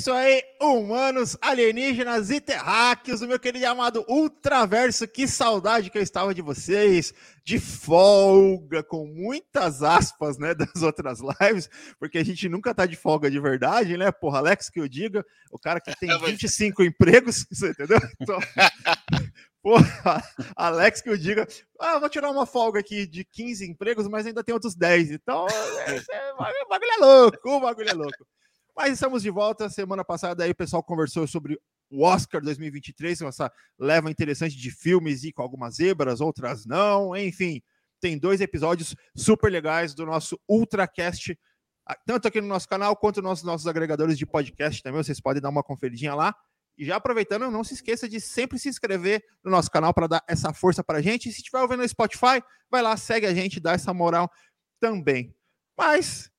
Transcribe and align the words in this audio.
isso 0.00 0.12
aí, 0.12 0.42
humanos, 0.58 1.36
alienígenas 1.42 2.30
e 2.30 2.40
terráqueos, 2.40 3.20
o 3.20 3.28
meu 3.28 3.38
querido 3.38 3.66
amado 3.66 4.02
Ultraverso. 4.08 5.06
Que 5.06 5.28
saudade 5.28 5.90
que 5.90 5.98
eu 5.98 6.02
estava 6.02 6.34
de 6.34 6.40
vocês, 6.40 7.12
de 7.44 7.60
folga, 7.60 8.82
com 8.82 9.06
muitas 9.06 9.82
aspas, 9.82 10.38
né, 10.38 10.54
das 10.56 10.82
outras 10.82 11.18
lives, 11.20 11.68
porque 11.98 12.16
a 12.16 12.24
gente 12.24 12.48
nunca 12.48 12.74
tá 12.74 12.86
de 12.86 12.96
folga 12.96 13.30
de 13.30 13.38
verdade, 13.38 13.98
né? 13.98 14.10
Porra, 14.10 14.38
Alex 14.38 14.70
que 14.70 14.80
eu 14.80 14.88
diga, 14.88 15.22
o 15.52 15.58
cara 15.58 15.78
que 15.78 15.94
tem 16.00 16.18
25 16.18 16.82
empregos, 16.82 17.44
você 17.52 17.68
entendeu? 17.68 17.98
Então, 18.18 18.38
porra, 19.62 20.24
Alex 20.56 21.02
que 21.02 21.10
eu 21.10 21.18
diga, 21.18 21.46
ah, 21.78 21.98
vou 21.98 22.08
tirar 22.08 22.30
uma 22.30 22.46
folga 22.46 22.80
aqui 22.80 23.06
de 23.06 23.22
15 23.22 23.70
empregos, 23.70 24.08
mas 24.08 24.24
ainda 24.24 24.42
tem 24.42 24.54
outros 24.54 24.74
10. 24.74 25.10
Então, 25.10 25.46
é, 25.46 25.96
é, 25.96 26.32
o 26.32 26.68
bagulho 26.70 26.90
é 26.90 26.96
louco, 26.96 27.50
o 27.50 27.60
bagulho 27.60 27.90
é 27.90 27.92
louco. 27.92 28.26
Mas 28.76 28.94
estamos 28.94 29.22
de 29.22 29.30
volta. 29.30 29.68
Semana 29.68 30.04
passada 30.04 30.44
aí 30.44 30.50
o 30.50 30.54
pessoal 30.54 30.82
conversou 30.82 31.26
sobre 31.26 31.58
o 31.90 32.04
Oscar 32.04 32.40
2023, 32.40 33.22
essa 33.22 33.52
leva 33.78 34.10
interessante 34.10 34.56
de 34.56 34.70
filmes 34.70 35.24
e 35.24 35.32
com 35.32 35.42
algumas 35.42 35.74
zebras, 35.76 36.20
outras 36.20 36.64
não. 36.64 37.16
Enfim, 37.16 37.60
tem 38.00 38.16
dois 38.16 38.40
episódios 38.40 38.94
super 39.14 39.50
legais 39.50 39.92
do 39.92 40.06
nosso 40.06 40.40
Ultracast, 40.48 41.36
tanto 42.06 42.28
aqui 42.28 42.40
no 42.40 42.46
nosso 42.46 42.68
canal 42.68 42.96
quanto 42.96 43.20
nos 43.20 43.42
nossos 43.42 43.66
agregadores 43.66 44.16
de 44.16 44.24
podcast 44.24 44.82
também. 44.82 45.02
Vocês 45.02 45.20
podem 45.20 45.42
dar 45.42 45.48
uma 45.48 45.62
conferidinha 45.64 46.14
lá. 46.14 46.34
E 46.78 46.84
já 46.84 46.96
aproveitando, 46.96 47.50
não 47.50 47.64
se 47.64 47.74
esqueça 47.74 48.08
de 48.08 48.20
sempre 48.20 48.58
se 48.58 48.68
inscrever 48.68 49.22
no 49.44 49.50
nosso 49.50 49.70
canal 49.70 49.92
para 49.92 50.06
dar 50.06 50.24
essa 50.26 50.54
força 50.54 50.82
para 50.82 50.98
a 50.98 51.02
gente. 51.02 51.28
E 51.28 51.32
se 51.32 51.38
estiver 51.38 51.60
ouvindo 51.60 51.82
no 51.82 51.88
Spotify, 51.88 52.42
vai 52.70 52.80
lá, 52.80 52.96
segue 52.96 53.26
a 53.26 53.34
gente, 53.34 53.60
dá 53.60 53.72
essa 53.72 53.92
moral 53.92 54.30
também. 54.80 55.34
Mas 55.76 56.30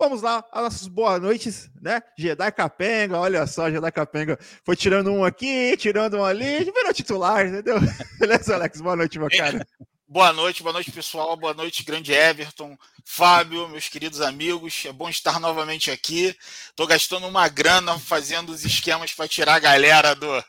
Vamos 0.00 0.22
lá, 0.22 0.42
as 0.50 0.62
nossas 0.62 0.88
boas 0.88 1.20
noites, 1.20 1.70
né? 1.78 2.02
Jedi 2.16 2.50
Capenga, 2.52 3.18
olha 3.18 3.46
só, 3.46 3.70
Jedi 3.70 3.92
Capenga 3.92 4.38
foi 4.64 4.74
tirando 4.74 5.12
um 5.12 5.22
aqui, 5.22 5.76
tirando 5.76 6.16
um 6.16 6.24
ali, 6.24 6.64
virou 6.72 6.94
titular, 6.94 7.46
entendeu? 7.46 7.76
Beleza, 8.18 8.54
Alex? 8.54 8.80
Boa 8.80 8.96
noite, 8.96 9.18
meu 9.18 9.28
cara. 9.28 9.64
Boa 10.08 10.32
noite, 10.32 10.60
boa 10.60 10.72
noite, 10.72 10.90
pessoal. 10.90 11.36
Boa 11.36 11.54
noite, 11.54 11.84
grande 11.84 12.12
Everton, 12.12 12.76
Fábio, 13.04 13.68
meus 13.68 13.88
queridos 13.88 14.20
amigos. 14.20 14.82
É 14.84 14.92
bom 14.92 15.08
estar 15.08 15.38
novamente 15.38 15.88
aqui. 15.88 16.36
Estou 16.68 16.84
gastando 16.84 17.28
uma 17.28 17.46
grana 17.46 17.96
fazendo 17.96 18.50
os 18.50 18.64
esquemas 18.64 19.12
para 19.12 19.28
tirar 19.28 19.54
a 19.54 19.60
galera 19.60 20.14
do. 20.16 20.44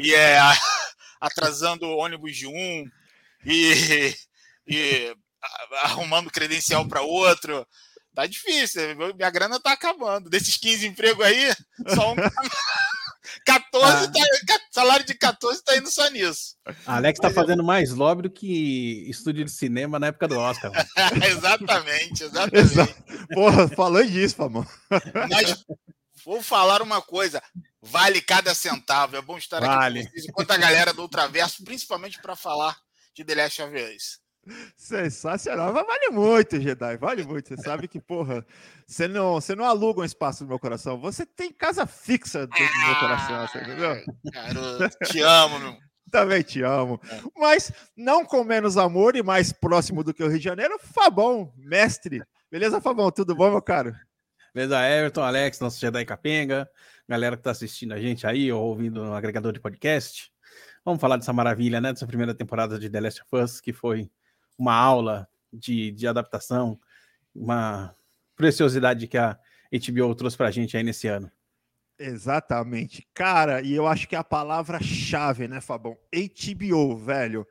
E 0.00 0.14
é 0.14 0.38
atrasando 1.20 1.84
o 1.84 1.98
ônibus 1.98 2.34
de 2.34 2.46
um 2.46 2.90
e, 3.44 4.14
e 4.66 5.14
arrumando 5.82 6.30
credencial 6.30 6.88
para 6.88 7.02
outro 7.02 7.66
Tá 8.16 8.26
difícil, 8.26 8.80
minha 9.14 9.28
grana 9.28 9.60
tá 9.60 9.72
acabando. 9.72 10.30
Desses 10.30 10.56
15 10.56 10.86
empregos 10.86 11.22
aí, 11.22 11.54
só 11.94 12.14
um. 12.14 12.16
14 13.44 14.06
ah. 14.06 14.10
tá, 14.10 14.60
salário 14.70 15.04
de 15.04 15.12
14 15.12 15.62
tá 15.62 15.76
indo 15.76 15.90
só 15.90 16.08
nisso. 16.08 16.56
Alex 16.86 17.20
tá 17.20 17.28
fazendo 17.28 17.62
mais 17.62 17.92
lobby 17.92 18.22
do 18.22 18.30
que 18.30 19.04
estúdio 19.10 19.44
de 19.44 19.50
cinema 19.50 19.98
na 19.98 20.06
época 20.06 20.28
do 20.28 20.38
Oscar. 20.38 20.72
exatamente, 21.28 22.24
exatamente. 22.24 22.56
Exa 22.56 22.88
Porra, 23.34 23.68
falando 23.68 24.10
disso, 24.10 24.36
Famão. 24.36 24.66
Mas 25.28 25.62
vou 26.24 26.42
falar 26.42 26.80
uma 26.80 27.02
coisa: 27.02 27.42
vale 27.82 28.22
cada 28.22 28.54
centavo. 28.54 29.16
É 29.16 29.20
bom 29.20 29.36
estar 29.36 29.60
vale. 29.60 30.00
aqui 30.00 30.06
com 30.06 30.12
vocês, 30.14 30.28
enquanto 30.30 30.50
a 30.52 30.56
galera 30.56 30.94
do 30.94 31.02
Ultraverso, 31.02 31.64
principalmente 31.64 32.18
para 32.22 32.34
falar 32.34 32.74
de 33.14 33.24
The 33.24 33.34
Last 33.34 33.62
of 33.62 33.74
Us. 33.76 34.25
Sensacional, 34.76 35.72
mas 35.72 35.86
vale 35.86 36.10
muito, 36.10 36.60
Jedi, 36.60 36.96
vale 36.96 37.24
muito. 37.24 37.48
Você 37.48 37.56
sabe 37.62 37.88
que, 37.88 38.00
porra, 38.00 38.46
você 38.86 39.08
não, 39.08 39.34
você 39.34 39.54
não 39.54 39.64
aluga 39.64 40.00
um 40.00 40.04
espaço 40.04 40.44
no 40.44 40.48
meu 40.50 40.58
coração, 40.58 40.98
você 40.98 41.26
tem 41.26 41.52
casa 41.52 41.86
fixa 41.86 42.46
dentro 42.46 42.74
do 42.74 42.86
meu 42.86 42.96
coração, 42.96 43.46
você 43.46 43.58
entendeu? 43.58 44.04
Garoto, 44.32 44.98
te 45.04 45.20
amo, 45.20 45.58
meu. 45.58 45.76
Também 46.10 46.42
te 46.42 46.62
amo. 46.62 47.00
É. 47.10 47.20
Mas 47.36 47.72
não 47.96 48.24
com 48.24 48.44
menos 48.44 48.76
amor 48.76 49.16
e 49.16 49.22
mais 49.22 49.52
próximo 49.52 50.04
do 50.04 50.14
que 50.14 50.22
o 50.22 50.28
Rio 50.28 50.38
de 50.38 50.44
Janeiro, 50.44 50.78
Fabão, 50.78 51.52
mestre. 51.56 52.22
Beleza, 52.50 52.80
Fabão? 52.80 53.10
Tudo 53.10 53.34
bom, 53.34 53.50
meu 53.50 53.62
caro? 53.62 53.94
Beleza, 54.54 54.88
Everton, 54.88 55.22
Alex, 55.22 55.60
nosso 55.60 55.80
Jedi 55.80 56.04
Capenga, 56.04 56.68
galera 57.08 57.36
que 57.36 57.42
tá 57.42 57.50
assistindo 57.50 57.92
a 57.92 58.00
gente 58.00 58.26
aí 58.26 58.50
ou 58.52 58.62
ouvindo 58.62 59.04
no 59.04 59.14
agregador 59.14 59.52
de 59.52 59.60
podcast. 59.60 60.30
Vamos 60.84 61.00
falar 61.00 61.16
dessa 61.16 61.32
maravilha, 61.32 61.80
né? 61.80 61.92
Dessa 61.92 62.06
primeira 62.06 62.32
temporada 62.32 62.78
de 62.78 62.88
The 62.88 63.00
Last 63.00 63.22
of 63.22 63.42
Us, 63.42 63.60
que 63.60 63.72
foi 63.72 64.08
uma 64.58 64.74
aula 64.74 65.28
de, 65.52 65.90
de 65.92 66.06
adaptação, 66.06 66.78
uma 67.34 67.94
preciosidade 68.34 69.06
que 69.06 69.18
a 69.18 69.38
HBO 69.72 70.14
trouxe 70.14 70.36
para 70.36 70.48
a 70.48 70.50
gente 70.50 70.76
aí 70.76 70.82
nesse 70.82 71.08
ano. 71.08 71.30
Exatamente. 71.98 73.06
Cara, 73.14 73.62
e 73.62 73.72
eu 73.74 73.86
acho 73.86 74.06
que 74.06 74.14
é 74.14 74.18
a 74.18 74.24
palavra-chave, 74.24 75.48
né, 75.48 75.60
Fabão? 75.60 75.96
HBO, 76.12 76.96
velho. 76.96 77.46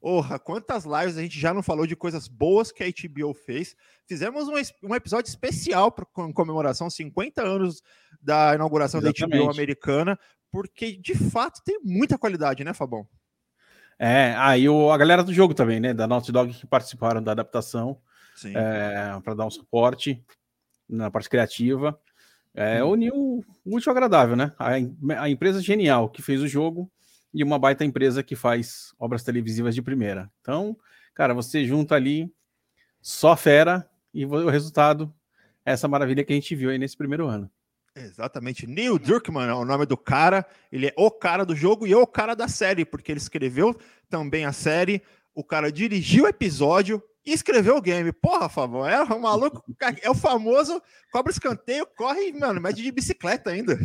Porra, 0.00 0.38
quantas 0.38 0.84
lives 0.84 1.16
a 1.16 1.22
gente 1.22 1.38
já 1.38 1.54
não 1.54 1.62
falou 1.62 1.86
de 1.86 1.94
coisas 1.94 2.26
boas 2.26 2.72
que 2.72 2.82
a 2.82 2.86
HBO 2.86 3.32
fez. 3.34 3.76
Fizemos 4.06 4.48
um, 4.48 4.54
um 4.88 4.94
episódio 4.94 5.28
especial 5.28 5.92
para 5.92 6.04
comemoração 6.34 6.90
50 6.90 7.40
anos 7.40 7.82
da 8.20 8.54
inauguração 8.54 9.00
Exatamente. 9.00 9.30
da 9.30 9.44
HBO 9.44 9.50
americana, 9.50 10.18
porque 10.50 10.96
de 10.96 11.14
fato 11.14 11.62
tem 11.64 11.78
muita 11.84 12.18
qualidade, 12.18 12.64
né, 12.64 12.74
Fabão? 12.74 13.06
É, 14.04 14.34
aí 14.36 14.66
ah, 14.66 14.92
a 14.92 14.96
galera 14.96 15.22
do 15.22 15.32
jogo 15.32 15.54
também, 15.54 15.78
né? 15.78 15.94
Da 15.94 16.08
Naughty 16.08 16.32
Dog 16.32 16.52
que 16.52 16.66
participaram 16.66 17.22
da 17.22 17.30
adaptação 17.30 18.00
é, 18.46 19.16
para 19.22 19.32
dar 19.32 19.46
um 19.46 19.50
suporte 19.50 20.20
na 20.88 21.08
parte 21.08 21.30
criativa. 21.30 21.96
É, 22.52 22.82
hum. 22.82 22.90
Uniu 22.90 23.14
o 23.14 23.44
útil 23.64 23.92
agradável, 23.92 24.34
né? 24.34 24.52
A, 24.58 24.70
a, 25.22 25.30
empresa 25.30 25.62
genial 25.62 26.08
que 26.08 26.20
fez 26.20 26.42
o 26.42 26.48
jogo 26.48 26.90
e 27.32 27.44
uma 27.44 27.60
baita 27.60 27.84
empresa 27.84 28.24
que 28.24 28.34
faz 28.34 28.92
obras 28.98 29.22
televisivas 29.22 29.72
de 29.72 29.80
primeira. 29.80 30.28
Então, 30.40 30.76
cara, 31.14 31.32
você 31.32 31.64
junta 31.64 31.94
ali 31.94 32.28
só 33.00 33.36
fera 33.36 33.88
e 34.12 34.26
o 34.26 34.50
resultado 34.50 35.14
é 35.64 35.70
essa 35.70 35.86
maravilha 35.86 36.24
que 36.24 36.32
a 36.32 36.36
gente 36.36 36.56
viu 36.56 36.70
aí 36.70 36.78
nesse 36.78 36.96
primeiro 36.96 37.28
ano. 37.28 37.48
Exatamente. 37.94 38.66
Neil 38.66 38.98
Druckmann 38.98 39.48
é 39.48 39.54
o 39.54 39.64
nome 39.64 39.86
do 39.86 39.96
cara. 39.96 40.46
Ele 40.70 40.86
é 40.86 40.94
o 40.96 41.10
cara 41.10 41.44
do 41.44 41.54
jogo 41.54 41.86
e 41.86 41.92
é 41.92 41.96
o 41.96 42.06
cara 42.06 42.34
da 42.34 42.48
série, 42.48 42.84
porque 42.84 43.12
ele 43.12 43.20
escreveu 43.20 43.78
também 44.08 44.44
a 44.44 44.52
série. 44.52 45.02
O 45.34 45.44
cara 45.44 45.70
dirigiu 45.70 46.24
o 46.24 46.28
episódio 46.28 47.02
e 47.24 47.32
escreveu 47.32 47.76
o 47.76 47.82
game. 47.82 48.12
Porra, 48.12 48.48
favor, 48.48 48.88
é 48.88 49.02
o 49.02 49.20
maluco, 49.20 49.64
é 50.02 50.10
o 50.10 50.14
famoso 50.14 50.82
cobra 51.12 51.30
escanteio, 51.30 51.86
corre, 51.94 52.32
mano, 52.32 52.60
mede 52.60 52.82
de 52.82 52.90
bicicleta 52.90 53.50
ainda. 53.50 53.78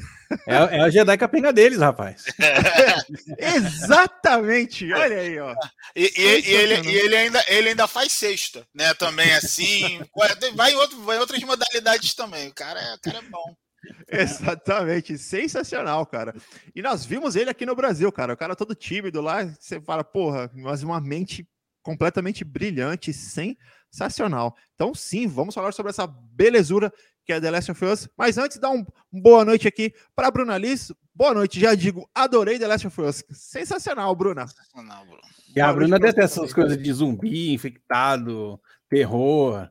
É, 0.47 0.77
é 0.77 0.81
a 0.81 0.89
Jedi 0.89 1.17
capenga 1.17 1.51
deles, 1.51 1.79
rapaz. 1.79 2.23
exatamente, 3.37 4.91
olha 4.93 5.19
aí, 5.19 5.37
ó. 5.37 5.53
E, 5.93 6.11
e, 6.15 6.21
e, 6.21 6.53
ele, 6.53 6.89
e 6.89 6.95
ele, 6.95 7.15
ainda, 7.17 7.43
ele 7.49 7.69
ainda 7.69 7.85
faz 7.85 8.13
sexta, 8.13 8.65
né? 8.73 8.93
Também 8.93 9.33
assim. 9.33 10.01
Vai 10.55 10.71
em, 10.71 10.75
outro, 10.75 11.01
vai 11.03 11.17
em 11.17 11.19
outras 11.19 11.43
modalidades 11.43 12.13
também. 12.13 12.47
O 12.47 12.53
cara, 12.53 12.79
é, 12.79 12.95
o 12.95 12.99
cara 12.99 13.17
é 13.17 13.29
bom. 13.29 13.55
Exatamente, 14.07 15.17
sensacional, 15.17 16.05
cara. 16.05 16.33
E 16.75 16.81
nós 16.81 17.05
vimos 17.05 17.35
ele 17.35 17.49
aqui 17.49 17.65
no 17.65 17.75
Brasil, 17.75 18.11
cara. 18.11 18.33
O 18.33 18.37
cara 18.37 18.55
todo 18.55 18.75
tímido 18.75 19.21
lá, 19.21 19.45
você 19.45 19.79
fala, 19.81 20.03
porra, 20.03 20.49
mas 20.53 20.83
uma 20.83 20.99
mente 20.99 21.47
completamente 21.81 22.43
brilhante, 22.43 23.13
sensacional. 23.13 24.55
Então, 24.75 24.93
sim, 24.93 25.27
vamos 25.27 25.55
falar 25.55 25.71
sobre 25.71 25.89
essa 25.89 26.05
belezura 26.05 26.91
que 27.25 27.33
é 27.33 27.41
The 27.41 27.51
Last 27.51 27.71
of 27.71 27.85
Us. 27.85 28.09
Mas 28.17 28.37
antes, 28.37 28.57
dá 28.57 28.69
um, 28.69 28.85
um 29.11 29.21
boa 29.21 29.43
noite 29.43 29.67
aqui 29.67 29.93
para 30.15 30.31
Bruna 30.31 30.57
Liz. 30.57 30.93
Boa 31.13 31.33
noite, 31.33 31.59
já 31.59 31.75
digo, 31.75 32.09
adorei 32.15 32.57
The 32.57 32.67
Last 32.67 32.87
of 32.87 33.01
Us. 33.01 33.23
Sensacional, 33.31 34.15
Bruna. 34.15 34.47
Sensacional, 34.47 35.05
Bruno. 35.05 35.21
E 35.55 35.59
a 35.59 35.73
Bruna 35.73 35.99
detesta 35.99 36.41
essas 36.41 36.53
coisas 36.53 36.77
de 36.77 36.93
zumbi, 36.93 37.53
infectado, 37.53 38.59
terror. 38.89 39.69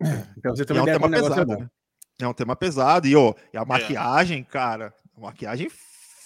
Então 0.36 0.54
você 0.54 0.64
também 0.64 0.80
é 0.80 0.96
um 0.96 1.00
tema 1.00 1.08
pesado, 1.08 1.56
né? 1.56 1.70
É 2.20 2.26
um 2.26 2.34
tema 2.34 2.54
pesado. 2.54 3.06
E, 3.06 3.16
ó, 3.16 3.34
e 3.52 3.58
a 3.58 3.62
é. 3.62 3.64
maquiagem, 3.64 4.40
é. 4.40 4.44
cara, 4.44 4.94
a 5.16 5.20
maquiagem 5.20 5.68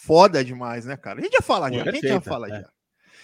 foda 0.02 0.44
demais, 0.44 0.84
né, 0.84 0.96
cara? 0.96 1.20
A 1.20 1.22
gente 1.22 1.34
já 1.34 1.42
fala 1.42 1.70
já, 1.72 1.82
a 1.82 1.92
gente 1.92 2.08
já 2.08 2.20
fala 2.20 2.46
é. 2.46 2.50
já. 2.50 2.68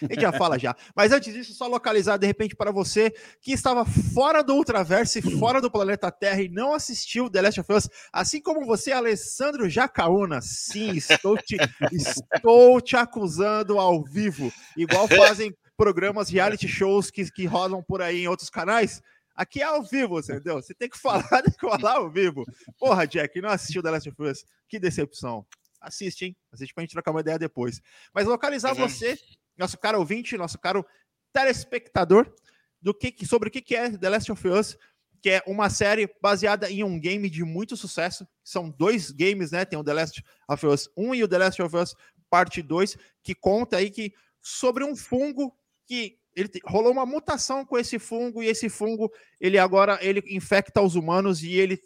A 0.02 0.06
gente 0.06 0.20
já 0.20 0.32
fala 0.32 0.58
já. 0.58 0.76
Mas 0.94 1.12
antes 1.12 1.32
disso, 1.32 1.54
só 1.54 1.66
localizar 1.66 2.16
de 2.16 2.26
repente 2.26 2.56
para 2.56 2.72
você 2.72 3.12
que 3.40 3.52
estava 3.52 3.84
fora 3.84 4.42
do 4.42 4.54
Ultraverso 4.54 5.18
e 5.18 5.22
fora 5.38 5.60
do 5.60 5.70
planeta 5.70 6.10
Terra 6.10 6.42
e 6.42 6.48
não 6.48 6.74
assistiu 6.74 7.30
The 7.30 7.42
Last 7.42 7.60
of 7.60 7.72
Us, 7.72 7.88
assim 8.12 8.40
como 8.40 8.66
você, 8.66 8.92
Alessandro 8.92 9.68
Jacaúna. 9.68 10.40
Sim, 10.42 10.90
estou 10.96 11.36
te, 11.38 11.56
estou 11.92 12.80
te 12.80 12.96
acusando 12.96 13.78
ao 13.78 14.02
vivo, 14.02 14.52
igual 14.76 15.06
fazem 15.08 15.54
programas 15.76 16.28
reality 16.28 16.68
shows 16.68 17.10
que, 17.10 17.30
que 17.30 17.46
rodam 17.46 17.82
por 17.82 18.02
aí 18.02 18.22
em 18.22 18.28
outros 18.28 18.50
canais. 18.50 19.00
Aqui 19.34 19.60
é 19.60 19.64
ao 19.64 19.82
vivo, 19.82 20.18
entendeu? 20.18 20.54
Você 20.56 20.72
tem 20.74 20.88
que 20.88 20.98
falar, 20.98 21.24
que 21.58 21.60
falar 21.60 21.96
ao 21.96 22.10
vivo. 22.10 22.44
Porra, 22.78 23.06
Jack, 23.06 23.40
não 23.40 23.50
assistiu 23.50 23.82
The 23.82 23.90
Last 23.90 24.08
of 24.08 24.22
Us? 24.22 24.44
Que 24.68 24.78
decepção. 24.78 25.46
Assiste, 25.80 26.26
hein? 26.26 26.36
Assiste 26.52 26.72
pra 26.72 26.82
gente 26.82 26.92
trocar 26.92 27.10
uma 27.10 27.20
ideia 27.20 27.38
depois. 27.38 27.80
Mas 28.12 28.26
localizar 28.26 28.70
uhum. 28.70 28.88
você, 28.88 29.18
nosso 29.56 29.76
caro 29.76 29.98
ouvinte, 29.98 30.36
nosso 30.36 30.58
caro 30.58 30.86
telespectador, 31.32 32.32
do 32.80 32.94
que, 32.94 33.26
sobre 33.26 33.48
o 33.48 33.52
que 33.52 33.74
é 33.74 33.96
The 33.96 34.08
Last 34.10 34.30
of 34.30 34.46
Us, 34.46 34.76
que 35.22 35.30
é 35.30 35.42
uma 35.46 35.70
série 35.70 36.06
baseada 36.20 36.70
em 36.70 36.84
um 36.84 37.00
game 37.00 37.30
de 37.30 37.42
muito 37.42 37.78
sucesso. 37.78 38.28
São 38.44 38.68
dois 38.68 39.10
games, 39.10 39.50
né? 39.50 39.64
Tem 39.64 39.78
o 39.78 39.82
The 39.82 39.94
Last 39.94 40.24
of 40.46 40.66
Us 40.66 40.90
1 40.94 41.14
e 41.14 41.24
o 41.24 41.28
The 41.28 41.38
Last 41.38 41.62
of 41.62 41.76
Us 41.76 41.94
Parte 42.28 42.60
2, 42.60 42.96
que 43.22 43.34
conta 43.34 43.78
aí 43.78 43.90
que 43.90 44.12
sobre 44.42 44.84
um 44.84 44.94
fungo 44.94 45.56
que 45.86 46.18
ele 46.34 46.50
rolou 46.64 46.92
uma 46.92 47.06
mutação 47.06 47.64
com 47.64 47.78
esse 47.78 47.98
fungo 47.98 48.42
e 48.42 48.46
esse 48.46 48.68
fungo 48.68 49.10
ele 49.40 49.58
agora 49.58 49.98
ele 50.02 50.22
infecta 50.28 50.82
os 50.82 50.94
humanos 50.94 51.42
e 51.42 51.52
ele 51.52 51.80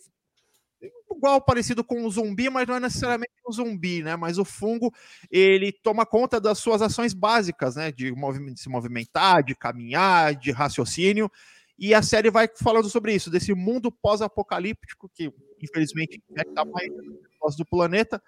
igual 1.10 1.40
parecido 1.40 1.82
com 1.82 2.00
um 2.00 2.10
zumbi, 2.10 2.48
mas 2.48 2.66
não 2.66 2.76
é 2.76 2.80
necessariamente 2.80 3.32
um 3.46 3.52
zumbi, 3.52 4.02
né? 4.02 4.14
Mas 4.14 4.38
o 4.38 4.44
fungo 4.44 4.94
ele 5.30 5.72
toma 5.72 6.06
conta 6.06 6.40
das 6.40 6.58
suas 6.58 6.80
ações 6.80 7.12
básicas, 7.12 7.76
né? 7.76 7.90
De, 7.90 8.12
de 8.12 8.60
se 8.60 8.68
movimentar, 8.68 9.42
de 9.42 9.54
caminhar, 9.54 10.34
de 10.34 10.52
raciocínio. 10.52 11.30
E 11.78 11.94
a 11.94 12.02
série 12.02 12.30
vai 12.30 12.48
falando 12.56 12.88
sobre 12.88 13.14
isso, 13.14 13.30
desse 13.30 13.54
mundo 13.54 13.90
pós-apocalíptico 13.90 15.08
que, 15.08 15.32
infelizmente, 15.62 16.20
infecta 16.30 16.64
mais 16.64 17.56
do 17.56 17.64
planeta. 17.64 18.22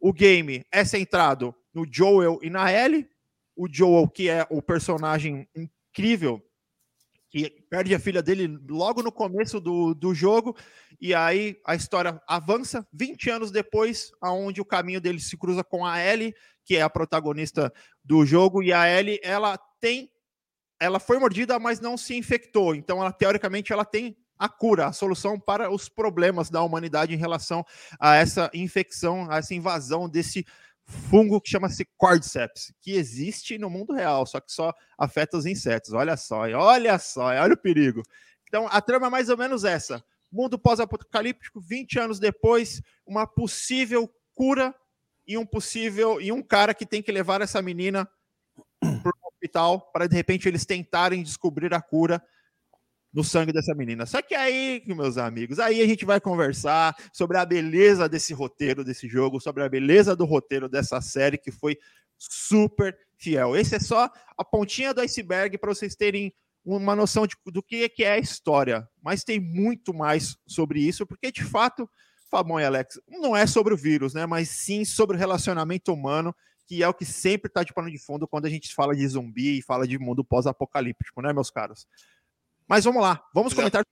O 0.00 0.12
game 0.12 0.64
é 0.70 0.84
centrado 0.84 1.54
no 1.74 1.84
Joel 1.90 2.38
e 2.42 2.48
na 2.50 2.72
Ellie. 2.72 3.08
O 3.58 3.66
Joel, 3.68 4.08
que 4.08 4.30
é 4.30 4.46
o 4.48 4.62
personagem 4.62 5.48
incrível 5.54 6.40
que 7.30 7.50
perde 7.68 7.94
a 7.94 7.98
filha 7.98 8.22
dele 8.22 8.58
logo 8.68 9.02
no 9.02 9.12
começo 9.12 9.60
do, 9.60 9.94
do 9.94 10.14
jogo, 10.14 10.56
e 11.00 11.14
aí 11.14 11.60
a 11.66 11.74
história 11.74 12.22
avança 12.26 12.86
20 12.92 13.28
anos 13.30 13.50
depois, 13.50 14.10
aonde 14.20 14.60
o 14.60 14.64
caminho 14.64 15.00
dele 15.00 15.20
se 15.20 15.36
cruza 15.36 15.62
com 15.62 15.84
a 15.84 16.02
Ellie, 16.02 16.34
que 16.64 16.76
é 16.76 16.82
a 16.82 16.88
protagonista 16.88 17.70
do 18.02 18.24
jogo, 18.24 18.62
e 18.62 18.72
a 18.72 18.88
Ellie, 18.88 19.20
ela 19.22 19.58
tem 19.80 20.10
ela 20.80 21.00
foi 21.00 21.18
mordida, 21.18 21.58
mas 21.58 21.80
não 21.80 21.96
se 21.96 22.16
infectou. 22.16 22.72
Então, 22.72 23.00
ela 23.00 23.10
teoricamente 23.10 23.72
ela 23.72 23.84
tem 23.84 24.16
a 24.38 24.48
cura, 24.48 24.86
a 24.86 24.92
solução 24.92 25.38
para 25.38 25.70
os 25.70 25.88
problemas 25.88 26.48
da 26.48 26.62
humanidade 26.62 27.12
em 27.12 27.18
relação 27.18 27.64
a 27.98 28.14
essa 28.14 28.48
infecção, 28.54 29.28
a 29.28 29.38
essa 29.38 29.54
invasão 29.54 30.08
desse 30.08 30.46
fungo 30.88 31.40
que 31.40 31.50
chama-se 31.50 31.86
Cordyceps, 31.96 32.72
que 32.80 32.92
existe 32.92 33.58
no 33.58 33.68
mundo 33.68 33.92
real, 33.92 34.24
só 34.24 34.40
que 34.40 34.50
só 34.50 34.72
afeta 34.96 35.36
os 35.36 35.44
insetos. 35.44 35.92
Olha 35.92 36.16
só, 36.16 36.48
olha 36.48 36.98
só, 36.98 37.26
olha 37.26 37.54
o 37.54 37.58
perigo. 37.58 38.02
Então, 38.48 38.66
a 38.70 38.80
trama 38.80 39.06
é 39.06 39.10
mais 39.10 39.28
ou 39.28 39.36
menos 39.36 39.64
essa. 39.64 40.02
Mundo 40.32 40.58
pós-apocalíptico, 40.58 41.60
20 41.60 41.98
anos 41.98 42.18
depois, 42.18 42.82
uma 43.06 43.26
possível 43.26 44.10
cura 44.34 44.74
e 45.26 45.36
um 45.36 45.44
possível 45.44 46.20
e 46.20 46.32
um 46.32 46.42
cara 46.42 46.72
que 46.72 46.86
tem 46.86 47.02
que 47.02 47.12
levar 47.12 47.42
essa 47.42 47.60
menina 47.60 48.08
para 48.80 49.10
o 49.10 49.28
hospital 49.28 49.80
para 49.92 50.06
de 50.06 50.16
repente 50.16 50.48
eles 50.48 50.64
tentarem 50.64 51.22
descobrir 51.22 51.74
a 51.74 51.82
cura 51.82 52.22
no 53.12 53.24
sangue 53.24 53.52
dessa 53.52 53.74
menina. 53.74 54.06
Só 54.06 54.20
que 54.20 54.34
aí, 54.34 54.82
meus 54.86 55.16
amigos, 55.16 55.58
aí 55.58 55.80
a 55.80 55.86
gente 55.86 56.04
vai 56.04 56.20
conversar 56.20 56.94
sobre 57.12 57.38
a 57.38 57.44
beleza 57.44 58.08
desse 58.08 58.34
roteiro 58.34 58.84
desse 58.84 59.08
jogo, 59.08 59.40
sobre 59.40 59.62
a 59.62 59.68
beleza 59.68 60.14
do 60.14 60.24
roteiro 60.24 60.68
dessa 60.68 61.00
série 61.00 61.38
que 61.38 61.50
foi 61.50 61.78
super 62.16 62.96
fiel. 63.16 63.56
Esse 63.56 63.76
é 63.76 63.80
só 63.80 64.10
a 64.36 64.44
pontinha 64.44 64.92
do 64.92 65.00
iceberg 65.00 65.56
para 65.58 65.74
vocês 65.74 65.94
terem 65.94 66.32
uma 66.64 66.94
noção 66.94 67.26
de, 67.26 67.34
do 67.46 67.62
que 67.62 67.90
é 67.98 68.12
a 68.12 68.18
história. 68.18 68.88
Mas 69.02 69.24
tem 69.24 69.40
muito 69.40 69.94
mais 69.94 70.36
sobre 70.46 70.80
isso, 70.80 71.06
porque 71.06 71.32
de 71.32 71.44
fato, 71.44 71.88
Fabão 72.30 72.60
e 72.60 72.64
Alex, 72.64 73.00
não 73.08 73.34
é 73.34 73.46
sobre 73.46 73.72
o 73.72 73.76
vírus, 73.76 74.12
né? 74.12 74.26
Mas 74.26 74.50
sim 74.50 74.84
sobre 74.84 75.16
o 75.16 75.18
relacionamento 75.18 75.92
humano, 75.92 76.34
que 76.66 76.82
é 76.82 76.88
o 76.88 76.92
que 76.92 77.06
sempre 77.06 77.48
está 77.48 77.62
de 77.62 77.72
pano 77.72 77.90
de 77.90 77.98
fundo 77.98 78.28
quando 78.28 78.44
a 78.44 78.50
gente 78.50 78.74
fala 78.74 78.94
de 78.94 79.06
zumbi 79.08 79.58
e 79.58 79.62
fala 79.62 79.88
de 79.88 79.98
mundo 79.98 80.22
pós-apocalíptico, 80.22 81.22
né, 81.22 81.32
meus 81.32 81.50
caros? 81.50 81.86
Mas 82.68 82.84
vamos 82.84 83.02
lá, 83.02 83.24
vamos 83.34 83.54
comentar 83.54 83.84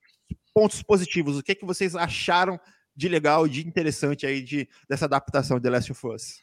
pontos 0.55 0.83
positivos. 0.83 1.39
O 1.39 1.43
que, 1.43 1.53
é 1.53 1.55
que 1.55 1.65
vocês 1.65 1.97
acharam 1.97 2.61
de 2.95 3.09
legal, 3.09 3.49
de 3.49 3.67
interessante 3.67 4.27
aí 4.27 4.41
de, 4.41 4.69
dessa 4.89 5.05
adaptação 5.05 5.59
de 5.59 5.65
The 5.65 5.71
Last 5.71 5.93
of 5.93 6.07
Us? 6.07 6.43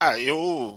Ah, 0.00 0.18
eu. 0.18 0.76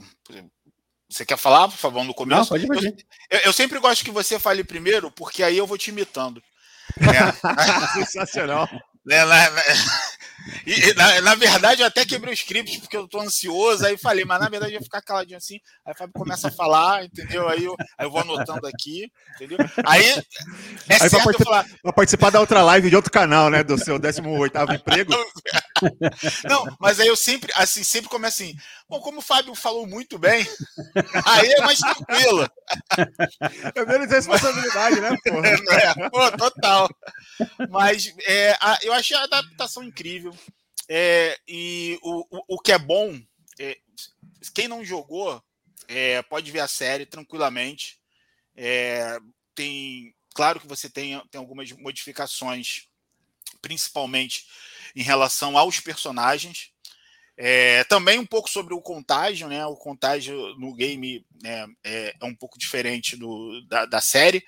Você 1.10 1.26
quer 1.26 1.38
falar, 1.38 1.68
por 1.68 1.78
favor, 1.78 2.04
no 2.04 2.14
começo? 2.14 2.54
Não, 2.54 2.68
pode 2.68 3.06
eu, 3.30 3.40
eu, 3.40 3.54
sempre 3.54 3.80
gosto 3.80 4.04
que 4.04 4.12
você 4.12 4.40
fale 4.40 4.64
primeiro, 4.64 5.12
porque 5.12 5.44
aí 5.44 5.58
eu 5.58 5.68
vou 5.68 5.78
te 5.78 5.90
imitando. 5.90 6.42
É. 7.00 8.04
Sensacional. 8.04 8.68
Na, 9.04 9.26
na, 9.26 9.50
e, 10.66 10.94
na, 10.94 11.22
na, 11.22 11.36
verdade, 11.36 11.82
eu 11.82 11.88
até 11.88 12.06
quebrei 12.06 12.34
o 12.34 12.36
script 12.36 12.80
porque 12.80 12.98
eu 12.98 13.08
tô 13.08 13.20
ansioso, 13.20 13.86
aí 13.86 13.98
falei, 13.98 14.26
mas 14.26 14.40
na 14.40 14.50
verdade 14.50 14.74
eu 14.74 14.80
ia 14.80 14.84
ficar 14.84 15.02
caladinho 15.02 15.38
assim. 15.38 15.60
Aí 15.86 15.94
o 15.94 15.98
Fábio 15.98 16.14
começa 16.14 16.48
a 16.48 16.52
falar, 16.52 17.06
entendeu? 17.06 17.48
Aí 17.48 17.64
eu, 17.64 17.76
aí 17.98 18.06
eu 18.06 18.12
vou 18.12 18.22
anotando 18.22 18.68
aqui, 18.68 19.12
entendeu? 19.36 19.58
Aí 19.86 20.06
é 20.90 20.94
aí 20.94 21.10
certo 21.10 21.24
participar, 21.24 21.44
falar... 21.44 21.66
Pra 21.82 21.94
participar 21.94 22.30
da 22.30 22.40
outra 22.40 22.62
live 22.64 22.90
de 22.90 22.96
outro 22.96 23.12
canal, 23.12 23.50
né? 23.50 23.64
Do 23.64 23.78
seu 23.78 24.00
18 24.00 24.58
emprego. 24.74 25.14
Não, 26.48 26.66
mas 26.80 27.00
aí 27.00 27.08
eu 27.08 27.16
sempre, 27.16 27.52
assim, 27.56 27.84
sempre 27.84 28.10
começo 28.10 28.42
assim. 28.42 28.56
Bom, 28.90 29.00
como 29.00 29.20
o 29.20 29.22
Fábio 29.22 29.56
falou 29.56 29.88
muito 29.88 30.18
bem, 30.18 30.46
aí 31.26 31.52
é 31.52 31.62
mais 31.62 31.80
tranquilo. 31.80 32.48
É 33.76 33.86
menos 33.86 34.10
responsabilidade, 34.10 35.00
né, 35.00 35.10
porra? 35.24 35.48
É, 35.48 36.10
pô, 36.10 36.32
total. 36.38 36.90
Mas 37.70 38.14
é, 38.26 38.58
a, 38.60 38.80
eu 38.84 38.94
achei 38.94 39.16
a 39.16 39.24
adaptação 39.24 39.84
incrível. 39.84 40.36
É, 40.88 41.40
e 41.48 41.98
o, 42.02 42.38
o, 42.38 42.56
o, 42.56 42.60
que 42.60 42.72
é 42.72 42.78
bom, 42.78 43.20
é, 43.60 43.78
quem 44.54 44.68
não 44.68 44.84
jogou, 44.84 45.42
é, 45.88 46.22
pode 46.24 46.52
ver 46.52 46.60
a 46.60 46.68
série 46.68 47.06
tranquilamente. 47.06 48.00
É, 48.56 49.18
tem, 49.56 50.14
claro 50.34 50.60
que 50.60 50.68
você 50.68 50.90
tem, 50.90 51.20
tem 51.30 51.40
algumas 51.40 51.72
modificações, 51.74 52.88
principalmente 53.62 54.46
em 54.96 55.02
relação 55.02 55.58
aos 55.58 55.80
personagens. 55.80 56.72
É, 57.38 57.84
também 57.86 58.20
um 58.20 58.26
pouco 58.26 58.50
sobre 58.50 58.74
o 58.74 58.82
contágio, 58.82 59.48
né? 59.48 59.66
O 59.66 59.76
contágio 59.76 60.36
no 60.58 60.74
game 60.74 61.26
né, 61.42 61.66
é, 61.84 62.16
é, 62.20 62.26
um 62.26 62.36
pouco 62.36 62.60
diferente 62.60 63.16
do, 63.16 63.62
da, 63.68 63.86
da 63.86 64.02
série. 64.02 64.44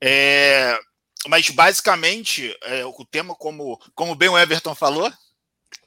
É, 0.00 0.78
mas 1.28 1.48
basicamente 1.50 2.56
é, 2.62 2.84
o 2.84 3.04
tema, 3.04 3.34
como, 3.34 3.78
como 3.94 4.14
bem 4.14 4.28
o 4.28 4.38
Everton 4.38 4.74
falou, 4.74 5.12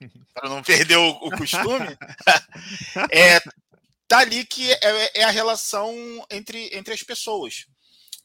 para 0.34 0.50
não 0.50 0.64
perder 0.64 0.98
o, 0.98 1.10
o 1.10 1.32
costume, 1.32 1.98
é 3.12 3.40
tá 4.10 4.20
ali 4.20 4.44
que 4.44 4.72
é, 4.72 5.20
é, 5.20 5.24
a 5.24 5.30
relação 5.30 5.94
entre, 6.32 6.76
entre 6.76 6.94
as 6.94 7.04
pessoas. 7.04 7.68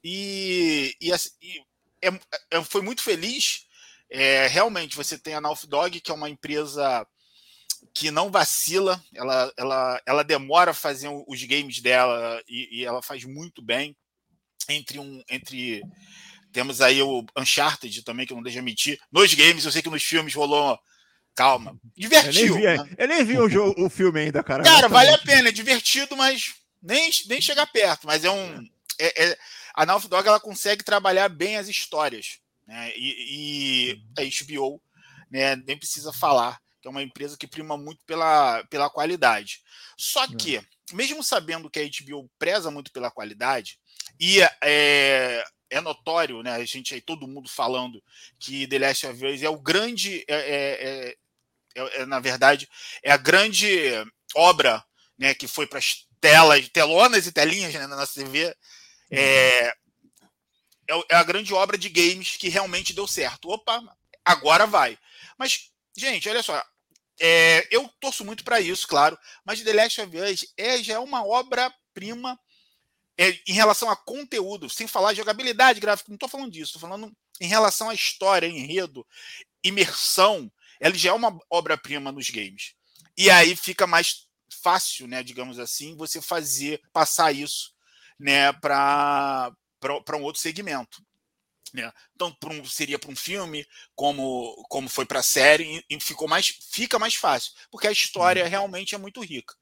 E, 0.02 0.96
e, 1.00 1.10
e 1.42 1.62
é, 2.02 2.08
é, 2.50 2.64
foi 2.64 2.80
muito 2.80 3.02
feliz. 3.02 3.66
É, 4.08 4.46
realmente, 4.46 4.96
você 4.96 5.18
tem 5.18 5.34
a 5.34 5.40
Naughty 5.40 5.66
Dog, 5.66 6.00
que 6.00 6.10
é 6.10 6.14
uma 6.14 6.30
empresa 6.30 7.06
que 7.94 8.10
não 8.10 8.30
vacila, 8.30 9.02
ela, 9.14 9.52
ela, 9.56 10.02
ela 10.04 10.24
demora 10.24 10.72
a 10.72 10.74
fazer 10.74 11.08
os 11.28 11.42
games 11.44 11.80
dela 11.80 12.42
e, 12.48 12.80
e 12.80 12.84
ela 12.84 13.00
faz 13.00 13.24
muito 13.24 13.62
bem. 13.62 13.96
Entre 14.68 14.98
um 14.98 15.22
entre 15.30 15.82
temos 16.52 16.80
aí 16.80 17.02
o 17.02 17.24
Uncharted 17.36 18.02
também, 18.02 18.26
que 18.26 18.32
eu 18.32 18.36
não 18.36 18.42
deixa 18.42 18.60
mentir. 18.60 18.98
Nos 19.12 19.32
games, 19.34 19.64
eu 19.64 19.72
sei 19.72 19.82
que 19.82 19.90
nos 19.90 20.02
filmes 20.02 20.34
rolou. 20.34 20.78
Calma. 21.34 21.76
Divertiu. 21.96 22.58
Eu 22.58 22.76
nem 22.76 22.84
vi, 22.84 22.94
eu 22.96 23.08
nem 23.08 23.24
vi 23.24 23.38
o, 23.38 23.48
jogo, 23.48 23.84
o 23.84 23.90
filme 23.90 24.20
ainda, 24.20 24.42
cara. 24.42 24.62
Cara, 24.62 24.88
vale 24.88 25.10
a 25.10 25.18
pena, 25.18 25.48
é 25.48 25.52
divertido, 25.52 26.16
mas 26.16 26.54
nem, 26.80 27.10
nem 27.26 27.40
chegar 27.40 27.66
perto. 27.66 28.06
Mas 28.06 28.24
é 28.24 28.30
um. 28.30 28.64
É, 29.00 29.24
é, 29.24 29.38
a 29.74 29.84
Naughty 29.84 30.08
Dog 30.08 30.26
ela 30.26 30.38
consegue 30.38 30.84
trabalhar 30.84 31.28
bem 31.28 31.56
as 31.56 31.68
histórias. 31.68 32.38
Né? 32.66 32.92
E, 32.96 33.96
e 34.16 34.22
a 34.22 34.44
HBO 34.44 34.80
né, 35.30 35.56
nem 35.56 35.76
precisa 35.76 36.12
falar, 36.12 36.60
que 36.84 36.88
é 36.88 36.90
uma 36.90 37.02
empresa 37.02 37.34
que 37.38 37.46
prima 37.46 37.78
muito 37.78 38.04
pela, 38.04 38.62
pela 38.64 38.90
qualidade. 38.90 39.62
Só 39.96 40.24
é. 40.24 40.36
que, 40.36 40.60
mesmo 40.92 41.24
sabendo 41.24 41.70
que 41.70 41.80
a 41.80 41.82
HBO 41.82 42.30
preza 42.38 42.70
muito 42.70 42.92
pela 42.92 43.10
qualidade, 43.10 43.78
e 44.20 44.42
é, 44.62 45.42
é 45.70 45.80
notório, 45.80 46.42
né? 46.42 46.52
A 46.52 46.64
gente 46.66 46.92
aí, 46.92 47.00
todo 47.00 47.26
mundo 47.26 47.48
falando 47.48 48.04
que 48.38 48.66
The 48.66 48.78
Last 48.78 49.06
of 49.06 49.24
Us 49.24 49.42
é 49.42 49.48
o 49.48 49.58
grande, 49.58 50.26
é, 50.28 50.34
é, 50.36 51.16
é, 51.74 52.02
é 52.02 52.06
na 52.06 52.20
verdade, 52.20 52.68
é 53.02 53.10
a 53.10 53.16
grande 53.16 53.66
obra, 54.34 54.84
né? 55.18 55.32
Que 55.32 55.48
foi 55.48 55.66
para 55.66 55.78
as 55.78 56.06
telas, 56.20 56.68
telonas 56.68 57.26
e 57.26 57.32
telinhas 57.32 57.72
né, 57.72 57.86
na 57.86 57.96
nossa 57.96 58.12
TV. 58.12 58.54
É, 59.10 59.74
é 61.08 61.16
a 61.16 61.24
grande 61.24 61.54
obra 61.54 61.78
de 61.78 61.88
games 61.88 62.36
que 62.36 62.50
realmente 62.50 62.92
deu 62.92 63.06
certo. 63.06 63.48
Opa, 63.48 63.82
agora 64.22 64.66
vai. 64.66 64.98
Mas, 65.38 65.70
gente, 65.96 66.28
olha 66.28 66.42
só. 66.42 66.62
É, 67.20 67.66
eu 67.70 67.88
torço 68.00 68.24
muito 68.24 68.42
para 68.44 68.60
isso, 68.60 68.88
claro, 68.88 69.18
mas 69.44 69.62
The 69.62 69.72
Last 69.72 70.00
of 70.00 70.16
Us 70.16 70.46
é, 70.56 70.82
já 70.82 70.94
é 70.94 70.98
uma 70.98 71.24
obra-prima 71.24 72.38
é, 73.16 73.38
em 73.46 73.52
relação 73.52 73.88
a 73.88 73.96
conteúdo, 73.96 74.68
sem 74.68 74.86
falar 74.86 75.12
de 75.12 75.18
jogabilidade 75.18 75.80
gráfica, 75.80 76.10
não 76.10 76.16
estou 76.16 76.28
falando 76.28 76.50
disso, 76.50 76.76
estou 76.76 76.80
falando 76.80 77.14
em 77.40 77.46
relação 77.46 77.88
à 77.88 77.94
história, 77.94 78.46
enredo, 78.46 79.06
imersão, 79.62 80.50
ela 80.80 80.94
já 80.94 81.10
é 81.10 81.12
uma 81.12 81.38
obra-prima 81.48 82.10
nos 82.10 82.30
games. 82.30 82.74
E 83.16 83.30
aí 83.30 83.54
fica 83.54 83.86
mais 83.86 84.26
fácil, 84.62 85.06
né, 85.06 85.22
digamos 85.22 85.58
assim, 85.58 85.96
você 85.96 86.20
fazer, 86.20 86.82
passar 86.92 87.32
isso 87.32 87.72
né, 88.18 88.52
para 88.52 89.52
um 90.14 90.22
outro 90.22 90.40
segmento. 90.40 91.02
Né? 91.74 91.92
Tanto 92.16 92.48
um, 92.48 92.64
seria 92.64 93.00
para 93.00 93.10
um 93.10 93.16
filme, 93.16 93.66
como, 93.96 94.64
como 94.68 94.88
foi 94.88 95.04
para 95.04 95.18
a 95.18 95.24
série, 95.24 95.84
e 95.90 96.00
ficou 96.00 96.28
mais, 96.28 96.46
fica 96.70 97.00
mais 97.00 97.16
fácil, 97.16 97.52
porque 97.68 97.88
a 97.88 97.92
história 97.92 98.44
uhum. 98.44 98.48
realmente 98.48 98.94
é 98.94 98.98
muito 98.98 99.20
rica. 99.20 99.54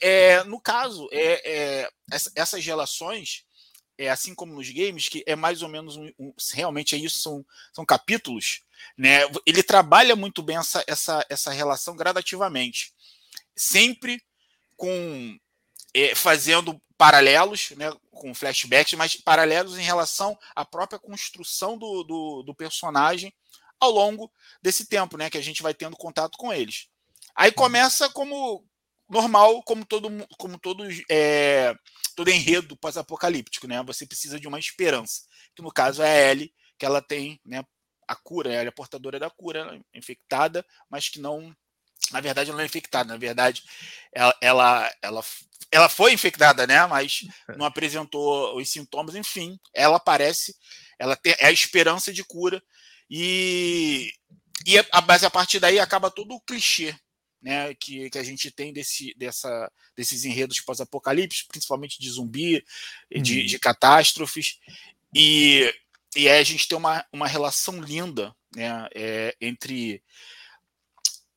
É, 0.00 0.42
no 0.44 0.60
caso, 0.60 1.08
é, 1.12 1.82
é, 1.84 1.88
essas 2.34 2.64
relações, 2.64 3.44
é 3.96 4.10
assim 4.10 4.34
como 4.34 4.52
nos 4.52 4.68
games, 4.68 5.08
que 5.08 5.22
é 5.26 5.36
mais 5.36 5.62
ou 5.62 5.68
menos 5.68 5.96
um, 5.96 6.10
um, 6.18 6.34
realmente 6.52 6.96
é 6.96 6.98
isso, 6.98 7.20
são, 7.20 7.46
são 7.72 7.86
capítulos, 7.86 8.62
né? 8.98 9.20
Ele 9.46 9.62
trabalha 9.62 10.16
muito 10.16 10.42
bem 10.42 10.56
essa, 10.56 10.82
essa, 10.88 11.24
essa 11.28 11.52
relação 11.52 11.94
gradativamente, 11.94 12.92
sempre 13.54 14.20
com 14.76 15.38
é, 15.94 16.16
fazendo 16.16 16.82
paralelos, 16.96 17.70
né, 17.70 17.92
com 18.10 18.34
flashbacks, 18.34 18.94
mas 18.94 19.16
paralelos 19.16 19.78
em 19.78 19.82
relação 19.82 20.38
à 20.54 20.64
própria 20.64 20.98
construção 20.98 21.76
do, 21.76 22.04
do, 22.04 22.42
do, 22.42 22.54
personagem 22.54 23.34
ao 23.80 23.90
longo 23.90 24.30
desse 24.62 24.86
tempo, 24.86 25.16
né, 25.16 25.28
que 25.28 25.38
a 25.38 25.42
gente 25.42 25.62
vai 25.62 25.74
tendo 25.74 25.96
contato 25.96 26.38
com 26.38 26.52
eles. 26.52 26.88
Aí 27.34 27.50
uhum. 27.50 27.56
começa 27.56 28.08
como 28.10 28.64
normal, 29.08 29.62
como 29.62 29.84
todo, 29.84 30.08
como 30.38 30.58
todo, 30.58 30.84
é, 31.10 31.74
todo 32.14 32.30
enredo 32.30 32.76
pós-apocalíptico, 32.76 33.66
né? 33.66 33.82
Você 33.82 34.06
precisa 34.06 34.40
de 34.40 34.48
uma 34.48 34.58
esperança, 34.58 35.22
que 35.54 35.62
no 35.62 35.72
caso 35.72 36.02
é 36.02 36.08
a 36.08 36.30
Ellie, 36.30 36.54
que 36.78 36.86
ela 36.86 37.02
tem, 37.02 37.40
né, 37.44 37.64
a 38.06 38.16
cura, 38.16 38.52
ela 38.52 38.68
é 38.68 38.72
portadora 38.72 39.18
da 39.18 39.30
cura, 39.30 39.80
é 39.92 39.98
infectada, 39.98 40.64
mas 40.88 41.08
que 41.08 41.20
não 41.20 41.54
na 42.12 42.20
verdade, 42.20 42.50
ela 42.50 42.56
não 42.56 42.62
é 42.62 42.66
infectada. 42.66 43.12
Na 43.12 43.18
verdade, 43.18 43.62
ela, 44.12 44.36
ela, 44.40 44.94
ela, 45.02 45.24
ela 45.70 45.88
foi 45.88 46.12
infectada, 46.12 46.66
né? 46.66 46.86
Mas 46.86 47.26
é. 47.48 47.56
não 47.56 47.66
apresentou 47.66 48.56
os 48.56 48.70
sintomas. 48.70 49.14
Enfim, 49.14 49.58
ela 49.72 49.96
aparece, 49.96 50.54
ela 50.98 51.16
tem 51.16 51.34
é 51.38 51.46
a 51.46 51.52
esperança 51.52 52.12
de 52.12 52.24
cura. 52.24 52.62
E, 53.10 54.12
e 54.66 54.78
a, 54.78 54.84
mas 55.06 55.24
a 55.24 55.30
partir 55.30 55.60
daí 55.60 55.78
acaba 55.78 56.10
todo 56.10 56.34
o 56.34 56.40
clichê 56.40 56.96
né, 57.44 57.74
que, 57.74 58.08
que 58.08 58.18
a 58.18 58.22
gente 58.22 58.50
tem 58.50 58.72
desse, 58.72 59.14
dessa, 59.18 59.70
desses 59.94 60.24
enredos 60.24 60.62
pós-apocalipse, 60.62 61.44
principalmente 61.46 62.00
de 62.00 62.08
zumbi, 62.08 62.64
de, 63.10 63.40
uhum. 63.40 63.46
de 63.46 63.58
catástrofes. 63.58 64.58
E, 65.14 65.70
e 66.16 66.26
aí 66.26 66.38
a 66.40 66.42
gente 66.42 66.66
tem 66.66 66.78
uma, 66.78 67.04
uma 67.12 67.28
relação 67.28 67.82
linda 67.82 68.34
né, 68.56 68.88
é, 68.94 69.36
entre 69.42 70.02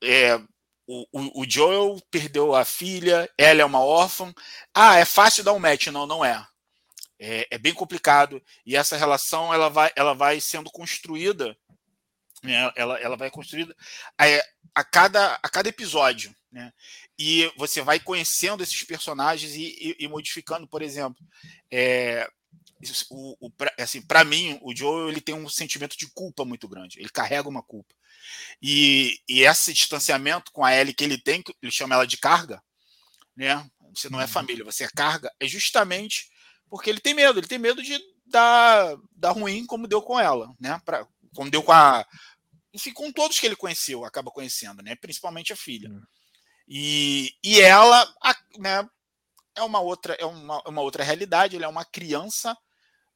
é, 0.02 0.40
o, 0.88 1.42
o, 1.42 1.46
Joel 1.50 2.02
perdeu 2.10 2.56
a 2.56 2.64
filha, 2.64 3.30
ela 3.38 3.62
é 3.62 3.66
uma 3.66 3.84
órfã. 3.84 4.34
Ah, 4.74 4.98
é 4.98 5.04
fácil 5.04 5.44
dar 5.44 5.52
um 5.52 5.60
match. 5.60 5.88
Não, 5.88 6.08
não 6.08 6.24
é. 6.24 6.48
É, 7.20 7.48
é 7.52 7.58
bem 7.58 7.74
complicado. 7.74 8.42
E 8.66 8.76
essa 8.76 8.96
relação 8.96 9.54
ela 9.54 9.70
vai, 9.70 9.92
ela 9.98 10.14
vai 10.14 10.40
sendo 10.40 10.72
construída. 10.72 11.58
Né? 12.42 12.72
Ela, 12.76 12.98
ela 13.00 13.18
vai 13.18 13.30
construída 13.30 13.76
a, 14.18 14.26
a, 14.74 14.84
cada, 14.84 15.34
a 15.44 15.50
cada 15.50 15.68
episódio. 15.68 16.34
Né? 16.50 16.72
E 17.20 17.52
você 17.58 17.82
vai 17.82 18.00
conhecendo 18.00 18.64
esses 18.64 18.82
personagens 18.84 19.56
e, 19.56 19.96
e, 20.00 20.06
e 20.06 20.08
modificando, 20.08 20.66
por 20.68 20.82
exemplo. 20.82 21.22
É, 21.70 22.30
o, 23.10 23.48
o, 23.48 23.52
assim, 23.78 24.02
para 24.02 24.24
mim, 24.24 24.58
o 24.62 24.74
Joel 24.74 25.10
ele 25.10 25.20
tem 25.20 25.36
um 25.36 25.50
sentimento 25.50 25.98
de 25.98 26.08
culpa 26.12 26.46
muito 26.46 26.66
grande. 26.66 26.98
Ele 26.98 27.10
carrega 27.10 27.50
uma 27.50 27.62
culpa. 27.62 27.94
E, 28.62 29.20
e 29.28 29.44
esse 29.44 29.74
distanciamento 29.74 30.52
com 30.52 30.64
a 30.64 30.76
Ellie 30.76 30.94
que 30.94 31.04
ele 31.04 31.18
tem, 31.18 31.44
ele 31.62 31.72
chama 31.72 31.96
ela 31.96 32.08
de 32.08 32.18
carga, 32.18 32.62
né? 33.36 33.66
Você 33.94 34.10
não 34.10 34.20
é 34.20 34.24
uhum. 34.24 34.30
família, 34.30 34.66
você 34.66 34.84
é 34.84 34.90
carga, 34.90 35.32
é 35.40 35.48
justamente 35.48 36.30
porque 36.70 36.90
ele 36.90 37.00
tem 37.00 37.14
medo, 37.14 37.40
ele 37.40 37.48
tem 37.48 37.58
medo 37.58 37.82
de 37.82 38.00
dar, 38.26 38.96
dar 39.16 39.32
ruim 39.32 39.66
como 39.66 39.88
deu 39.88 40.02
com 40.02 40.20
ela, 40.20 40.54
né? 40.60 40.80
Pra, 40.86 41.08
como 41.36 41.50
deu 41.50 41.64
com 41.64 41.72
a. 41.72 42.06
Enfim, 42.74 42.92
com 42.92 43.12
todos 43.12 43.40
que 43.40 43.46
ele 43.46 43.56
conheceu, 43.56 44.04
acaba 44.04 44.32
conhecendo, 44.32 44.84
né? 44.84 44.96
Principalmente 44.96 45.54
a 45.54 45.56
filha. 45.56 45.90
Uhum. 45.90 46.02
E, 46.68 47.34
e 47.44 47.62
ela, 47.62 48.14
a, 48.22 48.36
né, 48.60 48.88
é 49.56 49.62
uma 49.64 49.80
outra, 49.80 50.14
é 50.16 50.26
uma, 50.26 50.62
uma 50.68 50.82
outra 50.82 51.04
realidade, 51.04 51.56
ele 51.56 51.64
é 51.64 51.68
uma 51.68 51.86
criança 51.86 52.56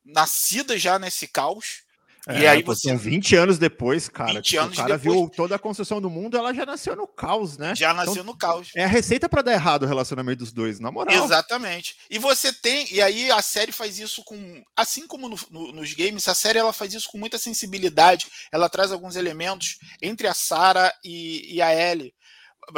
nascida 0.04 0.78
já 0.78 0.98
nesse 0.98 1.28
caos, 1.28 1.84
é, 2.28 2.42
e 2.42 2.48
aí 2.48 2.62
você. 2.62 2.96
20 2.96 3.36
anos 3.36 3.58
depois, 3.58 4.08
cara. 4.08 4.34
20 4.34 4.46
tipo, 4.46 4.62
anos 4.62 4.78
o 4.78 4.82
cara 4.82 4.98
depois... 4.98 5.18
viu 5.18 5.30
toda 5.30 5.56
a 5.56 5.60
construção 5.60 6.00
do 6.00 6.10
mundo, 6.10 6.38
ela 6.38 6.54
já 6.54 6.66
nasceu 6.66 6.96
no 6.96 7.08
caos, 7.08 7.58
né? 7.58 7.74
Já 7.76 7.94
nasceu 7.94 8.14
então, 8.14 8.26
no 8.26 8.38
caos. 8.38 8.70
É 8.76 8.84
a 8.84 8.88
receita 8.88 9.28
para 9.28 9.42
dar 9.42 9.54
errado 9.54 9.84
o 9.84 9.88
relacionamento 9.88 10.40
dos 10.40 10.52
dois, 10.52 10.80
na 10.80 10.92
moral. 10.92 11.26
Exatamente. 11.26 11.96
E 12.10 12.20
você 12.20 12.54
tem. 12.54 12.86
E 12.94 13.02
aí 13.02 13.32
a 13.32 13.42
série 13.42 13.72
faz 13.72 13.98
isso 13.98 14.24
com. 14.24 14.64
Assim 14.76 15.08
como 15.08 15.28
no, 15.28 15.38
no, 15.50 15.72
nos 15.72 15.94
games, 15.94 16.28
a 16.28 16.36
série 16.36 16.60
ela 16.60 16.74
faz 16.74 16.94
isso 16.94 17.10
com 17.10 17.18
muita 17.18 17.40
sensibilidade. 17.40 18.28
Ela 18.52 18.70
traz 18.70 18.92
alguns 18.92 19.16
elementos 19.16 19.80
entre 20.00 20.28
a 20.28 20.34
Sarah 20.34 20.94
e, 21.04 21.56
e 21.56 21.62
a 21.62 21.74
Ellie. 21.74 22.14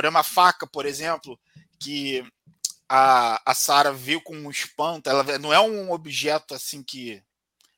Uma 0.09 0.23
faca, 0.23 0.65
por 0.65 0.85
exemplo, 0.85 1.37
que 1.79 2.25
a, 2.87 3.41
a 3.45 3.53
Sarah 3.53 3.91
viu 3.91 4.21
com 4.21 4.35
um 4.35 4.49
espanto. 4.49 5.09
Ela 5.09 5.37
não 5.37 5.51
é 5.51 5.59
um 5.59 5.91
objeto 5.91 6.55
assim 6.55 6.81
que 6.81 7.21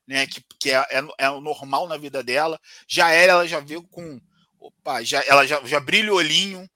né, 0.07 0.27
que, 0.27 0.43
que 0.59 0.71
é, 0.71 0.77
é, 0.77 1.07
é 1.17 1.29
o 1.29 1.41
normal 1.41 1.87
na 1.87 1.97
vida 1.97 2.23
dela. 2.23 2.59
Já 2.87 3.11
era, 3.11 3.33
ela 3.33 3.47
já 3.47 3.59
veio 3.59 3.83
com. 3.83 4.19
Opa, 4.59 5.03
já, 5.03 5.23
ela 5.27 5.45
já, 5.45 5.63
já 5.65 5.79
brilha 5.79 6.13
o 6.13 6.17
olhinho. 6.17 6.69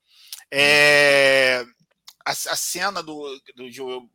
É, 0.52 1.64
a, 2.26 2.32
a 2.32 2.56
cena 2.56 3.02
do, 3.04 3.42
do 3.56 3.72
Joel, 3.72 4.10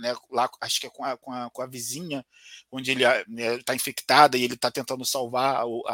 né, 0.00 0.14
lá, 0.30 0.48
acho 0.60 0.80
que 0.80 0.86
é 0.86 0.90
com 0.90 1.04
a, 1.04 1.16
com 1.16 1.32
a, 1.32 1.50
com 1.50 1.62
a 1.62 1.66
vizinha, 1.66 2.24
onde 2.70 2.90
ele 2.90 3.04
está 3.04 3.24
né, 3.28 3.58
tá 3.64 3.74
infectada 3.74 4.36
e 4.36 4.42
ele 4.42 4.54
está 4.54 4.70
tentando 4.70 5.04
salvar 5.04 5.66
o, 5.66 5.84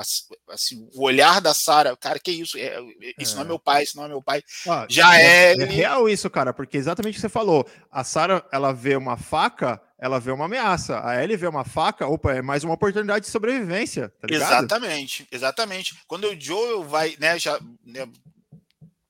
assim, 0.48 0.88
o 0.94 1.04
olhar 1.04 1.40
da 1.40 1.52
Sara. 1.52 1.96
Cara, 1.96 2.18
que 2.18 2.30
isso? 2.30 2.56
É, 2.56 2.78
isso 3.18 3.32
é. 3.32 3.36
não 3.36 3.42
é 3.42 3.46
meu 3.46 3.58
pai, 3.58 3.82
isso 3.82 3.96
não 3.96 4.04
é 4.04 4.08
meu 4.08 4.22
pai. 4.22 4.42
Ah, 4.68 4.86
Já 4.88 5.18
é, 5.18 5.52
é, 5.52 5.60
é. 5.60 5.64
real 5.64 6.08
isso, 6.08 6.30
cara, 6.30 6.52
porque 6.52 6.76
exatamente 6.76 7.12
o 7.12 7.14
que 7.16 7.20
você 7.20 7.28
falou. 7.28 7.66
A 7.90 8.04
Sara, 8.04 8.44
ela 8.52 8.72
vê 8.72 8.96
uma 8.96 9.16
faca 9.16 9.80
ela 9.98 10.20
vê 10.20 10.30
uma 10.30 10.44
ameaça. 10.44 11.00
A 11.06 11.22
Ellie 11.22 11.36
vê 11.36 11.46
uma 11.46 11.64
faca, 11.64 12.06
opa, 12.06 12.34
é 12.34 12.42
mais 12.42 12.62
uma 12.62 12.74
oportunidade 12.74 13.24
de 13.24 13.30
sobrevivência, 13.30 14.12
tá 14.20 14.28
Exatamente, 14.30 15.26
exatamente. 15.32 15.96
Quando 16.06 16.28
o 16.28 16.38
Joel 16.38 16.84
vai, 16.84 17.16
né, 17.18 17.38
já 17.38 17.58
né, 17.84 18.06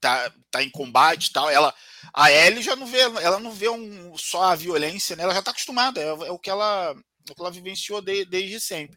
tá, 0.00 0.32
tá 0.50 0.62
em 0.62 0.70
combate 0.70 1.26
e 1.26 1.32
tal, 1.32 1.50
ela, 1.50 1.74
a 2.12 2.30
Ellie 2.30 2.62
já 2.62 2.76
não 2.76 2.86
vê, 2.86 3.00
ela 3.00 3.38
não 3.38 3.52
vê 3.52 3.68
um, 3.68 4.16
só 4.16 4.44
a 4.44 4.54
violência, 4.54 5.16
né, 5.16 5.24
ela 5.24 5.34
já 5.34 5.42
tá 5.42 5.50
acostumada, 5.50 6.00
é, 6.00 6.06
é 6.06 6.30
o 6.30 6.38
que 6.38 6.50
ela 6.50 6.94
é 7.28 7.32
o 7.32 7.34
que 7.34 7.40
ela 7.40 7.50
vivenciou 7.50 8.00
de, 8.00 8.24
desde 8.24 8.60
sempre. 8.60 8.96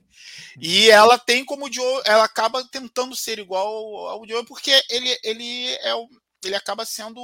E 0.61 0.91
ela 0.91 1.17
tem 1.17 1.43
como 1.43 1.65
o 1.65 1.73
Joe, 1.73 2.03
ela 2.05 2.23
acaba 2.23 2.63
tentando 2.69 3.15
ser 3.15 3.39
igual 3.39 3.65
ao 4.07 4.27
Joe, 4.27 4.45
porque 4.45 4.71
ele, 4.87 5.17
ele, 5.23 5.73
é 5.77 5.95
o, 5.95 6.07
ele 6.45 6.53
acaba 6.53 6.85
sendo 6.85 7.19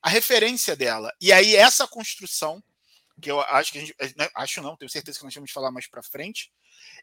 a 0.00 0.08
referência 0.08 0.76
dela. 0.76 1.12
E 1.20 1.32
aí 1.32 1.56
essa 1.56 1.88
construção 1.88 2.62
que 3.20 3.30
eu 3.30 3.40
acho 3.40 3.72
que 3.72 3.78
a 3.78 3.80
gente. 3.80 3.94
Né, 4.16 4.28
acho 4.34 4.62
não, 4.62 4.76
tenho 4.76 4.90
certeza 4.90 5.18
que 5.18 5.24
nós 5.24 5.34
vamos 5.34 5.50
falar 5.50 5.70
mais 5.70 5.88
para 5.88 6.02
frente. 6.02 6.52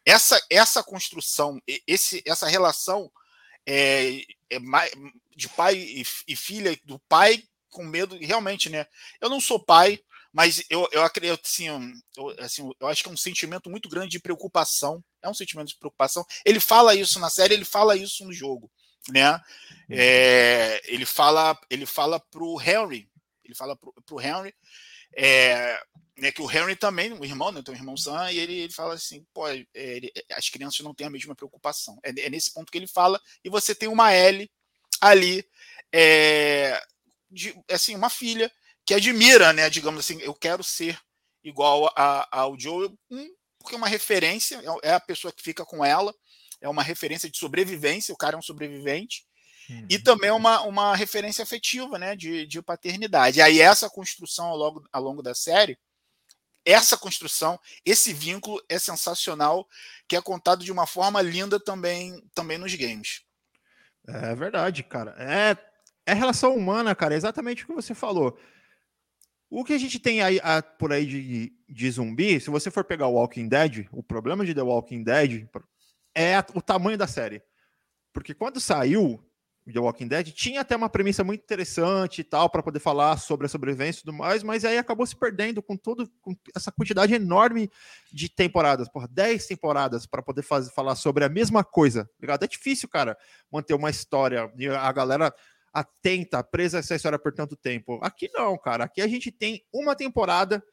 Essa, 0.06 0.42
essa 0.50 0.84
construção, 0.84 1.60
esse, 1.86 2.24
essa 2.26 2.48
relação 2.48 3.12
é, 3.66 4.22
é 4.50 4.60
de 5.36 5.50
pai 5.50 5.76
e, 5.76 6.06
e, 6.28 6.36
filha, 6.36 6.78
do 6.84 7.00
pai 7.10 7.44
com 7.70 7.84
medo, 7.84 8.18
realmente, 8.18 8.70
né? 8.70 8.86
Eu 9.20 9.30
não 9.30 9.42
sou 9.42 9.60
pai, 9.60 10.00
mas 10.32 10.64
eu, 10.70 10.88
eu 10.92 11.04
acredito 11.04 11.42
assim 11.44 11.68
eu, 12.16 12.36
assim, 12.40 12.70
eu 12.80 12.88
acho 12.88 13.04
que 13.04 13.10
é 13.10 13.12
um 13.12 13.18
sentimento 13.18 13.70
muito 13.70 13.90
grande 13.90 14.12
de 14.12 14.20
preocupação. 14.20 15.04
É 15.22 15.30
um 15.30 15.34
sentimento 15.34 15.70
de 15.70 15.78
preocupação. 15.78 16.26
Ele 16.46 16.60
fala 16.60 16.96
isso 16.96 17.20
na 17.20 17.30
série, 17.30 17.54
ele 17.54 17.66
fala 17.66 17.96
isso 17.96 18.24
no 18.24 18.34
jogo, 18.34 18.72
né? 19.10 19.42
É, 19.90 20.82
ele 20.86 21.06
fala, 21.06 21.58
ele 21.70 21.86
fala 21.86 22.20
pro 22.20 22.60
Henry, 22.62 23.10
ele 23.44 23.56
fala 23.56 23.76
pro, 23.76 23.94
pro 24.06 24.22
Henry 24.22 24.54
é, 25.16 25.82
né, 26.18 26.32
que 26.32 26.42
o 26.42 26.50
Henry 26.50 26.76
também, 26.76 27.12
o 27.14 27.26
irmão, 27.26 27.52
né, 27.52 27.62
tem 27.62 27.74
um 27.74 27.78
irmão 27.78 27.98
Sam, 27.98 28.32
e 28.32 28.40
ele, 28.40 28.54
ele 28.54 28.74
fala 28.74 28.94
assim, 28.94 29.26
pô, 29.34 29.48
é, 29.48 29.66
ele, 29.74 30.12
as 30.32 30.50
crianças 30.50 30.80
não 30.80 30.94
têm 30.94 31.08
a 31.08 31.10
mesma 31.10 31.36
preocupação. 31.36 32.00
É, 32.04 32.10
é, 32.10 32.30
nesse 32.30 32.54
ponto 32.54 32.72
que 32.72 32.78
ele 32.78 32.88
fala, 32.88 33.20
e 33.44 33.50
você 33.50 33.76
tem 33.76 33.90
uma 33.90 34.14
Ellie 34.14 34.50
ali, 35.02 35.46
é, 35.94 36.82
de, 37.30 37.54
assim, 37.70 37.96
uma 37.96 38.10
filha 38.10 38.52
que 38.86 38.94
admira, 38.94 39.52
né, 39.52 39.70
digamos 39.70 40.00
assim, 40.00 40.22
eu 40.22 40.34
quero 40.34 40.64
ser 40.64 40.98
igual 41.44 41.92
a, 41.96 42.28
ao 42.32 42.58
Joe, 42.58 42.90
um, 43.12 43.30
porque 43.60 43.76
é 43.76 43.78
uma 43.78 43.88
referência, 43.88 44.62
é, 44.84 44.90
é 44.90 44.94
a 44.94 45.00
pessoa 45.00 45.34
que 45.34 45.44
fica 45.44 45.66
com 45.66 45.84
ela, 45.84 46.16
é 46.62 46.70
uma 46.70 46.82
referência 46.84 47.30
de 47.30 47.38
sobrevivência, 47.38 48.14
o 48.14 48.18
cara 48.18 48.36
é 48.36 48.40
um 48.40 48.44
sobrevivente, 48.44 49.26
Uhum. 49.68 49.88
E 49.90 49.98
também 49.98 50.30
uma, 50.30 50.62
uma 50.62 50.96
referência 50.96 51.42
afetiva, 51.42 51.98
né, 51.98 52.16
de, 52.16 52.46
de 52.46 52.62
paternidade. 52.62 53.40
E 53.40 53.42
aí 53.42 53.60
essa 53.60 53.90
construção 53.90 54.46
ao 54.46 54.56
longo, 54.56 54.88
ao 54.94 55.02
longo 55.02 55.24
da 55.24 55.34
série 55.34 55.76
essa 56.66 56.98
construção, 56.98 57.60
esse 57.86 58.12
vínculo 58.12 58.62
é 58.68 58.80
sensacional, 58.80 59.68
que 60.08 60.16
é 60.16 60.22
contado 60.22 60.64
de 60.64 60.72
uma 60.72 60.88
forma 60.88 61.22
linda 61.22 61.60
também, 61.60 62.22
também 62.34 62.58
nos 62.58 62.74
games. 62.74 63.22
É 64.08 64.36
verdade, 64.36 64.84
cara. 64.84 65.16
É, 65.18 65.58
é 66.06 66.14
relação 66.14 66.56
humana, 66.56 66.96
cara, 66.96 67.14
é 67.14 67.18
exatamente 67.18 67.64
o 67.64 67.68
que 67.68 67.74
você 67.74 67.94
falou. 67.94 68.38
O 69.50 69.64
que 69.64 69.74
a 69.74 69.78
gente 69.78 70.00
tem 70.00 70.22
aí 70.22 70.40
a, 70.44 70.62
por 70.62 70.92
aí 70.92 71.06
de, 71.06 71.54
de 71.70 71.92
zumbi, 71.92 72.40
se 72.40 72.50
você 72.50 72.70
for 72.70 72.84
pegar 72.84 73.08
o 73.08 73.14
Walking 73.14 73.48
Dead, 73.48 73.88
o 73.92 74.04
problema 74.04 74.46
de 74.46 74.54
The 74.54 74.62
Walking 74.62 75.04
Dead, 75.04 75.48
é 76.16 76.38
o 76.54 76.62
tamanho 76.62 76.98
da 76.98 77.08
série. 77.08 77.42
Porque 78.12 78.34
quando 78.34 78.60
saiu 78.60 79.25
The 79.72 79.80
Walking 79.80 80.08
Dead, 80.08 80.32
tinha 80.32 80.62
até 80.62 80.76
uma 80.76 80.90
premissa 80.90 81.24
muito 81.24 81.42
interessante 81.42 82.22
e 82.22 82.24
tal, 82.24 82.50
para 82.50 82.62
poder 82.62 82.80
falar 82.80 83.18
sobre 83.18 83.48
a 83.48 83.50
sobrevivência 83.50 84.00
e 84.00 84.04
tudo 84.04 84.14
mais, 84.14 84.44
mas 84.44 84.64
aí 84.64 84.78
acabou 84.78 85.06
se 85.06 85.16
perdendo 85.16 85.62
com 85.62 85.76
todo 85.76 86.08
com 86.22 86.36
essa 86.56 86.72
quantidade 86.72 87.16
enorme 87.16 87.70
de 88.12 88.30
temporadas, 88.30 88.88
por 88.88 89.08
10 89.08 89.48
temporadas 89.48 90.06
para 90.06 90.22
poder 90.22 90.44
fazer, 90.44 90.72
falar 90.72 90.96
sobre 90.96 91.24
a 91.24 91.30
mesma 91.30 91.64
coisa. 91.64 92.08
Ligado? 92.20 92.44
É 92.44 92.48
difícil, 92.48 92.88
cara, 92.88 93.18
manter 93.52 93.74
uma 93.74 93.90
história 93.90 94.52
e 94.58 94.68
a 94.68 94.92
galera 94.92 95.34
atenta, 95.74 96.44
presa 96.44 96.78
a 96.78 96.80
essa 96.80 96.96
história 96.96 97.18
por 97.18 97.34
tanto 97.34 97.56
tempo. 97.56 98.00
Aqui 98.04 98.30
não, 98.34 98.58
cara. 98.58 98.86
Aqui 98.86 99.02
a 99.02 99.08
gente 99.08 99.32
tem 99.32 99.66
uma 99.74 99.96
temporada 99.96 100.64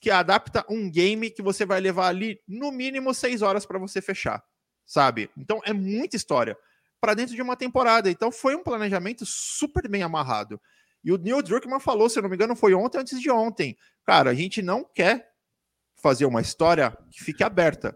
que 0.00 0.10
adapta 0.10 0.64
um 0.70 0.90
game 0.90 1.30
que 1.30 1.42
você 1.42 1.66
vai 1.66 1.80
levar 1.80 2.08
ali 2.08 2.40
no 2.46 2.72
mínimo 2.72 3.12
seis 3.12 3.42
horas 3.42 3.66
para 3.66 3.78
você 3.78 4.00
fechar, 4.00 4.42
sabe? 4.86 5.30
Então 5.36 5.60
é 5.64 5.72
muita 5.72 6.16
história 6.16 6.56
para 7.00 7.14
dentro 7.14 7.34
de 7.34 7.42
uma 7.42 7.56
temporada. 7.56 8.10
Então 8.10 8.30
foi 8.30 8.54
um 8.54 8.62
planejamento 8.62 9.24
super 9.26 9.88
bem 9.88 10.02
amarrado. 10.02 10.60
E 11.04 11.12
o 11.12 11.18
Neil 11.18 11.42
Druckmann 11.42 11.80
falou, 11.80 12.08
se 12.08 12.20
não 12.20 12.28
me 12.28 12.34
engano, 12.34 12.56
foi 12.56 12.74
ontem 12.74 12.98
antes 12.98 13.20
de 13.20 13.30
ontem. 13.30 13.76
Cara, 14.04 14.30
a 14.30 14.34
gente 14.34 14.60
não 14.62 14.84
quer 14.84 15.30
fazer 15.96 16.26
uma 16.26 16.40
história 16.40 16.96
que 17.10 17.22
fique 17.22 17.42
aberta 17.42 17.94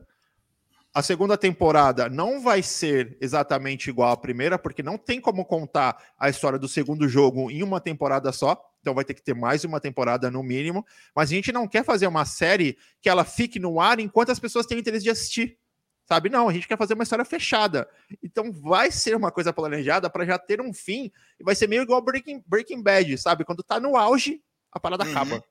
a 0.94 1.02
segunda 1.02 1.38
temporada 1.38 2.10
não 2.10 2.40
vai 2.40 2.62
ser 2.62 3.16
exatamente 3.20 3.88
igual 3.88 4.12
à 4.12 4.16
primeira, 4.16 4.58
porque 4.58 4.82
não 4.82 4.98
tem 4.98 5.20
como 5.20 5.44
contar 5.44 5.96
a 6.18 6.28
história 6.28 6.58
do 6.58 6.68
segundo 6.68 7.08
jogo 7.08 7.50
em 7.50 7.62
uma 7.62 7.80
temporada 7.80 8.30
só. 8.30 8.62
Então 8.80 8.94
vai 8.94 9.04
ter 9.04 9.14
que 9.14 9.22
ter 9.22 9.34
mais 9.34 9.64
uma 9.64 9.80
temporada 9.80 10.30
no 10.30 10.42
mínimo. 10.42 10.84
Mas 11.16 11.30
a 11.30 11.34
gente 11.34 11.50
não 11.50 11.66
quer 11.66 11.82
fazer 11.82 12.06
uma 12.06 12.26
série 12.26 12.76
que 13.00 13.08
ela 13.08 13.24
fique 13.24 13.58
no 13.58 13.80
ar 13.80 14.00
enquanto 14.00 14.30
as 14.30 14.38
pessoas 14.38 14.66
têm 14.66 14.78
interesse 14.78 15.04
de 15.04 15.10
assistir. 15.10 15.56
Sabe? 16.04 16.28
Não, 16.28 16.48
a 16.48 16.52
gente 16.52 16.68
quer 16.68 16.76
fazer 16.76 16.94
uma 16.94 17.04
história 17.04 17.24
fechada. 17.24 17.88
Então 18.22 18.52
vai 18.52 18.90
ser 18.90 19.16
uma 19.16 19.30
coisa 19.30 19.52
planejada 19.52 20.10
para 20.10 20.26
já 20.26 20.38
ter 20.38 20.60
um 20.60 20.72
fim. 20.72 21.10
E 21.38 21.44
vai 21.44 21.54
ser 21.54 21.68
meio 21.68 21.82
igual 21.82 22.02
Breaking, 22.02 22.42
Breaking 22.46 22.82
Bad, 22.82 23.16
sabe? 23.18 23.44
Quando 23.44 23.62
tá 23.62 23.78
no 23.78 23.96
auge, 23.96 24.42
a 24.70 24.80
parada 24.80 25.04
uhum. 25.04 25.10
acaba. 25.10 25.44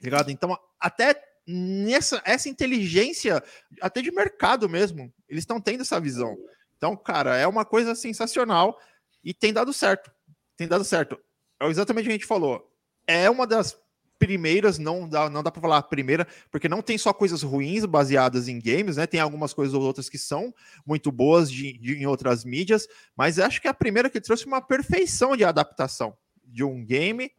Ligado? 0.00 0.30
Então, 0.30 0.58
até 0.78 1.14
nessa 1.46 2.22
essa 2.24 2.48
inteligência, 2.48 3.42
até 3.80 4.00
de 4.00 4.10
mercado 4.10 4.68
mesmo. 4.68 5.12
Eles 5.28 5.42
estão 5.42 5.60
tendo 5.60 5.82
essa 5.82 6.00
visão. 6.00 6.36
Então, 6.76 6.96
cara, 6.96 7.36
é 7.36 7.46
uma 7.46 7.64
coisa 7.64 7.94
sensacional 7.94 8.78
e 9.22 9.32
tem 9.32 9.52
dado 9.52 9.72
certo. 9.72 10.10
Tem 10.56 10.68
dado 10.68 10.84
certo. 10.84 11.18
É 11.60 11.66
exatamente 11.66 12.04
o 12.04 12.06
que 12.06 12.10
a 12.10 12.16
gente 12.18 12.26
falou. 12.26 12.70
É 13.06 13.28
uma 13.30 13.46
das 13.46 13.80
primeiras, 14.22 14.78
não 14.78 15.08
dá, 15.08 15.28
não 15.28 15.42
dá 15.42 15.50
para 15.50 15.60
falar 15.60 15.78
a 15.78 15.82
primeira, 15.82 16.24
porque 16.48 16.68
não 16.68 16.80
tem 16.80 16.96
só 16.96 17.12
coisas 17.12 17.42
ruins 17.42 17.84
baseadas 17.84 18.46
em 18.46 18.60
games, 18.60 18.96
né? 18.96 19.04
Tem 19.04 19.18
algumas 19.18 19.52
coisas 19.52 19.74
ou 19.74 19.82
outras 19.82 20.08
que 20.08 20.16
são 20.16 20.54
muito 20.86 21.10
boas 21.10 21.50
de, 21.50 21.76
de, 21.76 21.94
em 21.94 22.06
outras 22.06 22.44
mídias, 22.44 22.86
mas 23.16 23.40
acho 23.40 23.60
que 23.60 23.66
é 23.66 23.70
a 23.70 23.74
primeira 23.74 24.08
que 24.08 24.20
trouxe 24.20 24.46
uma 24.46 24.60
perfeição 24.62 25.36
de 25.36 25.44
adaptação 25.44 26.16
de 26.44 26.62
um 26.62 26.84
game 26.84 27.32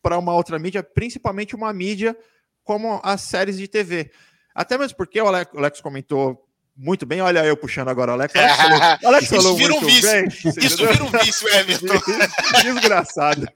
para 0.00 0.18
uma 0.18 0.34
outra 0.34 0.58
mídia, 0.58 0.82
principalmente 0.82 1.54
uma 1.54 1.70
mídia 1.74 2.16
como 2.62 3.02
as 3.04 3.20
séries 3.20 3.58
de 3.58 3.68
TV. 3.68 4.10
Até 4.54 4.78
mesmo 4.78 4.96
porque 4.96 5.20
o 5.20 5.26
Alex, 5.26 5.52
o 5.52 5.58
Alex 5.58 5.80
comentou 5.82 6.43
muito 6.76 7.06
bem, 7.06 7.20
olha 7.20 7.44
eu 7.44 7.56
puxando 7.56 7.88
agora 7.88 8.10
o 8.10 8.14
Alex. 8.14 8.34
Alex 8.34 8.56
falou, 8.56 8.80
Alex 9.04 9.28
falou 9.28 9.56
vira 9.56 9.74
um 9.74 9.80
vício. 9.80 10.10
Bem, 10.10 10.26
Isso 10.28 10.86
vira 10.86 11.04
um 11.04 11.10
vício, 11.10 11.48
Everton. 11.48 12.00
Desgraçado. 12.62 13.48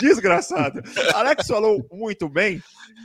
Desgraçado. 0.00 0.82
Alex 1.14 1.46
falou 1.46 1.86
muito 1.92 2.28
bem 2.28 2.62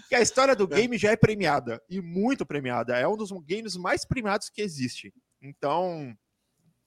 que 0.09 0.15
a 0.15 0.21
história 0.21 0.55
do 0.55 0.67
game 0.67 0.97
já 0.97 1.11
é 1.11 1.15
premiada. 1.15 1.81
E 1.89 2.01
muito 2.01 2.45
premiada. 2.45 2.97
É 2.97 3.07
um 3.07 3.15
dos 3.15 3.31
games 3.47 3.75
mais 3.75 4.03
premiados 4.03 4.49
que 4.49 4.61
existe. 4.61 5.13
Então, 5.41 6.15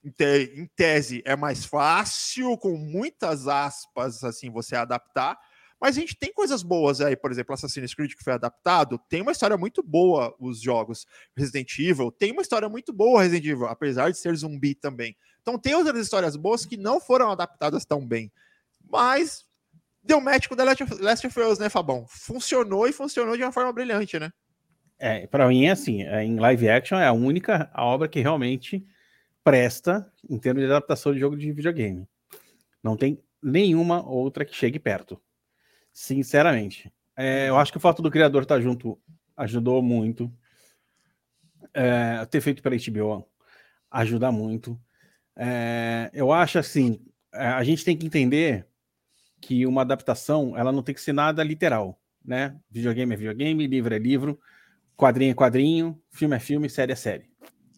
em 0.05 0.67
tese, 0.77 1.23
é 1.25 1.35
mais 1.37 1.65
fácil, 1.65 2.59
com 2.59 2.77
muitas 2.77 3.49
aspas, 3.49 4.23
assim, 4.23 4.51
você 4.51 4.77
adaptar. 4.77 5.39
Mas 5.81 5.97
a 5.97 6.01
gente 6.01 6.17
tem 6.17 6.33
coisas 6.33 6.63
boas 6.63 7.01
aí, 7.01 7.17
por 7.17 7.31
exemplo, 7.31 7.55
Assassin's 7.55 7.95
Creed 7.95 8.15
que 8.15 8.25
foi 8.25 8.33
adaptado, 8.33 8.99
tem 9.09 9.23
uma 9.23 9.33
história 9.33 9.57
muito 9.57 9.83
boa 9.83 10.35
os 10.39 10.61
jogos. 10.61 11.07
Resident 11.37 11.79
Evil 11.79 12.11
tem 12.11 12.33
uma 12.33 12.43
história 12.43 12.69
muito 12.69 12.93
boa 12.93 13.23
Resident 13.23 13.45
Evil, 13.45 13.67
apesar 13.67 14.11
de 14.11 14.19
ser 14.19 14.35
zumbi 14.35 14.75
também. 14.75 15.17
Então 15.43 15.59
tem 15.59 15.75
outras 15.75 16.01
histórias 16.01 16.37
boas 16.37 16.65
que 16.65 16.77
não 16.77 17.01
foram 17.01 17.31
adaptadas 17.31 17.85
tão 17.85 18.07
bem. 18.07 18.33
Mas 18.91 19.45
deu 20.03 20.21
match 20.21 20.49
com 20.49 20.57
The 20.57 20.65
Last 20.65 21.27
of, 21.27 21.41
Us, 21.41 21.59
né, 21.59 21.69
Fabão? 21.69 22.07
Funcionou 22.09 22.87
e 22.87 22.93
funcionou 22.93 23.37
de 23.37 23.43
uma 23.43 23.53
forma 23.53 23.73
brilhante, 23.73 24.19
né? 24.19 24.31
É, 24.99 25.27
para 25.27 25.49
mim 25.49 25.65
é 25.67 25.71
assim, 25.71 26.03
é, 26.03 26.23
em 26.23 26.39
live 26.39 26.69
action 26.69 26.99
é 26.99 27.07
a 27.07 27.13
única 27.13 27.71
obra 27.75 28.09
que 28.09 28.21
realmente 28.21 28.87
presta 29.43 30.11
em 30.29 30.39
termos 30.39 30.63
de 30.63 30.67
adaptação 30.67 31.13
de 31.13 31.21
jogo 31.21 31.37
de 31.37 31.53
videogame. 31.53 32.09
Não 32.83 32.97
tem 32.97 33.23
nenhuma 33.43 34.07
outra 34.09 34.45
que 34.45 34.55
chegue 34.55 34.79
perto. 34.79 35.21
Sinceramente. 35.95 36.93
É, 37.17 37.49
eu 37.49 37.57
acho 37.57 37.71
que 37.71 37.79
o 37.79 37.81
fato 37.81 38.03
do 38.03 38.11
criador 38.11 38.43
estar 38.43 38.57
tá 38.57 38.61
junto 38.61 39.01
ajudou 39.37 39.81
muito. 39.81 40.31
É, 41.73 42.27
ter 42.27 42.41
feito 42.41 42.61
pela 42.61 42.77
HBO 42.77 43.27
ajuda 43.89 44.33
muito. 44.33 44.79
É, 45.37 46.11
eu 46.13 46.33
acho 46.33 46.59
assim, 46.59 47.01
é, 47.33 47.47
a 47.47 47.63
gente 47.63 47.85
tem 47.85 47.97
que 47.97 48.07
entender 48.07 48.67
que 49.41 49.67
uma 49.67 49.83
adaptação 49.83 50.57
ela 50.59 50.73
não 50.73 50.83
tem 50.83 50.95
que 50.95 51.01
ser 51.01 51.13
nada 51.13 51.43
literal, 51.45 52.01
né? 52.25 52.57
Videogame 52.69 53.15
é 53.15 53.17
videogame, 53.17 53.67
livro 53.67 53.95
é 53.95 53.99
livro, 53.99 54.41
quadrinho 54.97 55.31
é 55.31 55.35
quadrinho, 55.35 56.03
filme 56.11 56.35
é 56.35 56.41
filme, 56.41 56.69
série 56.69 56.93
é 56.93 56.97
série. 56.97 57.31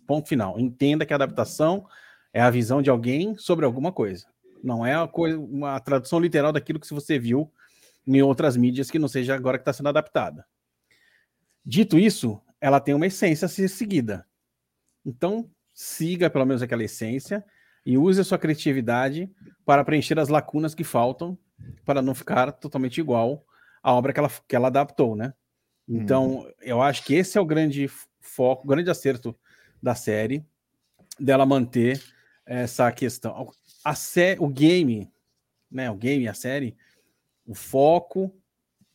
Ponto 0.06 0.28
final. 0.28 0.58
Entenda 0.58 1.04
que 1.04 1.12
a 1.12 1.16
adaptação 1.16 1.86
é 2.32 2.40
a 2.40 2.50
visão 2.50 2.80
de 2.80 2.88
alguém 2.88 3.36
sobre 3.36 3.66
alguma 3.66 3.92
coisa. 3.92 4.26
Não 4.62 4.86
é 4.86 4.96
uma, 4.96 5.08
coisa, 5.08 5.38
uma 5.38 5.78
tradução 5.80 6.18
literal 6.18 6.52
daquilo 6.52 6.80
que 6.80 6.92
você 6.94 7.18
viu 7.18 7.52
em 8.06 8.22
outras 8.22 8.56
mídias 8.56 8.90
que 8.90 8.98
não 8.98 9.08
seja 9.08 9.34
agora 9.34 9.58
que 9.58 9.62
está 9.62 9.72
sendo 9.72 9.88
adaptada. 9.88 10.46
Dito 11.64 11.98
isso, 11.98 12.40
ela 12.60 12.80
tem 12.80 12.94
uma 12.94 13.06
essência 13.06 13.46
a 13.46 13.48
ser 13.48 13.68
seguida. 13.68 14.26
Então, 15.04 15.50
siga 15.74 16.30
pelo 16.30 16.46
menos 16.46 16.62
aquela 16.62 16.84
essência 16.84 17.44
e 17.84 17.98
use 17.98 18.20
a 18.20 18.24
sua 18.24 18.38
criatividade 18.38 19.30
para 19.64 19.84
preencher 19.84 20.18
as 20.18 20.28
lacunas 20.28 20.74
que 20.74 20.84
faltam 20.84 21.38
para 21.84 22.02
não 22.02 22.14
ficar 22.14 22.52
totalmente 22.52 22.98
igual 22.98 23.44
à 23.82 23.92
obra 23.92 24.12
que 24.12 24.18
ela, 24.18 24.30
que 24.46 24.56
ela 24.56 24.68
adaptou, 24.68 25.16
né? 25.16 25.32
Então, 25.88 26.40
hum. 26.40 26.52
eu 26.60 26.82
acho 26.82 27.04
que 27.04 27.14
esse 27.14 27.38
é 27.38 27.40
o 27.40 27.46
grande 27.46 27.88
foco, 28.20 28.64
o 28.64 28.68
grande 28.68 28.90
acerto 28.90 29.38
da 29.80 29.94
série, 29.94 30.44
dela 31.18 31.46
manter 31.46 32.02
essa 32.44 32.90
questão. 32.90 33.52
A 33.84 33.94
sé, 33.94 34.36
o 34.40 34.48
game, 34.48 35.10
né? 35.70 35.90
O 35.90 35.94
game, 35.94 36.26
a 36.26 36.34
série, 36.34 36.76
o 37.46 37.54
foco 37.54 38.34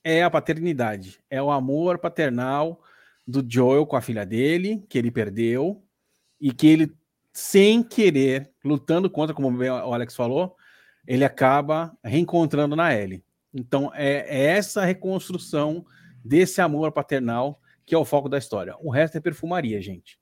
é 0.04 0.24
a 0.24 0.30
paternidade, 0.30 1.20
é 1.30 1.42
o 1.42 1.52
amor 1.52 2.00
paternal 2.00 2.82
do 3.26 3.46
Joel 3.48 3.86
com 3.86 3.96
a 3.96 4.02
filha 4.02 4.26
dele, 4.26 4.84
que 4.90 4.98
ele 4.98 5.12
perdeu, 5.12 5.84
e 6.40 6.52
que 6.52 6.68
ele, 6.68 6.92
sem 7.32 7.84
querer, 7.84 8.52
lutando 8.64 9.10
contra, 9.10 9.34
como 9.34 9.50
o 9.50 9.94
Alex 9.94 10.16
falou, 10.16 10.56
ele 11.08 11.24
acaba 11.24 11.96
reencontrando 12.04 12.76
na 12.76 12.94
Ellie. 12.94 13.24
Então, 13.54 13.92
é, 13.94 14.26
é 14.28 14.58
essa 14.58 14.84
reconstrução 14.84 15.86
desse 16.24 16.62
amor 16.62 16.92
paternal 16.92 17.60
que 17.86 17.96
é 17.96 17.98
o 17.98 18.06
foco 18.06 18.30
da 18.30 18.38
história. 18.38 18.76
O 18.80 18.90
resto 18.90 19.18
é 19.18 19.20
perfumaria, 19.20 19.82
gente. 19.82 20.20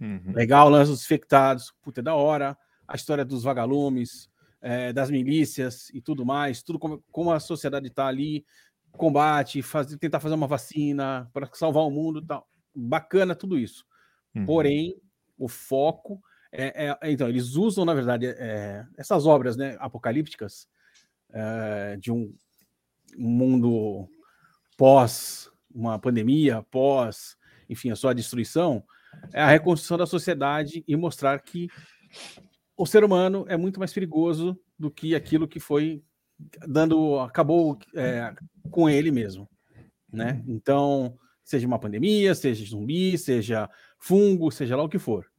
Uhum. 0.00 0.32
Legal, 0.34 0.66
o 0.66 0.70
lance 0.70 0.90
dos 0.90 1.04
infectados, 1.04 1.72
puta, 1.80 2.00
é 2.00 2.02
da 2.02 2.14
hora. 2.14 2.56
A 2.88 2.96
história 2.96 3.24
dos 3.24 3.44
vagalumes, 3.44 4.28
é, 4.62 4.92
das 4.92 5.10
milícias 5.10 5.90
e 5.90 6.00
tudo 6.00 6.24
mais, 6.24 6.62
tudo 6.62 6.78
como, 6.78 7.02
como 7.10 7.32
a 7.32 7.40
sociedade 7.40 7.88
está 7.88 8.06
ali, 8.06 8.44
combate, 8.92 9.62
fazer, 9.62 9.98
tentar 9.98 10.20
fazer 10.20 10.34
uma 10.34 10.46
vacina 10.46 11.28
para 11.32 11.48
salvar 11.52 11.84
o 11.84 11.90
mundo, 11.90 12.24
tal. 12.24 12.48
bacana 12.74 13.34
tudo 13.34 13.58
isso. 13.58 13.84
Uhum. 14.34 14.46
Porém, 14.46 14.96
o 15.36 15.48
foco 15.48 16.22
é, 16.52 16.86
é, 16.86 17.10
então 17.10 17.28
eles 17.28 17.54
usam 17.56 17.84
na 17.84 17.94
verdade 17.94 18.26
é, 18.26 18.86
essas 18.96 19.26
obras, 19.26 19.56
né, 19.56 19.76
apocalípticas 19.80 20.68
é, 21.32 21.96
de 21.96 22.12
um, 22.12 22.34
um 23.18 23.28
mundo 23.28 24.08
pós 24.76 25.50
uma 25.74 25.98
pandemia, 25.98 26.62
pós, 26.70 27.36
enfim, 27.68 27.90
a 27.90 27.96
sua 27.96 28.14
destruição, 28.14 28.84
é 29.32 29.40
a 29.40 29.48
reconstrução 29.48 29.96
da 29.96 30.06
sociedade 30.06 30.84
e 30.86 30.96
mostrar 30.96 31.40
que 31.40 31.68
o 32.82 32.86
ser 32.86 33.04
humano 33.04 33.44
é 33.48 33.56
muito 33.56 33.78
mais 33.78 33.92
perigoso 33.92 34.58
do 34.76 34.90
que 34.90 35.14
aquilo 35.14 35.46
que 35.46 35.60
foi 35.60 36.02
dando, 36.66 37.20
acabou 37.20 37.78
é, 37.94 38.34
com 38.72 38.90
ele 38.90 39.12
mesmo, 39.12 39.48
né? 40.12 40.42
Então, 40.48 41.16
seja 41.44 41.64
uma 41.64 41.78
pandemia, 41.78 42.34
seja 42.34 42.68
zumbi, 42.68 43.16
seja 43.16 43.70
fungo, 44.00 44.50
seja 44.50 44.74
lá 44.74 44.82
o 44.82 44.88
que 44.88 44.98
for. 44.98 45.30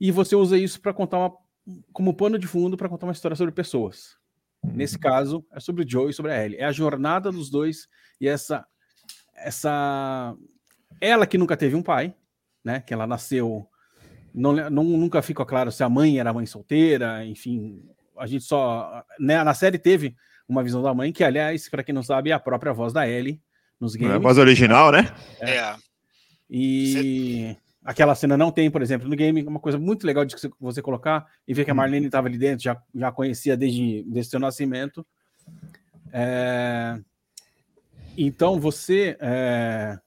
E 0.00 0.12
você 0.12 0.36
usa 0.36 0.56
isso 0.56 0.80
para 0.80 0.94
contar 0.94 1.18
uma, 1.18 1.36
como 1.92 2.14
pano 2.14 2.38
de 2.38 2.46
fundo 2.46 2.76
para 2.76 2.88
contar 2.88 3.06
uma 3.06 3.12
história 3.12 3.36
sobre 3.36 3.52
pessoas. 3.52 4.16
Nesse 4.62 4.96
caso, 4.96 5.44
é 5.50 5.58
sobre 5.58 5.84
o 5.84 5.88
Joe 5.88 6.10
e 6.10 6.14
sobre 6.14 6.30
a 6.30 6.44
Ellie. 6.44 6.58
É 6.58 6.66
a 6.66 6.72
jornada 6.72 7.32
dos 7.32 7.50
dois 7.50 7.88
e 8.20 8.28
essa 8.28 8.64
essa 9.34 10.36
ela 11.00 11.26
que 11.26 11.36
nunca 11.36 11.56
teve 11.56 11.74
um 11.74 11.82
pai, 11.82 12.14
né? 12.64 12.78
Que 12.78 12.94
ela 12.94 13.08
nasceu 13.08 13.68
Não, 14.34 14.52
não, 14.52 14.84
nunca 14.84 15.22
ficou 15.22 15.46
claro 15.46 15.70
se 15.70 15.84
a 15.84 15.88
mãe 15.88 16.18
era 16.18 16.32
mãe 16.32 16.44
solteira, 16.44 17.24
enfim. 17.24 17.82
A 18.18 18.26
gente 18.26 18.44
só. 18.44 19.04
Né, 19.18 19.42
na 19.44 19.54
série 19.54 19.78
teve 19.78 20.16
uma 20.48 20.62
visão 20.62 20.82
da 20.82 20.92
mãe, 20.92 21.12
que, 21.12 21.22
aliás, 21.22 21.68
para 21.68 21.84
quem 21.84 21.94
não 21.94 22.02
sabe, 22.02 22.30
é 22.30 22.32
a 22.32 22.40
própria 22.40 22.72
voz 22.72 22.92
da 22.92 23.08
Ellie 23.08 23.40
nos 23.80 23.94
games. 23.94 24.12
É 24.12 24.16
a 24.16 24.20
voz 24.20 24.36
original, 24.36 24.90
né? 24.90 25.14
É. 25.40 25.56
é. 25.56 25.76
E. 26.50 26.92
Você 26.92 27.64
aquela 27.84 28.14
cena 28.14 28.36
não 28.36 28.50
tem, 28.50 28.70
por 28.70 28.80
exemplo, 28.80 29.08
no 29.08 29.14
game, 29.14 29.42
uma 29.42 29.60
coisa 29.60 29.78
muito 29.78 30.06
legal 30.06 30.24
de 30.24 30.34
você 30.58 30.80
colocar 30.80 31.26
e 31.46 31.52
ver 31.52 31.64
que 31.64 31.70
a 31.70 31.74
hum. 31.74 31.76
Marlene 31.76 32.06
estava 32.06 32.26
ali 32.26 32.38
dentro, 32.38 32.64
já, 32.64 32.80
já 32.94 33.12
conhecia 33.12 33.56
desde, 33.56 34.02
desde 34.04 34.30
seu 34.30 34.40
nascimento. 34.40 35.06
É... 36.10 36.98
Então 38.16 38.58
você. 38.58 39.16
É... 39.20 39.98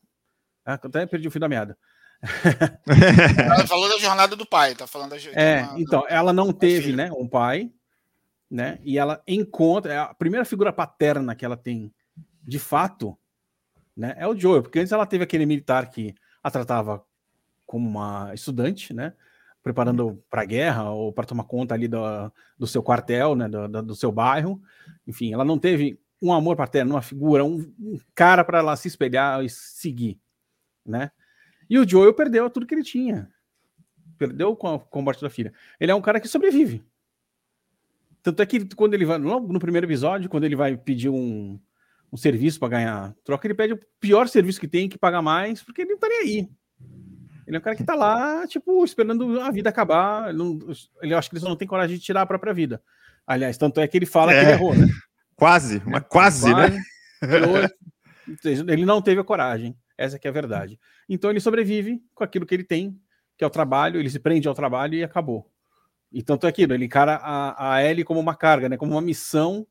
Ah, 0.65 0.73
até 0.73 1.05
perdi 1.05 1.27
o 1.27 1.31
fim 1.31 1.39
da 1.39 1.47
meada. 1.47 1.77
ela 3.37 3.67
falou 3.67 3.89
da 3.89 3.97
jornada 3.97 4.35
do 4.35 4.45
pai, 4.45 4.75
tá 4.75 4.87
falando 4.87 5.11
da 5.11 5.17
É, 5.39 5.67
então, 5.77 6.03
ela 6.09 6.33
não 6.33 6.51
teve, 6.51 6.93
né, 6.93 7.11
um 7.11 7.27
pai, 7.27 7.71
né? 8.49 8.79
E 8.83 8.97
ela 8.97 9.21
encontra 9.27 9.93
é 9.93 9.97
a 9.97 10.13
primeira 10.13 10.45
figura 10.45 10.73
paterna 10.73 11.35
que 11.35 11.45
ela 11.45 11.57
tem, 11.57 11.93
de 12.41 12.57
fato, 12.57 13.17
né, 13.95 14.15
é 14.17 14.27
o 14.27 14.37
Joe, 14.37 14.61
porque 14.61 14.79
antes 14.79 14.91
ela 14.91 15.05
teve 15.05 15.23
aquele 15.23 15.45
militar 15.45 15.89
que 15.89 16.15
a 16.43 16.49
tratava 16.49 17.03
como 17.65 17.87
uma 17.87 18.33
estudante, 18.33 18.93
né? 18.93 19.13
Preparando 19.61 20.23
para 20.29 20.43
a 20.43 20.45
guerra 20.45 20.89
ou 20.91 21.11
para 21.11 21.25
tomar 21.25 21.43
conta 21.43 21.75
ali 21.75 21.87
do, 21.87 21.99
do 22.57 22.65
seu 22.65 22.81
quartel, 22.81 23.35
né? 23.35 23.49
Do, 23.49 23.83
do, 23.83 23.95
seu 23.95 24.11
bairro. 24.11 24.61
Enfim, 25.05 25.33
ela 25.33 25.43
não 25.43 25.59
teve 25.59 25.99
um 26.21 26.31
amor 26.31 26.55
paterno, 26.55 26.95
uma 26.95 27.01
figura, 27.01 27.43
um, 27.43 27.57
um 27.77 27.99
cara 28.15 28.45
para 28.45 28.59
ela 28.59 28.75
se 28.77 28.87
espelhar 28.87 29.43
e 29.43 29.49
seguir, 29.49 30.17
né? 30.85 31.11
E 31.69 31.77
o 31.77 31.87
Joel 31.87 32.13
perdeu 32.13 32.49
tudo 32.49 32.65
que 32.65 32.73
ele 32.73 32.83
tinha. 32.83 33.29
Perdeu 34.17 34.55
com, 34.55 34.75
a, 34.75 34.79
com 34.79 34.99
a 34.99 35.01
morte 35.01 35.21
da 35.21 35.29
filha. 35.29 35.53
Ele 35.79 35.91
é 35.91 35.95
um 35.95 36.01
cara 36.01 36.19
que 36.19 36.27
sobrevive. 36.27 36.83
Tanto 38.23 38.41
é 38.41 38.45
que 38.45 38.65
quando 38.75 38.93
ele 38.93 39.05
vai, 39.05 39.17
no 39.17 39.59
primeiro 39.59 39.87
episódio, 39.87 40.29
quando 40.29 40.43
ele 40.43 40.55
vai 40.55 40.75
pedir 40.75 41.09
um, 41.09 41.59
um 42.11 42.17
serviço 42.17 42.59
para 42.59 42.69
ganhar 42.69 43.15
troca, 43.23 43.47
ele 43.47 43.53
pede 43.53 43.73
o 43.73 43.79
pior 43.99 44.27
serviço 44.27 44.59
que 44.59 44.67
tem, 44.67 44.89
que 44.89 44.97
paga 44.97 45.21
mais, 45.21 45.63
porque 45.63 45.81
ele 45.81 45.91
não 45.91 45.99
tá 45.99 46.07
nem 46.09 46.19
aí. 46.19 46.49
Ele 47.45 47.55
é 47.55 47.59
um 47.59 47.63
cara 47.63 47.75
que 47.75 47.83
tá 47.83 47.95
lá, 47.95 48.45
tipo, 48.45 48.83
esperando 48.83 49.39
a 49.39 49.49
vida 49.51 49.69
acabar. 49.69 50.29
Ele, 50.29 50.37
não, 50.37 50.59
ele 51.01 51.13
acho 51.13 51.29
que 51.29 51.35
ele 51.35 51.41
só 51.41 51.47
não 51.47 51.55
tem 51.55 51.67
coragem 51.67 51.95
de 51.97 52.03
tirar 52.03 52.23
a 52.23 52.25
própria 52.25 52.53
vida. 52.53 52.81
Aliás, 53.25 53.57
tanto 53.57 53.79
é 53.79 53.87
que 53.87 53.97
ele 53.97 54.05
fala 54.05 54.33
é, 54.33 54.39
que 54.39 54.45
ele 54.45 54.51
errou, 54.51 54.75
né? 54.75 54.87
Quase, 55.35 55.81
mas 55.85 56.03
quase, 56.09 56.51
quase 56.51 56.75
né? 56.75 56.83
ele 58.67 58.85
não 58.85 59.01
teve 59.01 59.21
a 59.21 59.23
coragem. 59.23 59.77
Essa 59.97 60.19
que 60.19 60.27
é 60.27 60.29
a 60.29 60.33
verdade. 60.33 60.79
Então 61.09 61.29
ele 61.29 61.39
sobrevive 61.39 62.01
com 62.13 62.23
aquilo 62.23 62.45
que 62.45 62.53
ele 62.53 62.63
tem, 62.63 62.99
que 63.37 63.43
é 63.43 63.47
o 63.47 63.49
trabalho, 63.49 63.99
ele 63.99 64.09
se 64.09 64.19
prende 64.19 64.47
ao 64.47 64.53
trabalho 64.53 64.95
e 64.95 65.03
acabou. 65.03 65.49
E 66.11 66.23
tanto 66.23 66.45
é 66.45 66.49
aquilo, 66.49 66.73
ele 66.73 66.85
encara 66.85 67.15
a, 67.15 67.75
a 67.75 67.83
Ellie 67.83 68.03
como 68.03 68.19
uma 68.19 68.35
carga, 68.35 68.69
né? 68.69 68.77
Como 68.77 68.93
uma 68.93 69.01
missão, 69.01 69.67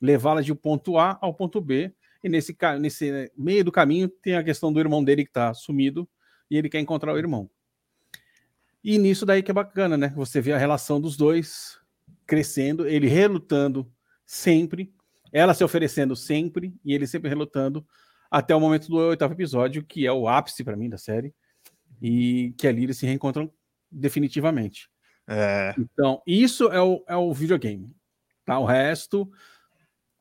levá-la 0.00 0.40
de 0.40 0.52
um 0.52 0.56
ponto 0.56 0.98
A 0.98 1.16
ao 1.20 1.32
ponto 1.32 1.60
B. 1.60 1.92
E 2.24 2.28
nesse, 2.28 2.56
nesse 2.80 3.30
meio 3.36 3.64
do 3.64 3.70
caminho 3.70 4.08
tem 4.08 4.34
a 4.34 4.42
questão 4.42 4.72
do 4.72 4.80
irmão 4.80 5.04
dele 5.04 5.22
que 5.24 5.30
está 5.30 5.54
sumido, 5.54 6.08
e 6.50 6.56
ele 6.56 6.68
quer 6.68 6.80
encontrar 6.80 7.12
o 7.12 7.18
irmão. 7.18 7.48
E 8.82 8.98
nisso 8.98 9.26
daí 9.26 9.42
que 9.42 9.50
é 9.50 9.54
bacana, 9.54 9.96
né? 9.96 10.12
Você 10.16 10.40
vê 10.40 10.52
a 10.52 10.58
relação 10.58 11.00
dos 11.00 11.16
dois 11.16 11.78
crescendo, 12.26 12.86
ele 12.86 13.06
relutando 13.06 13.90
sempre, 14.24 14.92
ela 15.32 15.54
se 15.54 15.62
oferecendo 15.62 16.16
sempre 16.16 16.74
e 16.84 16.94
ele 16.94 17.06
sempre 17.06 17.28
relutando 17.28 17.86
até 18.30 18.54
o 18.54 18.60
momento 18.60 18.88
do 18.88 18.96
oitavo 18.96 19.34
episódio, 19.34 19.84
que 19.84 20.06
é 20.06 20.12
o 20.12 20.28
ápice 20.28 20.64
para 20.64 20.76
mim 20.76 20.88
da 20.88 20.98
série, 20.98 21.34
e 22.00 22.54
que 22.58 22.66
ali 22.66 22.84
eles 22.84 22.98
se 22.98 23.06
reencontram 23.06 23.50
definitivamente. 23.90 24.88
É. 25.26 25.74
Então, 25.78 26.22
isso 26.26 26.68
é 26.70 26.80
o, 26.80 27.04
é 27.08 27.16
o 27.16 27.32
videogame. 27.32 27.94
Tá? 28.44 28.58
O 28.58 28.64
resto 28.64 29.30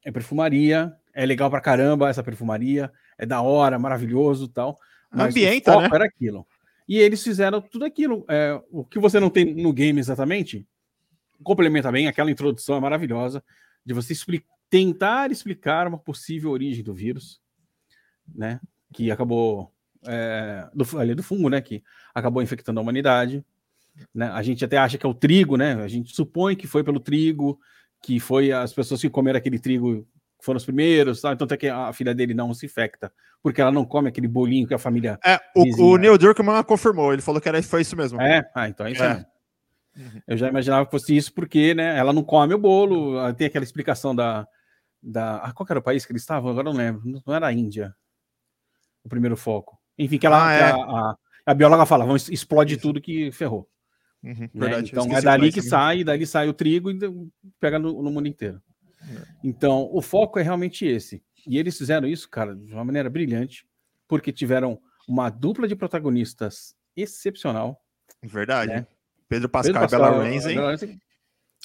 é 0.03 0.11
perfumaria, 0.11 0.95
é 1.13 1.25
legal 1.25 1.49
pra 1.49 1.61
caramba 1.61 2.09
essa 2.09 2.23
perfumaria, 2.23 2.91
é 3.17 3.25
da 3.25 3.41
hora, 3.41 3.79
maravilhoso 3.79 4.47
tal. 4.47 4.79
Mas 5.11 5.27
Ambienta, 5.27 5.79
né? 5.79 5.89
era 5.91 6.05
aquilo. 6.05 6.45
E 6.87 6.97
eles 6.97 7.23
fizeram 7.23 7.61
tudo 7.61 7.85
aquilo. 7.85 8.25
É, 8.27 8.61
o 8.69 8.83
que 8.83 8.99
você 8.99 9.19
não 9.19 9.29
tem 9.29 9.53
no 9.53 9.73
game 9.73 9.99
exatamente, 9.99 10.67
complementa 11.43 11.91
bem, 11.91 12.07
aquela 12.07 12.31
introdução 12.31 12.77
é 12.77 12.79
maravilhosa, 12.79 13.43
de 13.85 13.93
você 13.93 14.13
explicar, 14.13 14.53
tentar 14.69 15.31
explicar 15.31 15.87
uma 15.87 15.97
possível 15.97 16.51
origem 16.51 16.83
do 16.83 16.93
vírus, 16.93 17.39
né? 18.33 18.59
Que 18.93 19.11
acabou. 19.11 19.71
É, 20.07 20.67
do, 20.73 20.99
ali 20.99 21.15
do 21.15 21.23
fungo, 21.23 21.49
né? 21.49 21.61
Que 21.61 21.83
acabou 22.13 22.41
infectando 22.41 22.79
a 22.79 22.83
humanidade. 22.83 23.43
Né? 24.13 24.27
A 24.27 24.41
gente 24.41 24.63
até 24.63 24.77
acha 24.77 24.97
que 24.97 25.05
é 25.05 25.09
o 25.09 25.13
trigo, 25.13 25.57
né? 25.57 25.73
A 25.75 25.88
gente 25.88 26.13
supõe 26.15 26.55
que 26.55 26.67
foi 26.67 26.83
pelo 26.83 26.99
trigo, 26.99 27.59
que 28.01 28.19
foi 28.19 28.51
as 28.51 28.73
pessoas 28.73 29.01
que 29.01 29.09
comeram 29.09 29.38
aquele 29.38 29.59
trigo 29.59 30.07
foram 30.45 30.57
os 30.57 30.65
primeiros, 30.65 31.21
sabe? 31.21 31.39
tanto 31.39 31.55
é 31.55 31.57
que 31.57 31.67
a 31.67 31.91
filha 31.91 32.13
dele 32.13 32.35
não 32.35 32.53
se 32.53 32.67
infecta, 32.67 33.11
porque 33.41 33.59
ela 33.59 33.71
não 33.71 33.83
come 33.83 34.09
aquele 34.09 34.27
bolinho 34.27 34.67
que 34.67 34.75
a 34.75 34.77
família. 34.77 35.17
É, 35.25 35.39
o, 35.55 35.93
o 35.93 35.97
Neil 35.97 36.17
Druckmann 36.17 36.63
confirmou, 36.63 37.11
ele 37.11 37.21
falou 37.21 37.41
que 37.41 37.49
era, 37.49 37.61
foi 37.63 37.81
isso 37.81 37.97
mesmo. 37.97 38.21
É, 38.21 38.43
ah, 38.53 38.69
então 38.69 38.85
é 38.85 38.91
isso 38.91 39.03
é. 39.03 39.25
Uhum. 39.97 40.21
Eu 40.27 40.38
já 40.38 40.49
imaginava 40.49 40.85
que 40.85 40.91
fosse 40.91 41.15
isso, 41.15 41.33
porque 41.33 41.73
né, 41.73 41.97
ela 41.97 42.13
não 42.13 42.23
come 42.23 42.53
o 42.53 42.59
bolo, 42.59 43.33
tem 43.33 43.47
aquela 43.47 43.63
explicação 43.63 44.15
da. 44.15 44.47
da 45.01 45.38
ah, 45.38 45.53
qual 45.53 45.65
era 45.69 45.79
o 45.79 45.83
país 45.83 46.05
que 46.05 46.11
eles 46.11 46.21
estavam? 46.21 46.51
Agora 46.51 46.65
não 46.65 46.77
lembro, 46.77 47.01
não 47.25 47.33
era 47.33 47.47
a 47.47 47.53
Índia, 47.53 47.95
o 49.05 49.09
primeiro 49.09 49.37
foco. 49.37 49.79
Enfim, 49.97 50.17
que 50.17 50.25
ela, 50.25 50.47
ah, 50.47 50.53
é. 50.53 50.71
a, 50.71 50.75
a, 50.75 51.17
a, 51.45 51.53
bióloga 51.53 51.85
fala, 51.85 52.05
vamos, 52.05 52.27
explode 52.29 52.73
isso. 52.73 52.81
tudo 52.81 52.99
que 52.99 53.31
ferrou. 53.31 53.69
Uhum, 54.23 54.49
né? 54.53 54.79
Então 54.79 55.15
é 55.15 55.21
dali 55.21 55.51
que 55.51 55.61
sai, 55.61 56.03
dali 56.03 56.25
sai 56.25 56.49
o 56.49 56.53
trigo 56.53 56.91
e 56.91 56.97
pega 57.59 57.77
no, 57.77 58.01
no 58.01 58.11
mundo 58.11 58.27
inteiro. 58.27 58.61
Então, 59.43 59.87
o 59.91 60.01
foco 60.01 60.39
é 60.39 60.41
realmente 60.41 60.83
esse. 60.85 61.23
E 61.47 61.59
eles 61.59 61.77
fizeram 61.77 62.07
isso, 62.07 62.27
cara, 62.27 62.55
de 62.55 62.73
uma 62.73 62.83
maneira 62.83 63.07
brilhante, 63.07 63.67
porque 64.07 64.31
tiveram 64.31 64.79
uma 65.07 65.29
dupla 65.29 65.67
de 65.67 65.75
protagonistas 65.75 66.75
excepcional. 66.97 67.79
Verdade. 68.23 68.73
Né? 68.73 68.87
Pedro 69.29 69.47
Pascal, 69.47 69.73
Pedro 69.73 69.89
Pascal 69.89 70.25
e 70.25 70.53
Bella 70.55 70.71
Ramsey. 70.71 70.99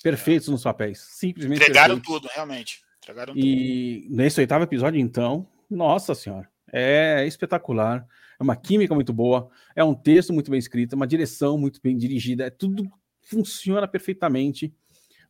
Perfeitos 0.03 0.49
nos 0.49 0.63
papéis. 0.63 0.99
Simplesmente 0.99 1.63
Entregaram 1.63 1.97
perfeitos. 1.97 2.23
tudo, 2.23 2.33
realmente. 2.35 2.83
Entregaram 2.99 3.33
e 3.35 4.03
tudo. 4.03 4.17
nesse 4.17 4.41
oitavo 4.41 4.65
episódio, 4.65 5.01
então, 5.01 5.47
nossa 5.71 6.15
senhora, 6.15 6.49
é 6.73 7.27
espetacular. 7.27 8.07
É 8.39 8.43
uma 8.43 8.57
química 8.57 8.95
muito 8.95 9.13
boa, 9.13 9.51
é 9.77 9.85
um 9.85 9.95
texto 9.95 10.33
muito 10.33 10.51
bem 10.51 10.59
escrito, 10.59 10.95
uma 10.95 11.07
direção 11.07 11.59
muito 11.59 11.79
bem 11.83 11.95
dirigida, 11.95 12.47
é 12.47 12.51
tudo 12.51 12.91
funciona 13.21 13.87
perfeitamente. 13.87 14.75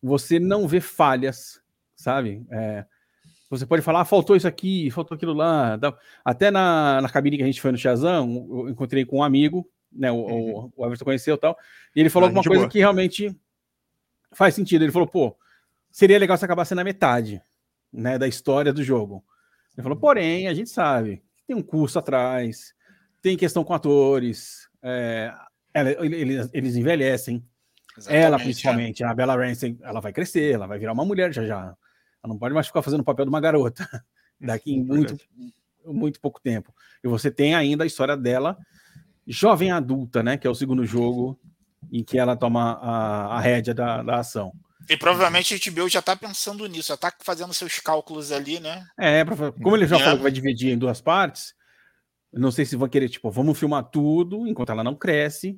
Você 0.00 0.38
não 0.38 0.68
vê 0.68 0.80
falhas, 0.80 1.60
sabe? 1.96 2.46
É, 2.50 2.86
você 3.50 3.66
pode 3.66 3.82
falar, 3.82 4.02
ah, 4.02 4.04
faltou 4.04 4.36
isso 4.36 4.46
aqui, 4.46 4.92
faltou 4.92 5.16
aquilo 5.16 5.32
lá. 5.32 5.76
Até 6.24 6.52
na, 6.52 7.00
na 7.00 7.08
cabine 7.08 7.36
que 7.36 7.42
a 7.42 7.46
gente 7.46 7.60
foi 7.60 7.72
no 7.72 7.78
Shazam, 7.78 8.46
eu 8.48 8.68
encontrei 8.68 9.04
com 9.04 9.18
um 9.18 9.24
amigo, 9.24 9.68
né? 9.92 10.12
O, 10.12 10.14
uhum. 10.14 10.72
o 10.76 10.86
Everton 10.86 11.04
conheceu 11.04 11.34
e 11.34 11.38
tal, 11.38 11.58
e 11.96 12.00
ele 12.00 12.10
falou 12.10 12.26
ah, 12.26 12.30
alguma 12.30 12.44
coisa 12.44 12.62
boa. 12.62 12.70
que 12.70 12.78
realmente 12.78 13.36
faz 14.32 14.54
sentido. 14.54 14.84
Ele 14.84 14.92
falou, 14.92 15.08
pô, 15.08 15.36
seria 15.90 16.16
legal 16.16 16.36
se 16.36 16.44
acabasse 16.44 16.76
na 16.76 16.84
metade, 16.84 17.42
né, 17.92 18.16
da 18.16 18.28
história 18.28 18.72
do 18.72 18.84
jogo. 18.84 19.24
Ele 19.76 19.82
falou, 19.82 19.98
porém, 19.98 20.46
a 20.46 20.54
gente 20.54 20.70
sabe 20.70 21.24
tem 21.50 21.56
um 21.56 21.62
curso 21.62 21.98
atrás, 21.98 22.72
tem 23.20 23.36
questão 23.36 23.64
com 23.64 23.74
atores, 23.74 24.68
é, 24.80 25.34
eles, 25.74 26.48
eles 26.52 26.76
envelhecem. 26.76 27.44
Exatamente, 27.98 28.24
ela, 28.24 28.38
principalmente, 28.38 29.02
é. 29.02 29.06
a 29.06 29.12
Bella 29.12 29.34
Ramsey, 29.34 29.76
ela 29.82 29.98
vai 29.98 30.12
crescer, 30.12 30.54
ela 30.54 30.68
vai 30.68 30.78
virar 30.78 30.92
uma 30.92 31.04
mulher 31.04 31.34
já 31.34 31.44
já. 31.44 31.58
Ela 32.22 32.32
não 32.32 32.38
pode 32.38 32.54
mais 32.54 32.68
ficar 32.68 32.82
fazendo 32.82 33.00
o 33.00 33.04
papel 33.04 33.24
de 33.24 33.30
uma 33.30 33.40
garota 33.40 33.84
daqui 34.40 34.72
em 34.72 34.84
muito, 34.84 35.16
muito 35.84 36.20
pouco 36.20 36.40
tempo. 36.40 36.72
E 37.02 37.08
você 37.08 37.32
tem 37.32 37.52
ainda 37.52 37.82
a 37.82 37.86
história 37.86 38.16
dela, 38.16 38.56
jovem 39.26 39.72
adulta, 39.72 40.22
né? 40.22 40.36
Que 40.36 40.46
é 40.46 40.50
o 40.50 40.54
segundo 40.54 40.86
jogo 40.86 41.36
em 41.90 42.04
que 42.04 42.16
ela 42.16 42.36
toma 42.36 42.74
a, 42.74 43.38
a 43.38 43.40
rédea 43.40 43.74
da, 43.74 44.04
da 44.04 44.20
ação. 44.20 44.52
E 44.90 44.96
provavelmente 44.96 45.54
a 45.54 45.70
HBO 45.70 45.88
já 45.88 46.00
está 46.00 46.16
pensando 46.16 46.66
nisso, 46.66 46.88
já 46.88 46.94
está 46.94 47.14
fazendo 47.20 47.54
seus 47.54 47.78
cálculos 47.78 48.32
ali, 48.32 48.58
né? 48.58 48.84
É, 48.98 49.24
como 49.62 49.76
ele 49.76 49.86
já 49.86 49.94
é. 49.94 50.00
falou 50.00 50.16
que 50.16 50.22
vai 50.24 50.32
dividir 50.32 50.72
em 50.72 50.76
duas 50.76 51.00
partes, 51.00 51.54
não 52.32 52.50
sei 52.50 52.64
se 52.64 52.74
vão 52.74 52.88
querer, 52.88 53.08
tipo, 53.08 53.30
vamos 53.30 53.56
filmar 53.56 53.84
tudo 53.84 54.48
enquanto 54.48 54.72
ela 54.72 54.82
não 54.82 54.96
cresce, 54.96 55.56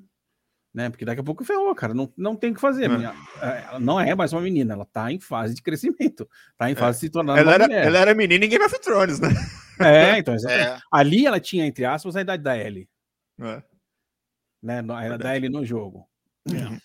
né? 0.75 0.91
Porque 0.91 1.07
daqui 1.07 1.23
a 1.23 1.25
pouco 1.25 1.47
ferrou, 1.47 1.75
cara. 1.75 1.95
Não, 1.95 2.13
não 2.15 2.37
tem 2.37 2.51
o 2.51 2.55
que 2.55 2.61
fazer. 2.61 2.91
É. 2.91 3.65
Ela 3.69 3.81
não 3.81 3.99
é 3.99 4.15
mais 4.15 4.35
uma 4.35 4.43
menina, 4.43 4.75
ela 4.75 4.85
tá 4.85 5.11
em 5.11 5.19
fase 5.19 5.55
de 5.55 5.63
crescimento, 5.63 6.29
tá 6.59 6.69
em 6.69 6.75
é. 6.75 6.77
fase 6.77 6.99
é. 6.99 7.01
de 7.01 7.07
se 7.07 7.11
tornar 7.11 7.39
ela 7.39 7.55
era, 7.55 7.65
mulher. 7.65 7.87
Ela 7.87 7.99
era 8.01 8.15
menina 8.15 8.45
em 8.45 8.49
Game 8.51 8.63
of 8.63 8.79
Thrones, 8.81 9.19
né? 9.19 9.31
É, 9.81 10.19
então, 10.19 10.35
é. 10.47 10.79
ali 10.93 11.25
ela 11.25 11.41
tinha, 11.41 11.65
entre 11.65 11.87
aspas, 11.87 12.17
a 12.17 12.21
idade 12.21 12.43
da 12.43 12.55
Ellie. 12.55 12.87
É. 13.41 13.63
Né? 14.63 14.85
Era 15.03 15.17
da 15.17 15.35
Ellie 15.35 15.49
no 15.49 15.65
jogo. 15.65 16.07
Uhum. 16.47 16.79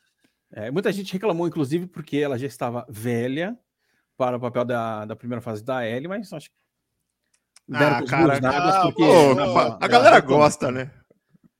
É, 0.58 0.72
muita 0.72 0.92
gente 0.92 1.14
reclamou, 1.14 1.48
inclusive, 1.48 1.86
porque 1.86 2.18
ela 2.18 2.36
já 2.36 2.48
estava 2.48 2.84
velha 2.90 3.56
para 4.18 4.38
o 4.38 4.40
papel 4.40 4.66
da, 4.66 5.06
da 5.06 5.16
primeira 5.16 5.40
fase 5.40 5.64
da 5.64 5.88
Ellie, 5.88 6.08
mas 6.08 6.34
acho 6.34 6.50
que 6.50 6.56
ah, 7.72 8.02
cara, 8.04 8.42
porque, 8.82 9.04
a, 9.04 9.78
a 9.80 9.88
galera 9.88 10.20
gosta, 10.20 10.72
né? 10.72 10.90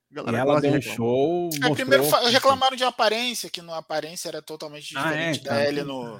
E 0.10 0.36
ela 0.36 0.60
deu 0.60 0.74
um 0.74 0.82
show. 0.82 1.50
É, 1.64 1.70
primeiro 1.76 2.10
reclamaram 2.32 2.76
de 2.76 2.84
aparência, 2.86 3.52
que 3.52 3.62
a 3.62 3.78
aparência 3.78 4.30
era 4.30 4.42
totalmente 4.42 4.88
diferente 4.88 5.48
ah, 5.48 5.54
é, 5.54 5.56
da 5.56 5.68
Ellie 5.68 5.84
no. 5.84 6.20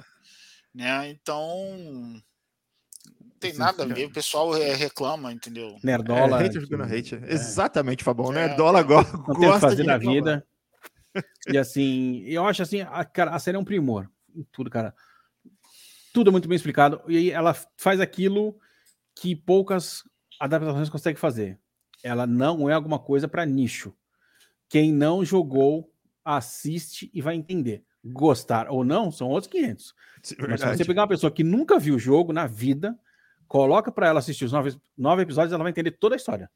Né? 0.72 1.10
Então. 1.10 1.50
Não 3.20 3.40
tem 3.40 3.54
nada 3.54 3.82
a 3.82 3.86
ver, 3.86 4.06
o 4.06 4.12
pessoal 4.12 4.52
reclama, 4.52 5.32
entendeu? 5.32 5.76
Nerdola. 5.82 6.38
É, 6.38 6.44
hater 6.44 6.60
jogando 6.60 6.84
hate. 6.84 7.16
É. 7.16 7.32
Exatamente, 7.32 8.04
Fabão. 8.04 8.30
É, 8.32 8.46
Nerdola 8.46 8.82
gosta. 8.82 9.16
Não 9.16 9.34
tem 9.34 9.48
o 9.48 9.54
que 9.54 9.60
fazer 9.60 9.84
na 9.84 9.98
vida. 9.98 10.46
E 11.48 11.56
assim, 11.58 12.22
eu 12.24 12.46
acho 12.46 12.62
assim, 12.62 12.80
a, 12.80 13.04
cara, 13.04 13.32
a 13.32 13.38
série 13.38 13.56
é 13.56 13.60
um 13.60 13.64
primor. 13.64 14.08
Tudo, 14.52 14.70
cara. 14.70 14.94
Tudo 16.12 16.30
é 16.30 16.32
muito 16.32 16.48
bem 16.48 16.56
explicado. 16.56 17.00
E 17.08 17.16
aí 17.16 17.30
ela 17.30 17.54
faz 17.76 18.00
aquilo 18.00 18.58
que 19.14 19.34
poucas 19.34 20.02
adaptações 20.38 20.88
conseguem 20.88 21.18
fazer. 21.18 21.58
Ela 22.02 22.26
não 22.26 22.68
é 22.68 22.74
alguma 22.74 22.98
coisa 22.98 23.26
para 23.26 23.44
nicho. 23.44 23.94
Quem 24.68 24.92
não 24.92 25.24
jogou, 25.24 25.92
assiste 26.24 27.10
e 27.12 27.20
vai 27.20 27.34
entender. 27.34 27.84
Gostar 28.04 28.68
ou 28.68 28.84
não, 28.84 29.10
são 29.10 29.28
outros 29.28 29.50
500. 29.50 29.94
Mas 30.48 30.60
se 30.60 30.66
você 30.66 30.84
pegar 30.84 31.02
uma 31.02 31.08
pessoa 31.08 31.32
que 31.32 31.42
nunca 31.42 31.78
viu 31.78 31.96
o 31.96 31.98
jogo 31.98 32.32
na 32.32 32.46
vida, 32.46 32.98
coloca 33.48 33.90
para 33.90 34.08
ela 34.08 34.20
assistir 34.20 34.44
os 34.44 34.52
nove, 34.52 34.78
nove 34.96 35.22
episódios, 35.22 35.52
ela 35.52 35.64
vai 35.64 35.70
entender 35.70 35.92
toda 35.92 36.14
a 36.14 36.16
história. 36.16 36.50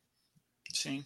Sim. 0.73 1.05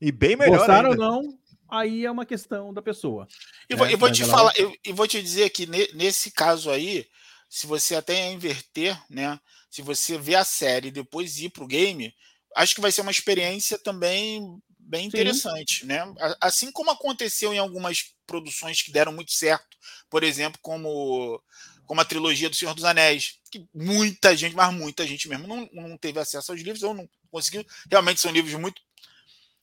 E 0.00 0.10
bem 0.10 0.36
melhor. 0.36 0.58
Gostaram 0.58 0.90
ou 0.90 0.96
não, 0.96 1.38
aí 1.70 2.04
é 2.04 2.10
uma 2.10 2.26
questão 2.26 2.72
da 2.72 2.82
pessoa. 2.82 3.26
E 3.68 3.74
vou, 3.74 3.86
né? 3.86 3.96
vou 3.96 4.10
te 4.10 4.22
ela... 4.22 4.30
falar, 4.30 4.52
eu, 4.56 4.74
eu, 4.84 4.94
vou 4.94 5.06
te 5.06 5.22
dizer 5.22 5.50
que 5.50 5.66
ne, 5.66 5.88
nesse 5.94 6.30
caso 6.30 6.70
aí, 6.70 7.06
se 7.48 7.66
você 7.66 7.94
até 7.94 8.32
inverter, 8.32 9.00
né? 9.08 9.38
Se 9.70 9.82
você 9.82 10.16
ver 10.16 10.36
a 10.36 10.44
série 10.44 10.88
e 10.88 10.92
depois 10.92 11.38
ir 11.38 11.50
para 11.50 11.64
o 11.64 11.68
game, 11.68 12.14
acho 12.56 12.74
que 12.74 12.80
vai 12.80 12.92
ser 12.92 13.00
uma 13.00 13.10
experiência 13.10 13.78
também 13.78 14.60
bem 14.78 15.06
interessante, 15.06 15.80
Sim. 15.80 15.86
né? 15.86 16.14
Assim 16.40 16.70
como 16.70 16.90
aconteceu 16.90 17.52
em 17.52 17.58
algumas 17.58 18.14
produções 18.26 18.82
que 18.82 18.92
deram 18.92 19.12
muito 19.12 19.32
certo, 19.32 19.76
por 20.08 20.22
exemplo, 20.22 20.58
como 20.62 21.42
como 21.86 22.00
a 22.00 22.04
trilogia 22.04 22.48
do 22.48 22.56
Senhor 22.56 22.74
dos 22.74 22.84
Anéis, 22.84 23.38
que 23.50 23.66
muita 23.74 24.34
gente, 24.34 24.56
mas 24.56 24.72
muita 24.72 25.06
gente 25.06 25.28
mesmo 25.28 25.46
não, 25.46 25.68
não 25.72 25.98
teve 25.98 26.18
acesso 26.18 26.50
aos 26.50 26.60
livros 26.60 26.82
ou 26.82 26.94
não 26.94 27.08
conseguiu. 27.30 27.64
Realmente 27.90 28.20
são 28.20 28.32
livros 28.32 28.54
muito 28.54 28.80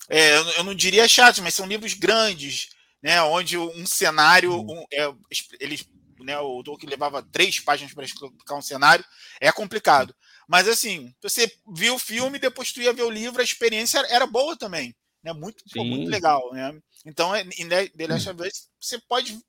é, 0.09 0.37
eu 0.57 0.63
não 0.63 0.73
diria 0.73 1.07
chatos, 1.07 1.39
mas 1.39 1.53
são 1.53 1.67
livros 1.67 1.93
grandes, 1.93 2.69
né? 3.01 3.21
Onde 3.23 3.57
um 3.57 3.85
cenário, 3.85 4.53
um, 4.53 4.85
é, 4.91 5.11
eles, 5.59 5.87
né? 6.19 6.37
O 6.39 6.63
Tolkien 6.63 6.89
levava 6.89 7.23
três 7.23 7.59
páginas 7.59 7.93
para 7.93 8.05
explicar 8.05 8.55
um 8.55 8.61
cenário, 8.61 9.05
é 9.39 9.51
complicado. 9.51 10.15
Mas 10.47 10.67
assim, 10.67 11.13
você 11.21 11.51
viu 11.73 11.95
o 11.95 11.99
filme, 11.99 12.39
depois 12.39 12.71
tu 12.71 12.81
ia 12.81 12.93
ver 12.93 13.03
o 13.03 13.09
livro, 13.09 13.41
a 13.41 13.43
experiência 13.43 13.99
era 14.09 14.25
boa 14.25 14.57
também, 14.57 14.93
né? 15.23 15.31
Muito, 15.33 15.63
pô, 15.73 15.83
muito 15.83 16.09
legal, 16.09 16.51
né? 16.53 16.77
Então, 17.05 17.35
em 17.35 17.67
The 17.67 18.07
Last 18.07 18.29
of 18.29 18.41
Us, 18.41 18.67
você 18.79 18.99
pode 19.07 19.39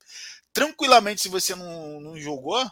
tranquilamente, 0.52 1.22
se 1.22 1.28
você 1.28 1.54
não, 1.54 2.00
não 2.00 2.18
jogou, 2.18 2.64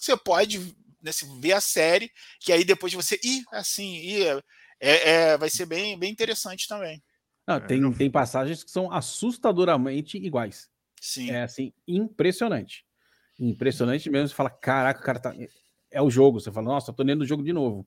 você 0.00 0.16
pode 0.16 0.58
né, 1.02 1.12
ver 1.40 1.52
a 1.52 1.60
série, 1.60 2.10
que 2.40 2.52
aí 2.52 2.64
depois 2.64 2.92
você 2.92 3.18
ir 3.22 3.44
assim, 3.52 3.94
ir, 3.96 4.44
é, 4.80 5.10
é, 5.10 5.38
vai 5.38 5.50
ser 5.50 5.66
bem, 5.66 5.98
bem 5.98 6.10
interessante 6.10 6.66
também. 6.66 7.02
Não, 7.46 7.60
tem, 7.60 7.92
tem 7.92 8.10
passagens 8.10 8.64
que 8.64 8.70
são 8.70 8.92
assustadoramente 8.92 10.18
iguais. 10.18 10.68
Sim. 11.00 11.30
É 11.30 11.42
assim, 11.42 11.72
impressionante. 11.86 12.84
Impressionante 13.38 14.10
mesmo. 14.10 14.28
Você 14.28 14.34
fala, 14.34 14.50
caraca, 14.50 15.00
o 15.00 15.02
cara 15.04 15.20
tá. 15.20 15.34
É 15.90 16.02
o 16.02 16.10
jogo. 16.10 16.40
Você 16.40 16.50
fala, 16.50 16.66
nossa, 16.66 16.92
tô 16.92 17.02
lendo 17.02 17.22
o 17.22 17.26
jogo 17.26 17.44
de 17.44 17.52
novo. 17.52 17.86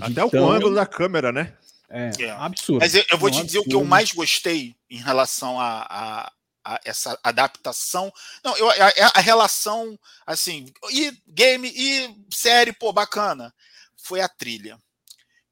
Até 0.00 0.24
o 0.24 0.50
ângulo 0.50 0.74
da 0.74 0.86
câmera, 0.86 1.30
né? 1.30 1.56
É, 1.88 2.10
é. 2.18 2.30
absurdo. 2.30 2.80
Mas 2.80 2.94
eu, 2.94 3.04
eu 3.10 3.18
vou 3.18 3.30
te 3.30 3.44
dizer 3.44 3.58
absurdo. 3.58 3.66
o 3.66 3.68
que 3.68 3.76
eu 3.76 3.84
mais 3.84 4.10
gostei 4.10 4.74
em 4.90 4.96
relação 4.96 5.60
a, 5.60 5.86
a, 5.88 6.32
a 6.64 6.80
essa 6.84 7.16
adaptação. 7.22 8.12
Não, 8.42 8.56
eu, 8.56 8.68
a, 8.68 8.74
a, 9.14 9.20
relação, 9.20 9.96
assim, 10.26 10.72
e 10.90 11.16
game 11.28 11.70
e 11.72 12.16
série, 12.34 12.72
pô, 12.72 12.92
bacana. 12.92 13.54
Foi 13.96 14.20
a 14.20 14.28
trilha 14.28 14.78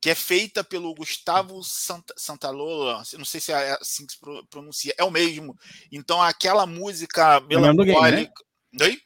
que 0.04 0.10
é 0.10 0.14
feita 0.14 0.62
pelo 0.62 0.94
Gustavo 0.94 1.64
Santa, 1.64 2.12
Santalola, 2.14 3.02
não 3.14 3.24
sei 3.24 3.40
se 3.40 3.50
é 3.50 3.72
assim 3.80 4.04
que 4.04 4.12
se 4.12 4.18
pronuncia, 4.50 4.94
é 4.98 5.02
o 5.02 5.10
mesmo. 5.10 5.56
Então 5.90 6.20
aquela 6.20 6.66
música 6.66 7.40
melancólica. 7.40 7.90
É 7.90 8.04
o 8.04 8.12
mesmo 8.12 8.34
do 8.74 8.74
game, 8.74 8.92
né? 8.92 8.98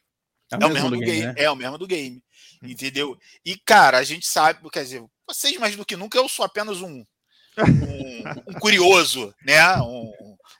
É, 0.51 0.55
é 0.55 0.65
o 0.65 0.69
mesmo 0.69 0.89
do 0.89 0.99
game, 0.99 1.11
game. 1.11 1.25
Né? 1.27 1.33
é 1.37 1.51
o 1.51 1.55
mesmo 1.55 1.77
do 1.77 1.87
game. 1.87 2.21
Entendeu? 2.61 3.17
E, 3.45 3.57
cara, 3.57 3.97
a 3.97 4.03
gente 4.03 4.27
sabe, 4.27 4.69
quer 4.69 4.83
dizer, 4.83 5.01
vocês 5.25 5.55
mais 5.55 5.73
do 5.73 5.85
que 5.85 5.95
nunca, 5.95 6.17
eu 6.17 6.27
sou 6.27 6.43
apenas 6.43 6.81
um, 6.81 6.89
um, 6.91 8.23
um 8.49 8.59
curioso, 8.59 9.33
né? 9.45 9.77
Um, 9.77 10.11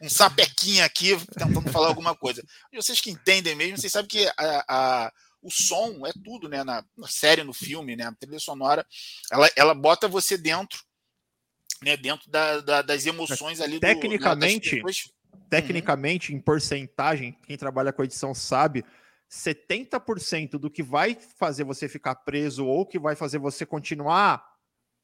um 0.02 0.10
sapequinha 0.10 0.86
aqui 0.86 1.18
tentando 1.38 1.70
falar 1.70 1.90
alguma 1.90 2.16
coisa. 2.16 2.42
Vocês 2.74 3.02
que 3.02 3.12
entendem 3.12 3.56
mesmo, 3.56 3.78
vocês 3.78 3.92
sabem 3.92 4.08
que 4.08 4.26
a, 4.38 4.66
a 4.70 5.12
o 5.42 5.50
som 5.50 6.06
é 6.06 6.12
tudo, 6.24 6.50
né? 6.50 6.64
Na, 6.64 6.84
na, 6.98 7.08
série, 7.08 7.44
no 7.44 7.54
filme, 7.54 7.96
né? 7.96 8.06
A 8.06 8.12
trilha 8.12 8.40
sonora, 8.40 8.86
ela, 9.32 9.50
ela 9.56 9.74
bota 9.74 10.08
você 10.08 10.38
dentro, 10.38 10.84
né? 11.82 11.96
Dentro 11.96 12.30
da, 12.30 12.60
da, 12.60 12.82
das 12.82 13.06
emoções 13.06 13.62
ali. 13.62 13.80
Tecnicamente, 13.80 14.82
do, 14.82 14.92
tecnicamente, 15.50 16.32
uhum. 16.32 16.38
em 16.38 16.42
porcentagem, 16.42 17.38
quem 17.46 17.58
trabalha 17.58 17.94
com 17.94 18.04
edição 18.04 18.34
sabe, 18.34 18.84
70% 19.30 20.52
do 20.52 20.70
que 20.70 20.84
vai 20.84 21.16
fazer 21.38 21.64
você 21.64 21.88
ficar 21.88 22.16
preso 22.16 22.66
ou 22.66 22.86
que 22.86 23.00
vai 23.00 23.16
fazer 23.16 23.38
você 23.38 23.66
continuar 23.66 24.44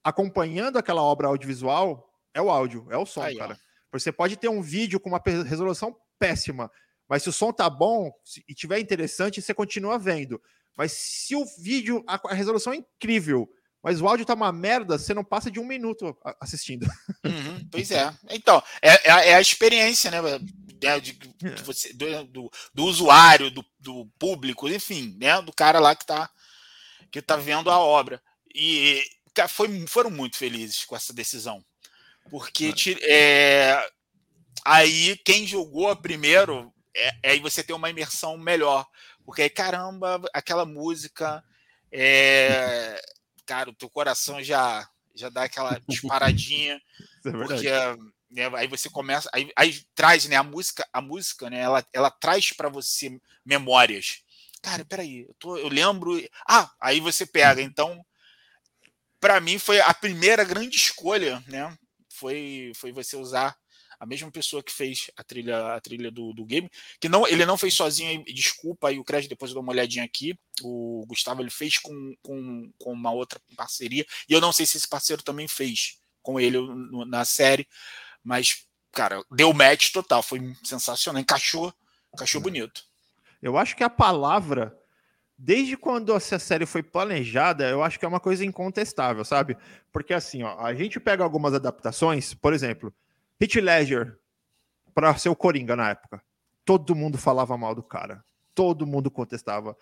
acompanhando 0.04 0.78
aquela 0.78 1.02
obra 1.02 1.28
audiovisual 1.28 2.12
é 2.34 2.42
o 2.42 2.50
áudio, 2.50 2.86
é 2.90 2.98
o 2.98 3.06
som, 3.06 3.22
Aí, 3.22 3.38
cara. 3.38 3.54
Ó. 3.54 3.66
Você 3.98 4.12
pode 4.12 4.36
ter 4.36 4.50
um 4.50 4.62
vídeo 4.62 5.00
com 5.00 5.10
uma 5.10 5.22
resolução 5.48 5.96
péssima, 6.20 6.70
mas 7.08 7.24
se 7.24 7.30
o 7.30 7.34
som 7.34 7.52
tá 7.52 7.70
bom 7.70 8.12
e 8.48 8.54
tiver 8.54 8.80
interessante, 8.80 9.42
você 9.42 9.54
continua 9.54 10.00
vendo. 10.00 10.42
Mas 10.78 10.92
se 10.92 11.36
o 11.36 11.46
vídeo, 11.60 12.04
a, 12.08 12.20
a 12.30 12.34
resolução 12.34 12.74
é 12.74 12.78
incrível, 12.78 13.50
mas 13.82 14.02
o 14.02 14.08
áudio 14.08 14.26
tá 14.26 14.34
uma 14.34 14.52
merda, 14.52 14.98
você 14.98 15.14
não 15.14 15.24
passa 15.24 15.52
de 15.52 15.60
um 15.60 15.66
minuto 15.66 16.18
assistindo. 16.40 16.88
Uhum, 17.24 17.68
pois 17.72 17.92
é. 17.92 18.12
Então, 18.32 18.62
é, 18.82 18.90
é, 18.90 19.30
é 19.30 19.36
a 19.36 19.42
experiência, 19.42 20.10
né? 20.10 20.18
É, 20.82 21.00
de, 21.00 21.14
de 21.14 21.48
é. 21.48 21.56
você, 21.64 21.94
do, 21.94 22.24
do, 22.26 22.52
do, 22.74 22.84
usuário, 22.84 23.50
do, 23.52 23.64
do, 23.80 24.08
público, 24.20 24.68
enfim, 24.68 25.16
né? 25.20 25.40
Do 25.42 25.54
cara 25.54 25.80
lá 25.80 25.96
que 25.96 26.06
tá, 26.06 26.30
que 27.12 27.22
tá 27.22 27.36
vendo 27.36 27.70
a 27.70 27.80
obra. 27.80 28.22
E 28.54 29.04
foi, 29.48 29.86
foram 29.88 30.10
muito 30.10 30.38
felizes 30.38 30.84
com 30.84 30.96
essa 30.96 31.14
decisão. 31.14 31.64
Porque 32.30 32.74
é, 33.04 33.88
aí 34.66 35.16
quem 35.24 35.46
jogou 35.46 35.96
primeiro 35.96 36.74
é, 36.96 37.08
é, 37.24 37.32
aí 37.32 37.40
você 37.40 37.64
tem 37.64 37.76
uma 37.76 37.90
imersão 37.90 38.38
melhor. 38.38 38.88
Porque 39.26 39.42
aí, 39.42 39.50
caramba, 39.50 40.22
aquela 40.34 40.66
música. 40.66 41.44
É, 41.92 43.00
cara, 43.46 43.70
o 43.70 43.74
teu 43.74 43.90
coração 43.90 44.42
já, 44.42 44.88
já 45.14 45.30
dá 45.30 45.44
aquela 45.44 45.80
disparadinha. 45.88 46.82
é 47.26 47.32
porque 47.32 47.70
né, 48.32 48.50
aí 48.56 48.68
você 48.68 48.90
começa. 48.90 49.30
Aí, 49.34 49.52
aí, 49.56 49.82
traz, 49.94 50.26
né? 50.28 50.38
A 50.38 50.44
música, 50.44 50.88
a 50.92 51.02
música, 51.02 51.50
né? 51.50 51.60
Ela, 51.60 51.86
ela 51.94 52.10
traz 52.10 52.52
para 52.52 52.70
você 52.70 53.20
memórias. 53.46 54.24
Cara, 54.62 54.84
peraí, 54.86 55.26
eu, 55.28 55.36
tô, 55.38 55.58
eu 55.58 55.68
lembro. 55.68 56.22
Ah, 56.48 56.72
aí 56.80 57.00
você 57.00 57.26
pega. 57.26 57.62
Então, 57.62 58.04
para 59.20 59.40
mim, 59.40 59.60
foi 59.60 59.80
a 59.82 59.94
primeira 59.94 60.44
grande 60.44 60.78
escolha, 60.78 61.44
né? 61.48 61.78
Foi, 62.10 62.72
foi 62.76 62.92
você 62.92 63.18
usar 63.18 63.56
a 64.06 64.08
mesma 64.08 64.32
pessoa 64.32 64.64
que 64.64 64.72
fez 64.72 65.10
a 65.18 65.24
trilha, 65.24 65.76
a 65.76 65.82
trilha 65.82 66.12
do, 66.12 66.32
do 66.32 66.46
game, 66.46 66.70
que 67.02 67.10
não, 67.10 67.28
ele 67.28 67.46
não 67.46 67.58
fez 67.58 67.74
sozinho, 67.74 68.24
desculpa 68.26 68.90
aí 68.90 69.00
o 69.00 69.04
crédito, 69.04 69.32
depois 69.32 69.50
eu 69.50 69.56
dou 69.56 69.64
uma 69.64 69.72
olhadinha 69.72 70.06
aqui. 70.06 70.38
O 70.62 71.04
Gustavo 71.08 71.42
ele 71.42 71.50
fez 71.50 71.80
com, 71.80 72.16
com, 72.22 72.72
com 72.80 72.94
uma 72.94 73.12
outra 73.12 73.42
parceria, 73.58 74.06
e 74.30 74.34
eu 74.34 74.40
não 74.40 74.54
sei 74.54 74.66
se 74.66 74.78
esse 74.78 74.88
parceiro 74.88 75.24
também 75.24 75.48
fez 75.48 75.98
com 76.22 76.40
ele 76.40 76.58
na 77.08 77.26
série, 77.26 77.68
mas, 78.24 78.66
cara, 78.92 79.24
deu 79.32 79.52
match 79.54 79.92
total, 79.92 80.22
foi 80.22 80.56
sensacional, 80.64 81.22
encaixou, 81.22 81.74
encaixou 82.14 82.40
bonito. 82.40 82.84
Eu 83.42 83.58
acho 83.58 83.76
que 83.76 83.84
a 83.84 83.90
palavra 83.90 84.76
desde 85.38 85.76
quando 85.76 86.16
essa 86.16 86.40
série 86.40 86.66
foi 86.66 86.82
planejada, 86.82 87.68
eu 87.68 87.84
acho 87.84 88.00
que 88.00 88.06
é 88.06 88.08
uma 88.08 88.22
coisa 88.22 88.46
incontestável, 88.46 89.26
sabe? 89.26 89.58
Porque 89.92 90.14
assim, 90.14 90.44
ó, 90.44 90.58
a 90.60 90.74
gente 90.74 91.00
pega 91.00 91.24
algumas 91.24 91.54
adaptações, 91.54 92.34
por 92.34 92.54
exemplo, 92.54 92.94
Hit 93.40 93.60
Ledger 93.60 94.18
para 94.94 95.16
ser 95.18 95.30
o 95.30 95.36
Coringa 95.36 95.76
na 95.76 95.90
época. 95.90 96.22
Todo 96.64 96.96
mundo 96.96 97.18
falava 97.18 97.58
mal 97.58 97.76
do 97.76 97.84
cara. 97.84 98.24
Todo 98.56 98.88
mundo 98.88 99.12
contestava. 99.12 99.76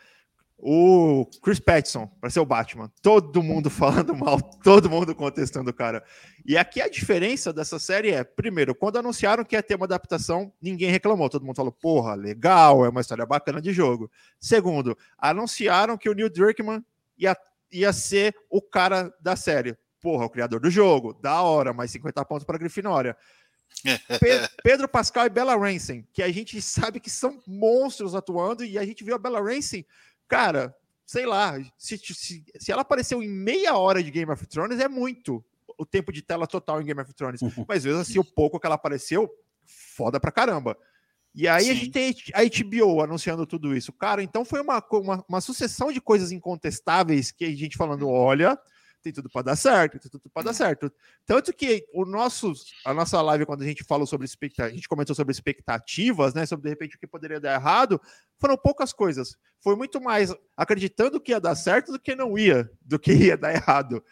O 0.57 1.25
Chris 1.41 1.59
Pattinson 1.59 2.07
para 2.19 2.29
ser 2.29 2.39
o 2.39 2.45
Batman. 2.45 2.91
Todo 3.01 3.43
mundo 3.43 3.69
falando 3.71 4.15
mal, 4.15 4.41
todo 4.41 4.89
mundo 4.89 5.13
contestando 5.13 5.69
o 5.69 5.73
cara. 5.73 6.03
E 6.45 6.57
aqui 6.57 6.81
a 6.81 6.89
diferença 6.89 7.53
dessa 7.53 7.77
série 7.77 8.11
é, 8.11 8.23
primeiro, 8.23 8.73
quando 8.73 8.97
anunciaram 8.97 9.43
que 9.43 9.55
ia 9.55 9.63
ter 9.63 9.75
uma 9.75 9.85
adaptação, 9.85 10.51
ninguém 10.61 10.89
reclamou. 10.89 11.29
Todo 11.29 11.45
mundo 11.45 11.55
falou, 11.55 11.71
porra, 11.71 12.15
legal, 12.15 12.85
é 12.85 12.89
uma 12.89 13.01
história 13.01 13.25
bacana 13.25 13.61
de 13.61 13.71
jogo. 13.71 14.09
Segundo, 14.39 14.97
anunciaram 15.17 15.97
que 15.97 16.09
o 16.09 16.13
Neil 16.13 16.29
Druckmann 16.29 16.83
ia, 17.17 17.37
ia 17.71 17.93
ser 17.93 18.35
o 18.49 18.61
cara 18.61 19.13
da 19.21 19.35
série. 19.35 19.77
Porra, 20.01 20.25
o 20.25 20.29
criador 20.29 20.59
do 20.59 20.69
jogo, 20.69 21.13
da 21.13 21.41
hora, 21.41 21.71
mais 21.71 21.91
50 21.91 22.25
pontos 22.25 22.45
para 22.45 22.57
Grifinória 22.57 23.15
Pedro 24.63 24.88
Pascal 24.88 25.25
e 25.25 25.29
Bella 25.29 25.55
Ramsey, 25.55 26.05
que 26.13 26.23
a 26.23 26.31
gente 26.31 26.62
sabe 26.62 26.99
que 26.99 27.09
são 27.09 27.41
monstros 27.45 28.15
atuando, 28.15 28.63
e 28.63 28.77
a 28.77 28.86
gente 28.86 29.03
viu 29.03 29.15
a 29.15 29.19
Bella 29.19 29.41
Ramsey, 29.41 29.86
cara, 30.27 30.75
sei 31.05 31.25
lá, 31.25 31.59
se, 31.77 31.97
se, 31.97 32.45
se 32.57 32.71
ela 32.71 32.81
apareceu 32.81 33.21
em 33.21 33.29
meia 33.29 33.77
hora 33.77 34.01
de 34.01 34.12
Game 34.12 34.31
of 34.31 34.45
Thrones, 34.47 34.79
é 34.79 34.88
muito 34.88 35.43
o 35.77 35.86
tempo 35.86 36.12
de 36.12 36.21
tela 36.21 36.47
total 36.47 36.81
em 36.81 36.86
Game 36.86 37.01
of 37.01 37.13
Thrones. 37.13 37.41
Uhum. 37.41 37.65
Mas 37.67 37.86
mesmo 37.86 38.01
assim, 38.01 38.19
o 38.19 38.23
pouco 38.23 38.59
que 38.59 38.65
ela 38.65 38.75
apareceu, 38.75 39.29
foda 39.65 40.19
pra 40.19 40.31
caramba. 40.31 40.77
E 41.36 41.47
aí 41.47 41.65
Sim. 41.65 41.71
a 41.71 41.73
gente 41.73 41.91
tem 41.91 42.15
a 42.33 42.43
HBO 42.43 43.01
anunciando 43.01 43.45
tudo 43.45 43.75
isso. 43.75 43.91
Cara, 43.91 44.21
então 44.21 44.45
foi 44.45 44.62
uma, 44.62 44.83
uma, 44.91 45.25
uma, 45.27 45.41
sucessão 45.41 45.91
de 45.91 45.99
coisas 45.99 46.31
incontestáveis 46.31 47.31
que 47.31 47.45
a 47.45 47.55
gente 47.55 47.75
falando, 47.75 48.07
olha, 48.07 48.57
tem 49.03 49.13
tudo 49.13 49.29
para 49.29 49.43
dar 49.43 49.55
certo, 49.55 49.99
tem 49.99 50.09
tudo 50.09 50.29
para 50.29 50.43
dar 50.43 50.53
certo. 50.53 50.91
Tanto 51.25 51.53
que 51.53 51.85
o 51.93 52.05
nosso, 52.05 52.53
a 52.85 52.93
nossa 52.93 53.21
live, 53.21 53.45
quando 53.45 53.61
a 53.61 53.65
gente 53.65 53.83
falou 53.83 54.07
sobre 54.07 54.25
expectativas, 54.25 54.71
a 54.71 54.75
gente 54.75 54.87
comentou 54.87 55.15
sobre 55.15 55.31
expectativas, 55.31 56.33
né? 56.33 56.45
Sobre 56.45 56.63
de 56.63 56.69
repente 56.69 56.95
o 56.95 56.99
que 56.99 57.05
poderia 57.05 57.39
dar 57.39 57.53
errado, 57.53 58.01
foram 58.39 58.57
poucas 58.57 58.93
coisas. 58.93 59.37
Foi 59.59 59.75
muito 59.75 60.01
mais 60.01 60.33
acreditando 60.55 61.19
que 61.19 61.31
ia 61.31 61.39
dar 61.39 61.55
certo 61.55 61.91
do 61.91 61.99
que 61.99 62.15
não 62.15 62.37
ia, 62.37 62.71
do 62.81 62.97
que 62.97 63.13
ia 63.13 63.37
dar 63.37 63.53
errado. 63.53 64.03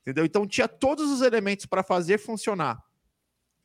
Entendeu? 0.00 0.24
Então 0.24 0.46
tinha 0.46 0.66
todos 0.66 1.10
os 1.10 1.20
elementos 1.20 1.66
para 1.66 1.82
fazer 1.82 2.18
funcionar. 2.18 2.82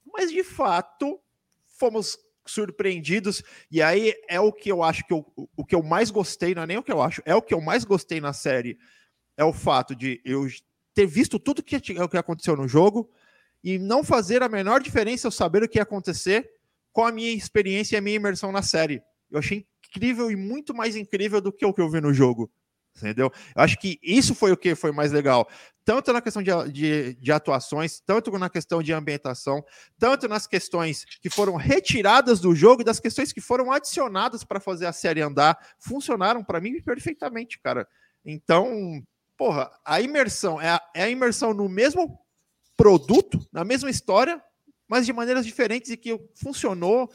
Mas 0.06 0.30
de 0.30 0.44
fato, 0.44 1.20
fomos 1.68 2.18
surpreendidos, 2.46 3.42
e 3.72 3.82
aí 3.82 4.14
é 4.28 4.40
o 4.40 4.52
que 4.52 4.70
eu 4.70 4.84
acho 4.84 5.06
que 5.06 5.14
eu, 5.14 5.26
o 5.56 5.66
que 5.66 5.74
eu 5.74 5.82
mais 5.82 6.12
gostei, 6.12 6.54
não 6.54 6.64
é 6.64 6.68
nem 6.68 6.78
o 6.78 6.84
que 6.84 6.92
eu 6.92 7.02
acho, 7.02 7.22
é 7.26 7.34
o 7.34 7.42
que 7.42 7.54
eu 7.54 7.62
mais 7.62 7.86
gostei 7.86 8.20
na 8.20 8.34
série, 8.34 8.78
é 9.38 9.44
o 9.44 9.54
fato 9.54 9.96
de 9.96 10.22
eu 10.26 10.46
ter 10.94 11.06
visto 11.06 11.40
tudo 11.40 11.64
que, 11.64 11.78
o 11.78 12.10
que 12.10 12.18
aconteceu 12.18 12.56
no 12.56 12.68
jogo 12.68 13.10
e 13.64 13.80
não 13.80 14.04
fazer 14.04 14.44
a 14.44 14.50
menor 14.50 14.82
diferença 14.82 15.28
eu 15.28 15.32
saber 15.32 15.64
o 15.64 15.70
que 15.70 15.80
ia 15.80 15.84
acontecer 15.84 16.50
com 16.92 17.06
a 17.06 17.12
minha 17.12 17.32
experiência 17.32 17.96
e 17.96 17.98
a 17.98 18.02
minha 18.02 18.16
imersão 18.16 18.52
na 18.52 18.62
série. 18.62 19.02
Eu 19.32 19.40
achei 19.40 19.66
incrível 19.88 20.30
e 20.30 20.36
muito 20.36 20.74
mais 20.74 20.96
incrível 20.96 21.42
do 21.42 21.52
que 21.52 21.66
o 21.66 21.74
que 21.74 21.82
eu 21.82 21.90
vi 21.90 22.02
no 22.02 22.14
jogo. 22.14 22.52
Entendeu? 22.96 23.32
Eu 23.56 23.64
acho 23.64 23.80
que 23.80 24.00
isso 24.04 24.36
foi 24.36 24.52
o 24.52 24.58
que 24.58 24.76
foi 24.76 24.92
mais 24.92 25.12
legal. 25.12 25.50
Tanto 25.84 26.14
na 26.14 26.22
questão 26.22 26.44
de, 26.44 26.52
de, 26.72 27.16
de, 27.16 27.32
atuações, 27.32 28.00
tanto 28.00 28.32
na 28.38 28.50
questão 28.50 28.84
de 28.84 28.94
ambientação, 28.94 29.64
tanto 29.98 30.28
nas 30.28 30.46
questões 30.46 31.04
que 31.04 31.30
foram 31.30 31.56
retiradas 31.56 32.40
do 32.40 32.54
jogo 32.54 32.82
e 32.82 32.86
das 32.86 33.00
questões 33.00 33.34
que 33.34 33.42
foram 33.42 33.72
adicionadas 33.72 34.44
para 34.44 34.60
fazer 34.60 34.86
a 34.86 34.94
série 34.94 35.22
andar, 35.22 35.58
funcionaram 35.80 36.44
para 36.44 36.62
mim 36.62 36.80
perfeitamente, 36.82 37.60
cara. 37.60 37.88
Então, 38.24 39.04
porra, 39.38 39.72
a 39.86 40.02
imersão 40.02 40.60
é 40.60 40.70
a, 40.70 40.82
é 40.96 41.04
a 41.04 41.10
imersão 41.10 41.54
no 41.54 41.68
mesmo 41.68 42.20
produto, 42.76 43.40
na 43.52 43.64
mesma 43.64 43.90
história, 43.90 44.42
mas 44.88 45.06
de 45.06 45.14
maneiras 45.14 45.46
diferentes 45.46 45.90
e 45.92 45.98
que 45.98 46.20
funcionou 46.36 47.12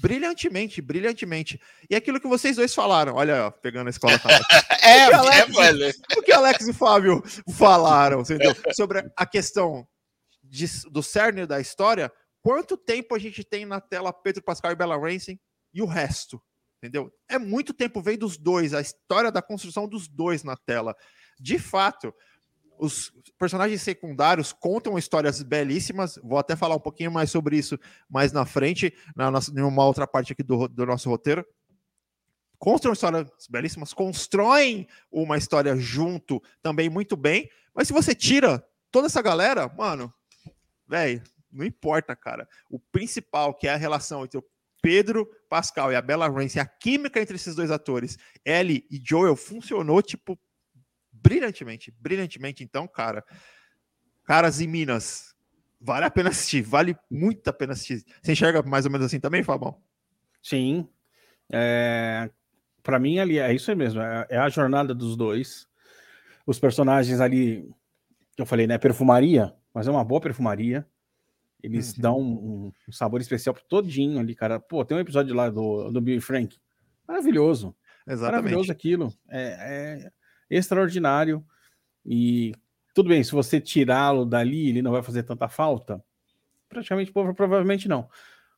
brilhantemente, 0.00 0.82
brilhantemente. 0.82 1.60
E 1.88 1.94
é 1.94 1.98
aquilo 1.98 2.20
que 2.20 2.28
vocês 2.28 2.56
dois 2.56 2.74
falaram, 2.74 3.14
olha, 3.14 3.50
pegando 3.50 3.86
a 3.86 3.90
escola. 3.90 4.14
é, 4.82 5.08
o 5.08 5.14
Alex, 5.14 6.00
é, 6.10 6.18
o 6.18 6.22
que 6.22 6.32
Alex 6.32 6.68
e 6.68 6.72
Fábio 6.72 7.22
falaram, 7.54 8.20
entendeu? 8.20 8.54
Sobre 8.74 9.10
a 9.16 9.26
questão 9.26 9.86
de, 10.42 10.66
do 10.90 11.02
cerne 11.02 11.46
da 11.46 11.60
história, 11.60 12.12
quanto 12.42 12.76
tempo 12.76 13.14
a 13.14 13.18
gente 13.18 13.42
tem 13.42 13.64
na 13.64 13.80
tela 13.80 14.12
Pedro 14.12 14.42
Pascal 14.42 14.72
e 14.72 14.76
Bella 14.76 14.98
Racing 14.98 15.38
e 15.72 15.82
o 15.82 15.86
resto, 15.86 16.42
entendeu? 16.78 17.12
É 17.28 17.38
muito 17.38 17.72
tempo 17.72 18.02
vem 18.02 18.18
dos 18.18 18.36
dois, 18.36 18.74
a 18.74 18.80
história 18.80 19.30
da 19.30 19.42
construção 19.42 19.88
dos 19.88 20.08
dois 20.08 20.42
na 20.42 20.56
tela. 20.56 20.94
De 21.38 21.58
fato, 21.58 22.14
os 22.78 23.12
personagens 23.38 23.82
secundários 23.82 24.52
contam 24.52 24.98
histórias 24.98 25.42
belíssimas. 25.42 26.18
Vou 26.22 26.38
até 26.38 26.54
falar 26.54 26.76
um 26.76 26.80
pouquinho 26.80 27.10
mais 27.10 27.30
sobre 27.30 27.56
isso 27.56 27.78
mais 28.08 28.32
na 28.32 28.44
frente, 28.44 28.94
na 29.14 29.30
nossa, 29.30 29.50
em 29.50 29.62
uma 29.62 29.84
outra 29.84 30.06
parte 30.06 30.32
aqui 30.32 30.42
do, 30.42 30.68
do 30.68 30.86
nosso 30.86 31.08
roteiro. 31.08 31.44
Constroem 32.58 32.94
histórias 32.94 33.30
belíssimas, 33.50 33.92
constroem 33.92 34.88
uma 35.10 35.36
história 35.36 35.76
junto 35.76 36.42
também 36.62 36.88
muito 36.88 37.16
bem. 37.16 37.50
Mas 37.74 37.88
se 37.88 37.92
você 37.92 38.14
tira 38.14 38.66
toda 38.90 39.06
essa 39.06 39.20
galera, 39.20 39.68
mano, 39.68 40.12
velho, 40.88 41.22
não 41.52 41.64
importa, 41.64 42.16
cara. 42.16 42.48
O 42.70 42.78
principal, 42.78 43.54
que 43.54 43.68
é 43.68 43.74
a 43.74 43.76
relação 43.76 44.24
entre 44.24 44.38
o 44.38 44.44
Pedro 44.80 45.28
Pascal 45.48 45.92
e 45.92 45.96
a 45.96 46.02
Bella 46.02 46.28
Ramsey, 46.28 46.60
a 46.60 46.66
química 46.66 47.20
entre 47.20 47.36
esses 47.36 47.54
dois 47.54 47.70
atores, 47.70 48.16
Ellie 48.44 48.86
e 48.90 49.00
Joel, 49.02 49.36
funcionou, 49.36 50.00
tipo, 50.00 50.38
brilhantemente, 51.26 51.92
brilhantemente. 51.98 52.62
Então, 52.62 52.86
cara, 52.86 53.24
Caras 54.24 54.60
e 54.60 54.66
Minas, 54.66 55.34
vale 55.80 56.04
a 56.04 56.10
pena 56.10 56.30
assistir, 56.30 56.62
vale 56.62 56.96
muito 57.10 57.48
a 57.48 57.52
pena 57.52 57.72
assistir. 57.72 58.04
Você 58.22 58.32
enxerga 58.32 58.62
mais 58.62 58.84
ou 58.84 58.90
menos 58.90 59.06
assim 59.06 59.18
também, 59.18 59.42
Fabão? 59.42 59.80
Sim. 60.42 60.88
É... 61.52 62.30
Para 62.82 63.00
mim, 63.00 63.18
ali 63.18 63.38
é 63.38 63.52
isso 63.52 63.74
mesmo, 63.74 64.00
é, 64.00 64.26
é 64.30 64.38
a 64.38 64.48
jornada 64.48 64.94
dos 64.94 65.16
dois. 65.16 65.66
Os 66.46 66.60
personagens 66.60 67.20
ali, 67.20 67.68
que 68.36 68.42
eu 68.42 68.46
falei, 68.46 68.68
né? 68.68 68.78
Perfumaria, 68.78 69.52
mas 69.74 69.88
é 69.88 69.90
uma 69.90 70.04
boa 70.04 70.20
perfumaria. 70.20 70.86
Eles 71.60 71.94
uhum. 71.94 72.00
dão 72.00 72.20
um, 72.20 72.72
um, 72.88 72.92
sabor 72.92 73.20
especial 73.20 73.52
pro 73.52 73.64
todinho 73.64 74.20
ali, 74.20 74.36
cara. 74.36 74.60
Pô, 74.60 74.84
tem 74.84 74.96
um 74.96 75.00
episódio 75.00 75.34
lá 75.34 75.50
do, 75.50 75.90
do 75.90 76.00
Bill 76.00 76.20
Frank. 76.20 76.56
Maravilhoso. 77.08 77.74
Exatamente. 78.06 78.42
Maravilhoso 78.42 78.70
aquilo. 78.70 79.12
É, 79.28 80.04
é, 80.04 80.12
extraordinário. 80.50 81.44
E 82.04 82.54
tudo 82.94 83.08
bem, 83.08 83.22
se 83.22 83.32
você 83.32 83.60
tirá-lo 83.60 84.24
dali, 84.24 84.68
ele 84.68 84.82
não 84.82 84.92
vai 84.92 85.02
fazer 85.02 85.22
tanta 85.22 85.48
falta? 85.48 86.02
Praticamente, 86.68 87.12
provavelmente 87.12 87.88
não. 87.88 88.08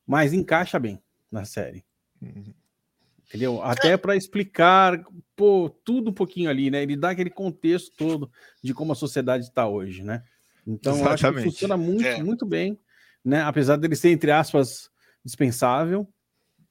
Mas 0.07 0.33
encaixa 0.33 0.79
bem 0.79 1.03
na 1.31 1.45
série. 1.45 1.85
Uhum. 2.21 2.55
Entendeu? 3.27 3.63
Até 3.63 3.97
para 3.97 4.17
explicar 4.17 5.05
pô, 5.37 5.69
tudo 5.85 6.11
um 6.11 6.15
pouquinho 6.15 6.49
ali, 6.49 6.71
né? 6.71 6.83
Ele 6.83 6.97
dá 6.97 7.11
aquele 7.11 7.31
contexto 7.31 7.95
todo 7.97 8.31
de 8.63 8.73
como 8.73 8.93
a 8.93 8.97
sociedade 8.97 9.45
está 9.45 9.69
hoje, 9.69 10.03
né? 10.03 10.23
Então, 10.67 10.95
Exatamente. 10.95 11.27
acho 11.27 11.35
que 11.35 11.43
funciona 11.43 11.77
muito, 11.77 12.07
é. 12.07 12.23
muito 12.23 12.47
bem, 12.47 12.79
né? 13.25 13.43
Apesar 13.43 13.77
dele 13.77 13.97
ser, 13.97 14.11
entre 14.11 14.31
aspas, 14.31 14.91
dispensável, 15.25 16.09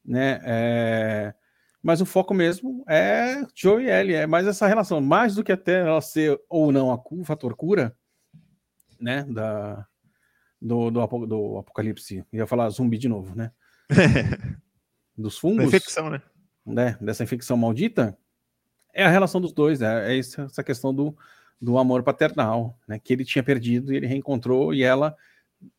né? 0.03 0.39
É 0.43 1.33
mas 1.87 2.01
o 2.01 2.05
foco 2.05 2.33
mesmo 2.33 2.83
é 2.85 3.47
Joe 3.55 3.81
e 3.81 3.89
Ellie, 3.89 4.13
é 4.13 4.27
mais 4.27 4.45
essa 4.45 4.67
relação, 4.67 4.99
mais 4.99 5.35
do 5.35 5.41
que 5.41 5.53
até 5.53 5.79
ela 5.79 6.01
ser 6.01 6.37
ou 6.49 6.69
não 6.69 6.91
a 6.91 7.01
o 7.11 7.23
fator 7.23 7.55
cura, 7.55 7.95
né, 8.99 9.23
da, 9.23 9.87
do, 10.61 10.91
do, 10.91 11.25
do 11.25 11.57
apocalipse, 11.59 12.25
ia 12.33 12.45
falar 12.45 12.69
zumbi 12.71 12.97
de 12.97 13.07
novo, 13.07 13.33
né, 13.33 13.53
dos 15.17 15.37
fungos, 15.37 15.59
da 15.59 15.63
infecção, 15.63 16.09
né? 16.09 16.21
né, 16.65 16.97
dessa 16.99 17.23
infecção 17.23 17.55
maldita, 17.55 18.17
é 18.93 19.05
a 19.05 19.09
relação 19.09 19.39
dos 19.39 19.53
dois, 19.53 19.81
é, 19.81 20.13
é 20.13 20.19
essa 20.19 20.61
questão 20.61 20.93
do, 20.93 21.17
do 21.61 21.77
amor 21.77 22.03
paternal, 22.03 22.77
né, 22.85 22.99
que 22.99 23.13
ele 23.13 23.23
tinha 23.23 23.41
perdido 23.41 23.93
e 23.93 23.95
ele 23.95 24.07
reencontrou 24.07 24.73
e 24.73 24.83
ela 24.83 25.15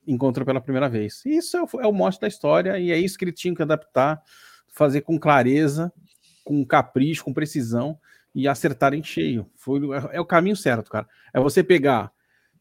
encontrou 0.07 0.47
pela 0.47 0.63
primeira 0.63 0.89
vez. 0.89 1.23
Isso 1.27 1.55
é 1.59 1.63
o, 1.63 1.81
é 1.83 1.87
o 1.87 1.93
mote 1.93 2.19
da 2.19 2.27
história 2.27 2.79
e 2.79 2.91
é 2.91 2.97
isso 2.97 3.19
que 3.19 3.27
ele 3.27 3.33
tinha 3.33 3.55
que 3.55 3.61
adaptar 3.61 4.23
fazer 4.73 5.03
com 5.03 5.19
clareza, 5.19 5.93
com 6.45 6.65
capricho, 6.65 7.25
com 7.25 7.35
precisão 7.35 7.99
e 8.35 8.47
acertar 8.47 8.95
em 8.95 9.03
cheio. 9.03 9.51
Foi, 9.57 9.81
é, 9.95 10.17
é 10.17 10.21
o 10.21 10.27
caminho 10.27 10.57
certo, 10.57 10.91
cara. 10.91 11.07
É 11.33 11.41
você 11.41 11.63
pegar, 11.63 12.13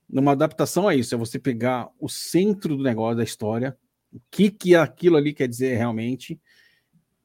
numa 0.09 0.31
adaptação 0.31 0.87
a 0.87 0.95
isso, 0.95 1.13
é 1.13 1.17
você 1.17 1.37
pegar 1.37 1.89
o 1.99 2.09
centro 2.09 2.75
do 2.75 2.83
negócio, 2.83 3.17
da 3.17 3.23
história, 3.23 3.77
o 4.11 4.19
que, 4.31 4.49
que 4.49 4.75
aquilo 4.75 5.17
ali 5.17 5.33
quer 5.33 5.47
dizer 5.47 5.75
realmente, 5.75 6.39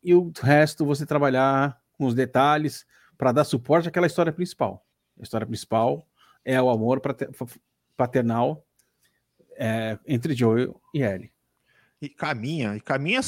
e 0.02 0.14
o 0.14 0.32
resto 0.40 0.84
você 0.84 1.06
trabalhar 1.06 1.80
com 1.96 2.06
os 2.06 2.14
detalhes 2.14 2.84
para 3.16 3.32
dar 3.32 3.44
suporte 3.44 3.88
àquela 3.88 4.06
história 4.06 4.32
principal. 4.32 4.84
A 5.18 5.22
história 5.22 5.46
principal 5.46 6.06
é 6.44 6.60
o 6.60 6.68
amor 6.68 7.00
paternal 7.96 8.66
é, 9.56 9.98
entre 10.06 10.34
Joel 10.34 10.80
e 10.92 11.02
Ellie. 11.02 11.32
E 12.00 12.08
caminha, 12.08 12.76
e 12.76 12.80
caminha 12.80 13.20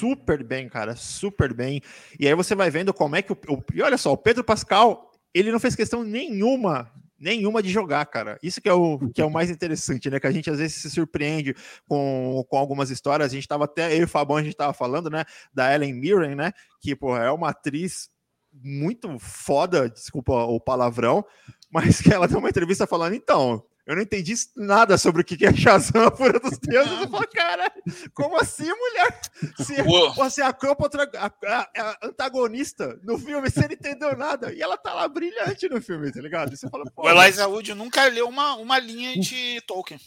super 0.00 0.42
bem, 0.42 0.68
cara, 0.68 0.96
super 0.96 1.52
bem. 1.52 1.82
E 2.18 2.26
aí 2.26 2.34
você 2.34 2.54
vai 2.54 2.70
vendo 2.70 2.92
como 2.94 3.16
é 3.16 3.22
que 3.22 3.32
o, 3.32 3.36
e 3.74 3.82
olha 3.82 3.98
só, 3.98 4.12
o 4.12 4.16
Pedro 4.16 4.42
Pascal, 4.42 5.12
ele 5.34 5.52
não 5.52 5.60
fez 5.60 5.76
questão 5.76 6.02
nenhuma 6.02 6.90
nenhuma 7.20 7.62
de 7.62 7.68
jogar, 7.68 8.06
cara. 8.06 8.38
Isso 8.42 8.62
que 8.62 8.68
é 8.68 8.72
o 8.72 8.98
que 9.10 9.20
é 9.20 9.24
o 9.24 9.30
mais 9.30 9.50
interessante, 9.50 10.08
né? 10.08 10.18
Que 10.18 10.26
a 10.26 10.32
gente 10.32 10.50
às 10.50 10.58
vezes 10.58 10.80
se 10.80 10.90
surpreende 10.90 11.54
com, 11.86 12.42
com 12.48 12.56
algumas 12.56 12.88
histórias. 12.88 13.30
A 13.30 13.34
gente 13.34 13.46
tava 13.46 13.64
até 13.64 13.94
eu 13.94 14.00
e 14.00 14.04
o 14.04 14.08
Fabão 14.08 14.38
a 14.38 14.42
gente 14.42 14.56
tava 14.56 14.72
falando, 14.72 15.10
né, 15.10 15.24
da 15.52 15.72
Ellen 15.74 15.92
Mirren, 15.92 16.34
né, 16.34 16.52
que 16.80 16.96
pô, 16.96 17.14
é 17.14 17.30
uma 17.30 17.50
atriz 17.50 18.08
muito 18.52 19.18
foda, 19.18 19.88
desculpa 19.88 20.32
o 20.32 20.58
palavrão, 20.58 21.24
mas 21.70 22.00
que 22.00 22.12
ela 22.12 22.26
deu 22.26 22.38
uma 22.38 22.48
entrevista 22.48 22.86
falando, 22.86 23.14
então, 23.14 23.62
eu 23.90 23.96
não 23.96 24.02
entendi 24.02 24.32
nada 24.56 24.96
sobre 24.96 25.22
o 25.22 25.24
que 25.24 25.44
é 25.44 25.52
Shazam, 25.52 26.02
a 26.06 26.12
Fúria 26.12 26.38
dos 26.38 26.56
Deuses. 26.58 26.92
Eu 26.92 27.08
falo, 27.08 27.26
cara, 27.26 27.72
como 28.14 28.38
assim, 28.38 28.68
mulher? 28.72 29.20
Se 29.56 29.82
você 30.14 30.42
é 30.42 30.46
a 30.46 30.52
Cleopatra, 30.52 31.10
a, 31.12 31.98
antagonista 32.06 32.96
no 33.02 33.18
filme, 33.18 33.50
você 33.50 33.66
não 33.66 33.72
entendeu 33.72 34.16
nada. 34.16 34.52
E 34.52 34.62
ela 34.62 34.76
tá 34.76 34.94
lá 34.94 35.08
brilhante 35.08 35.68
no 35.68 35.82
filme, 35.82 36.12
tá 36.12 36.20
ligado? 36.20 36.56
você 36.56 36.68
fala, 36.68 36.84
o 36.96 37.08
Elijah 37.08 37.48
Wood 37.48 37.74
nunca 37.74 38.04
leu 38.04 38.28
uma, 38.28 38.54
uma 38.54 38.78
linha 38.78 39.18
de 39.18 39.60
Tolkien. 39.62 39.98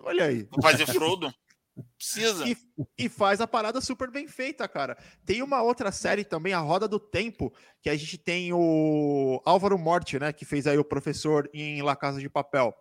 Olha 0.00 0.26
aí. 0.26 0.46
Vou 0.50 0.60
fazer 0.60 0.84
Frodo. 0.84 1.32
Precisa. 1.96 2.46
E, 2.46 2.56
e, 2.98 3.08
faz 3.08 3.40
a 3.40 3.46
parada 3.46 3.80
super 3.80 4.10
bem 4.10 4.26
feita, 4.26 4.66
cara. 4.68 4.96
Tem 5.24 5.42
uma 5.42 5.62
outra 5.62 5.92
série 5.92 6.24
também, 6.24 6.52
A 6.52 6.58
Roda 6.58 6.86
do 6.88 6.98
Tempo, 6.98 7.52
que 7.80 7.88
a 7.88 7.96
gente 7.96 8.18
tem 8.18 8.52
o 8.52 9.40
Álvaro 9.44 9.78
Morte, 9.78 10.18
né? 10.18 10.32
Que 10.32 10.44
fez 10.44 10.66
aí 10.66 10.78
o 10.78 10.84
professor 10.84 11.48
em 11.52 11.82
La 11.82 11.96
Casa 11.96 12.20
de 12.20 12.28
Papel. 12.28 12.74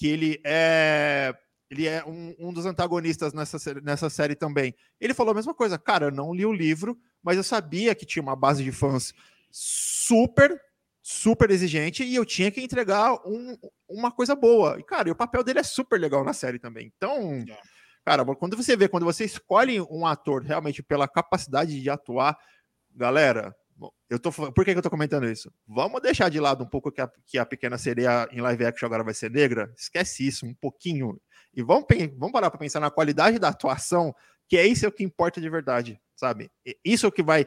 Que 0.00 0.08
ele 0.08 0.40
é. 0.42 1.34
Ele 1.70 1.86
é 1.86 2.02
um, 2.04 2.34
um 2.38 2.52
dos 2.52 2.64
antagonistas 2.64 3.34
nessa, 3.34 3.58
nessa 3.80 4.08
série 4.08 4.34
também. 4.34 4.74
Ele 4.98 5.12
falou 5.12 5.32
a 5.32 5.34
mesma 5.34 5.54
coisa. 5.54 5.78
Cara, 5.78 6.06
eu 6.06 6.10
não 6.10 6.34
li 6.34 6.46
o 6.46 6.52
livro, 6.52 6.98
mas 7.22 7.36
eu 7.36 7.44
sabia 7.44 7.94
que 7.94 8.06
tinha 8.06 8.22
uma 8.22 8.34
base 8.34 8.64
de 8.64 8.72
fãs 8.72 9.12
super 9.52 10.58
super 11.02 11.50
exigente 11.50 12.04
e 12.04 12.14
eu 12.14 12.24
tinha 12.24 12.50
que 12.50 12.62
entregar 12.62 13.14
um, 13.26 13.56
uma 13.88 14.10
coisa 14.10 14.34
boa. 14.34 14.78
E, 14.78 14.82
cara, 14.82 15.08
e 15.08 15.12
o 15.12 15.16
papel 15.16 15.42
dele 15.42 15.58
é 15.58 15.64
super 15.64 16.00
legal 16.00 16.24
na 16.24 16.32
série 16.32 16.58
também. 16.58 16.92
Então, 16.96 17.44
é. 17.48 17.58
cara, 18.04 18.24
quando 18.36 18.56
você 18.56 18.76
vê, 18.76 18.88
quando 18.88 19.04
você 19.04 19.24
escolhe 19.24 19.80
um 19.80 20.06
ator 20.06 20.42
realmente 20.42 20.82
pela 20.82 21.08
capacidade 21.08 21.80
de 21.80 21.90
atuar, 21.90 22.38
galera, 22.94 23.54
eu 24.08 24.18
tô 24.18 24.30
por 24.30 24.64
que, 24.64 24.72
que 24.72 24.78
eu 24.78 24.82
tô 24.82 24.90
comentando 24.90 25.30
isso? 25.30 25.52
Vamos 25.66 26.00
deixar 26.02 26.28
de 26.28 26.40
lado 26.40 26.64
um 26.64 26.66
pouco 26.66 26.90
que 26.90 27.00
a, 27.00 27.10
que 27.26 27.38
a 27.38 27.46
pequena 27.46 27.78
sereia 27.78 28.28
em 28.32 28.40
live 28.40 28.66
action 28.66 28.86
agora 28.86 29.04
vai 29.04 29.14
ser 29.14 29.30
negra? 29.30 29.72
Esquece 29.76 30.26
isso 30.26 30.46
um 30.46 30.54
pouquinho. 30.54 31.20
E 31.54 31.62
vamos, 31.62 31.86
vamos 32.16 32.32
parar 32.32 32.50
para 32.50 32.58
pensar 32.58 32.80
na 32.80 32.90
qualidade 32.90 33.38
da 33.38 33.48
atuação, 33.48 34.14
que 34.48 34.56
é 34.56 34.66
isso 34.66 34.84
é 34.84 34.88
o 34.88 34.92
que 34.92 35.04
importa 35.04 35.40
de 35.40 35.48
verdade, 35.48 36.00
sabe? 36.16 36.50
Isso 36.84 37.06
é 37.06 37.08
o 37.08 37.12
que 37.12 37.22
vai 37.22 37.46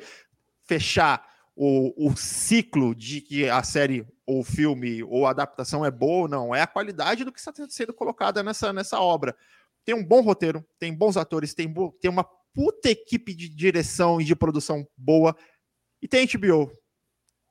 fechar 0.65 1.25
o, 1.55 2.09
o 2.09 2.15
ciclo 2.15 2.95
de 2.95 3.21
que 3.21 3.49
a 3.49 3.61
série 3.63 4.05
ou 4.25 4.43
filme 4.43 5.03
ou 5.03 5.27
adaptação 5.27 5.85
é 5.85 5.91
boa 5.91 6.23
ou 6.23 6.27
não, 6.27 6.55
é 6.55 6.61
a 6.61 6.67
qualidade 6.67 7.23
do 7.23 7.31
que 7.31 7.39
está 7.39 7.53
sendo 7.69 7.93
colocada 7.93 8.41
nessa, 8.41 8.73
nessa 8.73 8.99
obra. 8.99 9.35
Tem 9.85 9.93
um 9.93 10.03
bom 10.03 10.21
roteiro, 10.21 10.65
tem 10.79 10.95
bons 10.95 11.17
atores, 11.17 11.53
tem, 11.53 11.71
tem 11.99 12.09
uma 12.09 12.23
puta 12.53 12.89
equipe 12.89 13.33
de 13.33 13.49
direção 13.49 14.21
e 14.21 14.23
de 14.23 14.35
produção 14.35 14.87
boa, 14.95 15.35
e 16.03 16.07
tem 16.07 16.27
HBO. 16.27 16.69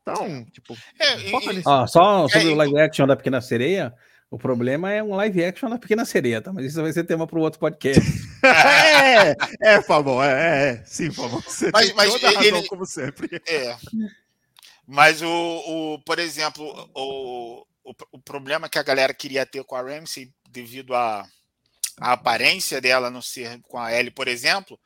Então, 0.03 0.44
tipo, 0.46 0.76
é, 0.98 1.30
e, 1.30 1.62
ah, 1.64 1.86
só 1.86 2.28
sobre 2.28 2.50
é, 2.50 2.53
o 2.53 2.57
live 2.57 2.80
action 2.80 3.07
da 3.07 3.16
Pequena 3.16 3.40
Sereia, 3.40 3.94
o 4.30 4.36
problema 4.36 4.92
é 4.92 5.03
um 5.03 5.14
live 5.14 5.44
action 5.44 5.70
da 5.70 5.78
Pequena 5.78 6.05
Sereia, 6.05 6.42
tá? 6.42 6.53
Mas 6.53 6.66
isso 6.66 6.82
vai 6.82 6.92
ser 6.92 7.05
tema 7.05 7.26
para 7.26 7.38
o 7.38 7.42
outro 7.42 7.59
podcast. 7.59 8.03
é, 8.44 9.74
é, 9.74 9.82
favor, 9.82 10.22
é, 10.24 10.70
é, 10.70 10.84
sim, 10.84 11.09
por 11.09 11.30
favor. 11.30 11.42
Você 11.44 11.70
mas, 11.72 11.86
tem 11.86 11.96
mas 11.96 12.12
toda 12.12 12.28
ele, 12.28 12.50
razão, 12.50 12.66
como 12.66 12.84
sempre. 12.84 13.42
É. 13.46 13.76
Mas 14.86 15.22
o, 15.22 15.28
o 15.28 15.98
por 16.05 16.18
exemplo, 16.18 16.64
o, 16.94 17.64
o, 17.84 17.94
o, 18.12 18.18
problema 18.18 18.68
que 18.68 18.78
a 18.78 18.82
galera 18.82 19.14
queria 19.14 19.46
ter 19.46 19.64
com 19.64 19.76
a 19.76 19.82
Ramsey, 19.82 20.30
devido 20.50 20.94
à, 20.94 21.24
à 22.00 22.12
aparência 22.12 22.80
dela 22.80 23.09
não 23.09 23.22
ser 23.22 23.61
com 23.62 23.78
a 23.78 23.94
Ellie, 23.94 24.11
por 24.11 24.26
exemplo, 24.26 24.78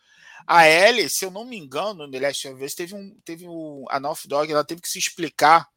a 0.47 0.69
Ellie, 0.69 1.11
se 1.11 1.25
eu 1.25 1.31
não 1.31 1.45
me 1.45 1.57
engano, 1.57 2.07
no 2.07 2.11
The 2.11 2.21
Last 2.21 2.49
of 2.49 2.65
Us, 2.65 2.75
teve 2.75 2.95
um, 2.95 3.19
teve 3.25 3.49
um, 3.49 3.85
a 3.89 3.99
Naughty 3.99 4.29
Dog, 4.29 4.51
ela 4.51 4.65
teve 4.65 4.81
que 4.81 4.89
se 4.89 4.99
explicar 4.99 5.69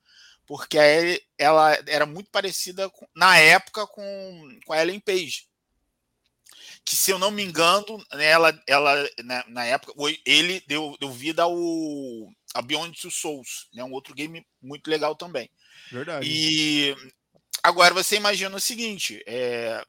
porque 0.49 0.79
a 0.79 0.87
Ellie, 0.87 1.21
ela 1.37 1.77
era 1.85 2.07
muito 2.07 2.31
parecida 2.31 2.89
com, 2.89 3.07
na 3.15 3.37
época 3.37 3.85
com, 3.85 4.59
com 4.65 4.73
a 4.73 4.81
Ellen 4.81 4.99
Page. 4.99 5.47
Que, 6.83 6.95
se 6.95 7.11
eu 7.11 7.19
não 7.19 7.29
me 7.29 7.43
engano, 7.43 8.03
ela, 8.11 8.59
ela 8.65 8.95
na, 9.23 9.35
né, 9.37 9.43
na 9.47 9.65
época, 9.65 9.93
ele 10.25 10.59
deu, 10.65 10.97
deu 10.99 11.11
vida 11.11 11.43
ao 11.43 11.55
a 12.55 12.63
Beyond 12.63 12.99
Two 12.99 13.11
Souls, 13.11 13.69
né, 13.71 13.83
um 13.83 13.91
outro 13.91 14.15
game 14.15 14.43
muito 14.59 14.89
legal 14.89 15.15
também. 15.15 15.51
Verdade. 15.91 16.27
E 16.27 16.95
agora 17.61 17.93
você 17.93 18.15
imagina 18.15 18.55
o 18.55 18.59
seguinte: 18.59 19.23
é, 19.27 19.85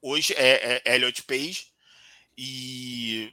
hoje 0.00 0.32
é, 0.34 0.80
é 0.84 0.94
Elliot 0.94 1.24
Page 1.24 1.71
e 2.36 3.32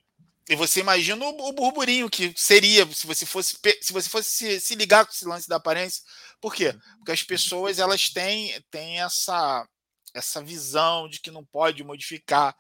e 0.50 0.56
você 0.56 0.80
imagina 0.80 1.24
o, 1.24 1.50
o, 1.50 1.54
burburinho 1.54 2.10
que 2.10 2.34
seria 2.36 2.84
se 2.92 3.06
você 3.06 3.24
fosse 3.24 3.56
se 3.82 3.94
você 3.94 4.10
fosse 4.10 4.30
se, 4.32 4.60
se, 4.60 4.74
ligar 4.74 5.06
com 5.06 5.12
esse 5.12 5.26
lance 5.26 5.48
da 5.48 5.58
aparência. 5.58 6.04
Por 6.42 6.56
quê? 6.56 6.74
Porque 6.98 7.12
as 7.12 7.22
pessoas 7.22 7.78
elas 7.78 8.10
têm, 8.10 8.60
têm 8.72 9.00
essa 9.00 9.68
essa 10.14 10.42
visão 10.44 11.08
de 11.08 11.20
que 11.20 11.30
não 11.32 11.46
pode 11.46 11.84
modificar, 11.84 12.56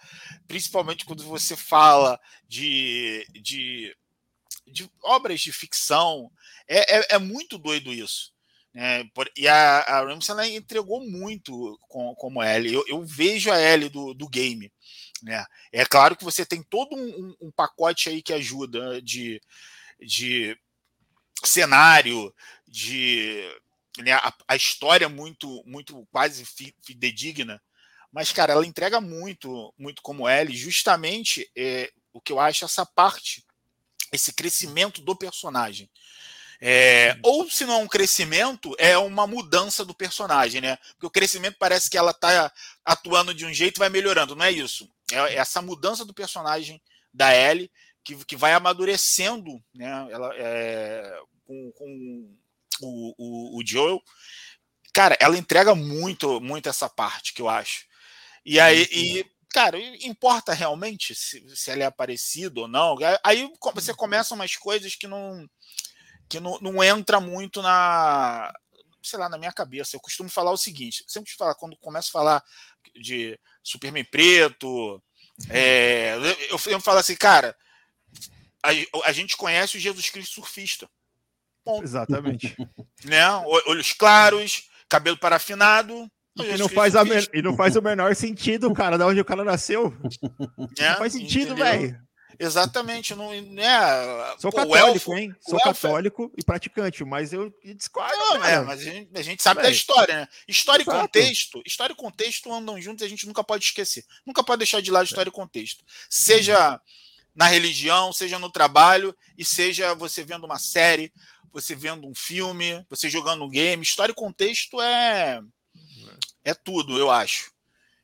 principalmente 0.48 1.06
quando 1.06 1.24
você 1.24 1.56
fala 1.56 2.20
de, 2.48 3.26
de, 3.32 3.96
de 4.68 4.90
obras 5.04 5.42
de 5.42 5.52
ficção. 5.52 6.32
É, 6.68 6.98
é, 6.98 7.08
é 7.16 7.18
muito 7.18 7.58
doido 7.58 7.92
isso. 7.92 8.32
Né? 8.74 9.04
E 9.36 9.48
a, 9.48 9.80
a 9.80 10.02
Ramsey 10.02 10.56
entregou 10.56 11.02
muito 11.02 11.78
com, 11.88 12.14
como 12.16 12.44
Ellie. 12.44 12.74
Eu, 12.74 12.86
eu 12.88 13.04
vejo 13.04 13.52
a 13.52 13.60
Ellie 13.60 13.90
do, 13.90 14.14
do 14.14 14.30
game. 14.30 14.72
Né? 15.24 15.46
É 15.72 15.86
claro 15.86 16.16
que 16.16 16.24
você 16.24 16.46
tem 16.46 16.64
todo 16.64 16.96
um, 16.96 17.36
um 17.42 17.52
pacote 17.52 18.10
aí 18.10 18.22
que 18.22 18.34
ajuda 18.34 19.02
de, 19.02 19.42
de 20.00 20.58
cenário, 21.44 22.34
de 22.68 23.44
né, 23.98 24.14
a, 24.14 24.34
a, 24.48 24.56
história 24.56 25.10
muito, 25.10 25.64
muito 25.66 26.08
quase 26.12 26.46
fidedigna, 26.84 27.62
mas 28.12 28.32
cara, 28.32 28.54
ela 28.54 28.66
entrega 28.66 29.00
muito, 29.00 29.74
muito 29.78 30.02
como 30.02 30.28
L, 30.28 30.56
justamente 30.56 31.50
é, 31.56 31.92
o 32.14 32.20
que 32.20 32.32
eu 32.32 32.40
acho 32.40 32.66
essa 32.66 32.86
parte, 32.86 33.46
esse 34.12 34.34
crescimento 34.34 35.02
do 35.02 35.16
personagem. 35.16 35.90
É, 36.62 37.18
ou 37.24 37.50
se 37.50 37.66
não 37.66 37.76
é 37.76 37.78
um 37.78 37.88
crescimento, 37.88 38.76
é 38.78 38.98
uma 38.98 39.26
mudança 39.26 39.86
do 39.86 39.94
personagem, 39.94 40.60
né? 40.60 40.78
Porque 40.92 41.06
o 41.06 41.10
crescimento 41.10 41.56
parece 41.58 41.90
que 41.90 41.98
ela 41.98 42.12
está 42.12 42.52
atuando 42.84 43.34
de 43.34 43.46
um 43.46 43.54
jeito 43.54 43.78
e 43.78 43.80
vai 43.80 43.90
melhorando, 43.90 44.36
não 44.36 44.44
é 44.44 44.52
isso? 44.52 44.90
É 45.12 45.36
essa 45.36 45.62
mudança 45.62 46.06
do 46.06 46.14
personagem 46.14 46.82
da 47.14 47.36
Ellie 47.36 47.72
que, 48.04 48.26
que 48.26 48.36
vai 48.36 48.54
amadurecendo, 48.54 49.62
né? 49.74 50.08
Ela, 50.12 50.32
é, 50.36 51.20
com, 51.46 51.72
com 51.72 52.38
o, 52.82 53.14
o, 53.18 53.60
o 53.60 53.66
Joel. 53.66 54.02
Cara, 54.94 55.18
ela 55.20 55.38
entrega 55.38 55.76
muito, 55.76 56.40
muito 56.42 56.70
essa 56.70 56.90
parte 56.90 57.34
que 57.34 57.42
eu 57.42 57.50
acho. 57.50 57.86
E 58.46 58.60
aí, 58.60 58.88
e, 58.92 59.26
cara, 59.54 59.78
importa 60.04 60.54
realmente 60.54 61.14
se, 61.14 61.44
se 61.56 61.72
ela 61.72 61.84
é 61.84 61.86
aparecida 61.86 62.62
ou 62.62 62.68
não. 62.68 62.96
Aí 63.24 63.50
você 63.74 63.94
começa 63.94 64.34
umas 64.34 64.56
coisas 64.56 64.96
que 64.96 65.08
não 65.08 65.48
que 66.28 66.40
não, 66.40 66.60
não 66.62 66.84
entra 66.84 67.20
muito 67.20 67.60
na, 67.60 68.54
sei 69.02 69.18
lá, 69.18 69.28
na 69.28 69.38
minha 69.38 69.52
cabeça. 69.52 69.96
Eu 69.96 70.00
costumo 70.00 70.30
falar 70.30 70.52
o 70.52 70.58
seguinte: 70.58 71.04
sempre 71.08 71.32
falar, 71.34 71.56
quando 71.56 71.76
começo 71.78 72.10
a 72.10 72.12
falar 72.12 72.44
de 73.02 73.40
Superman 73.64 74.06
preto, 74.06 75.02
é, 75.50 76.16
eu, 76.50 76.60
eu 76.68 76.80
falo 76.82 77.00
assim, 77.00 77.16
cara, 77.16 77.56
a, 78.64 78.70
a, 79.06 79.12
gente 79.12 79.38
conhece 79.38 79.78
o 79.78 79.80
Jesus 79.80 80.10
Cristo 80.10 80.36
surfista. 80.36 80.90
Exatamente. 81.82 82.56
Né? 83.06 83.26
Olhos 83.68 83.94
claros, 83.94 84.70
cabelo 84.90 85.18
parafinado. 85.18 86.10
E 86.38 86.58
não, 86.58 86.70
faz 86.70 86.96
a, 86.96 87.04
e 87.34 87.42
não 87.42 87.56
faz 87.56 87.76
o 87.76 87.82
menor 87.82 88.16
sentido, 88.16 88.74
cara, 88.74 88.98
da 88.98 89.06
onde 89.06 89.20
o 89.20 89.26
cara 89.26 89.44
nasceu. 89.44 89.94
É, 90.78 90.90
não 90.90 90.98
faz 90.98 91.14
sentido, 91.14 91.56
velho. 91.56 92.00
Exatamente, 92.40 93.14
não, 93.14 93.34
é. 93.34 94.38
Sou 94.40 94.50
católico, 94.50 94.78
elfo, 94.78 95.14
hein? 95.14 95.36
Sou 95.42 95.60
católico 95.60 96.32
e 96.38 96.44
praticante, 96.44 97.04
mas 97.04 97.34
eu 97.34 97.54
discordo. 97.76 98.16
Não, 98.16 98.46
é, 98.46 98.62
mas 98.62 98.80
a 98.80 98.84
gente, 98.84 99.10
a 99.14 99.22
gente 99.22 99.44
sabe 99.44 99.62
da 99.62 99.70
história, 99.70 100.22
né? 100.22 100.28
História 100.48 100.84
Exato. 100.84 100.98
e 100.98 101.02
contexto, 101.02 101.62
história 101.66 101.92
e 101.94 101.98
contexto 101.98 102.54
andam 102.54 102.82
juntos 102.82 103.02
e 103.02 103.06
a 103.06 103.10
gente 103.10 103.28
nunca 103.28 103.44
pode 103.44 103.66
esquecer. 103.66 104.06
Nunca 104.26 104.42
pode 104.42 104.60
deixar 104.60 104.82
de 104.82 104.90
lado 104.90 105.06
história 105.06 105.30
e 105.30 105.34
contexto. 105.34 105.84
Seja 106.10 106.80
na 107.36 107.48
religião, 107.48 108.14
seja 108.14 108.40
no 108.40 108.50
trabalho, 108.50 109.14
e 109.38 109.44
seja 109.44 109.94
você 109.94 110.24
vendo 110.24 110.46
uma 110.46 110.60
série, 110.60 111.12
você 111.52 111.76
vendo 111.76 112.08
um 112.08 112.16
filme, 112.16 112.86
você 112.90 113.10
jogando 113.10 113.44
um 113.44 113.50
game. 113.50 113.84
História 113.84 114.14
e 114.14 114.16
contexto 114.16 114.82
é, 114.82 115.42
é 116.46 116.54
tudo, 116.54 116.98
eu 116.98 117.12
acho. 117.12 117.52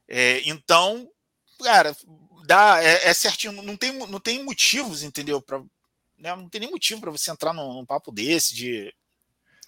É, 0.09 0.41
então, 0.45 1.09
cara, 1.63 1.95
dá, 2.45 2.83
é, 2.83 3.09
é, 3.09 3.13
certinho, 3.13 3.61
não 3.61 3.75
tem, 3.75 3.91
não 4.07 4.19
tem 4.19 4.43
motivos, 4.43 5.03
entendeu? 5.03 5.41
Pra, 5.41 5.59
né, 6.17 6.35
não 6.35 6.49
tem 6.49 6.61
nem 6.61 6.71
motivo 6.71 7.01
para 7.01 7.11
você 7.11 7.31
entrar 7.31 7.53
num, 7.53 7.73
num, 7.73 7.85
papo 7.85 8.11
desse 8.11 8.55
de. 8.55 8.93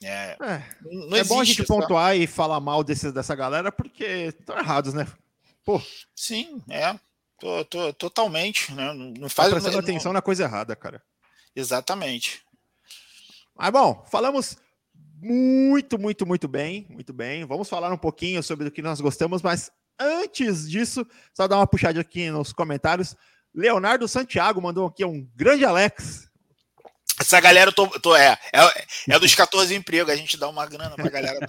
É, 0.01 0.37
é, 0.39 0.63
não 0.83 1.17
é 1.17 1.23
bom 1.23 1.39
a 1.39 1.43
gente 1.43 1.63
pontuar 1.63 2.15
e 2.15 2.27
falar 2.27 2.59
mal 2.59 2.83
desse, 2.83 3.11
dessa 3.11 3.35
galera 3.35 3.71
porque 3.71 4.05
estão 4.39 4.57
errados, 4.57 4.93
né? 4.93 5.07
Pô. 5.65 5.81
Sim, 6.15 6.61
é. 6.69 6.97
Tô, 7.39 7.65
tô, 7.65 7.93
totalmente, 7.93 8.73
né? 8.73 8.93
Não 8.93 9.29
faz. 9.29 9.49
Tá 9.49 9.55
prestando 9.55 9.77
não, 9.77 9.83
atenção 9.83 10.13
na 10.13 10.21
coisa 10.21 10.43
errada, 10.43 10.75
cara. 10.75 11.03
Exatamente. 11.55 12.43
Mas 13.55 13.71
bom, 13.71 14.05
falamos 14.09 14.57
muito, 15.19 15.97
muito, 15.97 16.25
muito 16.25 16.47
bem, 16.47 16.85
muito 16.89 17.11
bem. 17.11 17.43
Vamos 17.45 17.67
falar 17.67 17.91
um 17.91 17.97
pouquinho 17.97 18.41
sobre 18.43 18.67
o 18.67 18.71
que 18.71 18.81
nós 18.81 19.01
gostamos, 19.01 19.41
mas 19.41 19.71
Antes 19.99 20.69
disso, 20.69 21.05
só 21.33 21.47
dar 21.47 21.57
uma 21.57 21.67
puxada 21.67 21.99
aqui 21.99 22.29
nos 22.29 22.53
comentários. 22.53 23.15
Leonardo 23.53 24.07
Santiago 24.07 24.61
mandou 24.61 24.85
aqui 24.85 25.03
um 25.03 25.27
grande 25.35 25.65
Alex. 25.65 26.27
Essa 27.19 27.39
galera 27.39 27.71
tô, 27.71 27.87
tô, 27.99 28.15
é, 28.15 28.37
é, 28.53 28.85
é 29.09 29.19
dos 29.19 29.33
14 29.33 29.73
empregos, 29.73 30.13
a 30.13 30.15
gente 30.15 30.37
dá 30.37 30.47
uma 30.47 30.67
grana 30.67 30.95
pra 30.95 31.09
galera. 31.09 31.39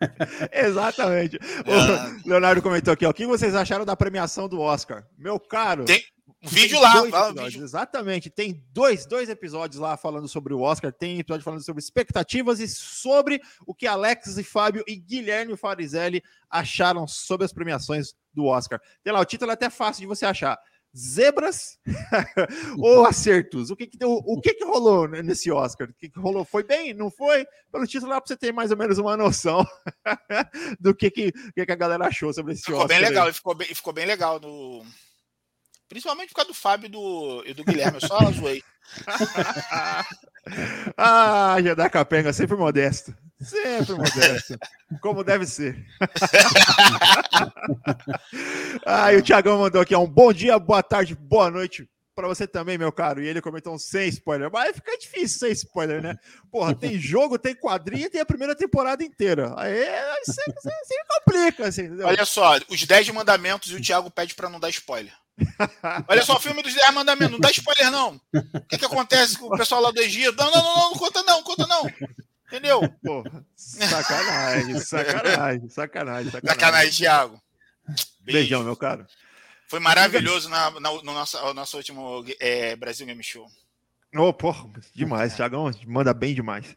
Exatamente. 0.52 1.38
É. 1.38 2.26
O 2.26 2.28
Leonardo 2.28 2.60
comentou 2.60 2.92
aqui, 2.92 3.06
ó, 3.06 3.10
o 3.10 3.14
que 3.14 3.26
vocês 3.26 3.54
acharam 3.54 3.86
da 3.86 3.96
premiação 3.96 4.46
do 4.46 4.60
Oscar? 4.60 5.06
Meu 5.16 5.40
caro. 5.40 5.86
Tem 5.86 6.04
um 6.42 6.48
vídeo 6.48 6.80
lá. 6.80 7.06
Fala, 7.10 7.44
vídeo. 7.44 7.62
Exatamente. 7.62 8.30
Tem 8.30 8.64
dois, 8.72 9.04
dois 9.06 9.28
episódios 9.28 9.80
lá 9.80 9.96
falando 9.96 10.26
sobre 10.26 10.54
o 10.54 10.60
Oscar. 10.60 10.92
Tem 10.92 11.18
episódio 11.18 11.44
falando 11.44 11.64
sobre 11.64 11.82
expectativas 11.82 12.60
e 12.60 12.68
sobre 12.68 13.40
o 13.66 13.74
que 13.74 13.86
Alex 13.86 14.38
e 14.38 14.42
Fábio 14.42 14.82
e 14.86 14.96
Guilherme 14.96 15.56
Farizelli 15.56 16.22
acharam 16.48 17.06
sobre 17.06 17.44
as 17.44 17.52
premiações 17.52 18.14
do 18.32 18.46
Oscar. 18.46 18.80
Tem 19.02 19.12
lá, 19.12 19.20
o 19.20 19.24
título 19.24 19.50
é 19.50 19.54
até 19.54 19.68
fácil 19.68 20.00
de 20.00 20.06
você 20.06 20.24
achar 20.24 20.58
zebras 20.96 21.78
ou 22.78 23.06
acertos? 23.06 23.70
O 23.70 23.76
que 23.76 23.86
que, 23.86 23.98
deu, 23.98 24.10
o 24.10 24.40
que 24.40 24.54
que 24.54 24.64
rolou 24.64 25.06
nesse 25.08 25.50
Oscar? 25.50 25.88
O 25.88 25.94
que, 25.94 26.08
que 26.08 26.18
rolou? 26.18 26.44
Foi 26.44 26.62
bem? 26.62 26.94
Não 26.94 27.10
foi? 27.10 27.46
Pelo 27.70 27.86
título 27.86 28.12
lá 28.12 28.20
para 28.20 28.28
você 28.28 28.36
ter 28.36 28.52
mais 28.52 28.70
ou 28.70 28.76
menos 28.76 28.98
uma 28.98 29.16
noção 29.16 29.64
do 30.80 30.94
que 30.94 31.10
que, 31.10 31.32
que 31.32 31.66
que 31.66 31.72
a 31.72 31.76
galera 31.76 32.06
achou 32.06 32.32
sobre 32.32 32.54
esse 32.54 32.62
ficou 32.62 32.80
Oscar. 32.80 32.88
Bem 32.88 33.08
legal, 33.08 33.32
ficou 33.32 33.54
bem, 33.54 33.68
ficou 33.68 33.92
bem 33.92 34.06
legal 34.06 34.40
no 34.40 34.84
principalmente 35.90 36.28
por 36.28 36.36
causa 36.36 36.48
do 36.48 36.54
Fábio 36.54 36.86
e 36.86 36.88
do, 36.88 37.42
e 37.44 37.52
do 37.52 37.64
Guilherme, 37.64 37.98
eu 38.00 38.08
só 38.08 38.18
zoei. 38.32 38.62
ah, 40.96 41.58
já 41.62 41.74
dá 41.74 41.90
capenga, 41.90 42.32
sempre 42.32 42.56
modesto. 42.56 43.14
Sempre 43.40 43.94
modesto. 43.94 44.56
Como 45.00 45.24
deve 45.24 45.46
ser. 45.46 45.84
ah, 48.86 49.12
e 49.12 49.16
o 49.16 49.22
Thiagão 49.22 49.58
mandou 49.58 49.80
aqui: 49.80 49.96
um 49.96 50.06
bom 50.06 50.32
dia, 50.32 50.58
boa 50.58 50.82
tarde, 50.82 51.14
boa 51.14 51.50
noite 51.50 51.88
para 52.20 52.28
você 52.28 52.46
também, 52.46 52.76
meu 52.76 52.92
caro. 52.92 53.22
E 53.22 53.26
ele 53.26 53.40
comentou 53.40 53.74
um 53.74 53.78
sem 53.78 54.08
spoiler. 54.08 54.50
Mas 54.52 54.76
fica 54.76 54.96
difícil 54.98 55.38
sem 55.38 55.52
spoiler, 55.52 56.02
né? 56.02 56.16
Porra, 56.50 56.74
tem 56.74 56.98
jogo, 56.98 57.38
tem 57.38 57.54
quadrinha, 57.54 58.10
tem 58.10 58.20
a 58.20 58.26
primeira 58.26 58.54
temporada 58.54 59.02
inteira. 59.02 59.54
Aí 59.56 59.86
você, 60.24 60.42
complica, 61.24 61.68
assim, 61.68 61.82
entendeu? 61.82 62.06
Olha 62.06 62.24
só, 62.26 62.58
os 62.68 62.84
10 62.84 63.08
mandamentos 63.10 63.70
e 63.70 63.76
o 63.76 63.80
Thiago 63.80 64.10
pede 64.10 64.34
para 64.34 64.50
não 64.50 64.60
dar 64.60 64.68
spoiler. 64.68 65.12
Olha 66.08 66.22
só 66.22 66.36
o 66.36 66.40
filme 66.40 66.62
dos 66.62 66.74
10 66.74 66.94
mandamentos, 66.94 67.32
não 67.32 67.40
dá 67.40 67.50
spoiler, 67.50 67.90
não. 67.90 68.20
O 68.34 68.60
que, 68.68 68.78
que 68.78 68.84
acontece 68.84 69.38
com 69.38 69.46
o 69.46 69.56
pessoal 69.56 69.80
lá 69.80 69.90
do 69.90 70.00
Egito? 70.00 70.36
Não, 70.36 70.50
não, 70.50 70.62
não, 70.62 70.76
não, 70.76 70.90
não 70.90 70.98
conta 70.98 71.22
não, 71.22 71.42
conta 71.42 71.66
não. 71.66 71.90
Entendeu? 72.46 72.80
Porra, 73.04 73.46
sacanagem, 73.54 74.78
sacanagem, 74.80 75.68
sacanagem, 75.68 76.30
sacanagem. 76.30 76.30
Sacanagem, 76.30 76.92
Thiago. 76.92 77.42
Beijo. 77.86 78.38
Beijão, 78.38 78.62
meu 78.64 78.76
caro. 78.76 79.06
Foi 79.68 79.78
maravilhoso 79.78 80.48
na, 80.48 80.68
na, 80.80 80.90
no 80.90 81.02
nosso, 81.02 81.54
nosso 81.54 81.76
último 81.76 82.24
é, 82.40 82.74
Brasil 82.74 83.06
Game 83.06 83.22
Show. 83.22 83.46
Oh, 84.16 84.32
porra, 84.32 84.68
demais. 84.92 85.36
Thiagão 85.36 85.70
manda 85.86 86.12
bem 86.12 86.34
demais. 86.34 86.76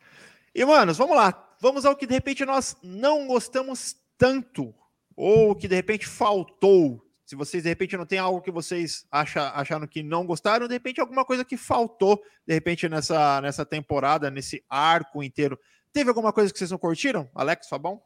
E, 0.54 0.64
manos, 0.64 0.98
vamos 0.98 1.18
lá. 1.18 1.56
Vamos 1.60 1.86
ao 1.86 1.96
que 1.96 2.06
de 2.06 2.14
repente 2.14 2.46
nós 2.46 2.78
não 2.84 3.26
gostamos 3.26 3.96
tanto. 4.16 4.76
Ou 5.16 5.56
que 5.56 5.68
de 5.68 5.76
repente 5.76 6.06
faltou. 6.06 7.04
Se 7.34 7.36
vocês 7.36 7.64
de 7.64 7.70
repente 7.70 7.98
não 7.98 8.06
tem 8.06 8.20
algo 8.20 8.42
que 8.42 8.52
vocês 8.52 9.08
acha, 9.12 9.50
acharam 9.56 9.88
que 9.88 10.04
não 10.04 10.24
gostaram, 10.24 10.68
de 10.68 10.74
repente 10.76 11.02
alguma 11.02 11.26
coisa 11.26 11.44
que 11.44 11.58
faltou, 11.58 12.22
de 12.46 12.54
repente 12.54 12.88
nessa, 12.88 13.42
nessa 13.42 13.66
temporada, 13.66 14.30
nesse 14.30 14.64
arco 14.70 15.24
inteiro. 15.24 15.60
Teve 15.92 16.10
alguma 16.10 16.32
coisa 16.32 16.54
que 16.54 16.60
vocês 16.60 16.70
não 16.70 16.78
curtiram? 16.78 17.28
Alex, 17.34 17.68
Fabão? 17.68 18.00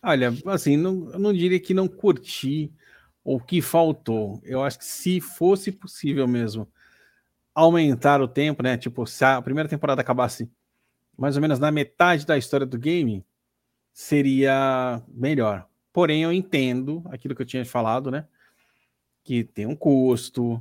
Olha, 0.00 0.32
assim, 0.46 0.76
não, 0.76 0.92
não 0.92 1.32
diria 1.32 1.58
que 1.58 1.74
não 1.74 1.88
curti 1.88 2.72
o 3.24 3.40
que 3.40 3.60
faltou. 3.60 4.40
Eu 4.44 4.62
acho 4.62 4.78
que 4.78 4.84
se 4.84 5.20
fosse 5.20 5.72
possível 5.72 6.28
mesmo 6.28 6.68
aumentar 7.52 8.20
o 8.20 8.28
tempo, 8.28 8.62
né? 8.62 8.76
Tipo, 8.76 9.04
se 9.04 9.24
a 9.24 9.42
primeira 9.42 9.68
temporada 9.68 10.00
acabasse 10.00 10.48
mais 11.18 11.34
ou 11.34 11.42
menos 11.42 11.58
na 11.58 11.72
metade 11.72 12.24
da 12.24 12.38
história 12.38 12.64
do 12.64 12.78
game, 12.78 13.26
seria 13.92 15.02
melhor. 15.08 15.66
Porém, 15.92 16.22
eu 16.22 16.32
entendo 16.32 17.02
aquilo 17.10 17.34
que 17.34 17.42
eu 17.42 17.46
tinha 17.46 17.64
falado, 17.64 18.12
né? 18.12 18.28
Que 19.30 19.44
tem 19.44 19.64
um 19.64 19.76
custo, 19.76 20.60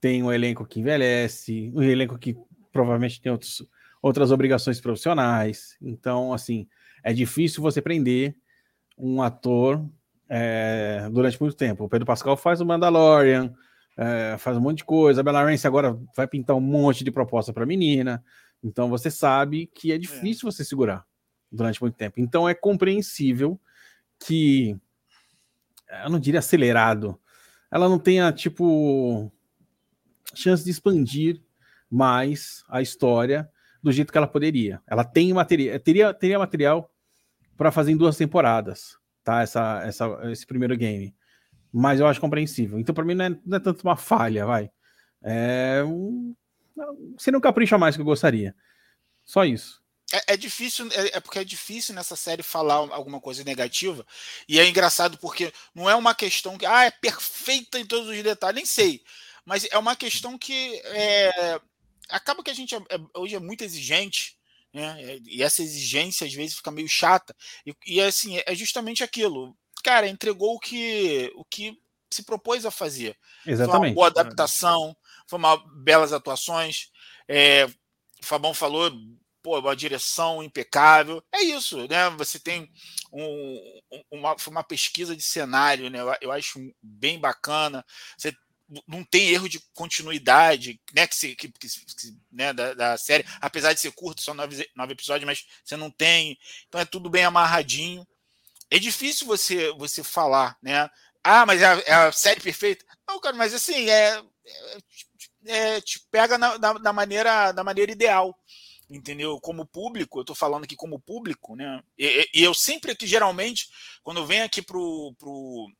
tem 0.00 0.22
um 0.22 0.32
elenco 0.32 0.64
que 0.64 0.78
envelhece, 0.78 1.72
um 1.74 1.82
elenco 1.82 2.16
que 2.16 2.36
provavelmente 2.70 3.20
tem 3.20 3.32
outros, 3.32 3.66
outras 4.00 4.30
obrigações 4.30 4.80
profissionais. 4.80 5.76
Então, 5.82 6.32
assim, 6.32 6.68
é 7.02 7.12
difícil 7.12 7.60
você 7.60 7.82
prender 7.82 8.36
um 8.96 9.20
ator 9.20 9.84
é, 10.28 11.08
durante 11.10 11.40
muito 11.40 11.56
tempo. 11.56 11.82
O 11.82 11.88
Pedro 11.88 12.06
Pascal 12.06 12.36
faz 12.36 12.60
o 12.60 12.64
Mandalorian, 12.64 13.52
é, 13.96 14.36
faz 14.38 14.56
um 14.56 14.60
monte 14.60 14.78
de 14.78 14.84
coisa. 14.84 15.20
A 15.20 15.24
Bella 15.24 15.42
Ramsey 15.42 15.66
agora 15.66 15.98
vai 16.16 16.28
pintar 16.28 16.54
um 16.54 16.60
monte 16.60 17.02
de 17.02 17.10
proposta 17.10 17.52
para 17.52 17.64
a 17.64 17.66
menina. 17.66 18.24
Então, 18.62 18.88
você 18.88 19.10
sabe 19.10 19.66
que 19.74 19.90
é 19.90 19.98
difícil 19.98 20.48
é. 20.48 20.52
você 20.52 20.64
segurar 20.64 21.04
durante 21.50 21.82
muito 21.82 21.96
tempo. 21.96 22.20
Então, 22.20 22.48
é 22.48 22.54
compreensível 22.54 23.60
que, 24.24 24.78
eu 26.04 26.10
não 26.10 26.20
diria 26.20 26.38
acelerado, 26.38 27.18
ela 27.74 27.88
não 27.88 27.98
tenha, 27.98 28.32
tipo, 28.32 29.32
chance 30.32 30.62
de 30.62 30.70
expandir 30.70 31.42
mais 31.90 32.62
a 32.68 32.80
história 32.80 33.50
do 33.82 33.90
jeito 33.90 34.12
que 34.12 34.16
ela 34.16 34.28
poderia. 34.28 34.80
Ela 34.86 35.02
tem 35.02 35.32
material, 35.32 35.80
teria, 35.80 36.14
teria 36.14 36.38
material 36.38 36.88
para 37.56 37.72
fazer 37.72 37.90
em 37.90 37.96
duas 37.96 38.16
temporadas, 38.16 38.96
tá? 39.24 39.42
Essa, 39.42 39.82
essa, 39.84 40.20
esse 40.30 40.46
primeiro 40.46 40.76
game. 40.76 41.12
Mas 41.72 41.98
eu 41.98 42.06
acho 42.06 42.20
compreensível. 42.20 42.78
Então, 42.78 42.94
para 42.94 43.04
mim, 43.04 43.14
não 43.14 43.24
é, 43.24 43.30
não 43.44 43.56
é, 43.56 43.60
tanto 43.60 43.82
uma 43.82 43.96
falha, 43.96 44.46
vai. 44.46 44.70
É 45.20 45.82
um, 45.84 46.32
você 47.18 47.32
não 47.32 47.40
capricha 47.40 47.76
mais 47.76 47.96
que 47.96 48.02
eu 48.02 48.06
gostaria. 48.06 48.54
Só 49.24 49.44
isso. 49.44 49.82
É, 50.14 50.34
é, 50.34 50.36
difícil, 50.36 50.88
é, 50.92 51.16
é, 51.16 51.20
porque 51.20 51.40
é 51.40 51.44
difícil 51.44 51.92
nessa 51.92 52.14
série 52.14 52.42
falar 52.42 52.74
alguma 52.74 53.20
coisa 53.20 53.42
negativa. 53.42 54.06
E 54.48 54.60
é 54.60 54.68
engraçado 54.68 55.18
porque 55.18 55.52
não 55.74 55.90
é 55.90 55.96
uma 55.96 56.14
questão 56.14 56.56
que 56.56 56.64
ah, 56.64 56.84
é 56.84 56.90
perfeita 56.92 57.80
em 57.80 57.84
todos 57.84 58.08
os 58.08 58.22
detalhes, 58.22 58.54
nem 58.54 58.64
sei. 58.64 59.02
Mas 59.44 59.66
é 59.68 59.76
uma 59.76 59.96
questão 59.96 60.38
que 60.38 60.80
é, 60.84 61.60
acaba 62.08 62.44
que 62.44 62.50
a 62.50 62.54
gente 62.54 62.76
é, 62.76 62.78
é 62.78 63.18
hoje 63.18 63.34
é 63.34 63.40
muito 63.40 63.64
exigente, 63.64 64.38
né? 64.72 65.18
E 65.26 65.42
essa 65.42 65.62
exigência 65.62 66.28
às 66.28 66.32
vezes 66.32 66.56
fica 66.56 66.70
meio 66.70 66.88
chata. 66.88 67.34
E, 67.66 67.74
e 67.84 68.00
assim, 68.00 68.40
é 68.46 68.54
justamente 68.54 69.02
aquilo. 69.02 69.56
Cara, 69.82 70.06
entregou 70.06 70.54
o 70.54 70.60
que, 70.60 71.32
o 71.34 71.44
que 71.44 71.76
se 72.08 72.22
propôs 72.22 72.64
a 72.64 72.70
fazer. 72.70 73.18
Exatamente. 73.44 73.78
Foi 73.80 73.88
uma 73.88 73.94
boa 73.94 74.06
adaptação, 74.06 74.96
foi 75.26 75.40
uma 75.40 75.56
belas 75.56 76.12
atuações. 76.12 76.92
É, 77.26 77.66
o 78.22 78.24
Fabão 78.24 78.54
falou 78.54 78.92
pô, 79.44 79.58
uma 79.58 79.76
direção 79.76 80.42
impecável. 80.42 81.22
É 81.30 81.42
isso, 81.42 81.86
né? 81.86 82.08
Você 82.16 82.40
tem 82.40 82.72
um, 83.12 83.80
uma, 84.10 84.34
uma 84.48 84.64
pesquisa 84.64 85.14
de 85.14 85.22
cenário, 85.22 85.90
né? 85.90 85.98
Eu, 86.22 86.32
acho 86.32 86.58
bem 86.82 87.20
bacana. 87.20 87.84
Você 88.16 88.34
não 88.88 89.04
tem 89.04 89.28
erro 89.28 89.46
de 89.46 89.60
continuidade, 89.74 90.80
né? 90.94 91.06
Que, 91.06 91.14
se, 91.14 91.36
que, 91.36 91.52
que 91.52 91.68
né, 92.32 92.54
da, 92.54 92.72
da, 92.72 92.96
série, 92.96 93.26
apesar 93.38 93.74
de 93.74 93.80
ser 93.80 93.92
curto, 93.92 94.22
são 94.22 94.32
nove, 94.32 94.66
nove 94.74 94.92
episódios, 94.94 95.26
mas 95.26 95.46
você 95.62 95.76
não 95.76 95.90
tem. 95.90 96.38
Então 96.66 96.80
é 96.80 96.86
tudo 96.86 97.10
bem 97.10 97.24
amarradinho. 97.24 98.06
É 98.70 98.78
difícil 98.78 99.26
você 99.26 99.70
você 99.72 100.02
falar, 100.02 100.56
né? 100.62 100.88
Ah, 101.22 101.44
mas 101.44 101.60
é 101.60 101.66
a, 101.66 101.82
é 101.86 101.92
a 101.92 102.12
série 102.12 102.40
perfeita. 102.40 102.84
Não, 103.06 103.20
cara, 103.20 103.36
mas 103.36 103.52
assim, 103.52 103.90
é, 103.90 104.22
é, 105.46 105.76
é 105.76 105.80
te 105.82 106.00
pega 106.10 106.38
na, 106.38 106.58
na, 106.58 106.74
na, 106.78 106.92
maneira, 106.94 107.52
da 107.52 107.62
maneira 107.62 107.92
ideal 107.92 108.34
entendeu? 108.90 109.40
Como 109.40 109.66
público, 109.66 110.18
eu 110.18 110.22
estou 110.22 110.36
falando 110.36 110.64
aqui 110.64 110.76
como 110.76 111.00
público, 111.00 111.56
né? 111.56 111.82
E, 111.98 112.28
e, 112.34 112.42
eu 112.42 112.54
sempre 112.54 112.92
aqui, 112.92 113.06
geralmente, 113.06 113.68
quando 114.02 114.18
eu 114.18 114.26
venho 114.26 114.44
aqui 114.44 114.62
pro, 114.62 115.14
pro, 115.18 115.70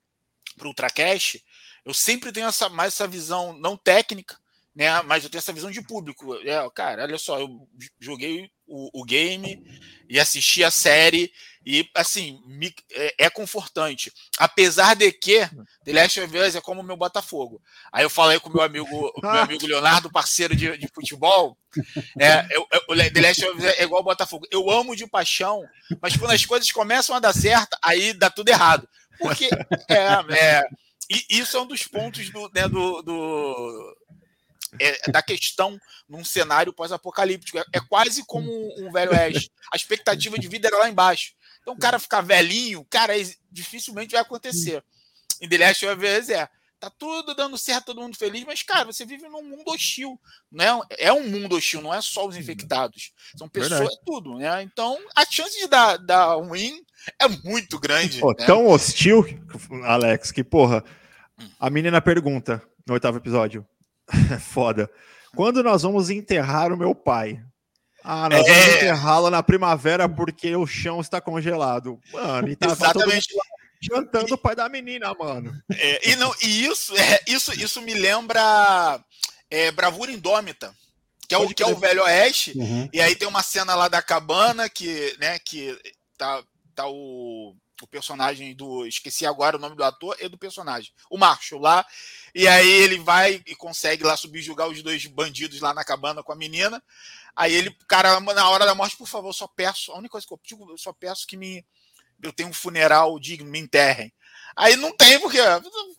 pro 0.56 0.68
Ultracast, 0.68 1.42
eu 1.84 1.92
sempre 1.92 2.32
tenho 2.32 2.46
essa, 2.46 2.68
mais 2.68 2.94
essa 2.94 3.06
visão 3.06 3.52
não 3.58 3.76
técnica, 3.76 4.38
né? 4.74 5.02
Mas 5.02 5.24
eu 5.24 5.30
tenho 5.30 5.38
essa 5.38 5.52
visão 5.52 5.70
de 5.70 5.82
público. 5.82 6.34
É, 6.36 6.68
cara, 6.70 7.02
olha 7.02 7.18
só, 7.18 7.38
eu 7.38 7.68
joguei 8.00 8.50
o, 8.66 9.00
o 9.00 9.04
game 9.04 9.62
e 10.08 10.18
assisti 10.18 10.64
a 10.64 10.70
série 10.70 11.32
e 11.64 11.88
assim 11.94 12.42
me, 12.46 12.74
é, 12.92 13.14
é, 13.26 13.30
confortante. 13.30 14.12
Apesar 14.38 14.94
de 14.94 15.10
que 15.12 15.40
The 15.84 15.92
Last 15.92 16.20
of 16.20 16.38
Us 16.38 16.54
é 16.54 16.60
como 16.60 16.80
o 16.80 16.84
meu 16.84 16.96
Botafogo. 16.96 17.60
Aí 17.92 18.04
eu 18.04 18.10
falei 18.10 18.38
com 18.38 18.50
o 18.50 18.52
meu 18.52 18.62
amigo, 18.62 18.86
o 18.86 19.20
meu 19.20 19.30
amigo 19.40 19.66
Leonardo, 19.66 20.10
parceiro 20.10 20.54
de, 20.54 20.76
de 20.76 20.88
futebol. 20.88 21.56
É, 22.18 22.46
eu, 22.50 22.66
eu, 22.70 23.12
The 23.12 23.20
Last 23.20 23.44
of 23.46 23.58
Us 23.58 23.64
é 23.64 23.82
igual 23.82 24.02
o 24.02 24.04
Botafogo. 24.04 24.46
Eu 24.50 24.70
amo 24.70 24.94
de 24.94 25.06
paixão, 25.06 25.64
mas 26.00 26.16
quando 26.16 26.32
as 26.32 26.44
coisas 26.44 26.70
começam 26.70 27.16
a 27.16 27.20
dar 27.20 27.32
certo, 27.32 27.76
aí 27.82 28.12
dá 28.12 28.28
tudo 28.28 28.48
errado. 28.48 28.88
Porque 29.18 29.48
é, 29.88 30.34
é 30.36 30.64
e 31.10 31.38
isso 31.38 31.56
é 31.56 31.60
um 31.60 31.66
dos 31.66 31.82
pontos 31.86 32.30
do, 32.30 32.50
né, 32.54 32.66
do, 32.68 33.02
do 33.02 33.96
é, 34.80 35.10
da 35.10 35.22
questão 35.22 35.78
num 36.08 36.24
cenário 36.24 36.72
pós-apocalíptico. 36.72 37.58
É, 37.58 37.64
é, 37.74 37.80
quase 37.80 38.24
como 38.26 38.50
um, 38.50 38.86
um 38.86 38.92
velho 38.92 39.12
oeste. 39.12 39.50
A 39.72 39.76
expectativa 39.76 40.38
de 40.38 40.48
vida 40.48 40.68
era 40.68 40.78
lá 40.78 40.88
embaixo. 40.88 41.32
Então 41.64 41.72
o 41.72 41.78
cara 41.78 41.98
ficar 41.98 42.20
velhinho, 42.20 42.86
cara, 42.90 43.14
dificilmente 43.50 44.12
vai 44.12 44.20
acontecer. 44.20 44.84
Em 45.40 45.48
The 45.48 45.56
Last 45.56 45.86
of 45.86 46.06
Us 46.06 46.28
é. 46.28 46.46
tá 46.78 46.90
tudo 46.90 47.34
dando 47.34 47.56
certo, 47.56 47.86
todo 47.86 48.02
mundo 48.02 48.18
feliz, 48.18 48.44
mas, 48.44 48.62
cara, 48.62 48.84
você 48.84 49.06
vive 49.06 49.26
num 49.30 49.42
mundo 49.42 49.70
hostil, 49.70 50.20
né? 50.52 50.66
É 50.98 51.10
um 51.10 51.26
mundo 51.26 51.56
hostil, 51.56 51.80
não 51.80 51.94
é 51.94 52.02
só 52.02 52.26
os 52.26 52.36
infectados. 52.36 53.12
São 53.34 53.48
pessoas, 53.48 53.78
Verdade. 53.78 54.00
tudo, 54.04 54.36
né? 54.36 54.62
Então, 54.62 54.98
a 55.16 55.24
chance 55.24 55.58
de 55.58 55.66
dar, 55.66 55.96
dar 55.96 56.36
um 56.36 56.50
win 56.50 56.84
é 57.18 57.26
muito 57.28 57.80
grande. 57.80 58.20
Pô, 58.20 58.34
né? 58.38 58.44
Tão 58.44 58.68
hostil, 58.68 59.24
Alex, 59.84 60.30
que, 60.30 60.44
porra, 60.44 60.84
a 61.58 61.70
menina 61.70 62.02
pergunta 62.02 62.62
no 62.86 62.92
oitavo 62.92 63.16
episódio. 63.16 63.66
Foda. 64.52 64.90
Quando 65.34 65.62
nós 65.62 65.82
vamos 65.82 66.10
enterrar 66.10 66.70
o 66.70 66.76
meu 66.76 66.94
pai? 66.94 67.42
Ah, 68.04 68.28
nós 68.28 68.46
é... 68.46 68.52
vamos 68.52 68.76
enterrá-lo 68.76 69.30
na 69.30 69.42
primavera 69.42 70.06
porque 70.06 70.54
o 70.54 70.66
chão 70.66 71.00
está 71.00 71.22
congelado. 71.22 71.98
Mano, 72.12 72.48
e 72.48 72.54
tá 72.54 72.66
Exatamente. 72.66 73.28
jantando 73.80 74.34
o 74.34 74.38
pai 74.38 74.54
da 74.54 74.68
menina, 74.68 75.14
mano. 75.14 75.58
É, 75.72 76.10
e, 76.10 76.16
não, 76.16 76.32
e 76.42 76.66
isso, 76.66 76.94
é, 76.96 77.20
isso, 77.26 77.52
isso 77.58 77.80
me 77.80 77.94
lembra 77.94 79.00
é, 79.50 79.70
Bravura 79.70 80.12
Indômita, 80.12 80.74
que 81.26 81.34
é 81.34 81.38
o, 81.38 81.48
que 81.48 81.62
é 81.62 81.66
o 81.66 81.76
Velho 81.76 82.02
Oeste. 82.02 82.52
Uhum. 82.56 82.88
E 82.92 83.00
aí 83.00 83.16
tem 83.16 83.26
uma 83.26 83.42
cena 83.42 83.74
lá 83.74 83.88
da 83.88 84.02
cabana 84.02 84.68
que, 84.68 85.16
né, 85.18 85.38
que 85.38 85.74
tá, 86.18 86.42
tá 86.74 86.86
o, 86.86 87.56
o 87.84 87.88
personagem 87.88 88.54
do. 88.54 88.86
Esqueci 88.86 89.24
agora 89.24 89.56
o 89.56 89.60
nome 89.60 89.76
do 89.76 89.84
ator 89.84 90.16
e 90.20 90.28
do 90.28 90.38
personagem. 90.38 90.92
O 91.10 91.18
Marshall 91.18 91.60
lá. 91.60 91.86
E 92.34 92.48
aí 92.48 92.68
ele 92.68 92.98
vai 92.98 93.42
e 93.46 93.54
consegue 93.54 94.02
lá 94.02 94.16
subjugar 94.16 94.68
os 94.68 94.82
dois 94.82 95.06
bandidos 95.06 95.60
lá 95.60 95.72
na 95.72 95.84
cabana 95.84 96.22
com 96.22 96.32
a 96.32 96.36
menina. 96.36 96.82
Aí 97.36 97.52
ele, 97.52 97.76
cara, 97.88 98.20
na 98.20 98.48
hora 98.50 98.66
da 98.66 98.74
morte, 98.74 98.96
por 98.96 99.08
favor, 99.08 99.32
só 99.32 99.46
peço, 99.46 99.92
a 99.92 99.98
única 99.98 100.12
coisa 100.12 100.26
que 100.26 100.32
eu 100.32 100.40
digo, 100.42 100.70
eu 100.70 100.78
só 100.78 100.92
peço 100.92 101.26
que 101.26 101.36
me 101.36 101.64
eu 102.22 102.32
tenha 102.32 102.48
um 102.48 102.52
funeral 102.52 103.18
digno, 103.18 103.50
me 103.50 103.58
enterrem. 103.58 104.12
Aí 104.56 104.76
não 104.76 104.96
tem, 104.96 105.18
porque 105.18 105.38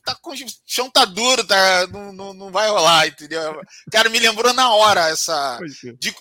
tá 0.03 0.15
com, 0.15 0.31
o 0.31 0.35
chão 0.65 0.89
tá 0.89 1.03
duro, 1.03 1.45
tá, 1.45 1.87
não, 1.87 2.13
não, 2.13 2.33
não 2.33 2.51
vai 2.51 2.69
rolar, 2.69 3.05
entendeu? 3.07 3.61
Cara, 3.91 4.09
me 4.09 4.17
lembrou 4.17 4.53
na 4.53 4.73
hora 4.73 5.09
essa. 5.09 5.59
É. 5.61 5.91
De, 5.93 6.15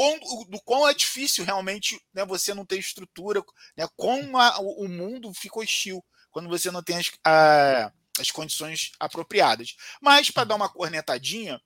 com, 0.00 0.44
do 0.46 0.58
quão 0.62 0.88
é 0.88 0.94
difícil 0.94 1.44
realmente 1.44 2.00
né, 2.14 2.24
você 2.24 2.54
não 2.54 2.64
ter 2.64 2.78
estrutura, 2.78 3.44
né, 3.76 3.86
como 3.96 4.38
a, 4.38 4.58
o, 4.58 4.88
mundo 4.88 5.30
fica 5.34 5.58
hostil 5.58 6.02
quando 6.30 6.48
você 6.48 6.70
não 6.70 6.82
tem 6.82 6.96
as, 6.96 7.10
a, 7.22 7.92
as 8.18 8.30
condições 8.30 8.92
apropriadas. 8.98 9.76
Mas, 10.00 10.30
para 10.30 10.44
dar 10.44 10.54
uma 10.54 10.70
cornetadinha, 10.70 11.60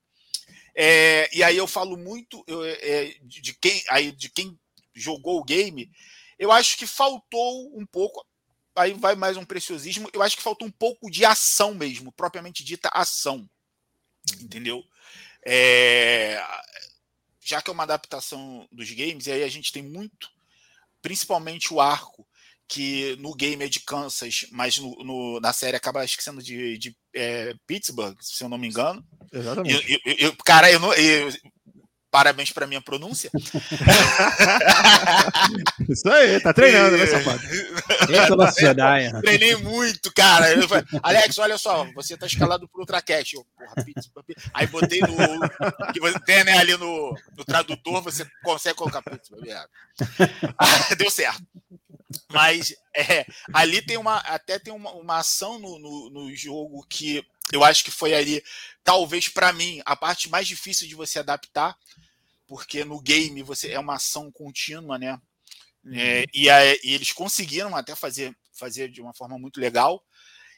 é, 0.75 1.31
e 1.33 1.45
aí 1.45 1.57
eu 1.57 1.69
falo 1.69 1.97
muito 1.97 2.43
eu, 2.49 2.65
é, 2.65 3.15
de, 3.23 3.55
quem, 3.55 3.85
aí, 3.89 4.11
de 4.11 4.29
quem 4.29 4.59
jogou 4.93 5.39
o 5.39 5.45
game, 5.45 5.89
eu 6.37 6.51
acho 6.51 6.77
que 6.77 6.89
faltou 6.89 7.79
um 7.79 7.87
pouco. 7.87 8.27
Aí 8.75 8.95
vai 8.95 9.15
mais 9.15 9.37
um 9.37 9.45
preciosismo. 9.45 10.11
Eu 10.13 10.23
acho 10.23 10.37
que 10.37 10.43
faltou 10.43 10.67
um 10.67 10.73
pouco 10.73 11.09
de 11.09 11.25
ação 11.25 11.73
mesmo, 11.73 12.11
propriamente 12.11 12.65
dita 12.65 12.91
ação. 12.93 13.49
Entendeu? 14.41 14.83
É, 15.47 16.43
já 17.45 17.61
que 17.61 17.71
é 17.71 17.73
uma 17.73 17.83
adaptação 17.83 18.67
dos 18.73 18.91
games, 18.91 19.27
e 19.27 19.33
aí 19.33 19.45
a 19.45 19.49
gente 19.49 19.73
tem 19.73 19.83
muito, 19.83 20.31
principalmente 21.03 21.73
o 21.73 21.81
arco 21.81 22.27
que 22.67 23.15
no 23.17 23.35
game 23.35 23.63
é 23.63 23.69
de 23.69 23.81
Kansas, 23.81 24.47
mas 24.51 24.79
no, 24.79 24.97
no 25.05 25.41
na 25.41 25.53
série 25.53 25.77
acaba 25.77 26.05
esquecendo 26.05 26.43
de, 26.43 26.79
de 26.79 26.97
é, 27.15 27.55
Pittsburgh, 27.67 28.17
se 28.21 28.43
eu 28.43 28.49
não 28.49 28.57
me 28.57 28.67
engano. 28.69 29.05
Exatamente. 29.31 29.93
Eu, 29.93 30.01
eu, 30.05 30.17
eu, 30.29 30.37
cara, 30.45 30.73
eu, 30.73 30.81
não, 30.81 30.93
parabéns 32.15 32.53
para 32.53 32.65
minha 32.65 32.81
pronúncia. 32.81 33.29
Isso 35.91 36.09
aí, 36.09 36.39
tá 36.39 36.55
treinando, 36.55 36.97
né, 36.97 37.07
safado? 37.07 37.43
Eita, 38.09 39.21
Treinei 39.21 39.57
muito, 39.57 40.15
cara. 40.15 40.47
Falei, 40.69 40.85
Alex, 41.03 41.37
olha 41.39 41.59
só, 41.59 41.85
você 41.93 42.17
tá 42.17 42.25
escalado 42.25 42.69
pro 42.69 42.83
Ultracast. 42.83 43.35
Eu, 43.35 43.45
porra, 43.59 43.85
Pittsburgh. 43.85 44.25
Aí 44.55 44.69
botei 44.69 45.01
no. 45.01 45.09
Que 45.93 45.99
você 45.99 46.21
tem, 46.21 46.45
né, 46.45 46.57
ali 46.57 46.77
no, 46.77 47.19
no 47.37 47.45
tradutor, 47.45 48.01
você 48.01 48.25
consegue 48.45 48.77
colocar 48.77 49.03
Pittsburgh. 49.03 49.49
Deu 50.97 51.11
certo. 51.11 51.43
Mas 52.33 52.77
é, 52.95 53.27
ali 53.53 53.83
tem 53.83 53.97
uma. 53.97 54.19
Até 54.19 54.61
tem 54.61 54.73
uma, 54.73 54.93
uma 54.93 55.19
ação 55.19 55.59
no, 55.59 55.81
no, 55.81 56.11
no 56.11 56.33
jogo 56.37 56.87
que 56.89 57.27
eu 57.53 57.63
acho 57.63 57.85
que 57.85 57.91
foi 57.91 58.15
ali, 58.15 58.43
talvez 58.83 59.29
para 59.29 59.53
mim, 59.53 59.83
a 59.85 59.95
parte 59.95 60.31
mais 60.31 60.47
difícil 60.47 60.89
de 60.89 60.95
você 60.95 61.19
adaptar, 61.19 61.77
porque 62.47 62.85
no 62.85 63.01
game 63.01 63.43
você 63.43 63.71
é 63.71 63.79
uma 63.79 63.95
ação 63.95 64.31
contínua, 64.31 64.99
né? 64.99 65.21
É, 65.93 66.21
uhum. 66.21 66.25
e, 66.33 66.51
a, 66.51 66.75
e, 66.77 66.79
eles 66.95 67.13
conseguiram 67.13 67.77
até 67.77 67.95
fazer, 67.95 68.35
fazer 68.53 68.89
de 68.89 69.03
uma 69.03 69.15
forma 69.15 69.39
muito 69.39 69.61
legal. 69.61 70.03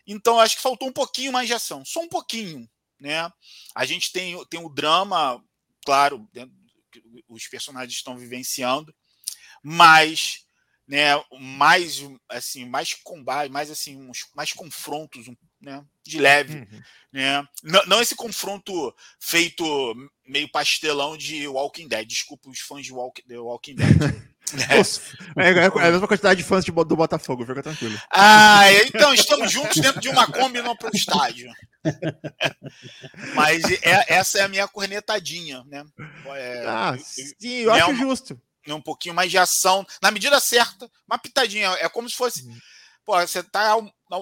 Então 0.06 0.38
acho 0.38 0.56
que 0.56 0.62
faltou 0.62 0.88
um 0.88 0.92
pouquinho 0.92 1.32
mais 1.32 1.48
de 1.48 1.54
ação, 1.54 1.84
só 1.84 2.00
um 2.00 2.08
pouquinho, 2.08 2.68
né? 3.00 3.30
A 3.74 3.84
gente 3.84 4.12
tem, 4.12 4.42
tem 4.46 4.64
o 4.64 4.68
drama, 4.68 5.42
claro, 5.84 6.28
os 7.28 7.48
personagens 7.48 7.94
estão 7.94 8.16
vivenciando, 8.16 8.94
mas 9.62 10.44
né, 10.86 11.10
mais 11.40 12.00
assim, 12.28 12.64
mais 12.64 12.94
combate, 12.94 13.50
mais 13.50 13.70
assim, 13.70 13.96
uns, 13.96 14.26
mais 14.34 14.52
confrontos, 14.52 15.26
né, 15.60 15.82
de 16.04 16.18
leve, 16.18 16.54
uhum. 16.54 16.80
né? 17.12 17.46
Não, 17.62 17.86
não, 17.86 18.02
esse 18.02 18.14
confronto 18.14 18.94
feito 19.18 19.64
meio 20.26 20.50
pastelão 20.50 21.16
de 21.16 21.46
Walking 21.48 21.88
Dead. 21.88 22.06
Desculpa 22.06 22.50
os 22.50 22.60
fãs 22.60 22.84
de 22.84 22.92
Walk, 22.92 23.22
The 23.22 23.38
Walking 23.38 23.76
Dead. 23.76 23.96
é, 25.36 25.42
é, 25.42 25.64
é, 25.64 25.66
a 25.66 25.90
mesma 25.90 26.06
quantidade 26.08 26.42
de 26.42 26.48
fãs 26.48 26.64
de, 26.64 26.70
do 26.70 26.96
Botafogo, 26.96 27.44
fica 27.44 27.62
tranquilo. 27.62 27.98
Ah, 28.10 28.70
então 28.86 29.12
estamos 29.14 29.50
juntos 29.50 29.80
dentro 29.80 30.00
de 30.00 30.08
uma 30.08 30.26
Kombi 30.26 30.60
no 30.62 30.76
pro 30.76 30.94
estádio. 30.94 31.50
Mas 33.34 33.64
é, 33.82 34.14
essa 34.14 34.38
é 34.38 34.42
a 34.42 34.48
minha 34.48 34.68
cornetadinha, 34.68 35.64
né? 35.66 35.84
É, 36.26 36.64
ah, 36.66 36.96
sim, 36.98 37.58
eu 37.58 37.72
acho 37.72 37.90
uma, 37.90 37.98
justo 37.98 38.40
um 38.74 38.80
pouquinho 38.80 39.14
mais 39.14 39.30
de 39.30 39.38
ação, 39.38 39.86
na 40.02 40.10
medida 40.10 40.40
certa, 40.40 40.90
uma 41.08 41.18
pitadinha. 41.18 41.68
É 41.80 41.88
como 41.88 42.08
se 42.08 42.16
fosse. 42.16 42.44
Uhum. 42.44 42.58
Pô, 43.06 43.20
você 43.20 43.40
tá 43.40 43.76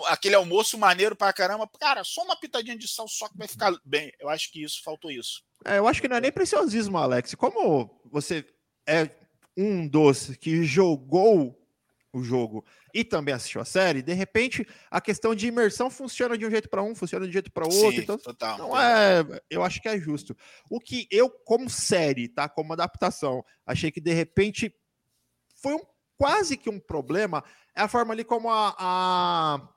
aquele 0.09 0.35
almoço 0.35 0.77
maneiro 0.77 1.17
pra 1.17 1.33
caramba. 1.33 1.67
Cara, 1.81 2.05
só 2.05 2.23
uma 2.23 2.39
pitadinha 2.39 2.77
de 2.77 2.87
sal 2.87 3.09
só 3.09 3.27
que 3.31 3.39
vai 3.39 3.49
ficar 3.49 3.75
bem. 3.83 4.13
Eu 4.21 4.29
acho 4.29 4.53
que 4.53 4.63
isso 4.63 4.83
faltou 4.85 5.11
isso. 5.11 5.43
É, 5.65 5.79
eu 5.79 5.89
acho 5.89 6.03
que 6.03 6.07
não 6.07 6.17
é 6.17 6.21
nem 6.21 6.31
preciosismo, 6.31 6.99
Alex. 6.99 7.35
Como 7.35 7.91
você 8.05 8.47
é 8.87 9.09
um 9.57 9.89
dos 9.89 10.37
que 10.37 10.63
jogou 10.65 11.59
o 12.13 12.23
jogo 12.23 12.65
e 12.93 13.03
também 13.03 13.35
assistiu 13.35 13.61
a 13.61 13.65
série, 13.65 14.03
de 14.03 14.13
repente 14.13 14.67
a 14.91 15.01
questão 15.01 15.35
de 15.35 15.49
imersão 15.49 15.91
funciona 15.91 16.39
de 16.39 16.47
um 16.47 16.51
jeito 16.51 16.69
para 16.69 16.83
um, 16.83 16.95
funciona 16.95 17.25
de 17.25 17.31
um 17.31 17.33
jeito 17.33 17.51
para 17.51 17.65
outro. 17.65 17.91
Sim, 17.91 17.97
então, 17.97 18.19
total, 18.19 18.59
não 18.59 18.81
é, 18.81 19.25
eu 19.51 19.65
acho 19.65 19.81
que 19.81 19.89
é 19.89 19.99
justo. 19.99 20.37
O 20.71 20.79
que 20.79 21.09
eu, 21.11 21.29
como 21.29 21.69
série, 21.69 22.29
tá, 22.29 22.49
como 22.49 22.73
adaptação, 22.73 23.45
achei 23.67 23.91
que 23.91 24.01
de 24.01 24.13
repente 24.13 24.73
foi 25.57 25.75
um, 25.75 25.83
quase 26.17 26.57
que 26.57 26.71
um 26.71 26.79
problema 26.79 27.43
é 27.75 27.83
a 27.83 27.89
forma 27.89 28.13
ali 28.13 28.25
como 28.25 28.51
a, 28.51 28.75
a, 28.79 29.69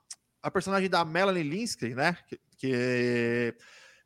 a 0.42 0.50
personagem 0.50 0.88
da 0.88 1.04
Melanie 1.04 1.42
Linsky, 1.42 1.94
né, 1.94 2.16
que, 2.26 2.40
que, 2.56 3.54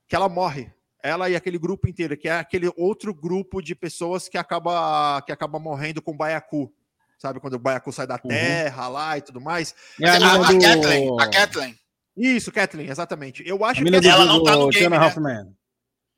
que 0.08 0.16
ela 0.16 0.28
morre 0.28 0.72
ela 1.04 1.28
e 1.28 1.34
aquele 1.34 1.58
grupo 1.58 1.88
inteiro, 1.88 2.16
que 2.16 2.28
é 2.28 2.38
aquele 2.38 2.72
outro 2.76 3.12
grupo 3.12 3.60
de 3.60 3.74
pessoas 3.74 4.28
que 4.28 4.38
acaba, 4.38 5.20
que 5.22 5.32
acaba 5.32 5.58
morrendo 5.58 6.00
com 6.00 6.16
baiacu 6.16 6.72
sabe? 7.22 7.38
Quando 7.38 7.54
o 7.54 7.58
Baiacu 7.58 7.92
sai 7.92 8.06
da 8.06 8.16
uhum. 8.16 8.28
terra 8.28 8.88
lá 8.88 9.16
e 9.16 9.22
tudo 9.22 9.40
mais. 9.40 9.74
É 10.00 10.08
a, 10.08 10.14
a, 10.14 10.34
a, 10.34 10.52
do... 10.52 10.58
Kathleen, 10.58 11.20
a 11.20 11.30
Kathleen. 11.30 11.78
Isso, 12.16 12.52
Kathleen, 12.52 12.90
exatamente. 12.90 13.42
Eu 13.46 13.64
acho 13.64 13.82
que 13.82 14.08
ela 14.08 14.24
não 14.24 14.42
tá 14.42 14.56
no 14.56 14.68
game, 14.68 14.98
né? 14.98 15.46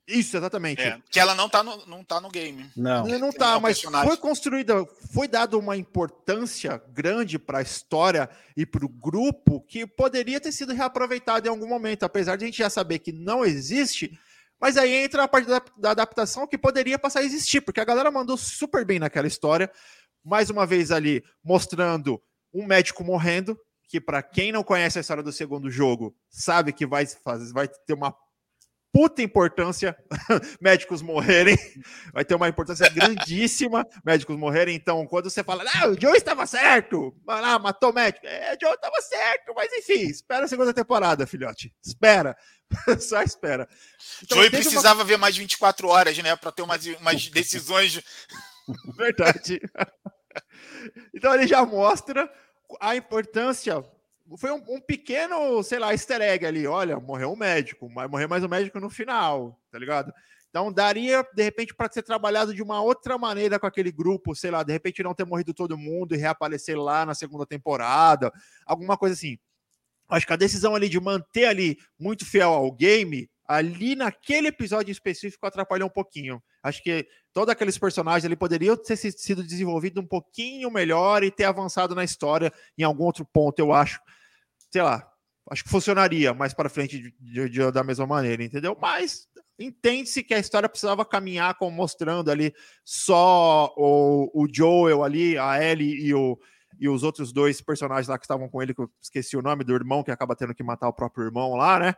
Isso, 0.06 0.36
exatamente. 0.36 0.82
É, 0.82 0.98
que 1.10 1.18
ela 1.18 1.34
não 1.34 1.48
tá 1.48 1.62
no, 1.62 1.86
não 1.86 2.04
tá 2.04 2.20
no 2.20 2.28
game. 2.28 2.70
Não. 2.76 3.06
Não, 3.06 3.18
não 3.18 3.32
tá, 3.32 3.58
mas 3.58 3.80
foi 3.80 4.16
construída, 4.16 4.84
foi 5.12 5.26
dada 5.26 5.56
uma 5.56 5.76
importância 5.76 6.82
grande 6.92 7.38
para 7.38 7.58
a 7.58 7.62
história 7.62 8.28
e 8.56 8.66
para 8.66 8.84
o 8.84 8.88
grupo 8.88 9.62
que 9.62 9.86
poderia 9.86 10.40
ter 10.40 10.52
sido 10.52 10.74
reaproveitado 10.74 11.46
em 11.46 11.50
algum 11.50 11.68
momento, 11.68 12.02
apesar 12.02 12.36
de 12.36 12.44
a 12.44 12.46
gente 12.48 12.58
já 12.58 12.68
saber 12.68 12.98
que 12.98 13.12
não 13.12 13.44
existe. 13.44 14.18
Mas 14.60 14.76
aí 14.76 14.94
entra 14.94 15.24
a 15.24 15.28
parte 15.28 15.48
da, 15.48 15.62
da 15.76 15.90
adaptação 15.92 16.46
que 16.46 16.58
poderia 16.58 16.98
passar 16.98 17.20
a 17.20 17.24
existir, 17.24 17.60
porque 17.60 17.80
a 17.80 17.84
galera 17.84 18.10
mandou 18.10 18.36
super 18.36 18.84
bem 18.84 18.98
naquela 18.98 19.26
história 19.26 19.70
mais 20.24 20.48
uma 20.48 20.64
vez 20.64 20.90
ali 20.90 21.22
mostrando 21.44 22.20
um 22.52 22.64
médico 22.64 23.04
morrendo, 23.04 23.58
que 23.88 24.00
para 24.00 24.22
quem 24.22 24.50
não 24.50 24.64
conhece 24.64 24.98
a 24.98 25.00
história 25.00 25.22
do 25.22 25.32
segundo 25.32 25.70
jogo, 25.70 26.16
sabe 26.30 26.72
que 26.72 26.86
vai 26.86 27.04
fazer, 27.06 27.52
vai 27.52 27.68
ter 27.68 27.92
uma 27.92 28.16
puta 28.94 29.20
importância 29.20 29.96
médicos 30.62 31.02
morrerem, 31.02 31.58
vai 32.12 32.24
ter 32.24 32.36
uma 32.36 32.48
importância 32.48 32.88
grandíssima 32.88 33.84
médicos 34.04 34.36
morrerem. 34.36 34.76
Então, 34.76 35.04
quando 35.04 35.28
você 35.28 35.42
fala, 35.42 35.64
ah, 35.74 35.88
o 35.88 36.00
Joe 36.00 36.16
estava 36.16 36.46
certo, 36.46 37.12
ah, 37.26 37.58
matou 37.58 37.90
o 37.90 37.92
médico, 37.92 38.24
é, 38.24 38.54
o 38.54 38.58
Joe 38.64 38.72
estava 38.72 39.00
certo, 39.02 39.52
mas 39.52 39.72
enfim, 39.72 40.02
espera 40.02 40.44
a 40.44 40.48
segunda 40.48 40.72
temporada, 40.72 41.26
filhote, 41.26 41.74
espera, 41.84 42.36
só 43.00 43.20
espera. 43.20 43.68
Então, 44.22 44.38
Joey 44.38 44.50
precisava 44.50 45.00
uma... 45.00 45.04
ver 45.04 45.16
mais 45.16 45.36
24 45.36 45.88
horas, 45.88 46.16
né, 46.18 46.36
para 46.36 46.52
ter 46.52 46.62
umas, 46.62 46.86
umas 46.86 47.26
decisões. 47.34 48.00
Verdade. 48.96 49.60
Então 51.12 51.34
ele 51.34 51.48
já 51.48 51.66
mostra 51.66 52.32
a 52.80 52.94
importância 52.94 53.84
foi 54.38 54.50
um, 54.50 54.62
um, 54.68 54.80
pequeno, 54.80 55.62
sei 55.62 55.78
lá, 55.78 55.92
easter 55.92 56.20
egg 56.20 56.46
ali. 56.46 56.66
Olha, 56.66 56.98
morreu 56.98 57.32
um 57.32 57.36
médico, 57.36 57.88
mas 57.90 58.10
morreu 58.10 58.28
mais 58.28 58.42
um 58.42 58.48
médico 58.48 58.80
no 58.80 58.88
final, 58.88 59.60
tá 59.70 59.78
ligado? 59.78 60.12
Então 60.48 60.72
daria, 60.72 61.26
de 61.34 61.42
repente, 61.42 61.74
para 61.74 61.92
ser 61.92 62.02
trabalhado 62.02 62.54
de 62.54 62.62
uma 62.62 62.80
outra 62.80 63.18
maneira 63.18 63.58
com 63.58 63.66
aquele 63.66 63.90
grupo, 63.90 64.34
sei 64.34 64.50
lá, 64.50 64.62
de 64.62 64.72
repente 64.72 65.02
não 65.02 65.14
ter 65.14 65.26
morrido 65.26 65.52
todo 65.52 65.76
mundo 65.76 66.14
e 66.14 66.18
reaparecer 66.18 66.78
lá 66.78 67.04
na 67.04 67.14
segunda 67.14 67.44
temporada, 67.44 68.32
alguma 68.64 68.96
coisa 68.96 69.14
assim. 69.14 69.36
Acho 70.08 70.26
que 70.26 70.32
a 70.32 70.36
decisão 70.36 70.74
ali 70.74 70.88
de 70.88 71.00
manter 71.00 71.46
ali 71.46 71.76
muito 71.98 72.24
fiel 72.24 72.50
ao 72.50 72.70
game, 72.70 73.28
ali 73.46 73.94
naquele 73.94 74.48
episódio 74.48 74.90
específico 74.90 75.46
atrapalhou 75.46 75.88
um 75.88 75.92
pouquinho. 75.92 76.42
Acho 76.62 76.82
que 76.82 77.06
todos 77.32 77.52
aqueles 77.52 77.76
personagens 77.76 78.24
ali 78.24 78.36
poderiam 78.36 78.76
ter 78.76 78.96
sido 78.96 79.42
desenvolvidos 79.42 80.02
um 80.02 80.06
pouquinho 80.06 80.70
melhor 80.70 81.22
e 81.22 81.30
ter 81.30 81.44
avançado 81.44 81.94
na 81.94 82.04
história 82.04 82.52
em 82.78 82.82
algum 82.82 83.04
outro 83.04 83.24
ponto, 83.24 83.58
eu 83.58 83.72
acho 83.72 84.00
sei 84.74 84.82
lá, 84.82 85.08
acho 85.50 85.62
que 85.62 85.70
funcionaria 85.70 86.34
mais 86.34 86.52
para 86.52 86.68
frente 86.68 86.98
de, 86.98 87.14
de, 87.20 87.48
de, 87.48 87.70
da 87.70 87.84
mesma 87.84 88.04
maneira, 88.04 88.42
entendeu? 88.42 88.76
Mas 88.80 89.28
entende-se 89.56 90.24
que 90.24 90.34
a 90.34 90.38
história 90.40 90.68
precisava 90.68 91.04
caminhar 91.04 91.54
como 91.54 91.70
mostrando 91.70 92.28
ali 92.28 92.52
só 92.84 93.72
o, 93.76 94.30
o 94.34 94.48
Joel 94.52 95.04
ali, 95.04 95.38
a 95.38 95.62
Ellie 95.62 96.08
e, 96.08 96.12
o, 96.12 96.36
e 96.80 96.88
os 96.88 97.04
outros 97.04 97.32
dois 97.32 97.60
personagens 97.60 98.08
lá 98.08 98.18
que 98.18 98.24
estavam 98.24 98.48
com 98.48 98.60
ele, 98.60 98.74
que 98.74 98.80
eu 98.80 98.90
esqueci 99.00 99.36
o 99.36 99.42
nome 99.42 99.62
do 99.62 99.74
irmão, 99.74 100.02
que 100.02 100.10
acaba 100.10 100.34
tendo 100.34 100.56
que 100.56 100.64
matar 100.64 100.88
o 100.88 100.92
próprio 100.92 101.24
irmão 101.24 101.54
lá, 101.54 101.78
né? 101.78 101.94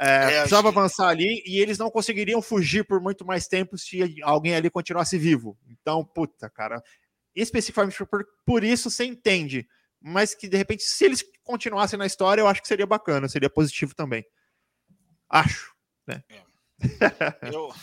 É, 0.00 0.24
é, 0.24 0.40
precisava 0.40 0.68
avançar 0.68 1.08
ali 1.08 1.42
e 1.46 1.60
eles 1.60 1.76
não 1.76 1.90
conseguiriam 1.90 2.40
fugir 2.40 2.84
por 2.84 3.00
muito 3.00 3.24
mais 3.24 3.46
tempo 3.46 3.76
se 3.76 4.00
alguém 4.22 4.54
ali 4.54 4.70
continuasse 4.70 5.18
vivo. 5.18 5.58
Então, 5.68 6.04
puta, 6.04 6.48
cara, 6.48 6.82
especificamente 7.34 8.04
por, 8.06 8.26
por 8.46 8.64
isso 8.64 8.90
você 8.90 9.04
entende 9.04 9.68
mas 10.00 10.34
que 10.34 10.48
de 10.48 10.56
repente, 10.56 10.82
se 10.82 11.04
eles 11.04 11.22
continuassem 11.44 11.98
na 11.98 12.06
história, 12.06 12.40
eu 12.40 12.48
acho 12.48 12.62
que 12.62 12.68
seria 12.68 12.86
bacana, 12.86 13.28
seria 13.28 13.50
positivo 13.50 13.94
também. 13.94 14.24
Acho, 15.28 15.74
né? 16.06 16.24
É. 16.30 16.42
eu, 17.54 17.74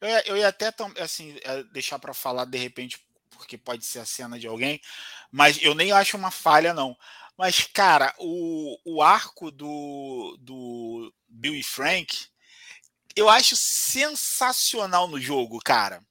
eu, 0.00 0.08
ia, 0.08 0.28
eu 0.28 0.36
ia 0.36 0.48
até 0.48 0.72
assim, 1.00 1.36
é, 1.42 1.64
deixar 1.64 1.98
para 1.98 2.14
falar 2.14 2.44
de 2.44 2.56
repente, 2.56 3.04
porque 3.30 3.58
pode 3.58 3.84
ser 3.84 3.98
a 3.98 4.06
cena 4.06 4.38
de 4.38 4.46
alguém, 4.46 4.80
mas 5.32 5.60
eu 5.60 5.74
nem 5.74 5.90
acho 5.90 6.16
uma 6.16 6.30
falha, 6.30 6.72
não. 6.72 6.96
Mas, 7.36 7.68
cara, 7.72 8.14
o, 8.18 8.78
o 8.84 9.02
arco 9.02 9.50
do, 9.50 10.36
do 10.40 11.12
Bill 11.28 11.54
e 11.54 11.62
Frank, 11.62 12.26
eu 13.16 13.28
acho 13.28 13.56
sensacional 13.56 15.08
no 15.08 15.20
jogo, 15.20 15.58
cara 15.58 16.02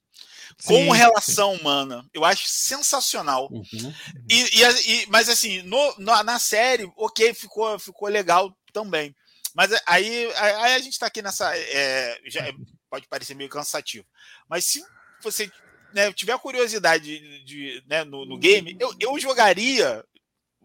como 0.62 0.92
relação 0.92 1.54
sim. 1.54 1.60
humana. 1.60 2.08
Eu 2.12 2.24
acho 2.24 2.46
sensacional. 2.46 3.48
Uhum. 3.50 3.94
E, 4.30 4.60
e, 4.60 4.62
e, 4.62 5.06
mas 5.08 5.28
assim, 5.28 5.62
no, 5.62 5.94
no, 5.98 6.22
na 6.22 6.38
série, 6.38 6.90
ok, 6.96 7.34
ficou, 7.34 7.78
ficou 7.78 8.08
legal 8.08 8.56
também. 8.72 9.14
Mas 9.54 9.70
aí, 9.86 10.32
aí 10.34 10.74
a 10.74 10.78
gente 10.78 10.92
está 10.92 11.06
aqui 11.06 11.22
nessa. 11.22 11.56
É, 11.56 12.18
já 12.26 12.42
pode 12.90 13.06
parecer 13.08 13.34
meio 13.34 13.50
cansativo. 13.50 14.06
Mas 14.48 14.64
se 14.64 14.84
você 15.22 15.50
né, 15.92 16.12
tiver 16.12 16.36
curiosidade 16.38 17.04
de, 17.04 17.44
de 17.44 17.84
né, 17.86 18.04
no, 18.04 18.24
no, 18.24 18.38
game, 18.38 18.76
eu, 18.80 18.92
eu 18.98 19.18
jogaria. 19.18 20.04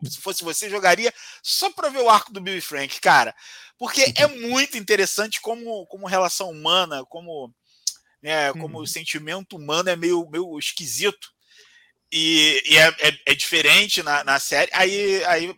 Se 0.06 0.20
fosse 0.20 0.44
você, 0.44 0.70
jogaria 0.70 1.14
só 1.42 1.72
para 1.72 1.90
ver 1.90 2.02
o 2.02 2.10
arco 2.10 2.32
do 2.32 2.42
Bill 2.42 2.58
e 2.58 2.62
Frank, 2.62 3.00
cara. 3.02 3.36
Porque 3.78 4.14
é 4.16 4.28
muito 4.48 4.78
interessante 4.78 5.42
como, 5.42 5.86
como 5.88 6.08
relação 6.08 6.50
humana, 6.50 7.04
como 7.06 7.54
né? 8.22 8.52
Como 8.54 8.78
uhum. 8.78 8.84
o 8.84 8.88
sentimento 8.88 9.56
humano 9.56 9.90
é 9.90 9.96
meio, 9.96 10.28
meio 10.30 10.58
esquisito 10.60 11.32
e, 12.12 12.62
e 12.66 12.78
é, 12.78 12.88
é, 13.00 13.20
é, 13.28 13.36
diferente 13.36 14.04
na, 14.04 14.24
na 14.24 14.40
série. 14.40 14.72
Aí, 14.74 15.24
aí 15.26 15.56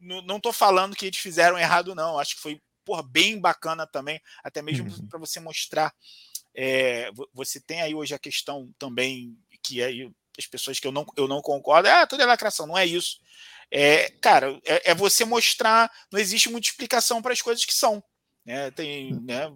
não 0.00 0.36
estou 0.36 0.52
falando 0.52 0.96
que 0.96 1.06
eles 1.06 1.18
fizeram 1.18 1.58
errado, 1.58 1.94
não. 1.94 2.18
Acho 2.18 2.36
que 2.36 2.42
foi 2.42 2.60
porra, 2.84 3.02
bem 3.02 3.38
bacana 3.38 3.86
também, 3.86 4.20
até 4.42 4.62
mesmo 4.62 4.90
uhum. 4.90 5.06
para 5.08 5.18
você 5.18 5.38
mostrar. 5.40 5.92
É, 6.54 7.10
você 7.34 7.60
tem 7.60 7.82
aí 7.82 7.94
hoje 7.94 8.14
a 8.14 8.18
questão 8.18 8.72
também 8.78 9.36
que 9.62 9.82
é 9.82 9.90
as 10.38 10.46
pessoas 10.46 10.78
que 10.78 10.86
eu 10.86 10.92
não, 10.92 11.04
eu 11.16 11.26
não 11.26 11.42
concordo, 11.42 11.88
ah, 11.88 12.06
tudo 12.06 12.22
é 12.22 12.26
lacração, 12.26 12.66
não 12.66 12.78
é 12.78 12.86
isso. 12.86 13.18
É, 13.70 14.10
cara, 14.20 14.58
é, 14.64 14.90
é 14.90 14.94
você 14.94 15.24
mostrar, 15.24 15.90
não 16.10 16.18
existe 16.18 16.48
muita 16.48 16.68
explicação 16.68 17.20
para 17.20 17.32
as 17.32 17.42
coisas 17.42 17.64
que 17.64 17.74
são. 17.74 18.02
Né? 18.44 18.70
Tem, 18.70 19.12
né? 19.22 19.52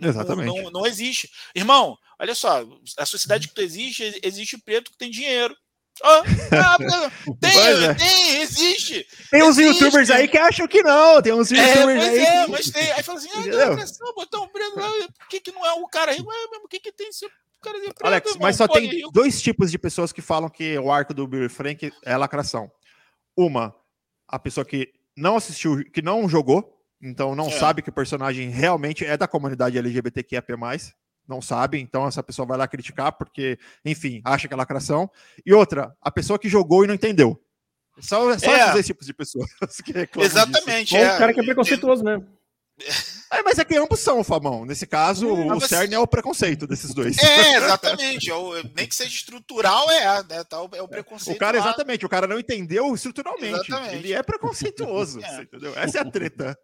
Exatamente. 0.00 0.46
Não, 0.46 0.64
não, 0.64 0.70
não, 0.70 0.86
existe. 0.86 1.30
Irmão, 1.54 1.96
olha 2.18 2.34
só, 2.34 2.64
a 2.96 3.06
sociedade 3.06 3.48
que 3.48 3.54
tu 3.54 3.62
existe, 3.62 4.20
existe 4.22 4.58
preto 4.58 4.90
que 4.90 4.98
tem 4.98 5.10
dinheiro. 5.10 5.56
Oh, 6.00 6.06
ah, 6.06 6.76
tem, 7.40 7.58
é. 7.58 7.94
tem, 7.94 8.40
existe. 8.40 9.04
Tem 9.30 9.42
uns 9.42 9.58
existe. 9.58 9.82
youtubers 9.82 10.10
aí 10.10 10.28
que 10.28 10.38
acham 10.38 10.68
que 10.68 10.82
não. 10.82 11.20
Tem 11.20 11.32
uns 11.32 11.50
é, 11.50 11.56
youtubers 11.56 12.04
é, 12.04 12.08
aí. 12.08 12.18
É, 12.18 12.44
que... 12.44 12.50
mas 12.50 12.70
tem. 12.70 12.92
Aí 12.92 13.02
fala 13.02 13.18
assim: 13.18 13.28
ah, 13.30 14.12
botar 14.14 14.40
um 14.40 14.48
preto 14.48 14.78
lá, 14.78 14.88
por 15.18 15.28
que, 15.28 15.40
que 15.40 15.50
não 15.50 15.66
é 15.66 15.72
o 15.72 15.88
cara 15.88 16.12
rico? 16.12 16.30
É, 16.32 16.60
por 16.60 16.68
que, 16.68 16.78
que 16.78 16.92
tem 16.92 17.08
esse 17.08 17.26
cara 17.60 17.78
de 17.80 17.86
preto? 17.86 18.06
Alex, 18.06 18.26
irmão? 18.28 18.42
mas 18.42 18.56
só 18.56 18.68
Pô, 18.68 18.74
tem 18.74 19.02
dois 19.12 19.42
tipos 19.42 19.72
de 19.72 19.78
pessoas 19.78 20.12
que 20.12 20.22
falam 20.22 20.48
que 20.48 20.78
o 20.78 20.92
arco 20.92 21.12
do 21.12 21.26
Bill 21.26 21.50
Frank 21.50 21.92
é 22.04 22.16
lacração. 22.16 22.70
Uma, 23.40 23.72
a 24.26 24.36
pessoa 24.36 24.64
que 24.64 24.92
não 25.16 25.36
assistiu, 25.36 25.84
que 25.92 26.02
não 26.02 26.28
jogou, 26.28 26.76
então 27.00 27.36
não 27.36 27.46
é. 27.46 27.50
sabe 27.50 27.82
que 27.82 27.88
o 27.88 27.92
personagem 27.92 28.50
realmente 28.50 29.04
é 29.04 29.16
da 29.16 29.28
comunidade 29.28 29.78
LGBTQIA+, 29.78 30.42
não 31.28 31.40
sabe, 31.40 31.78
então 31.78 32.04
essa 32.04 32.20
pessoa 32.20 32.44
vai 32.44 32.58
lá 32.58 32.66
criticar 32.66 33.12
porque, 33.12 33.56
enfim, 33.84 34.20
acha 34.24 34.48
que 34.48 34.54
é 34.54 34.56
lacração. 34.56 35.08
E 35.46 35.54
outra, 35.54 35.96
a 36.00 36.10
pessoa 36.10 36.36
que 36.36 36.48
jogou 36.48 36.82
e 36.82 36.88
não 36.88 36.94
entendeu. 36.94 37.40
Só, 38.00 38.36
só 38.36 38.56
é. 38.56 38.70
esses 38.70 38.86
tipos 38.86 39.06
de 39.06 39.14
pessoas 39.14 39.48
que 39.84 39.92
Exatamente. 40.20 40.96
É. 40.96 41.14
o 41.14 41.18
cara 41.18 41.32
que 41.32 41.40
é 41.40 41.44
preconceituoso 41.44 42.02
mesmo. 42.02 42.26
É, 43.30 43.42
mas 43.42 43.58
é 43.58 43.64
que 43.64 43.76
ambos 43.76 44.00
são, 44.00 44.24
Fabão. 44.24 44.64
Nesse 44.64 44.86
caso, 44.86 45.28
é, 45.28 45.32
o 45.52 45.60
você... 45.60 45.68
CERN 45.68 45.94
é 45.94 45.98
o 45.98 46.06
preconceito 46.06 46.66
desses 46.66 46.94
dois. 46.94 47.18
É, 47.18 47.56
exatamente. 47.56 48.30
É 48.30 48.34
nem 48.74 48.86
que 48.86 48.94
seja 48.94 49.14
estrutural, 49.14 49.90
é, 49.90 50.22
né? 50.24 50.44
Tá, 50.44 50.56
é 50.56 50.82
o 50.82 50.84
é, 50.84 50.88
preconceito. 50.88 51.36
O 51.36 51.38
cara, 51.38 51.58
exatamente, 51.58 52.06
o 52.06 52.08
cara 52.08 52.26
não 52.26 52.38
entendeu 52.38 52.94
estruturalmente. 52.94 53.66
Exatamente. 53.68 53.96
Ele 53.96 54.12
é 54.12 54.22
preconceituoso, 54.22 55.20
é. 55.24 55.42
entendeu? 55.42 55.72
Essa 55.76 55.98
é 55.98 56.00
a 56.00 56.10
treta. 56.10 56.58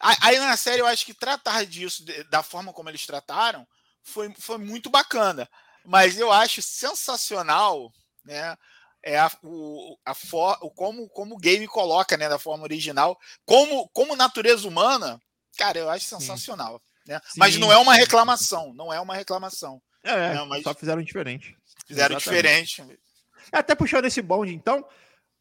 Aí 0.00 0.38
na 0.38 0.56
série, 0.56 0.80
eu 0.80 0.86
acho 0.86 1.06
que 1.06 1.14
tratar 1.14 1.64
disso, 1.64 2.04
da 2.30 2.42
forma 2.42 2.72
como 2.72 2.88
eles 2.88 3.06
trataram, 3.06 3.66
foi, 4.02 4.32
foi 4.38 4.58
muito 4.58 4.90
bacana. 4.90 5.48
Mas 5.84 6.18
eu 6.18 6.32
acho 6.32 6.60
sensacional, 6.60 7.90
né? 8.24 8.56
É 9.02 9.16
a, 9.18 9.30
o, 9.44 9.96
a 10.04 10.12
for, 10.12 10.58
o 10.60 10.70
como, 10.70 11.08
como 11.10 11.36
o 11.36 11.38
game 11.38 11.66
coloca, 11.68 12.16
né, 12.16 12.28
da 12.28 12.38
forma 12.38 12.64
original, 12.64 13.16
como, 13.46 13.88
como 13.90 14.16
natureza 14.16 14.66
humana, 14.66 15.20
Cara, 15.58 15.78
eu 15.78 15.90
acho 15.90 16.06
sensacional. 16.06 16.80
Né? 17.04 17.20
Mas 17.36 17.56
não 17.56 17.72
é 17.72 17.76
uma 17.76 17.94
reclamação, 17.94 18.72
não 18.74 18.92
é 18.92 19.00
uma 19.00 19.14
reclamação. 19.14 19.82
É, 20.04 20.12
é 20.12 20.34
né? 20.34 20.44
mas 20.44 20.62
só 20.62 20.72
fizeram 20.72 21.02
diferente. 21.02 21.56
Fizeram 21.86 22.16
Exatamente. 22.16 22.76
diferente. 22.76 23.00
Até 23.50 23.74
puxando 23.74 24.04
esse 24.04 24.22
bonde, 24.22 24.54
então, 24.54 24.86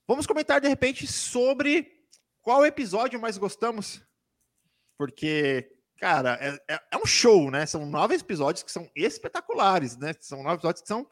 vamos 0.07 0.26
comentar 0.26 0.59
de 0.59 0.68
repente 0.68 1.05
sobre 1.05 1.91
qual 2.41 2.65
episódio 2.65 3.22
mais 3.22 3.38
gostamos. 3.38 4.01
Porque, 4.97 5.70
cara, 5.99 6.39
é, 6.41 6.74
é, 6.74 6.82
é 6.91 6.97
um 6.97 7.05
show, 7.05 7.51
né? 7.51 7.65
São 7.65 7.86
nove 7.86 8.15
episódios 8.15 8.63
que 8.63 8.72
são 8.72 8.89
espetaculares, 8.95 9.97
né? 9.97 10.15
São 10.20 10.41
nove 10.41 10.55
episódios 10.55 10.82
que 10.82 10.88
são 10.88 11.05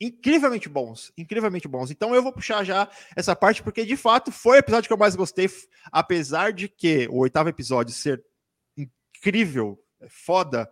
incrivelmente 0.00 0.68
bons, 0.68 1.10
incrivelmente 1.16 1.66
bons. 1.66 1.90
Então 1.90 2.14
eu 2.14 2.22
vou 2.22 2.32
puxar 2.32 2.62
já 2.62 2.88
essa 3.16 3.34
parte 3.34 3.62
porque 3.62 3.84
de 3.84 3.96
fato 3.96 4.30
foi 4.30 4.58
o 4.58 4.60
episódio 4.60 4.88
que 4.88 4.92
eu 4.92 4.98
mais 4.98 5.16
gostei, 5.16 5.48
apesar 5.90 6.52
de 6.52 6.68
que 6.68 7.08
o 7.08 7.18
oitavo 7.18 7.48
episódio 7.48 7.94
ser 7.94 8.22
incrível, 9.26 9.78
é 10.00 10.08
foda. 10.08 10.70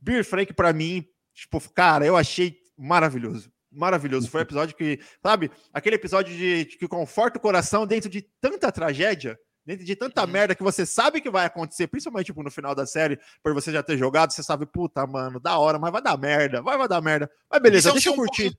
Beer 0.00 0.24
Frank, 0.24 0.52
para 0.52 0.72
mim, 0.72 1.06
tipo, 1.32 1.60
cara, 1.72 2.04
eu 2.04 2.16
achei 2.16 2.58
maravilhoso. 2.76 3.50
Maravilhoso. 3.70 4.28
Foi 4.28 4.40
um 4.40 4.42
episódio 4.42 4.76
que, 4.76 5.00
sabe, 5.22 5.50
aquele 5.72 5.96
episódio 5.96 6.36
de, 6.36 6.64
de 6.64 6.76
que 6.76 6.88
conforta 6.88 7.38
o 7.38 7.42
coração 7.42 7.86
dentro 7.86 8.08
de 8.10 8.22
tanta 8.40 8.70
tragédia, 8.70 9.38
dentro 9.64 9.84
de 9.84 9.96
tanta 9.96 10.22
uhum. 10.22 10.28
merda 10.28 10.54
que 10.54 10.62
você 10.62 10.84
sabe 10.84 11.20
que 11.20 11.30
vai 11.30 11.46
acontecer, 11.46 11.86
principalmente 11.86 12.26
tipo, 12.26 12.42
no 12.42 12.50
final 12.50 12.74
da 12.74 12.86
série, 12.86 13.18
por 13.42 13.52
você 13.52 13.72
já 13.72 13.82
ter 13.82 13.96
jogado, 13.96 14.32
você 14.32 14.42
sabe, 14.42 14.66
puta, 14.66 15.06
mano, 15.06 15.40
da 15.40 15.58
hora, 15.58 15.78
mas 15.78 15.90
vai 15.90 16.02
dar 16.02 16.16
merda, 16.16 16.62
vai, 16.62 16.76
vai 16.78 16.88
dar 16.88 17.00
merda. 17.00 17.30
Mas 17.50 17.60
beleza, 17.60 17.90
é 17.90 17.92
deixa 17.92 18.10
eu 18.10 18.14
curtir. 18.14 18.56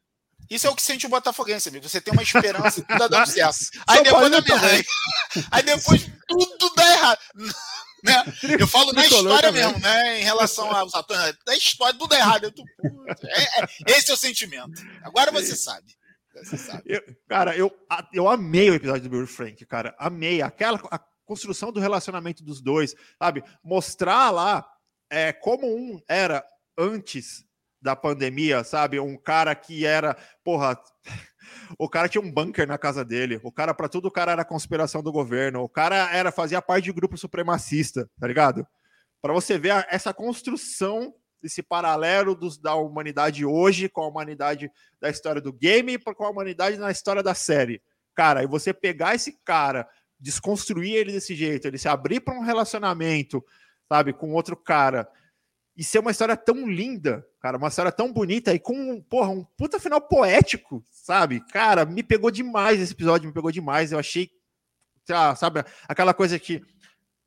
Isso 0.49 0.67
é 0.67 0.69
o 0.69 0.75
que 0.75 0.81
sente 0.81 1.05
o 1.05 1.09
Botafoguense, 1.09 1.69
amigo. 1.69 1.87
Você 1.87 2.01
tem 2.01 2.13
uma 2.13 2.21
esperança 2.21 2.81
tudo 2.83 3.09
dá 3.09 3.25
certo. 3.25 3.57
Aí 3.87 4.03
depois, 4.03 4.31
aí 5.51 5.63
depois 5.63 6.11
tudo 6.27 6.75
dá 6.75 6.93
errado. 6.93 7.19
Né? 8.05 8.23
Eu 8.59 8.67
falo 8.67 8.93
na 8.93 9.05
história 9.05 9.49
também. 9.49 9.65
mesmo, 9.65 9.79
né? 9.79 10.21
Em 10.21 10.23
relação 10.23 10.71
aos 10.71 10.93
atores. 10.93 11.35
Na 11.45 11.55
história, 11.55 11.97
tudo 11.97 12.13
errado. 12.13 12.43
Eu 12.43 12.51
tô... 12.51 12.63
é, 13.27 13.61
é, 13.61 13.67
esse 13.87 14.11
é 14.11 14.13
o 14.13 14.17
sentimento. 14.17 14.79
Agora 15.03 15.31
você 15.31 15.55
sabe. 15.55 15.95
Você 16.35 16.57
sabe. 16.57 16.83
Eu, 16.85 17.01
cara, 17.27 17.55
eu, 17.57 17.75
eu 18.13 18.29
amei 18.29 18.69
o 18.69 18.75
episódio 18.75 19.03
do 19.03 19.09
Bill 19.09 19.25
Frank, 19.25 19.65
cara. 19.65 19.95
Amei. 19.97 20.41
Aquela 20.41 20.79
a 20.91 20.99
construção 21.25 21.71
do 21.71 21.79
relacionamento 21.79 22.43
dos 22.43 22.61
dois, 22.61 22.93
sabe? 23.17 23.43
Mostrar 23.63 24.29
lá 24.29 24.65
é, 25.09 25.33
como 25.33 25.65
um 25.67 25.99
era 26.07 26.45
antes 26.77 27.43
da 27.81 27.95
pandemia, 27.95 28.63
sabe? 28.63 28.99
Um 28.99 29.17
cara 29.17 29.55
que 29.55 29.85
era, 29.85 30.15
porra, 30.43 30.79
O 31.77 31.89
cara 31.89 32.07
tinha 32.09 32.21
um 32.21 32.31
bunker 32.31 32.67
na 32.67 32.77
casa 32.77 33.03
dele. 33.03 33.39
O 33.43 33.51
cara, 33.51 33.73
para 33.73 33.89
tudo, 33.89 34.07
o 34.07 34.11
cara 34.11 34.31
era 34.31 34.45
conspiração 34.45 35.01
do 35.03 35.11
governo. 35.11 35.61
O 35.61 35.69
cara 35.69 36.11
era 36.11 36.31
fazia 36.31 36.61
parte 36.61 36.85
de 36.85 36.93
grupo 36.93 37.17
supremacista, 37.17 38.09
tá 38.19 38.27
ligado? 38.27 38.65
Para 39.21 39.33
você 39.33 39.57
ver 39.57 39.71
a, 39.71 39.87
essa 39.89 40.13
construção 40.13 41.13
esse 41.43 41.61
paralelo 41.61 42.35
dos, 42.35 42.57
da 42.57 42.75
humanidade 42.75 43.45
hoje 43.45 43.87
com 43.87 44.01
a 44.01 44.07
humanidade 44.07 44.71
da 44.99 45.09
história 45.09 45.39
do 45.39 45.53
game 45.53 45.97
com 45.99 46.25
a 46.25 46.29
humanidade 46.29 46.77
na 46.77 46.91
história 46.91 47.21
da 47.21 47.33
série. 47.33 47.81
Cara, 48.15 48.43
e 48.43 48.47
você 48.47 48.73
pegar 48.73 49.15
esse 49.15 49.37
cara, 49.43 49.87
desconstruir 50.19 50.95
ele 50.95 51.11
desse 51.11 51.35
jeito, 51.35 51.67
ele 51.67 51.77
se 51.77 51.87
abrir 51.87 52.19
para 52.19 52.33
um 52.33 52.41
relacionamento, 52.41 53.45
sabe, 53.87 54.13
com 54.13 54.33
outro 54.33 54.55
cara, 54.55 55.07
e 55.77 55.83
ser 55.83 55.99
uma 55.99 56.11
história 56.11 56.37
tão 56.37 56.67
linda, 56.67 57.27
cara, 57.41 57.57
uma 57.57 57.67
história 57.67 57.91
tão 57.91 58.11
bonita 58.11 58.53
e 58.53 58.59
com, 58.59 59.01
porra, 59.01 59.29
um 59.29 59.43
puta 59.43 59.79
final 59.79 59.99
poético, 59.99 60.83
sabe? 60.89 61.41
Cara, 61.51 61.85
me 61.85 62.01
pegou 62.01 62.31
demais 62.31 62.79
esse 62.79 62.93
episódio, 62.93 63.27
me 63.27 63.33
pegou 63.33 63.51
demais. 63.51 63.91
Eu 63.91 63.99
achei, 63.99 64.31
sabe, 65.35 65.65
aquela 65.87 66.13
coisa 66.13 66.39
que 66.39 66.61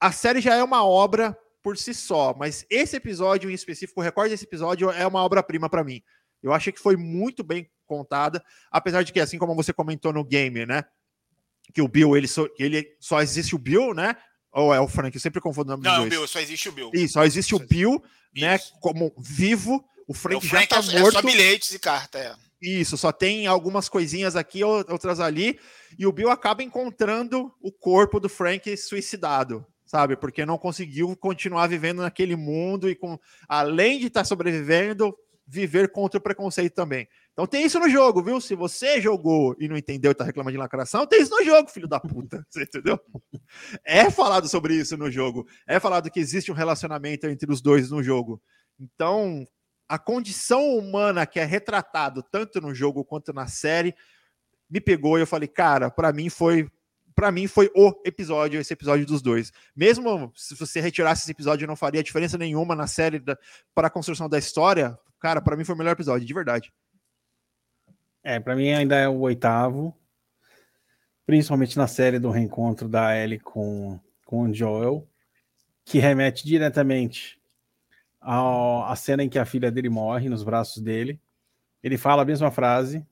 a 0.01 0.11
série 0.11 0.41
já 0.41 0.55
é 0.55 0.63
uma 0.63 0.85
obra 0.85 1.37
por 1.63 1.77
si 1.77 1.93
só, 1.93 2.35
mas 2.35 2.65
esse 2.71 2.97
episódio 2.97 3.51
em 3.51 3.55
específico, 3.55 4.01
o 4.01 4.03
recorde 4.03 4.31
desse 4.31 4.45
episódio 4.45 4.91
é 4.91 5.07
uma 5.07 5.23
obra-prima 5.23 5.69
para 5.69 5.85
mim. 5.85 6.03
Eu 6.43 6.53
achei 6.53 6.73
que 6.73 6.81
foi 6.81 6.97
muito 6.97 7.43
bem 7.45 7.69
contada, 7.85 8.43
apesar 8.71 9.03
de 9.03 9.13
que, 9.13 9.21
assim 9.21 9.39
como 9.39 9.55
você 9.55 9.73
comentou 9.73 10.13
no 10.13 10.25
game, 10.25 10.65
né? 10.65 10.85
Que 11.75 11.83
o 11.83 11.89
Bill, 11.89 12.17
ele 12.17 12.29
só, 12.29 12.47
ele 12.59 12.97
só 13.01 13.21
existe 13.21 13.55
o 13.55 13.59
Bill, 13.59 13.93
né? 13.93 14.17
Ou 14.59 14.75
é 14.75 14.81
o 14.81 14.89
Frank? 14.89 15.15
Eu 15.15 15.21
sempre 15.21 15.41
confundo 15.41 15.73
o 15.73 15.77
nome 15.77 15.85
Não, 15.85 16.05
o 16.05 16.09
Bill, 16.09 16.27
só 16.27 16.41
existe 16.41 16.69
o 16.69 16.73
Bill. 16.73 16.91
Isso, 16.93 17.13
só 17.15 17.25
existe 17.25 17.55
o 17.55 17.61
Bill, 17.61 18.03
né? 18.37 18.57
Isso. 18.57 18.73
Como 18.81 19.13
vivo. 19.17 19.85
O 20.09 20.15
Frank, 20.15 20.37
o 20.37 20.49
Frank 20.49 20.75
já 20.75 20.83
tá 20.83 20.93
é, 20.97 21.01
morto. 21.01 21.19
É 21.19 21.21
só 21.21 21.27
bilhetes 21.27 21.73
e 21.73 21.79
carta, 21.79 22.19
é. 22.19 22.35
Isso, 22.61 22.97
só 22.97 23.13
tem 23.13 23.47
algumas 23.47 23.89
coisinhas 23.89 24.35
aqui, 24.35 24.65
outras 24.65 25.21
ali. 25.21 25.61
E 25.97 26.07
o 26.07 26.13
Bill 26.13 26.29
acaba 26.29 26.63
encontrando 26.63 27.53
o 27.63 27.71
corpo 27.71 28.19
do 28.19 28.29
Frank 28.29 28.77
suicidado, 28.77 29.65
sabe? 29.87 30.17
Porque 30.17 30.45
não 30.45 30.59
conseguiu 30.59 31.15
continuar 31.17 31.69
vivendo 31.69 32.03
naquele 32.03 32.35
mundo 32.35 32.91
e 32.91 32.97
com 32.97 33.17
além 33.49 34.01
de 34.01 34.09
estar 34.09 34.23
tá 34.23 34.25
sobrevivendo, 34.25 35.15
viver 35.47 35.93
contra 35.93 36.19
o 36.19 36.23
preconceito 36.23 36.75
também. 36.75 37.07
Então 37.39 37.47
tem 37.47 37.65
isso 37.65 37.79
no 37.79 37.89
jogo, 37.89 38.21
viu? 38.21 38.41
Se 38.41 38.57
você 38.57 39.01
jogou 39.01 39.55
e 39.61 39.69
não 39.69 39.77
entendeu 39.77 40.11
e 40.11 40.15
tá 40.15 40.25
reclamando 40.25 40.51
de 40.51 40.59
lacração, 40.59 41.07
tem 41.07 41.23
isso 41.23 41.31
no 41.31 41.45
jogo, 41.45 41.71
filho 41.71 41.87
da 41.87 42.01
puta. 42.01 42.45
Você 42.51 42.65
entendeu? 42.65 42.99
É 43.85 44.11
falado 44.11 44.49
sobre 44.49 44.75
isso 44.75 44.97
no 44.97 45.09
jogo. 45.09 45.47
É 45.65 45.79
falado 45.79 46.11
que 46.11 46.19
existe 46.19 46.51
um 46.51 46.55
relacionamento 46.55 47.29
entre 47.29 47.49
os 47.49 47.61
dois 47.61 47.93
no 47.93 48.03
jogo. 48.03 48.43
Então, 48.77 49.47
a 49.89 50.01
condição 50.01 50.77
humana 50.77 51.25
que 51.27 51.39
é 51.39 51.45
retratado 51.45 52.25
tanto 52.25 52.61
no 52.61 52.75
jogo 52.75 53.05
quanto 53.05 53.33
na 53.33 53.47
série 53.47 53.95
me 54.69 54.81
pegou 54.81 55.17
e 55.17 55.21
eu 55.21 55.27
falei, 55.27 55.47
cara, 55.47 55.93
para 55.93 56.13
mim 56.13 56.29
foi 56.29 56.69
para 57.15 57.31
mim 57.31 57.47
foi 57.47 57.71
o 57.73 57.93
episódio, 58.05 58.59
esse 58.59 58.73
episódio 58.73 59.07
dos 59.07 59.23
dois. 59.23 59.53
Mesmo 59.77 60.33
se 60.35 60.57
você 60.57 60.81
retirasse 60.81 61.23
esse 61.23 61.31
episódio, 61.31 61.69
não 61.69 61.77
faria 61.77 62.03
diferença 62.03 62.37
nenhuma 62.37 62.75
na 62.75 62.89
série 62.89 63.23
para 63.73 63.87
a 63.87 63.91
construção 63.91 64.29
da 64.29 64.39
história. 64.41 64.99
Cara, 65.21 65.41
para 65.41 65.57
mim 65.57 65.63
foi 65.63 65.77
o 65.77 65.79
melhor 65.79 65.93
episódio, 65.93 66.27
de 66.27 66.35
verdade. 66.35 66.73
É, 68.23 68.39
para 68.41 68.57
mim 68.57 68.71
ainda 68.71 68.97
é 68.97 69.09
o 69.09 69.21
oitavo, 69.21 69.97
principalmente 71.25 71.77
na 71.77 71.87
série 71.87 72.19
do 72.19 72.31
reencontro 72.31 72.89
da 72.89 73.17
Ellie 73.17 73.39
com, 73.39 73.99
com 74.27 74.43
o 74.43 74.55
Joel, 74.55 75.07
que 75.85 75.99
remete 75.99 76.45
diretamente 76.45 77.39
à 78.21 78.95
cena 78.97 79.23
em 79.23 79.29
que 79.29 79.39
a 79.39 79.45
filha 79.45 79.71
dele 79.71 79.89
morre 79.89 80.29
nos 80.29 80.43
braços 80.43 80.83
dele. 80.83 81.21
Ele 81.83 81.97
fala 81.97 82.23
a 82.23 82.25
mesma 82.25 82.51
frase 82.51 83.07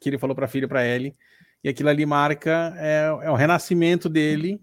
que 0.00 0.08
ele 0.08 0.18
falou 0.18 0.34
para 0.34 0.44
a 0.44 0.48
filha, 0.48 0.68
para 0.68 0.86
Ellie, 0.86 1.16
e 1.62 1.68
aquilo 1.68 1.88
ali 1.88 2.06
marca 2.06 2.72
é, 2.76 3.06
é 3.22 3.30
o 3.30 3.34
renascimento 3.34 4.08
dele, 4.08 4.60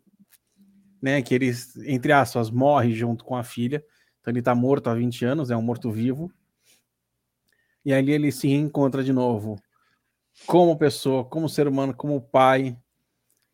né? 1.01 1.21
Que 1.21 1.35
ele, 1.35 1.51
entre 1.85 2.13
aspas, 2.13 2.49
morre 2.49 2.93
junto 2.93 3.25
com 3.25 3.35
a 3.35 3.43
filha. 3.43 3.83
Então 4.21 4.31
ele 4.31 4.39
está 4.39 4.55
morto 4.55 4.89
há 4.89 4.95
20 4.95 5.25
anos, 5.25 5.51
é 5.51 5.57
um 5.57 5.61
morto-vivo. 5.61 6.31
E 7.85 7.93
ali 7.93 8.11
ele 8.11 8.31
se 8.31 8.47
reencontra 8.47 9.03
de 9.03 9.13
novo 9.13 9.61
como 10.45 10.77
pessoa, 10.77 11.23
como 11.23 11.47
ser 11.47 11.67
humano, 11.67 11.95
como 11.95 12.19
pai, 12.19 12.77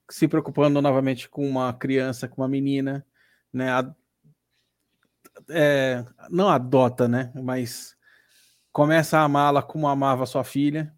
se 0.09 0.27
preocupando 0.27 0.81
novamente 0.81 1.29
com 1.29 1.47
uma 1.47 1.71
criança, 1.73 2.27
com 2.27 2.41
uma 2.41 2.47
menina, 2.47 3.05
né? 3.53 3.67
É, 5.49 6.03
não 6.29 6.49
adota, 6.49 7.07
né? 7.07 7.31
Mas 7.35 7.95
começa 8.71 9.19
a 9.19 9.23
amá-la 9.23 9.61
como 9.61 9.87
amava 9.87 10.25
sua 10.25 10.43
filha 10.43 10.93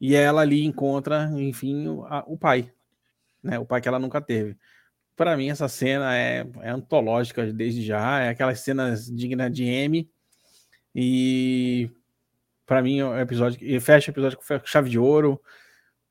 e 0.00 0.14
ela 0.14 0.42
ali 0.42 0.64
encontra, 0.64 1.30
enfim, 1.36 1.88
o, 1.88 2.04
a, 2.04 2.24
o 2.26 2.36
pai, 2.36 2.72
né? 3.42 3.58
O 3.58 3.66
pai 3.66 3.80
que 3.80 3.88
ela 3.88 3.98
nunca 3.98 4.20
teve. 4.20 4.56
Para 5.16 5.36
mim, 5.36 5.50
essa 5.50 5.68
cena 5.68 6.16
é, 6.16 6.46
é, 6.60 6.70
antológica 6.70 7.52
desde 7.52 7.82
já, 7.82 8.20
é 8.20 8.28
aquelas 8.28 8.60
cenas 8.60 9.06
dignas 9.06 9.52
de 9.52 9.64
M. 9.64 10.08
E 10.94 11.90
para 12.68 12.82
mim, 12.82 13.00
o 13.00 13.18
episódio 13.18 13.58
e 13.62 13.80
fecha 13.80 14.10
o 14.10 14.12
episódio 14.12 14.36
com 14.36 14.66
chave 14.66 14.90
de 14.90 14.98
ouro. 14.98 15.40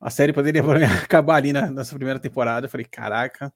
A 0.01 0.09
série 0.09 0.33
poderia 0.33 0.63
acabar 1.03 1.35
ali 1.35 1.53
na, 1.53 1.69
nessa 1.69 1.95
primeira 1.95 2.19
temporada. 2.19 2.65
Eu 2.65 2.69
falei, 2.69 2.85
caraca, 2.85 3.53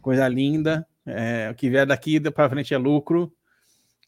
coisa 0.00 0.26
linda. 0.26 0.86
É, 1.04 1.50
o 1.52 1.54
que 1.54 1.68
vier 1.68 1.84
daqui 1.84 2.18
para 2.30 2.48
frente 2.48 2.72
é 2.72 2.78
lucro, 2.78 3.30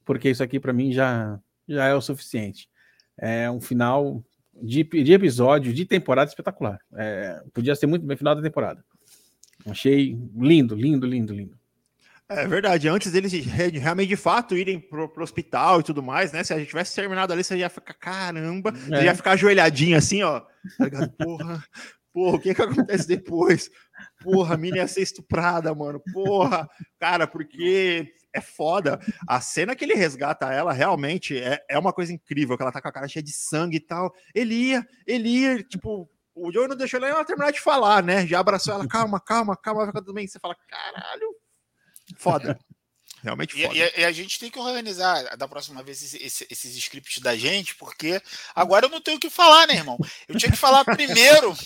porque 0.02 0.30
isso 0.30 0.42
aqui 0.42 0.58
para 0.58 0.72
mim 0.72 0.92
já, 0.92 1.38
já 1.68 1.84
é 1.84 1.94
o 1.94 2.00
suficiente. 2.00 2.70
É 3.18 3.50
um 3.50 3.60
final 3.60 4.24
de, 4.62 4.82
de 4.82 5.12
episódio, 5.12 5.74
de 5.74 5.84
temporada 5.84 6.30
espetacular. 6.30 6.78
É, 6.94 7.42
podia 7.52 7.76
ser 7.76 7.86
muito 7.86 8.06
bem 8.06 8.16
final 8.16 8.34
da 8.34 8.40
temporada. 8.40 8.82
Achei 9.66 10.18
lindo, 10.34 10.74
lindo, 10.74 11.06
lindo, 11.06 11.34
lindo. 11.34 11.58
É 12.28 12.46
verdade, 12.46 12.88
antes 12.88 13.12
deles 13.12 13.32
realmente 13.32 14.08
de 14.08 14.16
fato 14.16 14.56
irem 14.56 14.80
pro, 14.80 15.08
pro 15.08 15.22
hospital 15.22 15.78
e 15.78 15.84
tudo 15.84 16.02
mais, 16.02 16.32
né? 16.32 16.42
Se 16.42 16.52
a 16.52 16.58
gente 16.58 16.68
tivesse 16.68 16.94
terminado 16.94 17.32
ali, 17.32 17.44
você 17.44 17.56
ia 17.56 17.70
ficar, 17.70 17.94
caramba, 17.94 18.72
é. 18.90 19.04
ia 19.04 19.14
ficar 19.14 19.32
ajoelhadinho 19.32 19.96
assim, 19.96 20.22
ó. 20.24 20.40
Tá? 20.40 21.08
Porra, 21.16 21.64
porra, 22.12 22.36
o 22.36 22.40
que 22.40 22.52
que 22.52 22.62
acontece 22.62 23.06
depois? 23.06 23.70
Porra, 24.24 24.54
a 24.54 24.58
mina 24.58 24.78
ia 24.78 24.88
ser 24.88 25.02
estuprada, 25.02 25.72
mano. 25.72 26.02
Porra, 26.12 26.68
cara, 26.98 27.28
porque 27.28 28.12
é 28.32 28.40
foda. 28.40 28.98
A 29.28 29.40
cena 29.40 29.76
que 29.76 29.84
ele 29.84 29.94
resgata 29.94 30.52
ela 30.52 30.72
realmente 30.72 31.38
é, 31.38 31.64
é 31.70 31.78
uma 31.78 31.92
coisa 31.92 32.12
incrível, 32.12 32.56
que 32.56 32.62
ela 32.62 32.72
tá 32.72 32.82
com 32.82 32.88
a 32.88 32.92
cara 32.92 33.06
cheia 33.06 33.22
de 33.22 33.32
sangue 33.32 33.76
e 33.76 33.80
tal. 33.80 34.12
Ele 34.34 34.54
ia, 34.54 34.86
ele 35.06 35.28
ia, 35.28 35.62
tipo, 35.62 36.10
o 36.34 36.52
Joe 36.52 36.66
não 36.66 36.76
deixou 36.76 37.02
ela 37.04 37.24
terminar 37.24 37.52
de 37.52 37.60
falar, 37.60 38.02
né? 38.02 38.26
Já 38.26 38.40
abraçou 38.40 38.74
ela, 38.74 38.86
calma, 38.88 39.20
calma, 39.20 39.56
calma, 39.56 39.82
vai 39.82 39.86
ficar 39.88 40.00
tudo 40.00 40.14
bem. 40.14 40.26
Você 40.26 40.40
fala, 40.40 40.56
caralho, 40.68 41.34
foda. 42.16 42.58
Realmente 43.22 43.60
foda. 43.60 43.74
E, 43.74 43.80
e, 43.80 44.00
e, 44.00 44.04
a 44.04 44.12
gente 44.12 44.38
tem 44.38 44.50
que 44.50 44.58
organizar 44.58 45.36
da 45.36 45.48
próxima 45.48 45.82
vez 45.82 46.14
esses, 46.14 46.76
scripts 46.76 47.18
da 47.18 47.36
gente, 47.36 47.74
porque 47.74 48.20
agora 48.54 48.86
eu 48.86 48.90
não 48.90 49.00
tenho 49.00 49.16
o 49.16 49.20
que 49.20 49.30
falar, 49.30 49.66
né, 49.66 49.74
irmão? 49.74 49.98
Eu 50.28 50.36
tinha 50.36 50.50
que 50.50 50.56
falar 50.56 50.84
primeiro 50.84 51.56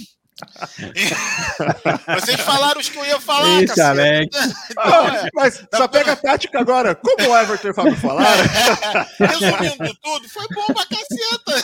Vocês 2.20 2.40
falaram 2.40 2.80
os 2.80 2.88
que 2.88 2.98
eu 2.98 3.04
ia 3.04 3.20
falar, 3.20 3.62
Isso, 3.62 3.80
Alex. 3.80 4.36
Então, 4.70 5.08
é, 5.14 5.28
mas 5.34 5.62
só 5.74 5.88
pega 5.88 6.12
a 6.12 6.16
tática 6.16 6.60
agora. 6.60 6.94
Como 6.94 7.28
o 7.28 7.38
Everton 7.38 7.68
e 7.68 7.70
o 7.70 7.74
Fábio 7.74 7.96
falaram. 7.96 8.44
Resumindo 9.18 9.94
tudo, 10.02 10.28
foi 10.28 10.46
bom 10.54 10.66
pra 10.66 10.86
caceta. 10.86 11.62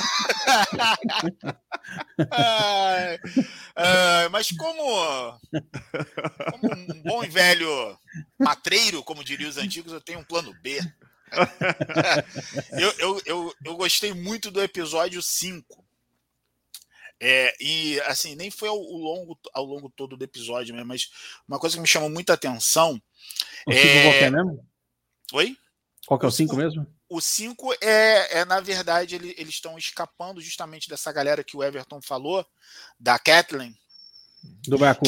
mas 4.30 4.50
como, 4.52 5.38
como 6.50 6.74
um 6.74 7.02
bom 7.02 7.24
e 7.24 7.28
velho 7.28 7.98
matreiro, 8.38 9.02
como 9.02 9.24
diriam 9.24 9.48
os 9.48 9.56
antigos, 9.56 9.92
eu 9.92 10.00
tenho 10.00 10.20
um 10.20 10.24
plano 10.24 10.54
B. 10.62 10.78
eu, 12.78 12.92
eu, 12.98 13.22
eu, 13.26 13.54
eu 13.64 13.76
gostei 13.76 14.14
muito 14.14 14.50
do 14.50 14.62
episódio 14.62 15.20
5 15.20 15.86
é, 17.20 17.54
e 17.58 17.98
assim, 18.02 18.34
nem 18.34 18.50
foi 18.50 18.68
ao, 18.68 18.76
ao, 18.76 18.98
longo, 18.98 19.38
ao 19.54 19.64
longo 19.64 19.90
todo 19.90 20.16
do 20.16 20.24
episódio 20.24 20.74
mesmo, 20.74 20.88
mas 20.88 21.10
uma 21.48 21.58
coisa 21.58 21.76
que 21.76 21.80
me 21.80 21.88
chamou 21.88 22.10
muita 22.10 22.34
atenção. 22.34 23.00
O 23.66 23.72
é... 23.72 24.02
qual 24.02 24.14
é 24.14 24.30
mesmo? 24.30 24.66
Oi? 25.32 25.56
Qual 26.06 26.20
que 26.20 26.26
é 26.26 26.28
o 26.28 26.32
5 26.32 26.56
mesmo? 26.56 26.86
O 27.08 27.20
5 27.20 27.74
é, 27.80 28.40
é, 28.40 28.44
na 28.44 28.60
verdade, 28.60 29.14
ele, 29.14 29.34
eles 29.38 29.54
estão 29.54 29.78
escapando 29.78 30.40
justamente 30.40 30.88
dessa 30.88 31.10
galera 31.10 31.42
que 31.42 31.56
o 31.56 31.64
Everton 31.64 32.00
falou, 32.02 32.46
da 32.98 33.18
Kathleen. 33.18 33.76
Do 34.68 34.78
Baku. 34.78 35.06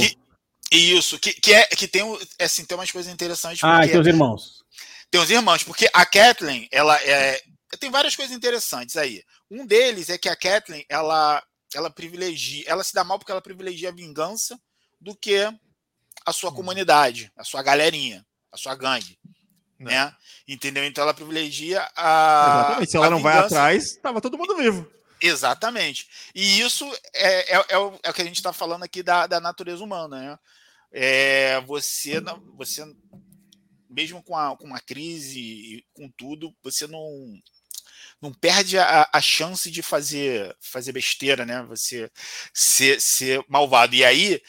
Isso, 0.70 1.18
que, 1.18 1.32
que, 1.32 1.54
é, 1.54 1.66
que 1.66 1.88
tem, 1.88 2.02
assim, 2.38 2.64
tem 2.64 2.76
umas 2.76 2.90
coisas 2.90 3.12
interessantes. 3.12 3.62
Ah, 3.64 3.80
tem 3.86 3.98
os 3.98 4.06
irmãos. 4.06 4.64
Tem 5.10 5.20
os 5.20 5.30
irmãos, 5.30 5.64
porque 5.64 5.88
a 5.92 6.04
Kathleen, 6.04 6.68
ela 6.70 6.96
é. 7.02 7.40
Tem 7.78 7.90
várias 7.90 8.16
coisas 8.16 8.34
interessantes 8.34 8.96
aí. 8.96 9.22
Um 9.50 9.66
deles 9.66 10.10
é 10.10 10.18
que 10.18 10.28
a 10.28 10.36
Kathleen, 10.36 10.84
ela 10.88 11.42
ela 11.74 11.90
privilegia, 11.90 12.64
ela 12.66 12.82
se 12.82 12.94
dá 12.94 13.04
mal 13.04 13.18
porque 13.18 13.32
ela 13.32 13.42
privilegia 13.42 13.90
a 13.90 13.92
vingança 13.92 14.58
do 15.00 15.14
que 15.14 15.36
a 16.24 16.32
sua 16.32 16.50
uhum. 16.50 16.56
comunidade, 16.56 17.32
a 17.36 17.44
sua 17.44 17.62
galerinha, 17.62 18.24
a 18.52 18.56
sua 18.56 18.74
gangue. 18.74 19.18
Não. 19.78 19.90
Né? 19.90 20.14
Entendeu? 20.46 20.84
Então 20.84 21.04
ela 21.04 21.14
privilegia 21.14 21.86
a. 21.96 22.64
Exatamente. 22.66 22.90
Se 22.90 22.96
ela 22.96 23.10
não 23.10 23.18
vingança. 23.18 23.38
vai 23.38 23.46
atrás, 23.46 23.96
tava 23.96 24.20
todo 24.20 24.38
mundo 24.38 24.56
vivo. 24.56 24.90
Exatamente. 25.20 26.08
E 26.34 26.60
isso 26.60 26.84
é, 27.12 27.56
é, 27.56 27.64
é, 27.70 27.78
o, 27.78 27.98
é 28.02 28.10
o 28.10 28.14
que 28.14 28.22
a 28.22 28.24
gente 28.24 28.36
está 28.36 28.52
falando 28.52 28.84
aqui 28.84 29.02
da, 29.02 29.26
da 29.26 29.40
natureza 29.40 29.82
humana. 29.82 30.20
Né? 30.20 30.38
É, 30.90 31.60
você, 31.62 32.20
você, 32.54 32.84
mesmo 33.88 34.22
com, 34.22 34.36
a, 34.36 34.56
com 34.56 34.66
uma 34.66 34.80
crise 34.80 35.40
e 35.40 35.84
com 35.92 36.10
tudo, 36.10 36.54
você 36.62 36.86
não, 36.86 37.40
não 38.20 38.32
perde 38.32 38.78
a, 38.78 39.08
a, 39.12 39.20
chance 39.20 39.70
de 39.70 39.82
fazer, 39.82 40.56
fazer 40.60 40.92
besteira, 40.92 41.44
né? 41.44 41.62
Você 41.64 42.10
ser, 42.52 43.00
ser 43.00 43.44
malvado. 43.48 43.94
E 43.94 44.04
aí 44.04 44.40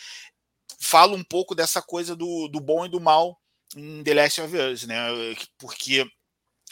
fala 0.80 1.16
um 1.16 1.24
pouco 1.24 1.54
dessa 1.54 1.82
coisa 1.82 2.16
do, 2.16 2.48
do 2.48 2.60
bom 2.60 2.86
e 2.86 2.90
do 2.90 3.00
mal 3.00 3.40
em 3.76 4.04
The 4.04 4.14
Last 4.14 4.42
of 4.42 4.58
Us, 4.58 4.84
né? 4.84 4.98
Porque 5.58 6.10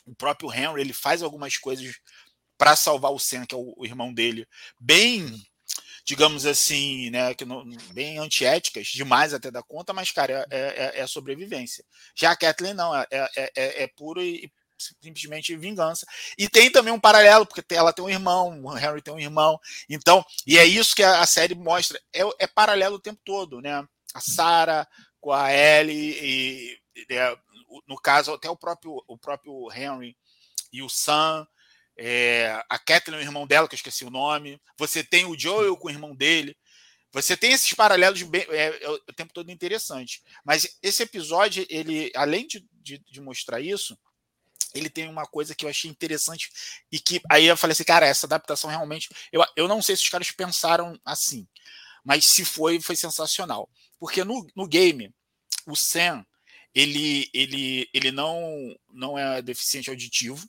o 0.05 0.15
próprio 0.15 0.51
Henry 0.51 0.81
ele 0.81 0.93
faz 0.93 1.21
algumas 1.21 1.57
coisas 1.57 1.95
para 2.57 2.75
salvar 2.75 3.11
o 3.11 3.19
Sam, 3.19 3.45
que 3.45 3.53
é 3.53 3.57
o, 3.57 3.73
o, 3.77 3.85
irmão 3.85 4.13
dele, 4.13 4.47
bem, 4.79 5.45
digamos 6.07 6.45
assim, 6.45 7.09
né, 7.09 7.33
que 7.33 7.43
não, 7.43 7.65
bem 7.91 8.17
antiéticas, 8.17 8.87
demais 8.87 9.33
até 9.33 9.51
da 9.51 9.61
conta, 9.61 9.91
mas, 9.91 10.09
cara, 10.09 10.47
é, 10.49 10.93
é, 10.95 11.01
é 11.01 11.07
sobrevivência. 11.07 11.83
Já 12.15 12.31
a 12.31 12.35
Kathleen 12.35 12.73
não, 12.73 12.95
é, 12.95 13.05
é, 13.11 13.29
é, 13.35 13.83
é 13.83 13.87
puro 13.87 14.21
e 14.21 14.49
simplesmente 14.77 15.53
vingança. 15.57 16.07
E 16.37 16.47
tem 16.47 16.71
também 16.71 16.93
um 16.93 16.99
paralelo, 16.99 17.45
porque 17.45 17.61
ela 17.75 17.91
tem 17.91 18.05
um 18.05 18.09
irmão, 18.09 18.57
o 18.63 18.77
Henry 18.77 19.01
tem 19.01 19.13
um 19.13 19.19
irmão. 19.19 19.59
Então, 19.89 20.23
e 20.45 20.57
é 20.57 20.63
isso 20.63 20.95
que 20.95 21.03
a, 21.03 21.25
série 21.25 21.55
mostra. 21.55 21.99
É, 22.13 22.21
é 22.39 22.47
paralelo 22.47 22.95
o 22.95 23.01
tempo 23.01 23.19
todo, 23.25 23.59
né? 23.59 23.85
A 24.13 24.21
Sarah 24.21 24.87
com 25.19 25.33
a 25.33 25.51
Ellie 25.51 26.15
e, 26.21 26.79
é, 27.11 27.37
no 27.85 27.97
caso 27.97 28.33
até 28.33 28.49
o 28.49 28.55
próprio 28.55 29.03
o 29.07 29.17
próprio 29.17 29.69
Henry 29.73 30.15
e 30.71 30.81
o 30.81 30.87
Sam 30.87 31.45
é, 31.97 32.63
a 32.69 32.77
Kathleen, 32.77 33.19
o 33.19 33.23
irmão 33.23 33.47
dela, 33.47 33.67
que 33.67 33.73
eu 33.73 33.77
esqueci 33.77 34.05
o 34.05 34.11
nome. 34.11 34.61
Você 34.77 35.03
tem 35.03 35.25
o 35.25 35.37
Joel 35.37 35.75
com 35.75 35.87
o 35.87 35.91
irmão 35.91 36.15
dele. 36.15 36.55
Você 37.11 37.35
tem 37.35 37.51
esses 37.51 37.73
paralelos 37.73 38.21
bem, 38.23 38.45
é, 38.49 38.83
é, 38.83 38.89
o 38.89 38.99
tempo 39.13 39.33
todo 39.33 39.51
interessante. 39.51 40.21
Mas 40.45 40.77
esse 40.83 41.01
episódio, 41.01 41.65
ele, 41.69 42.11
além 42.15 42.45
de, 42.45 42.65
de, 42.73 42.99
de, 42.99 43.19
mostrar 43.21 43.59
isso, 43.59 43.97
ele 44.75 44.89
tem 44.89 45.09
uma 45.09 45.25
coisa 45.25 45.55
que 45.55 45.65
eu 45.65 45.69
achei 45.69 45.89
interessante 45.89 46.51
e 46.91 46.99
que 46.99 47.19
aí 47.31 47.45
eu 47.45 47.57
falei 47.57 47.71
assim, 47.71 47.83
cara, 47.83 48.05
essa 48.05 48.27
adaptação 48.27 48.69
realmente. 48.69 49.09
Eu, 49.31 49.43
eu 49.55 49.67
não 49.67 49.81
sei 49.81 49.95
se 49.95 50.03
os 50.03 50.09
caras 50.09 50.29
pensaram 50.31 50.99
assim, 51.03 51.47
mas 52.03 52.27
se 52.27 52.45
foi, 52.45 52.79
foi 52.79 52.95
sensacional. 52.95 53.67
Porque 53.99 54.23
no, 54.23 54.45
no 54.55 54.67
game, 54.67 55.11
o 55.65 55.75
Sam, 55.75 56.23
ele, 56.75 57.27
ele, 57.33 57.89
ele 57.91 58.11
não, 58.11 58.75
não 58.91 59.17
é 59.17 59.41
deficiente 59.41 59.89
auditivo 59.89 60.47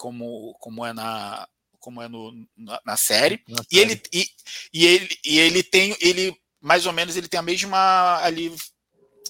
como, 0.00 0.54
como 0.54 0.84
é 0.86 0.94
na 0.94 1.46
como 1.78 2.00
é 2.02 2.08
no, 2.08 2.32
na, 2.56 2.80
na 2.84 2.96
série. 2.96 3.42
Na 3.46 3.62
e, 3.70 3.76
série. 3.76 3.92
Ele, 3.92 4.02
e, 4.12 4.26
e, 4.72 4.86
ele, 4.86 5.18
e 5.24 5.38
ele 5.38 5.62
tem 5.62 5.96
ele 6.00 6.34
mais 6.60 6.86
ou 6.86 6.92
menos 6.92 7.16
ele 7.16 7.28
tem 7.28 7.38
a 7.38 7.42
mesma 7.42 8.18
ali 8.22 8.54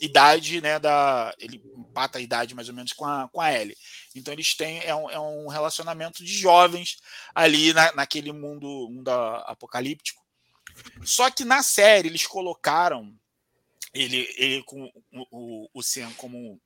idade, 0.00 0.60
né, 0.60 0.78
da 0.78 1.34
ele 1.38 1.62
empata 1.76 2.18
a 2.18 2.20
idade 2.20 2.54
mais 2.54 2.68
ou 2.68 2.74
menos 2.74 2.92
com 2.92 3.04
a, 3.04 3.28
com 3.28 3.40
a 3.40 3.52
Ellie. 3.52 3.76
Então 4.14 4.32
eles 4.32 4.54
têm 4.54 4.80
é 4.84 4.94
um, 4.94 5.10
é 5.10 5.18
um 5.18 5.48
relacionamento 5.48 6.24
de 6.24 6.32
jovens 6.32 6.98
ali 7.34 7.72
na, 7.72 7.92
naquele 7.92 8.32
mundo, 8.32 8.88
mundo 8.90 9.08
apocalíptico. 9.08 10.24
Só 11.02 11.30
que 11.30 11.44
na 11.44 11.62
série 11.62 12.08
eles 12.08 12.26
colocaram 12.26 13.12
ele, 13.92 14.32
ele 14.36 14.62
com 14.62 14.84
o, 15.12 15.26
o, 15.30 15.70
o 15.74 15.82
Sam 15.82 16.12
como 16.14 16.60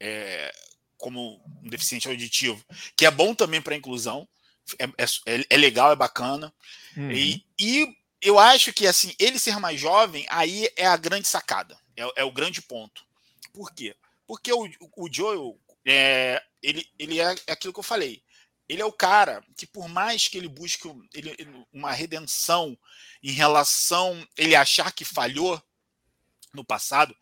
é, 0.00 0.52
como 0.96 1.42
um 1.62 1.68
deficiente 1.68 2.08
auditivo, 2.08 2.64
que 2.96 3.06
é 3.06 3.10
bom 3.10 3.34
também 3.34 3.60
para 3.60 3.74
a 3.74 3.78
inclusão, 3.78 4.28
é, 4.78 4.84
é, 4.84 5.46
é, 5.50 5.56
legal, 5.56 5.92
é 5.92 5.96
bacana. 5.96 6.52
Uhum. 6.96 7.10
E, 7.12 7.44
e, 7.58 7.96
eu 8.20 8.38
acho 8.38 8.72
que 8.72 8.86
assim 8.86 9.14
ele 9.18 9.38
ser 9.38 9.58
mais 9.60 9.78
jovem, 9.78 10.26
aí 10.28 10.68
é 10.76 10.86
a 10.86 10.96
grande 10.96 11.28
sacada, 11.28 11.78
é, 11.96 12.02
é 12.16 12.24
o 12.24 12.32
grande 12.32 12.62
ponto. 12.62 13.04
Por 13.52 13.72
quê? 13.72 13.94
Porque 14.26 14.52
o, 14.52 14.68
o 14.96 15.08
Joel, 15.12 15.58
é, 15.86 16.42
ele, 16.62 16.86
ele 16.98 17.20
é 17.20 17.34
aquilo 17.48 17.72
que 17.72 17.78
eu 17.78 17.84
falei. 17.84 18.22
Ele 18.68 18.82
é 18.82 18.84
o 18.84 18.92
cara 18.92 19.44
que, 19.56 19.64
por 19.64 19.88
mais 19.88 20.26
que 20.26 20.36
ele 20.36 20.48
busque 20.48 20.88
ele, 21.14 21.36
uma 21.72 21.92
redenção 21.92 22.76
em 23.22 23.30
relação 23.30 24.26
ele 24.36 24.56
achar 24.56 24.92
que 24.92 25.04
falhou 25.04 25.62
no 26.52 26.64
passado, 26.64 27.16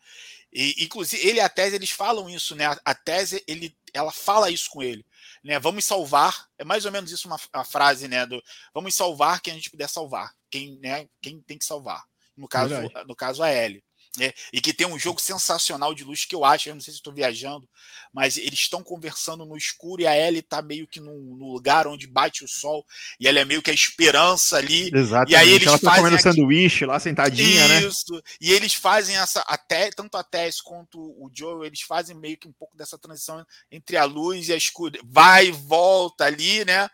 e, 0.57 0.85
inclusive, 0.85 1.21
ele 1.27 1.39
e 1.39 1.41
a 1.41 1.49
tese, 1.49 1.75
eles 1.75 1.89
falam 1.89 2.29
isso, 2.29 2.55
né? 2.55 2.65
A, 2.85 2.95
tese, 2.95 3.43
ele, 3.45 3.77
ela 3.93 4.13
fala 4.13 4.49
isso 4.49 4.69
com 4.69 4.81
ele. 4.81 5.05
Né? 5.43 5.59
Vamos 5.59 5.83
salvar, 5.83 6.47
é 6.57 6.63
mais 6.63 6.85
ou 6.85 6.93
menos 6.93 7.11
isso 7.11 7.27
uma, 7.27 7.65
frase, 7.65 8.07
né? 8.07 8.25
Do 8.25 8.41
vamos 8.73 8.95
salvar 8.95 9.41
quem 9.41 9.51
a 9.51 9.55
gente 9.57 9.69
puder 9.69 9.89
salvar, 9.89 10.33
quem, 10.49 10.79
né, 10.79 11.09
quem 11.21 11.41
tem 11.41 11.57
que 11.57 11.65
salvar. 11.65 12.05
No 12.37 12.47
caso, 12.47 12.73
no 13.05 13.13
caso 13.13 13.43
a 13.43 13.51
Ellie. 13.51 13.83
Né? 14.17 14.31
E 14.53 14.61
que 14.61 14.73
tem 14.73 14.87
um 14.87 14.97
jogo 14.97 15.19
sensacional 15.19 15.93
de 15.93 16.03
luz 16.03 16.25
que 16.25 16.35
eu 16.35 16.45
acho, 16.45 16.69
eu 16.69 16.73
não 16.73 16.81
sei 16.81 16.93
se 16.93 16.99
estou 16.99 17.13
viajando, 17.13 17.67
mas 18.13 18.37
eles 18.37 18.59
estão 18.59 18.81
conversando 18.81 19.45
no 19.45 19.57
escuro 19.57 20.01
e 20.01 20.07
a 20.07 20.17
Ellie 20.17 20.39
está 20.39 20.61
meio 20.61 20.87
que 20.87 20.99
no, 20.99 21.13
no, 21.35 21.51
lugar 21.51 21.85
onde 21.85 22.07
bate 22.07 22.43
o 22.43 22.47
sol 22.47 22.85
e 23.19 23.27
ela 23.27 23.39
é 23.39 23.45
meio 23.45 23.61
que 23.61 23.71
a 23.71 23.73
esperança 23.73 24.57
ali. 24.57 24.89
Exatamente. 24.93 25.31
E 25.31 25.35
aí 25.35 25.51
eles 25.51 25.67
ela 25.67 25.77
tá 25.77 25.89
fazem 25.89 26.03
comendo 26.03 26.15
aqui... 26.15 26.23
sanduíche 26.23 26.85
lá 26.85 26.99
sentadinha, 26.99 27.67
né? 27.67 27.81
Isso. 27.81 28.13
né? 28.13 28.21
E 28.39 28.53
eles 28.53 28.73
fazem 28.73 29.17
essa 29.17 29.41
até 29.41 29.89
tanto 29.91 30.15
a 30.15 30.23
Tess 30.23 30.61
quanto 30.61 30.97
o 30.97 31.29
Joe, 31.33 31.65
eles 31.67 31.81
fazem 31.81 32.15
meio 32.15 32.37
que 32.37 32.47
um 32.47 32.53
pouco 32.53 32.77
dessa 32.77 32.97
transição 32.97 33.45
entre 33.69 33.97
a 33.97 34.05
luz 34.05 34.47
e 34.47 34.53
a 34.53 34.57
escuridão, 34.57 35.01
vai 35.05 35.47
e 35.47 35.51
volta 35.51 36.25
ali, 36.25 36.63
né? 36.63 36.89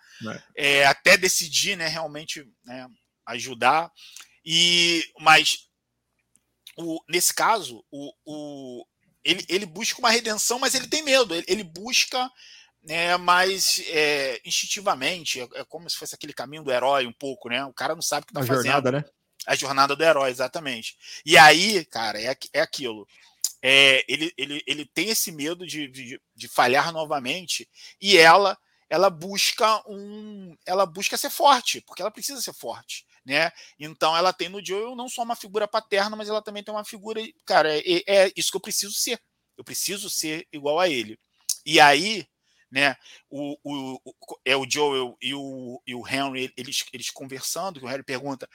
É. 0.56 0.82
É, 0.82 0.86
até 0.86 1.18
decidir, 1.18 1.76
né, 1.78 1.88
realmente, 1.88 2.48
né, 2.66 2.88
ajudar. 3.28 3.92
E 4.44 5.06
mas 5.20 5.71
o, 6.82 7.04
nesse 7.08 7.34
caso, 7.34 7.84
o, 7.92 8.14
o, 8.26 8.86
ele, 9.24 9.46
ele 9.48 9.66
busca 9.66 10.00
uma 10.00 10.10
redenção, 10.10 10.60
mas 10.60 10.76
ele 10.76 10.88
tem 10.88 11.04
medo. 11.04 11.34
Ele, 11.34 11.46
ele 11.48 11.64
busca 11.64 12.30
né, 12.84 13.16
mais 13.18 13.82
é, 13.88 14.42
instintivamente. 14.46 15.40
É, 15.40 15.48
é, 15.56 15.66
como 15.66 15.90
se 15.90 15.98
fosse 15.98 16.16
aquele 16.16 16.34
caminho 16.34 16.64
do 16.64 16.72
herói, 16.72 17.06
um 17.06 17.14
pouco, 17.14 17.50
né? 17.50 17.64
O 17.66 17.74
cara 17.74 17.96
não 17.96 18.02
sabe 18.02 18.24
o 18.24 18.28
que 18.28 18.32
está 18.32 18.42
fazendo. 18.42 18.64
Jornada, 18.64 18.92
né? 18.92 19.06
A 19.46 19.56
jornada 19.56 19.96
do 19.96 20.04
herói, 20.04 20.30
exatamente. 20.30 20.98
E 21.26 21.38
aí, 21.38 21.86
cara, 21.86 22.22
é, 22.22 22.36
é 22.54 22.62
aquilo. 22.62 23.08
É, 23.62 24.04
ele, 24.08 24.34
ele, 24.38 24.64
ele 24.66 24.86
tem 24.86 25.10
esse 25.10 25.32
medo 25.32 25.66
de, 25.66 25.88
de, 25.88 26.22
de 26.36 26.48
falhar 26.48 26.92
novamente 26.92 27.70
e 28.00 28.18
ela 28.18 28.58
ela 28.90 29.10
busca 29.10 29.82
um 29.88 30.56
ela 30.66 30.86
busca 30.86 31.16
ser 31.16 31.30
forte 31.30 31.80
porque 31.82 32.02
ela 32.02 32.12
precisa 32.12 32.42
ser 32.42 32.54
forte 32.54 33.06
né? 33.26 33.52
Então 33.80 34.16
ela 34.16 34.34
tem 34.34 34.50
no 34.50 34.64
Joel 34.64 34.96
não 34.96 35.08
só 35.08 35.24
uma 35.24 35.36
figura 35.36 35.68
paterna, 35.68 36.16
mas 36.16 36.30
ela 36.30 36.42
também 36.42 36.64
tem 36.64 36.74
uma 36.74 36.86
figura, 36.86 37.22
cara, 37.46 37.78
é, 37.78 38.04
é 38.08 38.32
isso 38.36 38.52
que 38.52 38.58
eu 38.58 38.62
preciso 38.62 38.94
ser. 38.94 39.22
Eu 39.58 39.64
preciso 39.64 40.10
ser 40.10 40.48
igual 40.52 40.80
a 40.80 40.90
ele. 40.90 41.20
E 41.66 41.80
aí, 41.80 42.26
né, 42.72 42.96
o, 43.30 43.58
o, 43.64 44.02
o 44.04 44.40
é 44.44 44.56
o 44.56 44.66
Joel 44.70 45.16
e 45.22 45.34
o, 45.36 45.82
e 45.86 45.94
o 45.94 46.08
Henry, 46.08 46.52
eles, 46.58 46.84
eles 46.92 47.10
conversando, 47.10 47.80
que 47.80 47.86
o 47.86 47.90
Henry 47.90 48.04
pergunta, 48.04 48.50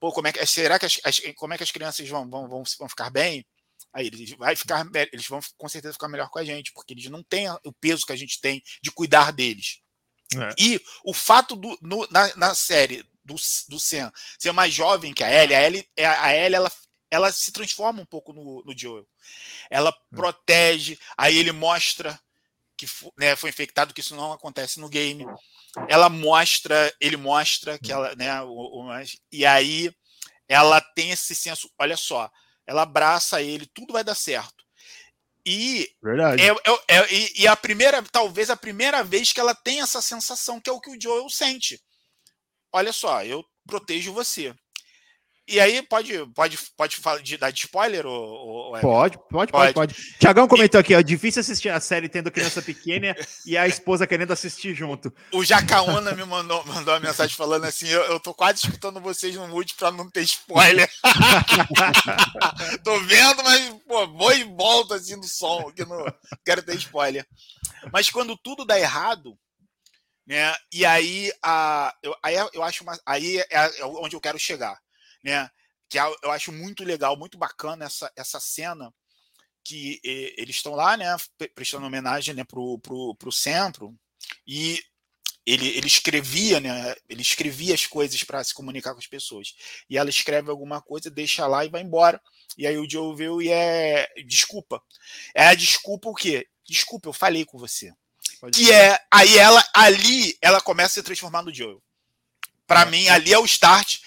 pô, 0.00 0.10
como 0.12 0.26
é 0.26 0.32
que 0.32 0.44
será 0.46 0.78
que 0.78 0.86
as, 0.86 1.00
as, 1.04 1.20
como 1.36 1.54
é 1.54 1.56
que 1.56 1.62
as 1.62 1.70
crianças 1.70 2.08
vão, 2.08 2.28
vão, 2.28 2.48
vão, 2.48 2.62
vão 2.78 2.88
ficar 2.88 3.10
bem? 3.10 3.46
Aí 3.92 4.06
eles 4.06 4.30
vai 4.32 4.56
ficar, 4.56 4.86
eles 5.12 5.26
vão 5.26 5.40
com 5.56 5.68
certeza 5.68 5.94
ficar 5.94 6.08
melhor 6.08 6.28
com 6.28 6.38
a 6.38 6.44
gente, 6.44 6.72
porque 6.72 6.92
eles 6.92 7.06
não 7.06 7.22
têm 7.22 7.48
o 7.64 7.72
peso 7.72 8.04
que 8.04 8.12
a 8.12 8.16
gente 8.16 8.40
tem 8.40 8.62
de 8.82 8.90
cuidar 8.90 9.32
deles. 9.32 9.80
É. 10.36 10.54
E 10.58 10.80
o 11.04 11.14
fato 11.14 11.56
do, 11.56 11.78
no, 11.80 12.06
na, 12.10 12.34
na 12.36 12.54
série 12.54 13.04
do, 13.28 13.36
do 13.68 13.78
Sam 13.78 14.10
ser 14.38 14.52
mais 14.52 14.72
jovem 14.72 15.12
que 15.12 15.22
a 15.22 15.30
Ellie, 15.30 15.54
a 15.54 15.62
Ellie, 15.62 15.88
é, 15.94 16.06
a 16.06 16.34
Ellie 16.34 16.56
ela, 16.56 16.72
ela 17.10 17.32
se 17.32 17.52
transforma 17.52 18.00
um 18.00 18.06
pouco 18.06 18.32
no, 18.32 18.64
no 18.64 18.76
Joel. 18.76 19.06
Ela 19.70 19.90
hum. 19.90 20.16
protege, 20.16 20.98
aí 21.16 21.36
ele 21.36 21.52
mostra 21.52 22.18
que 22.76 22.86
né, 23.18 23.36
foi 23.36 23.50
infectado, 23.50 23.92
que 23.92 24.00
isso 24.00 24.16
não 24.16 24.32
acontece 24.32 24.80
no 24.80 24.88
game. 24.88 25.26
Ela 25.88 26.08
mostra, 26.08 26.94
ele 27.00 27.16
mostra 27.16 27.78
que 27.78 27.92
ela, 27.92 28.14
né, 28.14 28.40
o, 28.42 28.48
o, 28.48 28.88
e 29.32 29.44
aí 29.44 29.92
ela 30.48 30.80
tem 30.80 31.10
esse 31.10 31.34
senso, 31.34 31.70
olha 31.78 31.96
só, 31.96 32.30
ela 32.66 32.82
abraça 32.82 33.42
ele, 33.42 33.66
tudo 33.66 33.92
vai 33.92 34.04
dar 34.04 34.14
certo. 34.14 34.64
E 35.44 35.90
Verdade. 36.02 36.42
É, 36.42 36.48
é, 36.48 36.98
é, 36.98 37.14
e, 37.14 37.42
e 37.42 37.46
a 37.46 37.56
primeira, 37.56 38.02
talvez 38.12 38.48
a 38.48 38.56
primeira 38.56 39.02
vez 39.02 39.32
que 39.32 39.40
ela 39.40 39.54
tem 39.54 39.80
essa 39.80 40.00
sensação, 40.00 40.60
que 40.60 40.70
é 40.70 40.72
o 40.72 40.80
que 40.80 40.90
o 40.90 41.00
Joel 41.00 41.28
sente 41.28 41.82
olha 42.72 42.92
só, 42.92 43.24
eu 43.24 43.44
protejo 43.66 44.12
você. 44.12 44.54
E 45.50 45.58
aí, 45.58 45.80
pode, 45.80 46.12
pode, 46.34 46.58
pode 46.76 46.96
falar 46.96 47.22
de 47.22 47.38
dar 47.38 47.50
de 47.50 47.60
spoiler? 47.60 48.04
Ou, 48.04 48.12
ou 48.12 48.80
pode, 48.80 49.18
pode, 49.30 49.50
pode, 49.50 49.72
pode. 49.72 49.94
Tiagão 50.18 50.46
comentou 50.46 50.78
aqui, 50.78 50.94
ó, 50.94 51.00
difícil 51.00 51.40
assistir 51.40 51.70
a 51.70 51.80
série 51.80 52.06
tendo 52.06 52.30
criança 52.30 52.60
pequena 52.60 53.16
e 53.46 53.56
a 53.56 53.66
esposa 53.66 54.06
querendo 54.06 54.30
assistir 54.30 54.74
junto. 54.74 55.10
O 55.32 55.42
Jacaúna 55.42 56.12
me 56.12 56.22
mandou, 56.26 56.62
mandou 56.66 56.92
uma 56.92 57.00
mensagem 57.00 57.34
falando 57.34 57.64
assim: 57.64 57.88
eu, 57.88 58.02
eu 58.02 58.20
tô 58.20 58.34
quase 58.34 58.58
escutando 58.58 59.00
vocês 59.00 59.34
no 59.36 59.48
mute 59.48 59.74
para 59.74 59.90
não 59.90 60.10
ter 60.10 60.20
spoiler. 60.20 60.86
tô 62.84 63.00
vendo, 63.00 63.42
mas 63.42 63.74
pô, 63.88 64.06
vou 64.06 64.34
e 64.34 64.44
volto 64.44 64.92
assim 64.92 65.16
no 65.16 65.24
som, 65.24 65.72
que 65.74 65.82
não 65.82 66.04
quero 66.44 66.62
ter 66.62 66.76
spoiler. 66.76 67.26
Mas 67.90 68.10
quando 68.10 68.36
tudo 68.36 68.66
dá 68.66 68.78
errado, 68.78 69.34
Né? 70.28 70.54
E 70.70 70.84
aí, 70.84 71.32
a, 71.42 71.96
eu, 72.02 72.14
aí 72.22 72.34
eu 72.52 72.62
acho 72.62 72.82
uma, 72.82 73.00
aí 73.06 73.38
é, 73.38 73.46
é 73.50 73.84
onde 73.86 74.14
eu 74.14 74.20
quero 74.20 74.38
chegar. 74.38 74.78
Né? 75.24 75.48
Que 75.88 75.98
é, 75.98 76.02
eu 76.22 76.30
acho 76.30 76.52
muito 76.52 76.84
legal, 76.84 77.16
muito 77.16 77.38
bacana 77.38 77.86
essa, 77.86 78.12
essa 78.14 78.38
cena 78.38 78.92
que 79.64 79.98
eles 80.02 80.56
estão 80.56 80.74
lá, 80.74 80.96
né, 80.96 81.14
prestando 81.54 81.86
homenagem 81.86 82.34
né, 82.34 82.42
pro, 82.42 82.78
pro, 82.78 83.14
pro 83.16 83.30
centro, 83.30 83.94
e 84.46 84.82
ele, 85.44 85.68
ele 85.68 85.86
escrevia, 85.86 86.58
né? 86.60 86.94
Ele 87.08 87.22
escrevia 87.22 87.74
as 87.74 87.86
coisas 87.86 88.22
para 88.22 88.42
se 88.44 88.54
comunicar 88.54 88.92
com 88.92 88.98
as 88.98 89.06
pessoas. 89.06 89.54
E 89.88 89.96
ela 89.96 90.10
escreve 90.10 90.50
alguma 90.50 90.80
coisa, 90.80 91.10
deixa 91.10 91.46
lá 91.46 91.64
e 91.64 91.70
vai 91.70 91.82
embora. 91.82 92.20
E 92.56 92.66
aí 92.66 92.76
o 92.78 92.88
Joe 92.88 93.16
veio 93.16 93.40
e 93.42 93.50
é 93.50 94.06
desculpa. 94.26 94.82
É 95.34 95.48
a 95.48 95.54
desculpa 95.54 96.08
o 96.10 96.14
quê? 96.14 96.46
Desculpa, 96.66 97.08
eu 97.08 97.14
falei 97.14 97.46
com 97.46 97.58
você. 97.58 97.92
Pode 98.36 98.58
que 98.58 98.72
é 98.72 99.00
aí 99.10 99.38
ela 99.38 99.64
ali 99.74 100.36
ela 100.40 100.60
começa 100.60 100.88
a 100.88 100.94
se 100.94 101.02
transformar 101.02 101.42
no 101.42 101.52
Joe. 101.52 101.78
Para 102.66 102.82
é. 102.82 102.86
mim 102.86 103.08
ali 103.08 103.32
é 103.32 103.38
o 103.38 103.44
start. 103.44 103.98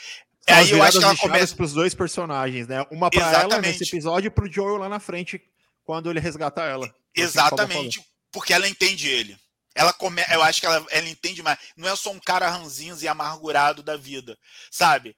São 0.47 0.55
aí 0.55 0.71
eu 0.71 0.83
acho 0.83 0.99
que 0.99 1.03
ela 1.03 1.17
começa 1.17 1.55
para 1.55 1.65
os 1.65 1.73
dois 1.73 1.93
personagens, 1.93 2.67
né? 2.67 2.85
Uma 2.91 3.09
para 3.09 3.41
ela 3.41 3.61
nesse 3.61 3.83
episódio 3.83 4.27
e 4.27 4.31
para 4.31 4.45
o 4.45 4.51
Joel 4.51 4.77
lá 4.77 4.89
na 4.89 4.99
frente 4.99 5.41
quando 5.83 6.09
ele 6.09 6.19
resgata 6.19 6.61
ela. 6.63 6.93
Exatamente, 7.15 8.05
porque 8.31 8.53
ela 8.53 8.67
entende 8.67 9.07
ele. 9.07 9.37
Ela 9.73 9.93
come... 9.93 10.21
Eu 10.29 10.43
acho 10.43 10.59
que 10.59 10.65
ela, 10.65 10.85
ela 10.89 11.07
entende 11.07 11.41
mais. 11.41 11.57
Não 11.77 11.87
é 11.87 11.95
só 11.95 12.11
um 12.11 12.19
cara 12.19 12.49
ranzinho 12.49 12.97
e 13.01 13.07
amargurado 13.07 13.81
da 13.81 13.95
vida, 13.95 14.37
sabe? 14.69 15.15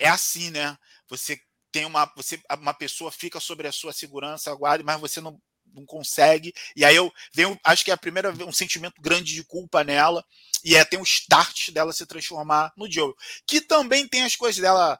É 0.00 0.08
assim, 0.08 0.50
né? 0.50 0.76
Você 1.08 1.40
tem 1.70 1.84
uma. 1.84 2.10
Você, 2.16 2.40
uma 2.58 2.74
pessoa 2.74 3.10
fica 3.10 3.38
sobre 3.38 3.68
a 3.68 3.72
sua 3.72 3.92
segurança, 3.92 4.50
aguarde, 4.50 4.84
mas 4.84 5.00
você 5.00 5.20
não, 5.20 5.40
não 5.74 5.84
consegue. 5.84 6.54
E 6.76 6.84
aí 6.84 6.96
eu 6.96 7.12
venho, 7.32 7.58
acho 7.64 7.84
que 7.84 7.90
é 7.90 7.94
a 7.94 7.98
primeira 7.98 8.30
um 8.44 8.52
sentimento 8.52 9.00
grande 9.00 9.34
de 9.34 9.44
culpa 9.44 9.84
nela. 9.84 10.24
E 10.64 10.74
é 10.74 10.84
tem 10.84 10.98
o 10.98 11.04
start 11.04 11.70
dela 11.70 11.92
se 11.92 12.06
transformar 12.06 12.72
no 12.76 12.90
Joe. 12.90 13.12
Que 13.46 13.60
também 13.60 14.08
tem 14.08 14.24
as 14.24 14.36
coisas 14.36 14.60
dela. 14.60 14.98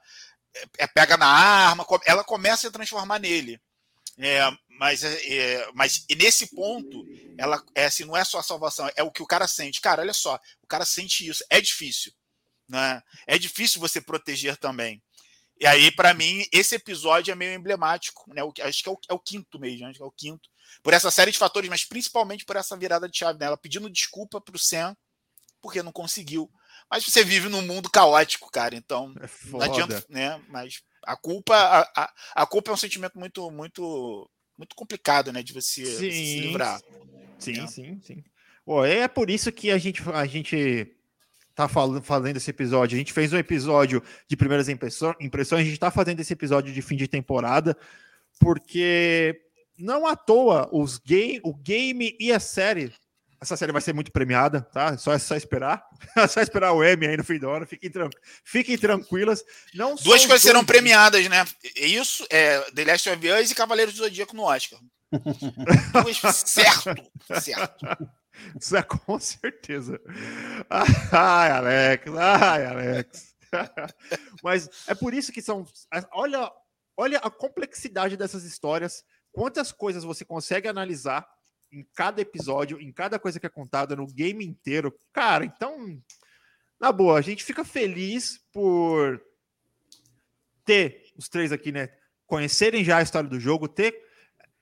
É, 0.54 0.84
é 0.84 0.86
pega 0.86 1.16
na 1.16 1.26
arma, 1.26 1.86
ela 2.04 2.22
começa 2.22 2.68
a 2.68 2.70
transformar 2.70 3.18
nele. 3.18 3.60
É, 4.18 4.48
mas, 4.78 5.02
é, 5.02 5.34
é, 5.34 5.72
mas 5.74 6.04
nesse 6.16 6.54
ponto, 6.54 7.04
ela 7.38 7.62
é 7.74 7.86
assim, 7.86 8.04
não 8.04 8.16
é 8.16 8.24
só 8.24 8.38
a 8.38 8.42
salvação, 8.42 8.88
é 8.96 9.02
o 9.02 9.10
que 9.10 9.22
o 9.22 9.26
cara 9.26 9.48
sente. 9.48 9.80
Cara, 9.80 10.02
olha 10.02 10.12
só, 10.12 10.38
o 10.62 10.66
cara 10.66 10.84
sente 10.84 11.26
isso. 11.26 11.44
É 11.50 11.60
difícil. 11.60 12.12
Né? 12.68 13.02
É 13.26 13.38
difícil 13.38 13.80
você 13.80 14.00
proteger 14.00 14.56
também. 14.56 15.02
E 15.60 15.66
aí, 15.66 15.90
para 15.92 16.12
mim, 16.12 16.44
esse 16.52 16.74
episódio 16.74 17.30
é 17.30 17.34
meio 17.34 17.54
emblemático. 17.54 18.24
Né? 18.34 18.42
acho 18.62 18.82
que 18.82 18.88
é 18.88 18.92
o, 18.92 18.98
é 19.10 19.14
o, 19.14 19.18
quinto 19.18 19.58
mesmo, 19.58 19.86
acho 19.86 19.98
que 19.98 20.02
é 20.02 20.06
o 20.06 20.10
quinto. 20.10 20.48
Por 20.82 20.92
essa 20.92 21.10
série 21.10 21.30
de 21.30 21.38
fatores, 21.38 21.70
mas 21.70 21.84
principalmente 21.84 22.44
por 22.44 22.56
essa 22.56 22.76
virada 22.76 23.08
de 23.08 23.16
chave. 23.16 23.38
Né? 23.38 23.46
Ela 23.46 23.56
pedindo 23.56 23.90
desculpa 23.90 24.40
pro 24.40 24.58
Sam, 24.58 24.96
porque 25.60 25.82
não 25.82 25.92
conseguiu. 25.92 26.50
Mas 26.90 27.04
você 27.04 27.24
vive 27.24 27.48
num 27.48 27.62
mundo 27.62 27.90
caótico, 27.90 28.50
cara. 28.50 28.74
Então, 28.74 29.14
é 29.20 29.28
não 29.50 29.60
adianta, 29.62 30.04
né? 30.08 30.40
Mas 30.48 30.82
a 31.04 31.16
culpa, 31.16 31.54
a, 31.54 31.80
a, 31.96 32.14
a 32.34 32.46
culpa 32.46 32.70
é 32.70 32.74
um 32.74 32.76
sentimento 32.76 33.18
muito, 33.18 33.50
muito 33.50 34.30
muito 34.56 34.74
complicado, 34.74 35.32
né, 35.32 35.42
de 35.42 35.52
você, 35.52 35.84
sim, 35.84 36.10
se 36.10 36.40
livrar. 36.40 36.80
Sim, 37.38 37.52
né? 37.52 37.66
sim, 37.66 38.00
sim. 38.02 38.24
Pô, 38.64 38.84
é 38.84 39.06
por 39.08 39.28
isso 39.28 39.52
que 39.52 39.70
a 39.70 39.78
gente, 39.78 40.02
a 40.12 40.24
gente 40.24 40.96
tá 41.54 41.68
falando, 41.68 42.02
fazendo 42.02 42.36
esse 42.36 42.50
episódio. 42.50 42.96
A 42.96 42.98
gente 42.98 43.12
fez 43.12 43.32
um 43.32 43.36
episódio 43.36 44.02
de 44.26 44.36
primeiras 44.36 44.68
impressões, 44.68 45.16
a 45.52 45.64
gente 45.64 45.78
tá 45.78 45.90
fazendo 45.90 46.20
esse 46.20 46.32
episódio 46.32 46.72
de 46.72 46.80
fim 46.80 46.96
de 46.96 47.06
temporada, 47.06 47.76
porque 48.40 49.43
não 49.78 50.06
à 50.06 50.16
toa 50.16 50.68
os 50.72 50.98
game, 50.98 51.40
o 51.42 51.54
game 51.54 52.16
e 52.18 52.32
a 52.32 52.40
série 52.40 52.92
essa 53.44 53.58
série 53.58 53.72
vai 53.72 53.82
ser 53.82 53.92
muito 53.92 54.10
premiada, 54.10 54.62
tá? 54.72 54.96
Só 54.96 55.12
é 55.12 55.18
só 55.18 55.36
esperar. 55.36 55.84
É 56.16 56.26
só 56.26 56.40
esperar 56.40 56.72
o 56.72 56.82
M 56.82 57.06
aí 57.06 57.16
no 57.16 57.22
fim 57.22 57.38
do 57.38 57.50
ano. 57.50 57.66
Fiquem, 57.66 57.90
tran... 57.90 58.08
Fiquem 58.42 58.78
tranquilas. 58.78 59.44
Não 59.74 59.94
Duas 59.96 60.24
coisas 60.24 60.42
serão 60.42 60.64
premiadas, 60.64 61.28
né? 61.28 61.44
Isso 61.76 62.26
é 62.30 62.60
The 62.72 62.84
Last 62.84 63.10
of 63.10 63.30
Us 63.30 63.50
e 63.50 63.54
Cavaleiros 63.54 63.94
do 63.94 63.98
Zodíaco 63.98 64.34
no 64.34 64.44
Oscar. 64.44 64.80
Duas... 65.92 66.36
certo, 66.36 66.94
certo. 67.40 67.86
Isso 68.58 68.76
é 68.76 68.82
com 68.82 69.20
certeza. 69.20 70.00
Ai, 71.12 71.50
Alex, 71.50 72.12
ai, 72.16 72.66
Alex. 72.66 73.34
Mas 74.42 74.68
é 74.86 74.94
por 74.94 75.12
isso 75.12 75.30
que 75.30 75.42
são. 75.42 75.66
Olha, 76.12 76.50
olha 76.96 77.18
a 77.18 77.30
complexidade 77.30 78.16
dessas 78.16 78.42
histórias. 78.44 79.04
Quantas 79.34 79.72
coisas 79.72 80.04
você 80.04 80.24
consegue 80.24 80.68
analisar 80.68 81.28
em 81.72 81.84
cada 81.92 82.20
episódio, 82.20 82.80
em 82.80 82.92
cada 82.92 83.18
coisa 83.18 83.40
que 83.40 83.46
é 83.46 83.50
contada, 83.50 83.96
no 83.96 84.06
game 84.06 84.46
inteiro. 84.46 84.94
Cara, 85.12 85.44
então, 85.44 86.00
na 86.78 86.92
boa, 86.92 87.18
a 87.18 87.20
gente 87.20 87.42
fica 87.42 87.64
feliz 87.64 88.40
por 88.52 89.20
ter 90.64 91.12
os 91.16 91.28
três 91.28 91.50
aqui, 91.50 91.72
né? 91.72 91.90
Conhecerem 92.26 92.84
já 92.84 92.98
a 92.98 93.02
história 93.02 93.28
do 93.28 93.40
jogo, 93.40 93.66
ter 93.66 94.00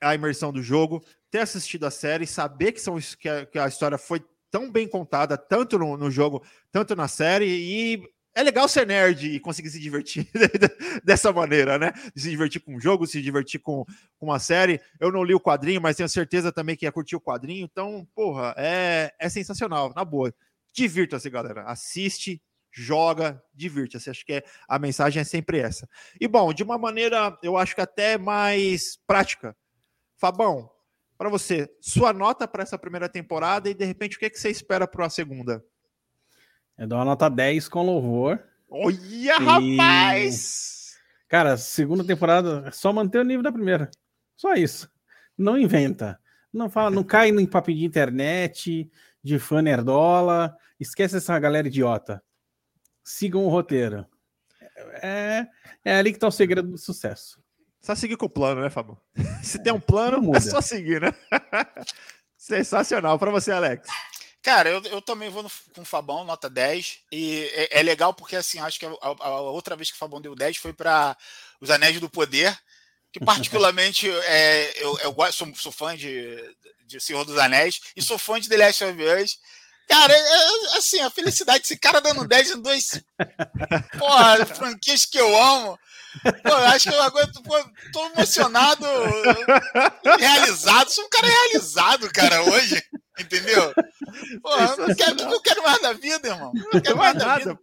a 0.01 0.15
imersão 0.15 0.51
do 0.51 0.63
jogo, 0.63 1.05
ter 1.29 1.39
assistido 1.39 1.85
a 1.85 1.91
série, 1.91 2.25
saber 2.25 2.71
que, 2.71 2.81
são, 2.81 2.97
que, 3.19 3.29
a, 3.29 3.45
que 3.45 3.59
a 3.59 3.67
história 3.67 3.97
foi 3.97 4.25
tão 4.49 4.71
bem 4.71 4.87
contada, 4.87 5.37
tanto 5.37 5.77
no, 5.77 5.95
no 5.95 6.09
jogo, 6.09 6.43
tanto 6.71 6.95
na 6.95 7.07
série, 7.07 7.45
e 7.45 8.03
é 8.35 8.41
legal 8.41 8.67
ser 8.67 8.87
nerd 8.87 9.27
e 9.27 9.39
conseguir 9.39 9.69
se 9.69 9.79
divertir 9.79 10.27
dessa 11.03 11.31
maneira, 11.31 11.77
né? 11.77 11.93
Se 12.15 12.29
divertir 12.29 12.61
com 12.61 12.75
um 12.75 12.79
jogo, 12.79 13.05
se 13.05 13.21
divertir 13.21 13.59
com, 13.59 13.85
com 14.17 14.25
uma 14.25 14.39
série. 14.39 14.81
Eu 14.99 15.11
não 15.11 15.23
li 15.23 15.35
o 15.35 15.39
quadrinho, 15.39 15.81
mas 15.81 15.97
tenho 15.97 16.09
certeza 16.09 16.51
também 16.51 16.75
que 16.75 16.85
ia 16.85 16.91
curtir 16.91 17.15
o 17.15 17.21
quadrinho. 17.21 17.63
Então, 17.63 18.07
porra, 18.15 18.55
é, 18.57 19.13
é 19.19 19.29
sensacional, 19.29 19.93
na 19.95 20.03
boa. 20.03 20.33
Divirta-se, 20.71 21.29
galera. 21.29 21.63
Assiste, 21.63 22.41
joga, 22.71 23.41
divirta-se. 23.53 24.09
Acho 24.09 24.25
que 24.25 24.33
é, 24.33 24.43
a 24.67 24.79
mensagem 24.79 25.21
é 25.21 25.23
sempre 25.23 25.59
essa. 25.59 25.87
E 26.19 26.27
bom, 26.27 26.51
de 26.51 26.63
uma 26.63 26.77
maneira, 26.77 27.37
eu 27.43 27.55
acho 27.55 27.75
que 27.75 27.81
até 27.81 28.17
mais 28.17 28.97
prática. 29.05 29.55
Fabão, 30.17 30.71
para 31.17 31.29
você, 31.29 31.69
sua 31.79 32.11
nota 32.11 32.47
para 32.47 32.63
essa 32.63 32.77
primeira 32.77 33.07
temporada 33.07 33.69
e 33.69 33.73
de 33.73 33.85
repente 33.85 34.15
o 34.15 34.19
que, 34.19 34.25
é 34.25 34.29
que 34.29 34.39
você 34.39 34.49
espera 34.49 34.87
para 34.87 35.05
a 35.05 35.09
segunda? 35.09 35.63
Eu 36.77 36.87
dou 36.87 36.97
uma 36.97 37.05
nota 37.05 37.29
10 37.29 37.67
com 37.67 37.83
louvor. 37.83 38.43
Olha, 38.69 38.97
e... 39.09 39.27
rapaz! 39.29 40.97
Cara, 41.27 41.57
segunda 41.57 42.03
temporada, 42.03 42.63
é 42.67 42.71
só 42.71 42.91
manter 42.91 43.19
o 43.19 43.23
nível 43.23 43.43
da 43.43 43.51
primeira. 43.51 43.89
Só 44.35 44.53
isso. 44.53 44.89
Não 45.37 45.57
inventa. 45.57 46.19
Não 46.51 46.69
fala, 46.69 46.91
não 46.91 47.03
cai 47.03 47.29
em 47.29 47.45
papinho 47.45 47.79
de 47.79 47.85
internet, 47.85 48.89
de 49.23 49.39
fã 49.39 49.61
nerdola. 49.61 50.55
Esquece 50.79 51.17
essa 51.17 51.37
galera 51.39 51.67
idiota. 51.67 52.23
Sigam 53.03 53.45
o 53.45 53.49
roteiro. 53.49 54.05
É, 55.01 55.47
é 55.83 55.95
ali 55.95 56.13
que 56.13 56.19
tá 56.19 56.27
o 56.27 56.31
segredo 56.31 56.69
do 56.69 56.77
sucesso. 56.77 57.41
Só 57.81 57.95
seguir 57.95 58.15
com 58.15 58.27
o 58.27 58.29
plano, 58.29 58.61
né, 58.61 58.69
Fábio? 58.69 58.97
Se 59.43 59.61
tem 59.61 59.73
um 59.73 59.79
plano, 59.79 60.35
é 60.35 60.39
só 60.39 60.61
seguir, 60.61 61.01
né? 61.01 61.13
Sensacional. 62.37 63.19
Para 63.19 63.31
você, 63.31 63.51
Alex. 63.51 63.87
Cara, 64.43 64.69
eu, 64.69 64.83
eu 64.83 65.01
também 65.01 65.29
vou 65.29 65.41
no, 65.41 65.51
com 65.73 65.81
o 65.81 65.85
Fabão, 65.85 66.25
nota 66.25 66.49
10. 66.49 66.99
E 67.13 67.49
é, 67.53 67.79
é 67.79 67.81
legal 67.81 68.13
porque, 68.13 68.35
assim, 68.35 68.59
acho 68.59 68.77
que 68.77 68.85
a, 68.85 68.91
a, 69.01 69.39
outra 69.39 69.73
vez 69.73 69.89
que 69.89 69.95
o 69.95 69.99
Fabão 69.99 70.19
deu 70.19 70.35
10 70.35 70.57
foi 70.57 70.73
para 70.73 71.15
Os 71.61 71.71
Anéis 71.71 71.97
do 72.01 72.09
Poder, 72.09 72.53
que 73.13 73.21
particularmente 73.21 74.09
é, 74.27 74.83
eu, 74.83 74.99
eu 74.99 75.15
sou, 75.31 75.55
sou 75.55 75.71
fã 75.71 75.95
de, 75.95 76.37
de 76.85 76.99
Senhor 76.99 77.23
dos 77.23 77.37
Anéis 77.37 77.79
e 77.95 78.01
sou 78.01 78.19
fã 78.19 78.37
de 78.37 78.49
The 78.49 78.57
Last 78.57 78.83
of 78.83 79.01
Us. 79.01 79.39
Cara, 79.87 80.13
é, 80.13 80.17
é, 80.17 80.77
assim, 80.77 80.99
a 80.99 81.09
felicidade 81.09 81.61
desse 81.61 81.77
cara 81.77 82.01
dando 82.01 82.27
10 82.27 82.51
em 82.51 82.61
dois. 82.61 83.01
Porra, 83.97 84.45
franquias 84.45 85.05
que 85.05 85.17
eu 85.17 85.41
amo. 85.41 85.79
Pô, 86.43 86.49
eu 86.49 86.67
acho 86.67 86.89
que 86.89 86.95
eu 86.95 87.01
aguento. 87.01 87.41
Pô, 87.43 87.65
tô 87.93 88.05
emocionado, 88.07 88.85
realizado. 90.19 90.89
Sou 90.89 91.05
um 91.05 91.09
cara 91.09 91.27
realizado, 91.27 92.11
cara, 92.11 92.43
hoje. 92.43 92.83
Entendeu? 93.19 93.73
Eu 93.77 94.87
não 94.87 94.95
quero, 94.95 95.21
eu 95.21 95.41
quero 95.41 95.63
mais 95.63 95.81
da 95.81 95.93
vida, 95.93 96.27
irmão. 96.29 96.51
Não 96.73 96.81
quero 96.81 96.97
mais 96.97 97.15
da 97.17 97.37
vida. 97.37 97.59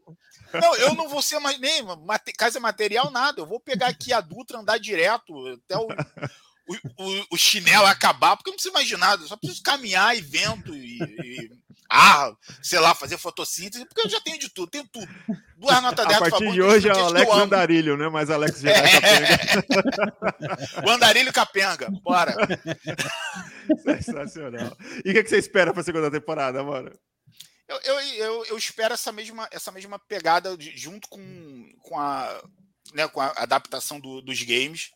Não, 0.53 0.75
eu 0.77 0.95
não 0.95 1.09
vou 1.09 1.23
ser 1.23 1.39
mais 1.39 1.59
nem 1.59 1.83
mate, 2.05 2.33
casa 2.33 2.59
material, 2.59 3.11
nada. 3.11 3.41
Eu 3.41 3.47
vou 3.47 3.61
pegar 3.61 3.89
aqui 3.89 4.13
a 4.13 4.21
Dutra, 4.21 4.59
andar 4.59 4.79
direto 4.79 5.33
até 5.49 5.77
o, 5.77 5.87
o, 5.87 7.05
o, 7.05 7.27
o 7.33 7.37
chinelo 7.37 7.87
acabar, 7.87 8.37
porque 8.37 8.51
eu 8.51 8.53
não 8.53 8.57
preciso 8.57 8.75
mais 8.75 8.87
de 8.87 8.97
nada. 8.97 9.23
Eu 9.23 9.29
só 9.29 9.37
preciso 9.37 9.63
caminhar 9.63 10.17
e 10.17 10.21
vento 10.21 10.75
e, 10.75 10.99
e 11.01 11.51
ah, 11.93 12.33
sei 12.63 12.79
lá, 12.79 12.95
fazer 12.95 13.19
fotossíntese, 13.19 13.85
porque 13.85 14.03
eu 14.03 14.09
já 14.09 14.21
tenho 14.21 14.39
de 14.39 14.49
tudo, 14.49 14.71
tenho 14.71 14.87
tudo. 14.87 15.09
Duas 15.57 15.75
notas 15.83 16.07
10, 16.07 16.19
A 16.19 16.31
partir 16.31 16.53
de 16.53 16.63
hoje 16.63 16.89
é 16.89 16.95
o 16.95 17.07
Alex 17.07 17.33
Andarilho, 17.33 17.97
né? 17.97 18.09
Mas 18.09 18.31
Alex 18.31 18.63
é 18.65 19.01
capenga. 19.01 20.87
o 20.87 20.91
Andarilho 20.91 21.33
capenga, 21.33 21.91
bora. 22.03 22.33
Sensacional. 23.83 24.77
E 25.05 25.11
o 25.11 25.13
que, 25.13 25.27
você 25.27 25.39
espera 25.39 25.73
para 25.73 25.81
a 25.81 25.85
segunda 25.85 26.09
temporada, 26.09 26.63
mano? 26.63 26.93
Eu, 27.67 27.81
eu, 27.83 28.01
eu, 28.01 28.45
eu, 28.47 28.59
espero 28.59 28.95
essa 28.95 29.11
mesma, 29.11 29.49
essa 29.51 29.73
mesma 29.73 29.99
pegada 29.99 30.57
de, 30.57 30.77
junto 30.77 31.09
com, 31.09 31.73
com, 31.83 31.99
a, 31.99 32.41
né, 32.95 33.09
com 33.09 33.21
a 33.21 33.33
adaptação 33.37 33.99
do, 33.99 34.21
dos 34.23 34.41
games. 34.43 34.91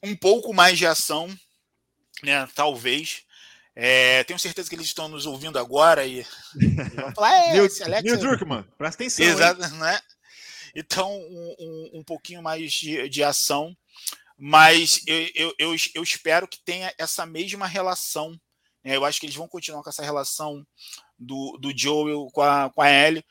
Um 0.00 0.14
pouco 0.14 0.54
mais 0.54 0.78
de 0.78 0.86
ação, 0.86 1.28
né? 2.22 2.48
Talvez. 2.54 3.24
É, 3.76 4.22
tenho 4.24 4.38
certeza 4.38 4.68
que 4.68 4.74
eles 4.76 4.86
estão 4.86 5.08
nos 5.08 5.26
ouvindo 5.26 5.58
agora 5.58 6.06
e, 6.06 6.20
e 6.60 6.66
vão 6.66 7.12
falar, 7.12 7.32
é, 7.32 7.50
Alex 7.50 7.80
Neil 8.02 8.18
Druckmann, 8.18 8.64
presta 8.78 9.02
atenção. 9.02 9.26
Exato, 9.26 9.68
né? 9.74 10.00
Então, 10.76 11.12
um, 11.12 11.54
um, 11.58 11.90
um 11.94 12.04
pouquinho 12.04 12.42
mais 12.42 12.72
de, 12.72 13.08
de 13.08 13.22
ação, 13.22 13.76
mas 14.36 15.00
eu, 15.06 15.28
eu, 15.34 15.54
eu, 15.58 15.76
eu, 15.94 16.02
espero 16.02 16.48
que 16.48 16.58
tenha 16.64 16.92
essa 16.98 17.24
mesma 17.24 17.66
relação. 17.66 18.30
Né? 18.82 18.96
Eu 18.96 19.04
acho 19.04 19.20
que 19.20 19.26
eles 19.26 19.36
vão 19.36 19.48
continuar 19.48 19.82
com 19.82 19.90
essa 19.90 20.02
relação 20.02 20.66
do, 21.18 21.56
do 21.60 21.72
Joel 21.76 22.26
com 22.32 22.42
a, 22.42 22.70
com 22.70 22.82
a 22.82 22.90
Ellie, 22.90 23.24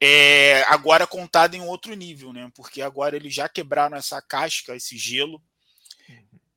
é, 0.00 0.62
agora 0.68 1.06
contada 1.06 1.56
em 1.56 1.62
outro 1.62 1.94
nível, 1.94 2.32
né? 2.32 2.50
Porque 2.54 2.82
agora 2.82 3.16
eles 3.16 3.34
já 3.34 3.48
quebraram 3.48 3.96
essa 3.96 4.20
casca, 4.20 4.76
esse 4.76 4.96
gelo, 4.98 5.42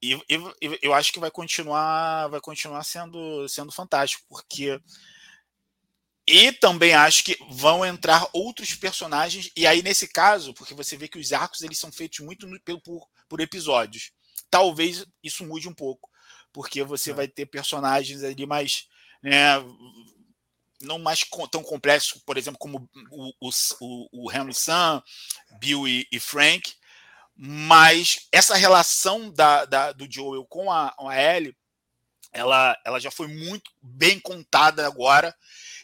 e, 0.02 0.14
e, 0.14 0.80
eu 0.82 0.94
acho 0.94 1.12
que 1.12 1.20
vai 1.20 1.32
continuar, 1.32 2.28
vai 2.28 2.40
continuar 2.40 2.84
sendo, 2.84 3.48
sendo 3.48 3.72
fantástico, 3.72 4.24
porque 4.30 4.80
e 6.30 6.52
também 6.52 6.94
acho 6.94 7.24
que 7.24 7.38
vão 7.50 7.86
entrar 7.86 8.28
outros 8.34 8.76
personagens 8.76 9.50
e 9.56 9.66
aí 9.66 9.82
nesse 9.82 10.08
caso, 10.08 10.54
porque 10.54 10.74
você 10.74 10.98
vê 10.98 11.08
que 11.08 11.18
os 11.18 11.32
arcos 11.32 11.62
eles 11.62 11.80
são 11.80 11.92
feitos 11.92 12.20
muito 12.20 12.46
no, 12.46 12.60
por, 12.82 13.08
por 13.30 13.40
episódios, 13.40 14.12
talvez 14.50 15.06
isso 15.24 15.46
mude 15.46 15.70
um 15.70 15.74
pouco, 15.74 16.10
porque 16.52 16.84
você 16.84 17.12
é. 17.12 17.14
vai 17.14 17.28
ter 17.28 17.46
personagens 17.46 18.24
ali 18.24 18.46
mais 18.46 18.88
né, 19.24 19.56
não 20.82 21.00
mais 21.00 21.26
tão 21.52 21.64
complexos, 21.64 22.22
por 22.24 22.38
exemplo, 22.38 22.60
como 22.60 22.90
o, 23.12 23.32
o, 23.40 24.10
o 24.12 24.32
Henry 24.32 24.54
Sam, 24.54 25.02
Bill 25.60 25.88
e, 25.88 26.08
e 26.12 26.20
Frank, 26.20 26.74
mas 27.38 28.28
essa 28.32 28.56
relação 28.56 29.32
da, 29.32 29.66
da, 29.66 29.92
do 29.92 30.12
Joel 30.12 30.46
com 30.46 30.72
a, 30.72 30.94
a 31.00 31.22
Ellie, 31.22 31.56
ela, 32.32 32.76
ela 32.84 33.00
já 33.00 33.12
foi 33.12 33.28
muito 33.28 33.72
bem 33.82 34.20
contada 34.20 34.86
agora, 34.86 35.36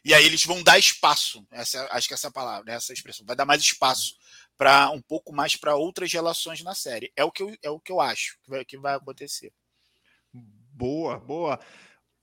e 0.04 0.14
aí 0.14 0.26
eles 0.26 0.44
vão 0.44 0.64
dar 0.64 0.80
espaço, 0.80 1.46
essa, 1.52 1.88
acho 1.92 2.08
que 2.08 2.14
essa 2.14 2.32
palavra, 2.32 2.74
essa 2.74 2.92
expressão, 2.92 3.26
vai 3.26 3.36
dar 3.36 3.46
mais 3.46 3.62
espaço 3.62 4.16
para 4.58 4.90
um 4.90 5.02
pouco 5.02 5.34
mais 5.34 5.56
para 5.56 5.76
outras 5.76 6.12
relações 6.12 6.62
na 6.64 6.76
série. 6.76 7.12
É 7.16 7.24
o 7.24 7.32
que 7.32 7.44
eu, 7.44 7.56
é 7.62 7.70
o 7.70 7.80
que 7.80 7.92
eu 7.92 8.02
acho 8.02 8.38
que 8.44 8.50
vai, 8.50 8.66
que 8.66 8.78
vai 8.78 8.96
acontecer. 8.96 9.52
Boa, 10.32 11.20
boa. 11.20 11.60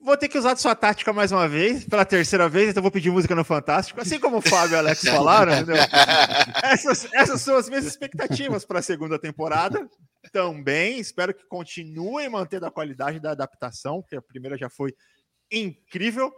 Vou 0.03 0.17
ter 0.17 0.27
que 0.27 0.37
usar 0.37 0.55
de 0.55 0.61
sua 0.61 0.73
tática 0.73 1.13
mais 1.13 1.31
uma 1.31 1.47
vez, 1.47 1.85
pela 1.85 2.03
terceira 2.03 2.49
vez, 2.49 2.69
então 2.69 2.81
vou 2.81 2.91
pedir 2.91 3.11
música 3.11 3.35
no 3.35 3.43
Fantástico, 3.43 4.01
assim 4.01 4.19
como 4.19 4.37
o 4.37 4.41
Fábio 4.41 4.73
e 4.73 4.75
o 4.75 4.79
Alex 4.79 5.01
falaram. 5.05 5.53
Essas, 6.63 7.07
essas 7.13 7.39
são 7.41 7.55
as 7.55 7.69
minhas 7.69 7.85
expectativas 7.85 8.65
para 8.65 8.79
a 8.79 8.81
segunda 8.81 9.19
temporada. 9.19 9.87
Também 10.31 10.99
espero 10.99 11.35
que 11.35 11.45
continuem 11.45 12.27
mantendo 12.29 12.65
a 12.65 12.71
qualidade 12.71 13.19
da 13.19 13.31
adaptação, 13.31 14.01
que 14.01 14.15
a 14.15 14.21
primeira 14.21 14.57
já 14.57 14.71
foi 14.71 14.91
incrível. 15.51 16.33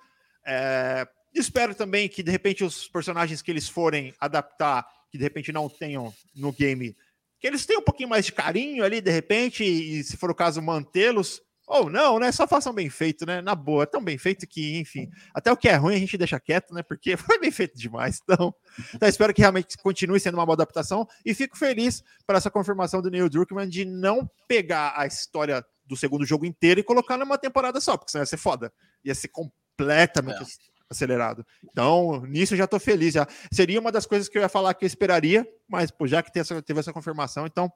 É, 0.45 1.07
espero 1.33 1.73
também 1.73 2.09
que, 2.09 2.21
de 2.21 2.31
repente, 2.31 2.65
os 2.65 2.89
personagens 2.89 3.41
que 3.41 3.49
eles 3.49 3.69
forem 3.69 4.13
adaptar, 4.19 4.85
que 5.09 5.17
de 5.17 5.23
repente 5.23 5.53
não 5.53 5.69
tenham 5.69 6.13
no 6.35 6.51
game, 6.51 6.97
que 7.39 7.47
eles 7.47 7.65
tenham 7.65 7.79
um 7.79 7.85
pouquinho 7.85 8.09
mais 8.09 8.25
de 8.25 8.33
carinho 8.33 8.83
ali, 8.83 8.99
de 8.99 9.11
repente, 9.11 9.63
e 9.63 10.03
se 10.03 10.17
for 10.17 10.29
o 10.29 10.35
caso, 10.35 10.61
mantê-los 10.61 11.41
ou 11.67 11.89
não, 11.89 12.19
né? 12.19 12.31
Só 12.31 12.47
façam 12.47 12.73
bem 12.73 12.89
feito, 12.89 13.25
né? 13.25 13.41
Na 13.41 13.55
boa, 13.55 13.87
tão 13.87 14.03
bem 14.03 14.17
feito 14.17 14.45
que, 14.45 14.77
enfim, 14.77 15.09
até 15.33 15.51
o 15.51 15.57
que 15.57 15.69
é 15.69 15.75
ruim 15.75 15.95
a 15.95 15.99
gente 15.99 16.17
deixa 16.17 16.39
quieto, 16.39 16.73
né? 16.73 16.83
Porque 16.83 17.15
foi 17.17 17.39
bem 17.39 17.51
feito 17.51 17.77
demais. 17.77 18.19
Então, 18.23 18.53
então 18.93 19.07
espero 19.07 19.33
que 19.33 19.41
realmente 19.41 19.77
continue 19.77 20.19
sendo 20.19 20.35
uma 20.35 20.45
boa 20.45 20.55
adaptação 20.55 21.07
e 21.25 21.33
fico 21.33 21.57
feliz 21.57 22.03
por 22.25 22.35
essa 22.35 22.51
confirmação 22.51 23.01
do 23.01 23.09
Neil 23.09 23.29
Druckmann 23.29 23.69
de 23.69 23.85
não 23.85 24.29
pegar 24.47 24.93
a 24.97 25.05
história 25.05 25.65
do 25.85 25.95
segundo 25.95 26.25
jogo 26.25 26.45
inteiro 26.45 26.79
e 26.79 26.83
colocar 26.83 27.17
numa 27.17 27.37
temporada 27.37 27.79
só, 27.79 27.97
porque 27.97 28.11
senão 28.11 28.23
ia 28.23 28.27
ser 28.27 28.37
foda. 28.37 28.71
Ia 29.03 29.15
ser 29.15 29.29
completamente 29.29 30.41
é. 30.41 30.45
acelerado. 30.89 31.45
Então, 31.63 32.21
nisso 32.25 32.53
eu 32.53 32.57
já 32.57 32.67
tô 32.67 32.79
feliz. 32.79 33.13
Já. 33.13 33.27
Seria 33.51 33.79
uma 33.79 33.91
das 33.91 34.05
coisas 34.05 34.27
que 34.27 34.37
eu 34.37 34.41
ia 34.41 34.49
falar 34.49 34.73
que 34.73 34.85
eu 34.85 34.87
esperaria, 34.87 35.47
mas 35.67 35.91
pô, 35.91 36.07
já 36.07 36.21
que 36.21 36.31
teve 36.31 36.79
essa 36.79 36.93
confirmação, 36.93 37.45
então 37.45 37.71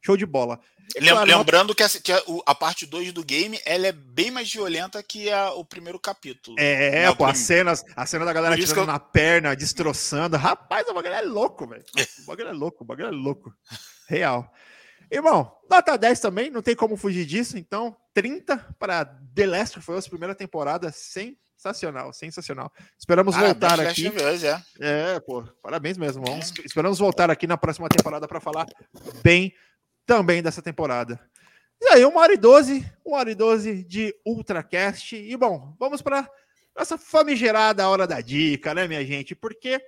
Show 0.00 0.16
de 0.16 0.26
bola. 0.26 0.60
Lembrando 1.26 1.74
que, 1.74 1.82
a, 1.82 1.88
que 1.88 2.12
a, 2.12 2.22
a 2.46 2.54
parte 2.54 2.84
2 2.84 3.12
do 3.12 3.24
game 3.24 3.58
ela 3.64 3.86
é 3.86 3.92
bem 3.92 4.30
mais 4.30 4.52
violenta 4.52 5.02
que 5.02 5.30
a, 5.30 5.52
o 5.52 5.64
primeiro 5.64 5.98
capítulo. 5.98 6.56
É, 6.58 7.04
é 7.04 7.14
pô, 7.14 7.24
as 7.24 7.38
cenas, 7.38 7.84
a 7.96 8.04
cena 8.04 8.24
da 8.24 8.32
galera 8.32 8.56
tirando 8.56 8.78
eu... 8.78 8.86
na 8.86 8.98
perna, 8.98 9.56
destroçando. 9.56 10.36
Rapaz, 10.36 10.86
o 10.88 10.94
bagulho 10.94 11.14
é 11.14 11.22
louco, 11.22 11.66
velho. 11.66 11.84
O 12.22 12.26
bagulho 12.26 12.48
é 12.48 12.52
louco, 12.52 12.84
o 12.84 12.86
bagulho 12.86 13.08
é 13.08 13.10
louco. 13.10 13.54
Real. 14.08 14.52
Irmão, 15.10 15.52
nota 15.70 15.96
10 15.96 16.20
também, 16.20 16.50
não 16.50 16.62
tem 16.62 16.74
como 16.74 16.96
fugir 16.96 17.26
disso. 17.26 17.58
Então, 17.58 17.96
30 18.14 18.74
para 18.78 19.04
The 19.04 19.46
Last 19.46 19.78
of 19.78 19.92
Us, 19.92 20.08
primeira 20.08 20.34
temporada, 20.34 20.90
sensacional, 20.92 22.12
sensacional. 22.12 22.72
Esperamos 22.98 23.36
voltar 23.36 23.80
aqui. 23.80 24.08
Vez, 24.08 24.44
é. 24.44 24.62
é, 24.80 25.20
pô, 25.20 25.42
parabéns 25.62 25.96
mesmo. 25.96 26.24
Vamos, 26.24 26.52
é. 26.58 26.62
Esperamos 26.64 26.98
voltar 26.98 27.30
aqui 27.30 27.46
na 27.46 27.56
próxima 27.56 27.88
temporada 27.88 28.26
para 28.26 28.40
falar 28.40 28.66
bem 29.22 29.54
também 30.06 30.42
dessa 30.42 30.62
temporada. 30.62 31.20
E 31.80 31.88
aí, 31.88 32.04
uma 32.04 32.20
hora 32.20 32.32
e 32.32 32.36
doze, 32.36 32.88
uma 33.04 33.18
hora 33.18 33.30
e 33.30 33.34
doze 33.34 33.82
de 33.84 34.14
Ultracast. 34.24 35.16
E 35.16 35.36
bom, 35.36 35.74
vamos 35.78 36.00
para 36.00 36.28
essa 36.76 36.96
famigerada 36.96 37.88
hora 37.88 38.06
da 38.06 38.20
dica, 38.20 38.72
né, 38.72 38.86
minha 38.86 39.04
gente? 39.04 39.34
Porque 39.34 39.80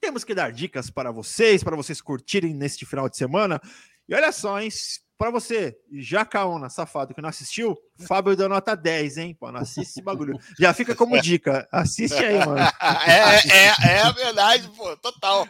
temos 0.00 0.24
que 0.24 0.34
dar 0.34 0.50
dicas 0.50 0.90
para 0.90 1.12
vocês, 1.12 1.62
para 1.62 1.76
vocês 1.76 2.00
curtirem 2.00 2.54
neste 2.54 2.86
final 2.86 3.08
de 3.08 3.16
semana. 3.16 3.60
E 4.08 4.14
olha 4.14 4.32
só, 4.32 4.60
hein? 4.60 4.70
Para 5.18 5.30
você, 5.30 5.78
Jacaona, 5.92 6.70
safado, 6.70 7.14
que 7.14 7.20
não 7.20 7.28
assistiu, 7.28 7.76
Fábio 8.08 8.34
deu 8.34 8.48
nota 8.48 8.74
10, 8.74 9.18
hein? 9.18 9.36
Pô, 9.38 9.52
não 9.52 9.60
assiste 9.60 9.90
esse 9.90 10.02
bagulho. 10.02 10.38
Já 10.58 10.72
fica 10.72 10.94
como 10.94 11.20
dica. 11.20 11.68
Assiste 11.70 12.16
aí, 12.16 12.38
mano. 12.38 12.56
É, 13.06 13.92
é, 13.92 13.96
é 13.96 14.00
a 14.00 14.10
verdade, 14.10 14.70
pô, 14.74 14.96
total. 14.96 15.46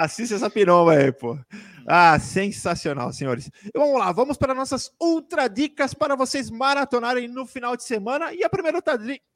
Assiste 0.00 0.32
essa 0.32 0.48
piromba 0.48 0.92
aí, 0.92 1.12
pô. 1.12 1.38
Ah, 1.86 2.18
sensacional, 2.18 3.12
senhores. 3.12 3.50
E 3.62 3.78
vamos 3.78 3.98
lá, 3.98 4.10
vamos 4.12 4.38
para 4.38 4.54
nossas 4.54 4.90
ultra 4.98 5.46
dicas 5.46 5.92
para 5.92 6.16
vocês 6.16 6.50
maratonarem 6.50 7.28
no 7.28 7.44
final 7.44 7.76
de 7.76 7.84
semana. 7.84 8.32
E 8.32 8.42
a 8.42 8.48
primeira 8.48 8.82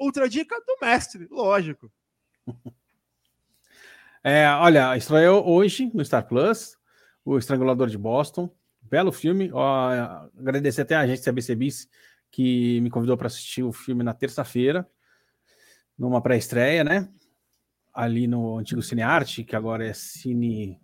ultra 0.00 0.26
dica 0.26 0.56
do 0.66 0.78
mestre, 0.80 1.28
lógico. 1.30 1.92
É, 4.26 4.48
olha, 4.52 4.96
estreou 4.96 5.46
hoje 5.46 5.90
no 5.92 6.02
Star 6.02 6.26
Plus, 6.26 6.78
O 7.22 7.36
Estrangulador 7.36 7.90
de 7.90 7.98
Boston. 7.98 8.48
Belo 8.80 9.12
filme. 9.12 9.50
Ó, 9.52 9.90
agradecer 10.38 10.80
até 10.80 10.94
a 10.94 11.00
agência 11.00 11.28
ABC 11.28 11.54
Bis 11.54 11.90
que 12.30 12.80
me 12.80 12.88
convidou 12.88 13.18
para 13.18 13.26
assistir 13.26 13.62
o 13.62 13.70
filme 13.70 14.02
na 14.02 14.14
terça-feira, 14.14 14.88
numa 15.98 16.22
pré-estreia, 16.22 16.82
né? 16.82 17.06
Ali 17.94 18.26
no 18.26 18.58
antigo 18.58 18.82
Cinearte, 18.82 19.44
que 19.44 19.54
agora 19.54 19.86
é 19.86 19.92
Cine. 19.92 20.80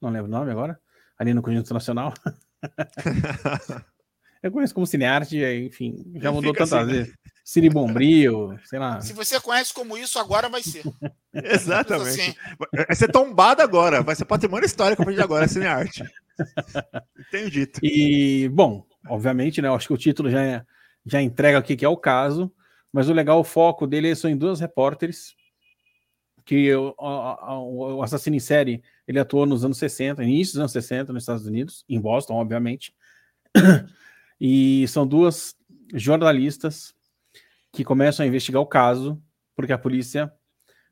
Não 0.00 0.10
lembro 0.10 0.28
o 0.28 0.30
nome 0.30 0.50
agora 0.50 0.78
ali 1.20 1.34
no 1.34 1.42
Conjunto 1.42 1.74
Nacional. 1.74 2.14
eu 4.42 4.50
conheço 4.50 4.74
como 4.74 4.86
Cinearte, 4.86 5.38
enfim, 5.66 6.10
já 6.14 6.32
mudou 6.32 6.54
tantas 6.54 6.72
assim, 6.72 6.86
vezes. 6.86 7.08
Né? 7.08 7.14
Siri 7.44 7.68
Bombril, 7.68 8.58
sei 8.64 8.78
lá. 8.78 9.02
Se 9.02 9.12
você 9.12 9.38
conhece 9.38 9.74
como 9.74 9.98
isso, 9.98 10.18
agora 10.18 10.48
vai 10.48 10.62
ser. 10.62 10.82
Exatamente. 11.34 12.08
Assim. 12.08 12.34
Vai 12.86 12.96
ser 12.96 13.08
tombado 13.12 13.60
agora, 13.60 14.02
vai 14.02 14.16
ser 14.16 14.24
patrimônio 14.24 14.64
histórico 14.64 15.02
a 15.02 15.04
partir 15.04 15.18
de 15.18 15.22
agora, 15.22 15.46
Cinearte. 15.46 16.02
Tenho 17.30 17.50
dito. 17.50 17.80
E, 17.82 18.48
bom, 18.48 18.86
obviamente, 19.06 19.60
né, 19.60 19.68
eu 19.68 19.74
acho 19.74 19.88
que 19.88 19.94
o 19.94 19.98
título 19.98 20.30
já, 20.30 20.42
é, 20.42 20.64
já 21.04 21.20
entrega 21.20 21.58
o 21.58 21.62
que 21.62 21.84
é 21.84 21.88
o 21.88 21.98
caso, 21.98 22.50
mas 22.90 23.10
o 23.10 23.12
legal, 23.12 23.40
o 23.40 23.44
foco 23.44 23.86
dele 23.86 24.10
é 24.10 24.14
são 24.14 24.30
em 24.30 24.38
duas 24.38 24.58
repórteres 24.58 25.34
que 26.44 26.74
o, 26.74 26.94
o, 26.98 27.96
o 27.96 28.02
assassino 28.02 28.36
em 28.36 28.40
série 28.40 28.82
ele 29.06 29.18
atuou 29.18 29.46
nos 29.46 29.64
anos 29.64 29.78
60, 29.78 30.22
início 30.22 30.54
dos 30.54 30.60
anos 30.60 30.72
60 30.72 31.12
nos 31.12 31.22
Estados 31.22 31.46
Unidos, 31.46 31.84
em 31.88 32.00
Boston, 32.00 32.34
obviamente. 32.34 32.94
E 34.40 34.88
são 34.88 35.06
duas 35.06 35.54
jornalistas 35.92 36.94
que 37.72 37.84
começam 37.84 38.24
a 38.24 38.26
investigar 38.26 38.62
o 38.62 38.66
caso, 38.66 39.22
porque 39.54 39.72
a 39.72 39.78
polícia 39.78 40.32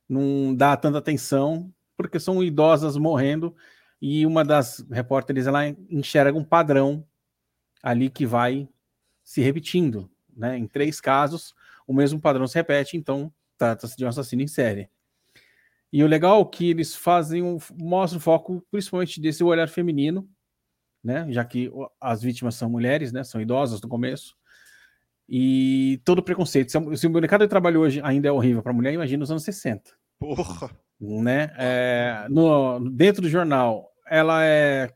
não 0.07 0.55
dá 0.55 0.77
tanta 0.77 0.99
atenção, 0.99 1.73
porque 1.97 2.21
são 2.21 2.45
idosas 2.45 2.97
morrendo, 2.97 3.57
e 4.01 4.27
uma 4.27 4.45
das 4.45 4.85
repórteres 4.91 5.47
ela 5.47 5.67
enxerga 5.91 6.39
um 6.39 6.45
padrão 6.45 7.05
ali 7.83 8.11
que 8.11 8.27
vai 8.27 8.69
se 9.25 9.41
repetindo, 9.41 10.11
né? 10.37 10.57
Em 10.57 10.67
três 10.67 11.01
casos, 11.01 11.55
o 11.87 11.93
mesmo 11.93 12.21
padrão 12.21 12.47
se 12.47 12.55
repete, 12.55 12.97
então 12.97 13.33
trata-se 13.57 13.97
de 13.97 14.05
um 14.05 14.09
assassino 14.09 14.43
em 14.43 14.47
série. 14.47 14.89
E 15.93 16.03
o 16.03 16.07
legal 16.07 16.43
é 16.43 16.45
que 16.45 16.71
eles 16.71 16.95
fazem 16.95 17.43
um, 17.43 17.59
mostram 17.77 18.19
o 18.19 18.23
foco 18.23 18.65
principalmente 18.71 19.21
desse 19.21 19.43
olhar 19.43 19.69
feminino, 19.69 20.29
né? 21.03 21.27
Já 21.31 21.45
que 21.45 21.71
as 22.01 22.23
vítimas 22.23 22.55
são 22.55 22.69
mulheres, 22.69 23.13
né? 23.13 23.25
São 23.25 23.41
idosas 23.41 23.81
no 23.81 23.89
começo. 23.89 24.35
E 25.29 26.01
todo 26.05 26.23
preconceito. 26.23 26.71
Se 26.97 27.07
o 27.07 27.11
mercado 27.11 27.43
de 27.43 27.49
trabalho 27.49 27.81
hoje 27.81 28.01
ainda 28.03 28.29
é 28.29 28.33
horrível 28.33 28.63
para 28.63 28.73
mulher, 28.73 28.93
imagina 28.93 29.21
nos 29.21 29.31
anos 29.31 29.45
60. 29.45 29.91
Porra! 30.19 30.71
Né? 31.01 31.53
É, 31.57 32.27
no, 32.29 32.81
dentro 32.91 33.23
do 33.23 33.29
jornal, 33.29 33.93
ela 34.07 34.45
é 34.45 34.91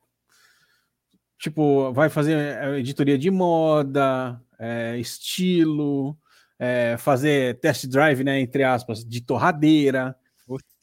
tipo, 1.43 1.93
vai 1.93 2.09
fazer 2.09 2.37
é, 2.37 2.79
editoria 2.79 3.19
de 3.19 3.29
moda, 3.29 4.41
é, 4.59 4.97
estilo, 4.99 6.17
é, 6.57 6.97
fazer 6.97 7.59
test 7.59 7.87
drive, 7.87 8.23
né, 8.23 8.41
entre 8.41 8.63
aspas, 8.63 9.05
de 9.05 9.21
torradeira. 9.21 10.15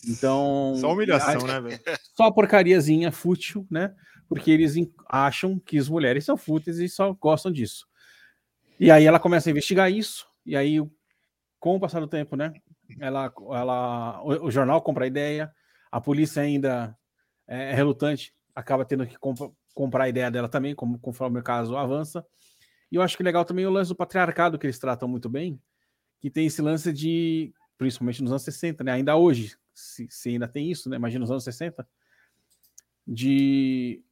Então. 0.08 0.76
Só 0.78 0.94
humilhação, 0.94 1.46
né, 1.46 1.60
velho? 1.60 1.80
Só 2.16 2.32
porcariazinha 2.32 3.12
fútil, 3.12 3.68
né? 3.70 3.94
Porque 4.28 4.52
eles 4.52 4.76
acham 5.08 5.60
que 5.60 5.78
as 5.78 5.90
mulheres 5.90 6.26
são 6.26 6.38
fúteis 6.38 6.78
e 6.78 6.88
só 6.88 7.14
gostam 7.14 7.52
disso. 7.52 7.88
E 8.80 8.90
aí 8.92 9.06
ela 9.06 9.20
começa 9.20 9.50
a 9.50 9.52
investigar 9.52 9.92
isso, 9.92 10.26
e 10.46 10.56
aí, 10.56 10.78
com 11.60 11.76
o 11.76 11.80
passar 11.80 12.00
do 12.00 12.08
tempo, 12.08 12.36
né? 12.36 12.54
Ela, 13.00 13.32
ela, 13.52 14.22
o, 14.24 14.46
o 14.46 14.52
jornal 14.52 14.82
compra 14.82 15.04
a 15.04 15.08
ideia, 15.08 15.52
a 15.92 16.00
polícia 16.00 16.42
ainda 16.42 16.96
é, 17.48 17.72
é 17.72 17.74
relutante, 17.74 18.34
acaba 18.56 18.86
tendo 18.86 19.06
que 19.06 19.18
comp 19.18 19.38
comprar 19.74 20.06
a 20.06 20.10
ideia 20.10 20.30
dela 20.30 20.50
também, 20.50 20.76
como, 20.76 21.00
conforme 21.00 21.40
o 21.40 21.44
caso 21.44 21.78
avança. 21.78 22.26
E 22.92 22.96
eu 22.96 23.02
acho 23.02 23.16
que 23.16 23.24
legal 23.24 23.46
também 23.46 23.66
o 23.66 23.70
lance 23.70 23.90
do 23.90 23.96
patriarcado, 23.96 24.58
que 24.58 24.66
eles 24.66 24.80
tratam 24.80 25.08
muito 25.08 25.30
bem, 25.30 25.62
que 26.20 26.30
tem 26.30 26.48
esse 26.48 26.62
lance 26.62 26.92
de, 26.92 27.54
principalmente 27.80 28.22
nos 28.22 28.32
anos 28.32 28.44
60, 28.44 28.84
né? 28.84 28.92
Ainda 28.92 29.16
hoje, 29.16 29.56
se, 29.74 30.06
se 30.12 30.30
ainda 30.30 30.48
tem 30.48 30.70
isso, 30.70 30.90
né? 30.90 30.98
Imagina 30.98 31.22
nos 31.22 31.32
anos 31.32 31.46
60, 31.46 31.88
de 33.08 34.04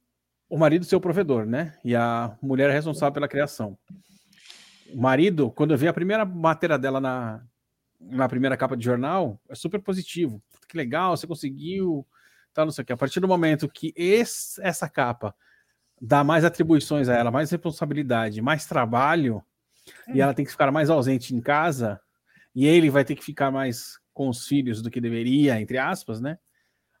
o 0.48 0.56
marido 0.58 0.86
ser 0.86 0.96
o 0.96 1.00
provedor, 1.00 1.44
né? 1.44 1.78
E 1.84 1.94
a 1.94 2.36
mulher 2.42 2.70
é 2.70 2.72
responsável 2.72 3.12
pela 3.12 3.28
criação. 3.28 3.78
O 4.90 4.98
marido, 4.98 5.50
quando 5.50 5.72
eu 5.72 5.78
vi 5.78 5.86
a 5.86 5.92
primeira 5.92 6.24
matéria 6.24 6.78
dela 6.78 6.98
na, 6.98 7.42
na 8.00 8.26
primeira 8.26 8.56
capa 8.56 8.74
de 8.74 8.82
jornal, 8.82 9.38
é 9.50 9.54
super 9.54 9.82
positivo. 9.82 10.42
Que 10.66 10.74
legal, 10.76 11.14
você 11.14 11.26
conseguiu, 11.26 12.06
tá, 12.54 12.64
não 12.64 12.72
sei 12.72 12.82
o 12.82 12.86
que. 12.86 12.92
A 12.94 12.96
partir 12.96 13.20
do 13.20 13.28
momento 13.28 13.68
que 13.68 13.92
esse, 13.94 14.58
essa 14.62 14.88
capa 14.88 15.34
dá 16.00 16.24
mais 16.24 16.42
atribuições 16.42 17.10
a 17.10 17.14
ela, 17.14 17.30
mais 17.30 17.50
responsabilidade, 17.50 18.40
mais 18.40 18.64
trabalho, 18.64 19.44
é. 20.08 20.14
e 20.14 20.20
ela 20.22 20.32
tem 20.32 20.46
que 20.46 20.50
ficar 20.50 20.72
mais 20.72 20.88
ausente 20.88 21.34
em 21.34 21.40
casa, 21.42 22.00
e 22.54 22.66
ele 22.66 22.90
vai 22.90 23.04
ter 23.04 23.14
que 23.14 23.24
ficar 23.24 23.50
mais 23.50 23.98
com 24.12 24.28
os 24.28 24.46
filhos 24.46 24.82
do 24.82 24.90
que 24.90 25.00
deveria, 25.00 25.60
entre 25.60 25.78
aspas, 25.78 26.20
né? 26.20 26.38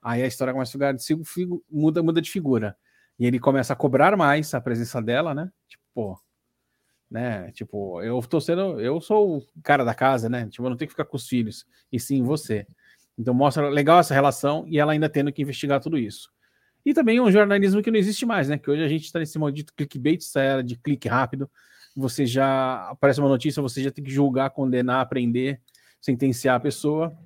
Aí 0.00 0.22
a 0.22 0.26
história 0.26 0.52
começa 0.52 0.70
a 0.70 0.72
ficar 0.72 0.92
de, 0.92 1.62
muda, 1.70 2.02
muda 2.02 2.20
de 2.20 2.30
figura. 2.30 2.76
E 3.18 3.26
ele 3.26 3.38
começa 3.40 3.72
a 3.72 3.76
cobrar 3.76 4.16
mais 4.16 4.54
a 4.54 4.60
presença 4.60 5.02
dela, 5.02 5.34
né? 5.34 5.50
Tipo, 5.66 5.82
pô, 5.92 6.18
né? 7.10 7.50
Tipo, 7.52 8.00
eu 8.02 8.20
tô 8.22 8.40
sendo, 8.40 8.80
eu 8.80 9.00
sou 9.00 9.38
o 9.38 9.62
cara 9.62 9.84
da 9.84 9.94
casa, 9.94 10.28
né? 10.28 10.46
Tipo, 10.48 10.64
eu 10.66 10.70
não 10.70 10.76
tenho 10.76 10.88
que 10.88 10.92
ficar 10.92 11.04
com 11.04 11.16
os 11.16 11.26
filhos, 11.26 11.66
e 11.90 11.98
sim 11.98 12.22
você. 12.22 12.66
Então 13.18 13.34
mostra 13.34 13.68
legal 13.68 13.98
essa 13.98 14.14
relação 14.14 14.64
e 14.68 14.78
ela 14.78 14.92
ainda 14.92 15.08
tendo 15.08 15.32
que 15.32 15.42
investigar 15.42 15.80
tudo 15.80 15.98
isso. 15.98 16.30
E 16.86 16.94
também 16.94 17.20
um 17.20 17.30
jornalismo 17.30 17.82
que 17.82 17.90
não 17.90 17.98
existe 17.98 18.24
mais, 18.24 18.48
né? 18.48 18.56
Que 18.56 18.70
hoje 18.70 18.82
a 18.84 18.88
gente 18.88 19.04
está 19.04 19.18
nesse 19.18 19.38
maldito 19.38 19.74
clickbait, 19.74 20.22
essa 20.22 20.40
era 20.40 20.62
de 20.62 20.76
clique 20.76 21.08
rápido. 21.08 21.50
Você 21.98 22.24
já 22.24 22.90
aparece 22.90 23.18
uma 23.18 23.28
notícia, 23.28 23.60
você 23.60 23.82
já 23.82 23.90
tem 23.90 24.04
que 24.04 24.10
julgar, 24.10 24.50
condenar, 24.50 25.00
aprender, 25.00 25.60
sentenciar 26.00 26.54
a 26.54 26.60
pessoa. 26.60 27.18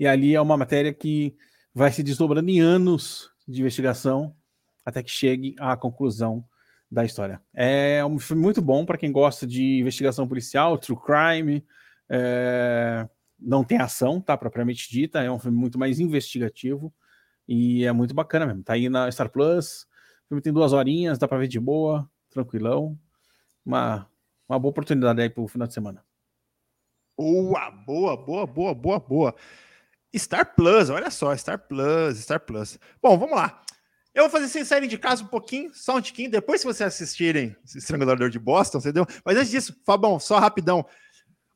E 0.00 0.06
ali 0.06 0.34
é 0.34 0.40
uma 0.40 0.56
matéria 0.56 0.94
que 0.94 1.36
vai 1.74 1.92
se 1.92 2.02
desdobrando 2.02 2.48
em 2.48 2.58
anos 2.58 3.30
de 3.46 3.60
investigação 3.60 4.34
até 4.82 5.02
que 5.02 5.10
chegue 5.10 5.54
à 5.58 5.76
conclusão 5.76 6.42
da 6.90 7.04
história. 7.04 7.38
É 7.52 8.02
um 8.02 8.18
filme 8.18 8.40
muito 8.40 8.62
bom 8.62 8.86
para 8.86 8.96
quem 8.96 9.12
gosta 9.12 9.46
de 9.46 9.80
investigação 9.80 10.26
policial, 10.26 10.78
true 10.78 10.98
crime. 10.98 11.62
É... 12.08 13.06
Não 13.38 13.62
tem 13.62 13.78
ação, 13.78 14.22
tá? 14.22 14.38
Propriamente 14.38 14.90
dita, 14.90 15.22
é 15.22 15.30
um 15.30 15.38
filme 15.38 15.58
muito 15.58 15.78
mais 15.78 16.00
investigativo 16.00 16.94
e 17.46 17.84
é 17.84 17.92
muito 17.92 18.14
bacana 18.14 18.46
mesmo. 18.46 18.62
Tá 18.62 18.72
aí 18.72 18.88
na 18.88 19.12
Star 19.12 19.28
Plus. 19.28 19.82
O 20.24 20.28
filme 20.28 20.40
tem 20.40 20.52
duas 20.52 20.72
horinhas, 20.72 21.18
dá 21.18 21.28
para 21.28 21.36
ver 21.36 21.48
de 21.48 21.60
boa, 21.60 22.08
tranquilão. 22.30 22.98
Uma, 23.66 24.08
uma 24.48 24.58
boa 24.60 24.70
oportunidade 24.70 25.20
aí 25.20 25.28
pro 25.28 25.48
final 25.48 25.66
de 25.66 25.74
semana. 25.74 26.04
Boa, 27.18 27.70
boa, 27.70 28.16
boa, 28.16 28.46
boa, 28.46 28.74
boa, 28.74 29.00
boa. 29.00 29.34
Star 30.16 30.54
Plus, 30.54 30.88
olha 30.88 31.10
só, 31.10 31.36
Star 31.36 31.58
Plus, 31.58 32.18
Star 32.18 32.40
Plus. 32.40 32.78
Bom, 33.02 33.18
vamos 33.18 33.34
lá. 33.34 33.62
Eu 34.14 34.24
vou 34.24 34.30
fazer 34.30 34.48
vocês 34.48 34.68
saírem 34.68 34.88
de 34.88 34.96
casa 34.96 35.22
um 35.22 35.26
pouquinho, 35.26 35.70
só 35.74 35.96
um 35.96 36.00
tiquinho, 36.00 36.30
depois 36.30 36.60
se 36.60 36.66
vocês 36.66 36.86
assistirem 36.86 37.54
Estrangulador 37.74 38.30
de 38.30 38.38
Boston, 38.38 38.78
entendeu? 38.78 39.06
Mas 39.24 39.36
antes 39.36 39.50
disso, 39.50 39.76
Fabão, 39.84 40.18
só 40.18 40.38
rapidão. 40.38 40.86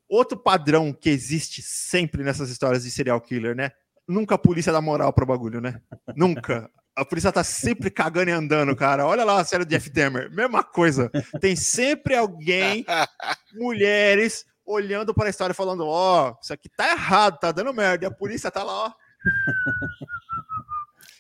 Outro 0.08 0.36
padrão 0.36 0.92
que 0.92 1.08
existe 1.08 1.62
sempre 1.62 2.22
nessas 2.22 2.50
histórias 2.50 2.82
de 2.82 2.90
serial 2.90 3.20
killer, 3.20 3.54
né? 3.54 3.70
Nunca 4.06 4.34
a 4.34 4.38
polícia 4.38 4.72
dá 4.72 4.80
moral 4.80 5.12
pro 5.12 5.24
bagulho, 5.24 5.60
né? 5.60 5.80
Nunca. 6.16 6.68
A 7.01 7.05
polícia 7.06 7.32
tá 7.32 7.43
sempre 7.43 7.90
cagando 7.90 8.28
e 8.28 8.32
andando, 8.32 8.77
cara. 8.77 9.06
Olha 9.06 9.24
lá 9.24 9.40
a 9.40 9.44
série 9.44 9.64
de 9.64 9.70
Jeff 9.70 9.89
Demer. 9.89 10.31
Mesma 10.31 10.62
coisa. 10.62 11.10
Tem 11.40 11.56
sempre 11.56 12.14
alguém, 12.14 12.85
mulheres, 13.55 14.44
olhando 14.66 15.14
para 15.14 15.28
a 15.28 15.31
história 15.31 15.55
falando: 15.55 15.86
Ó, 15.86 16.28
oh, 16.28 16.36
isso 16.43 16.52
aqui 16.52 16.68
tá 16.68 16.93
errado, 16.93 17.39
tá 17.39 17.52
dando 17.52 17.72
merda. 17.72 18.05
E 18.05 18.06
a 18.06 18.10
polícia 18.10 18.51
tá 18.51 18.62
lá, 18.62 18.89
ó. 18.89 18.93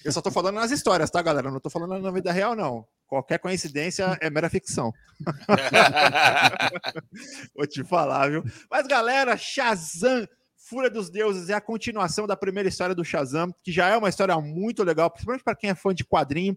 Eu 0.04 0.12
só 0.12 0.20
tô 0.20 0.30
falando 0.30 0.56
nas 0.56 0.70
histórias, 0.70 1.10
tá, 1.10 1.22
galera? 1.22 1.50
não 1.50 1.60
tô 1.60 1.70
falando 1.70 1.98
na 1.98 2.10
vida 2.10 2.30
real, 2.30 2.54
não. 2.54 2.86
Qualquer 3.06 3.38
coincidência 3.38 4.18
é 4.20 4.28
mera 4.28 4.50
ficção. 4.50 4.92
Vou 7.56 7.66
te 7.66 7.82
falar, 7.84 8.30
viu? 8.30 8.44
Mas, 8.70 8.86
galera, 8.86 9.34
Shazam, 9.34 10.28
Fúria 10.70 10.88
dos 10.88 11.10
Deuses, 11.10 11.50
é 11.50 11.54
a 11.54 11.60
continuação 11.60 12.28
da 12.28 12.36
primeira 12.36 12.68
história 12.68 12.94
do 12.94 13.04
Shazam, 13.04 13.52
que 13.60 13.72
já 13.72 13.88
é 13.88 13.96
uma 13.96 14.08
história 14.08 14.38
muito 14.38 14.84
legal, 14.84 15.10
principalmente 15.10 15.42
para 15.42 15.56
quem 15.56 15.68
é 15.68 15.74
fã 15.74 15.92
de 15.92 16.04
quadrinho. 16.04 16.56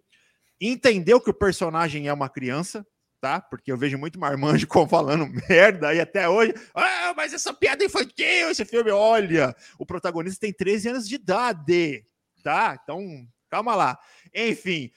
Entendeu 0.61 1.19
que 1.19 1.31
o 1.31 1.33
personagem 1.33 2.07
é 2.07 2.13
uma 2.13 2.29
criança, 2.29 2.85
tá? 3.19 3.41
Porque 3.41 3.71
eu 3.71 3.77
vejo 3.77 3.97
muito 3.97 4.19
marmanjo 4.19 4.67
falando 4.87 5.27
merda 5.49 5.87
aí 5.87 5.99
até 5.99 6.29
hoje. 6.29 6.53
Ah, 6.75 7.15
mas 7.17 7.33
essa 7.33 7.51
piada 7.55 7.83
infantil, 7.83 8.51
esse 8.51 8.63
filme, 8.65 8.91
olha, 8.91 9.55
o 9.79 9.85
protagonista 9.85 10.41
tem 10.41 10.53
13 10.53 10.89
anos 10.89 11.09
de 11.09 11.15
idade, 11.15 12.05
tá? 12.43 12.79
Então, 12.83 13.27
calma 13.49 13.73
lá. 13.73 13.97
Enfim, 14.31 14.91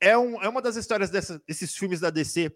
é, 0.00 0.16
um, 0.16 0.42
é 0.42 0.48
uma 0.48 0.62
das 0.62 0.76
histórias 0.76 1.10
dessa, 1.10 1.38
desses 1.46 1.76
filmes 1.76 2.00
da 2.00 2.08
DC 2.08 2.50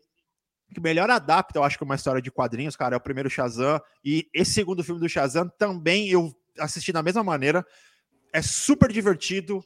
que 0.73 0.81
melhor 0.81 1.11
adapta, 1.11 1.59
eu 1.59 1.65
acho 1.65 1.79
que 1.79 1.85
uma 1.85 1.95
história 1.95 2.21
de 2.21 2.31
quadrinhos, 2.31 2.77
cara, 2.77 2.95
é 2.95 2.99
o 2.99 3.01
primeiro 3.01 3.31
Shazam, 3.31 3.81
e 4.05 4.29
esse 4.35 4.53
segundo 4.53 4.85
filme 4.85 5.01
do 5.01 5.09
Shazam 5.09 5.49
também 5.59 6.09
eu 6.09 6.35
assisti 6.59 6.93
da 6.93 7.03
mesma 7.03 7.25
maneira, 7.25 7.65
é 8.33 8.43
super 8.43 8.93
divertido, 8.93 9.65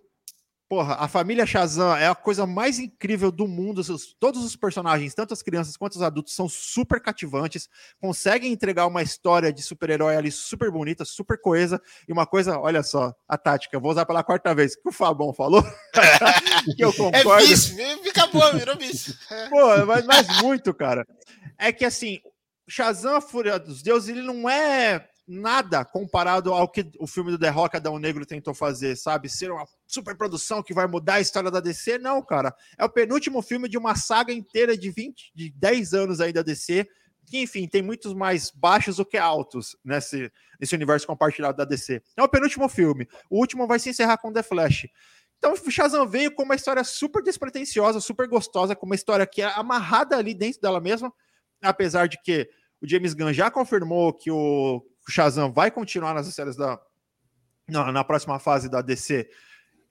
Porra, 0.73 0.95
a 0.95 1.07
família 1.07 1.45
Shazam 1.45 1.95
é 1.95 2.09
a 2.09 2.15
coisa 2.15 2.47
mais 2.47 2.79
incrível 2.79 3.31
do 3.31 3.47
mundo. 3.47 3.83
Todos 4.19 4.43
os 4.43 4.57
personagens, 4.57 5.13
tanto 5.13 5.35
as 5.35 5.43
crianças 5.43 5.77
quanto 5.77 5.97
os 5.97 6.01
adultos, 6.01 6.35
são 6.35 6.49
super 6.49 6.99
cativantes, 6.99 7.69
conseguem 8.01 8.51
entregar 8.51 8.87
uma 8.87 9.03
história 9.03 9.53
de 9.53 9.63
super-herói 9.63 10.17
ali 10.17 10.33
super 10.33 10.71
bonita, 10.71 11.05
super 11.05 11.39
coesa. 11.39 11.79
E 12.09 12.13
uma 12.15 12.25
coisa, 12.25 12.59
olha 12.59 12.83
só, 12.83 13.15
a 13.29 13.37
tática, 13.37 13.79
vou 13.79 13.91
usar 13.91 14.07
pela 14.07 14.25
quarta 14.25 14.55
vez, 14.55 14.75
que 14.75 14.89
o 14.89 14.93
Fabão 14.93 15.35
falou. 15.35 15.63
que 16.75 16.83
eu 16.83 16.89
é 16.89 16.97
concordo. 16.97 17.45
É 17.45 17.47
vice, 17.49 17.77
fica 18.03 18.27
boa, 18.29 18.55
virou 18.55 18.79
vice. 18.79 19.15
Pô, 19.51 19.85
mas, 19.85 20.07
mas 20.07 20.41
muito, 20.41 20.73
cara. 20.73 21.07
É 21.59 21.71
que 21.71 21.85
assim, 21.85 22.19
Shazam, 22.67 23.17
a 23.17 23.21
Fúria 23.21 23.59
dos 23.59 23.83
Deuses, 23.83 24.09
ele 24.09 24.23
não 24.23 24.49
é 24.49 25.07
nada 25.27 25.85
comparado 25.85 26.53
ao 26.53 26.69
que 26.69 26.91
o 26.99 27.07
filme 27.07 27.31
do 27.31 27.39
The 27.39 27.49
Rock 27.49 27.77
Adão 27.77 27.99
Negro 27.99 28.27
tentou 28.27 28.53
fazer, 28.55 28.97
sabe? 28.97 29.29
Ser 29.29 29.51
uma 29.51 29.65
super 29.87 30.17
produção 30.17 30.63
que 30.63 30.75
vai 30.75 30.87
mudar 30.87 31.15
a 31.15 31.21
história 31.21 31.51
da 31.51 31.61
DC. 31.61 31.99
Não, 31.99 32.23
cara. 32.23 32.55
É 32.79 32.85
o 32.85 32.89
penúltimo 32.89 33.41
filme 33.43 33.69
de 33.69 33.79
uma 33.79 33.95
saga 33.95 34.33
inteira 34.33 34.77
de 34.77 34.91
20, 34.91 35.33
de 35.35 35.51
10 35.51 35.95
anos 35.95 36.21
aí 36.21 36.33
da 36.33 36.43
DC, 36.43 36.87
que, 37.27 37.39
enfim, 37.39 37.69
tem 37.69 37.83
muitos 37.83 38.13
mais 38.13 38.51
baixos 38.51 38.97
do 38.97 39.07
que 39.07 39.17
altos 39.17 39.77
nesse, 39.85 40.31
nesse 40.61 40.75
universo 40.75 41.07
compartilhado 41.07 41.57
da 41.57 41.65
DC. 41.65 42.03
É 42.17 42.23
o 42.23 42.29
penúltimo 42.29 42.69
filme. 42.69 43.09
O 43.31 43.39
último 43.39 43.67
vai 43.67 43.79
se 43.79 43.91
encerrar 43.91 44.19
com 44.19 44.33
The 44.33 44.43
Flash. 44.43 44.87
Então, 45.39 45.55
Shazam 45.57 46.07
veio 46.07 46.33
com 46.33 46.45
uma 46.45 46.55
história 46.55 46.85
super 46.85 47.23
despretensiosa, 47.23 48.01
super 48.01 48.29
gostosa, 48.29 48.77
com 48.77 48.87
uma 48.87 48.95
história 48.95 49.27
que 49.27 49.43
é 49.43 49.47
amarrada 49.57 50.17
ali 50.17 50.35
dentro 50.35 50.61
dela 50.61 50.81
mesma, 50.81 51.13
apesar 51.61 52.07
de 52.07 52.21
que 52.23 52.49
o 52.81 52.89
James 52.89 53.13
Gunn 53.13 53.33
já 53.33 53.51
confirmou 53.51 54.13
que 54.13 54.31
o 54.31 54.85
o 55.09 55.11
Shazam 55.11 55.53
vai 55.53 55.71
continuar 55.71 56.15
nas 56.15 56.27
séries 56.27 56.57
da. 56.57 56.81
Na, 57.69 57.93
na, 57.93 58.05
próxima 58.05 58.39
fase 58.39 58.69
da 58.69 58.83
DC. 58.83 59.29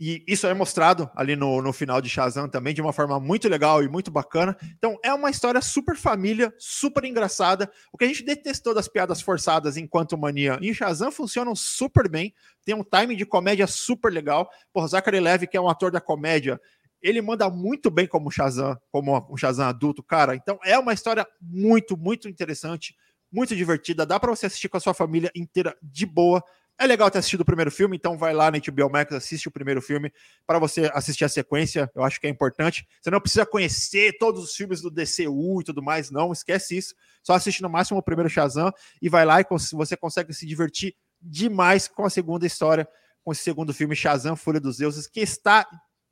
E 0.03 0.23
isso 0.27 0.45
é 0.45 0.53
mostrado 0.53 1.09
ali 1.15 1.35
no, 1.35 1.61
no 1.61 1.71
final 1.71 2.01
de 2.01 2.09
Shazam 2.09 2.49
também, 2.49 2.73
de 2.73 2.81
uma 2.81 2.91
forma 2.91 3.19
muito 3.19 3.47
legal 3.47 3.81
e 3.81 3.87
muito 3.87 4.11
bacana. 4.11 4.57
Então, 4.77 4.99
é 5.03 5.13
uma 5.13 5.29
história 5.29 5.61
super 5.61 5.95
família, 5.95 6.53
super 6.57 7.05
engraçada. 7.05 7.71
O 7.93 7.97
que 7.97 8.05
a 8.05 8.07
gente 8.07 8.25
detestou 8.25 8.73
das 8.73 8.87
piadas 8.87 9.21
forçadas 9.21 9.77
enquanto 9.77 10.17
mania 10.17 10.59
em 10.61 10.73
Shazam 10.73 11.11
funcionam 11.11 11.55
super 11.55 12.09
bem. 12.09 12.33
Tem 12.65 12.75
um 12.75 12.83
timing 12.83 13.15
de 13.15 13.25
comédia 13.25 13.67
super 13.67 14.11
legal. 14.11 14.49
Por 14.73 14.87
Zachary 14.87 15.19
Levy, 15.19 15.47
que 15.47 15.55
é 15.55 15.61
um 15.61 15.69
ator 15.69 15.91
da 15.91 16.01
comédia, 16.01 16.59
ele 17.01 17.21
manda 17.21 17.47
muito 17.49 17.91
bem 17.91 18.07
como 18.07 18.31
Shazam, 18.31 18.75
como 18.91 19.27
um 19.29 19.37
Shazam 19.37 19.67
adulto, 19.67 20.03
cara. 20.03 20.35
Então, 20.35 20.59
é 20.63 20.77
uma 20.77 20.93
história 20.93 21.25
muito, 21.39 21.95
muito 21.95 22.27
interessante 22.27 22.95
muito 23.31 23.55
divertida, 23.55 24.05
dá 24.05 24.19
para 24.19 24.29
você 24.29 24.45
assistir 24.45 24.69
com 24.69 24.77
a 24.77 24.79
sua 24.79 24.93
família 24.93 25.31
inteira 25.35 25.75
de 25.81 26.05
boa. 26.05 26.43
É 26.77 26.87
legal 26.87 27.11
ter 27.11 27.19
assistido 27.19 27.41
o 27.41 27.45
primeiro 27.45 27.69
filme, 27.69 27.95
então 27.95 28.17
vai 28.17 28.33
lá 28.33 28.49
na 28.49 28.57
HBO 28.57 28.89
Max, 28.89 29.13
assiste 29.13 29.47
o 29.47 29.51
primeiro 29.51 29.81
filme 29.81 30.11
para 30.47 30.57
você 30.57 30.89
assistir 30.93 31.23
a 31.23 31.29
sequência. 31.29 31.91
Eu 31.93 32.03
acho 32.03 32.19
que 32.19 32.25
é 32.25 32.29
importante. 32.29 32.87
Você 32.99 33.11
não 33.11 33.21
precisa 33.21 33.45
conhecer 33.45 34.17
todos 34.17 34.43
os 34.43 34.55
filmes 34.55 34.81
do 34.81 34.89
DCU 34.89 35.61
e 35.61 35.63
tudo 35.63 35.83
mais, 35.83 36.09
não, 36.09 36.31
esquece 36.31 36.75
isso. 36.75 36.95
Só 37.21 37.33
assiste 37.33 37.61
no 37.61 37.69
máximo 37.69 37.99
o 37.99 38.03
primeiro 38.03 38.29
Shazam 38.29 38.71
e 38.99 39.09
vai 39.09 39.25
lá 39.25 39.39
e 39.39 39.45
você 39.73 39.95
consegue 39.95 40.33
se 40.33 40.45
divertir 40.45 40.95
demais 41.21 41.87
com 41.87 42.03
a 42.03 42.09
segunda 42.09 42.47
história, 42.47 42.87
com 43.23 43.31
esse 43.31 43.43
segundo 43.43 43.73
filme 43.73 43.95
Shazam, 43.95 44.35
Fúria 44.35 44.59
dos 44.59 44.77
Deuses, 44.77 45.05
que 45.05 45.19
está 45.19 45.67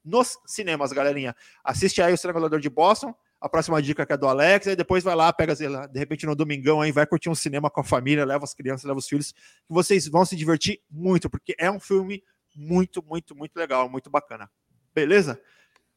nos 0.06 0.38
cinemas, 0.46 0.92
galerinha. 0.92 1.36
Assiste 1.64 2.02
aí 2.02 2.12
o 2.12 2.16
Estrangulador 2.16 2.60
de 2.60 2.70
Boston, 2.70 3.14
a 3.42 3.48
próxima 3.48 3.82
dica 3.82 4.06
que 4.06 4.14
é 4.14 4.18
do 4.18 4.28
Alex, 4.28 4.68
aí 4.68 4.76
depois 4.76 5.04
vai 5.04 5.16
lá, 5.16 5.32
pega, 5.32 5.56
lá, 5.70 5.88
de 5.88 5.98
repente 5.98 6.26
no 6.26 6.36
domingão 6.36 6.82
aí, 6.82 6.92
vai 6.92 7.06
curtir 7.06 7.30
um 7.30 7.36
cinema 7.36 7.70
com 7.70 7.80
a 7.80 7.84
família, 7.84 8.26
leva 8.26 8.44
as 8.44 8.54
crianças, 8.54 8.84
leva 8.86 9.00
os 9.00 9.08
filhos, 9.08 9.32
que 9.32 9.70
vocês 9.74 10.08
vão 10.08 10.26
se 10.26 10.36
divertir 10.36 10.82
muito, 10.90 11.30
porque 11.30 11.56
é 11.58 11.72
um 11.72 11.80
filme 11.80 12.24
muito, 12.56 13.04
muito, 13.04 13.36
muito 13.36 13.56
legal, 13.56 13.88
muito 13.90 14.10
bacana. 14.10 14.50
Beleza? 14.94 15.40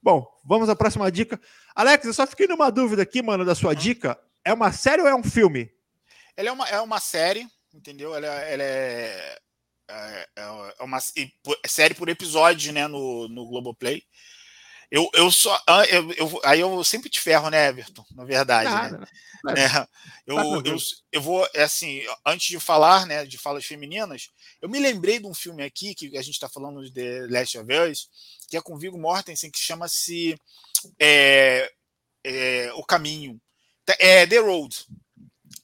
Bom, 0.01 0.27
vamos 0.45 0.69
à 0.69 0.77
próxima 0.77 1.11
dica. 1.11 1.41
Alex, 1.75 2.05
eu 2.05 2.15
só 2.15 2.27
fiquei 2.27 2.47
numa 2.47 2.71
dúvida 2.71 3.03
aqui, 3.03 3.23
mano, 3.23 3.45
da 3.45 3.55
sua 3.55 3.75
dica. 3.75 4.19
É 4.45 4.53
uma 4.53 4.73
série 4.73 5.03
ou 5.03 5.09
é 5.09 5.15
um 5.15 5.23
filme? 5.23 5.73
Ela 6.37 6.49
é 6.49 6.53
uma, 6.53 6.69
é 6.69 6.81
uma 6.81 7.01
série, 7.01 7.47
entendeu? 7.73 8.15
Ela, 8.15 8.27
ela 8.27 8.63
é, 8.63 9.39
é, 9.89 10.29
é 10.37 10.83
uma 10.83 10.99
série 11.01 11.95
por 11.95 12.09
episódio, 12.09 12.73
né, 12.73 12.87
no, 12.87 13.29
no 13.29 13.47
Globoplay. 13.47 14.03
Eu, 14.93 15.09
eu 15.15 15.31
só. 15.33 15.59
Ah, 15.67 15.87
eu, 15.87 16.13
eu, 16.13 16.41
aí 16.45 16.61
eu 16.61 16.85
sempre 16.85 17.09
te 17.09 17.19
ferro, 17.19 17.49
né, 17.49 17.69
Everton? 17.69 18.05
Na 18.15 18.27
verdade. 18.27 18.93
né? 18.93 19.07
É, 19.57 19.89
eu, 20.27 20.37
eu, 20.65 20.77
eu 21.11 21.21
vou, 21.21 21.49
é 21.55 21.63
assim, 21.63 22.03
antes 22.25 22.47
de 22.47 22.61
falar, 22.61 23.07
né, 23.07 23.25
de 23.25 23.37
falas 23.37 23.65
femininas, 23.65 24.29
eu 24.61 24.69
me 24.69 24.79
lembrei 24.79 25.19
de 25.19 25.27
um 25.27 25.35
filme 25.35 25.65
aqui, 25.65 25.97
que 25.97 26.17
a 26.17 26.23
gente 26.23 26.35
está 26.35 26.49
falando 26.49 26.85
de 26.85 26.93
The 26.93 27.27
Last 27.29 27.59
of 27.59 27.73
Us, 27.73 28.09
que 28.49 28.57
é 28.57 28.61
com 28.61 28.79
Viggo 28.79 28.97
Mortensen, 28.97 29.51
que 29.51 29.59
chama-se 29.59 30.39
é, 31.01 31.69
é, 32.23 32.73
O 32.75 32.85
Caminho. 32.85 33.41
É 33.99 34.27
The 34.27 34.39
Road. 34.39 34.77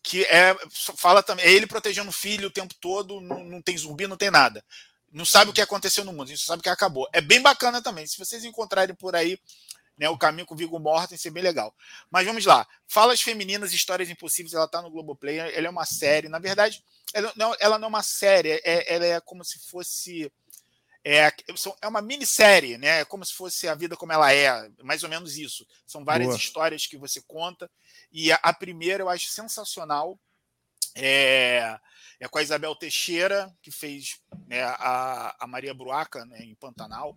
Que 0.02 0.24
é, 0.24 0.56
fala 0.96 1.22
também, 1.22 1.44
é 1.44 1.52
ele 1.52 1.66
protegendo 1.66 2.09
o 2.09 2.12
filho 2.12 2.48
o 2.48 2.52
tempo 2.52 2.74
todo, 2.80 3.20
não, 3.20 3.44
não 3.44 3.62
tem 3.62 3.76
zumbi, 3.76 4.06
não 4.06 4.16
tem 4.16 4.30
nada 4.30 4.64
não 5.12 5.24
sabe 5.24 5.51
o 5.51 5.55
que 5.55 5.60
aconteceu 5.60 6.05
no 6.05 6.12
mundo, 6.12 6.24
a 6.24 6.35
gente 6.35 6.44
sabe 6.44 6.62
que 6.62 6.68
acabou. 6.68 7.09
É 7.12 7.20
bem 7.20 7.40
bacana 7.40 7.82
também. 7.82 8.06
Se 8.06 8.18
vocês 8.18 8.44
encontrarem 8.44 8.94
por 8.94 9.16
aí 9.16 9.39
né, 9.98 10.09
o 10.09 10.16
caminho 10.16 10.47
com 10.47 10.55
o 10.55 10.56
Viggo 10.56 10.78
Mortensen, 10.78 11.28
é 11.28 11.32
bem 11.32 11.43
legal. 11.43 11.74
Mas 12.10 12.24
vamos 12.24 12.47
lá. 12.47 12.66
Falas 12.86 13.20
Femininas, 13.20 13.72
Histórias 13.72 14.09
Impossíveis, 14.09 14.55
ela 14.55 14.66
está 14.66 14.80
no 14.80 14.90
Globoplay, 14.90 15.39
ela 15.39 15.66
é 15.66 15.70
uma 15.70 15.85
série. 15.85 16.28
Na 16.28 16.39
verdade, 16.39 16.85
ela 17.12 17.32
não, 17.35 17.55
ela 17.59 17.78
não 17.78 17.86
é 17.86 17.89
uma 17.89 18.02
série, 18.02 18.60
é, 18.64 18.94
ela 18.94 19.05
é 19.05 19.20
como 19.20 19.44
se 19.44 19.59
fosse. 19.59 20.30
É, 21.05 21.32
é 21.80 21.89
uma 21.89 22.02
minissérie, 22.02 22.76
né? 22.76 23.01
É 23.01 23.05
como 23.05 23.24
se 23.24 23.32
fosse 23.32 23.66
a 23.66 23.74
vida 23.74 23.97
como 23.97 24.12
ela 24.12 24.32
é, 24.32 24.70
mais 24.82 25.02
ou 25.02 25.09
menos 25.09 25.36
isso. 25.36 25.66
São 25.86 26.05
várias 26.05 26.28
Boa. 26.28 26.39
histórias 26.39 26.86
que 26.86 26.97
você 26.97 27.20
conta. 27.22 27.70
E 28.12 28.30
a, 28.30 28.39
a 28.43 28.52
primeira 28.52 29.02
eu 29.02 29.09
acho 29.09 29.30
sensacional. 29.30 30.18
É, 30.94 31.78
é 32.20 32.28
com 32.28 32.39
a 32.39 32.43
Isabel 32.43 32.74
Teixeira, 32.74 33.55
que 33.62 33.70
fez 33.70 34.20
né, 34.47 34.62
a, 34.62 35.36
a 35.39 35.47
Maria 35.47 35.73
Bruaca 35.73 36.24
né, 36.24 36.40
em 36.40 36.55
Pantanal. 36.55 37.16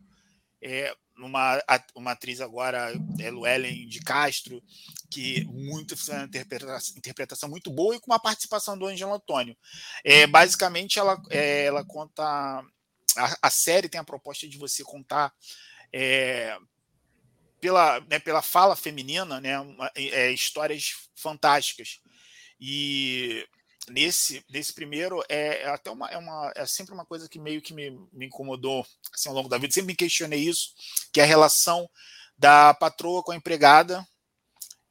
É 0.61 0.95
uma, 1.17 1.61
uma 1.95 2.11
atriz 2.11 2.39
agora, 2.39 2.93
é 3.19 3.31
Luellen 3.31 3.87
de 3.87 3.99
Castro, 3.99 4.61
que 5.09 5.43
muito 5.45 5.95
uma 6.09 6.23
interpretação, 6.23 6.97
interpretação 6.97 7.49
muito 7.49 7.71
boa 7.71 7.95
e 7.95 7.99
com 7.99 8.11
uma 8.11 8.19
participação 8.19 8.77
do 8.77 8.85
Angelo 8.85 9.13
Antônio. 9.13 9.57
É, 10.03 10.27
basicamente, 10.27 10.99
ela, 10.99 11.19
é, 11.29 11.65
ela 11.65 11.83
conta. 11.83 12.23
A, 12.23 13.37
a, 13.41 13.49
série 13.49 13.89
tem 13.89 13.99
a 13.99 14.05
proposta 14.05 14.47
de 14.47 14.57
você 14.57 14.83
contar 14.83 15.33
é, 15.91 16.55
pela, 17.59 17.99
né, 18.01 18.19
pela 18.19 18.41
fala 18.41 18.75
feminina 18.75 19.41
né, 19.41 19.53
é, 19.95 20.31
histórias 20.31 21.09
fantásticas. 21.15 21.99
E 22.59 23.47
nesse, 23.89 24.43
nesse 24.49 24.73
primeiro 24.73 25.23
é, 25.27 25.63
é, 25.63 25.69
até 25.69 25.89
uma, 25.89 26.07
é, 26.09 26.17
uma, 26.17 26.51
é 26.55 26.65
sempre 26.65 26.93
uma 26.93 27.05
coisa 27.05 27.27
que 27.27 27.39
meio 27.39 27.61
que 27.61 27.73
me, 27.73 27.91
me 28.13 28.27
incomodou 28.27 28.85
assim, 29.13 29.29
ao 29.29 29.35
longo 29.35 29.49
da 29.49 29.57
vida, 29.57 29.73
sempre 29.73 29.87
me 29.87 29.95
questionei 29.95 30.39
isso, 30.39 30.73
que 31.11 31.19
é 31.19 31.23
a 31.23 31.27
relação 31.27 31.89
da 32.37 32.73
patroa 32.73 33.23
com 33.23 33.31
a 33.31 33.35
empregada 33.35 34.05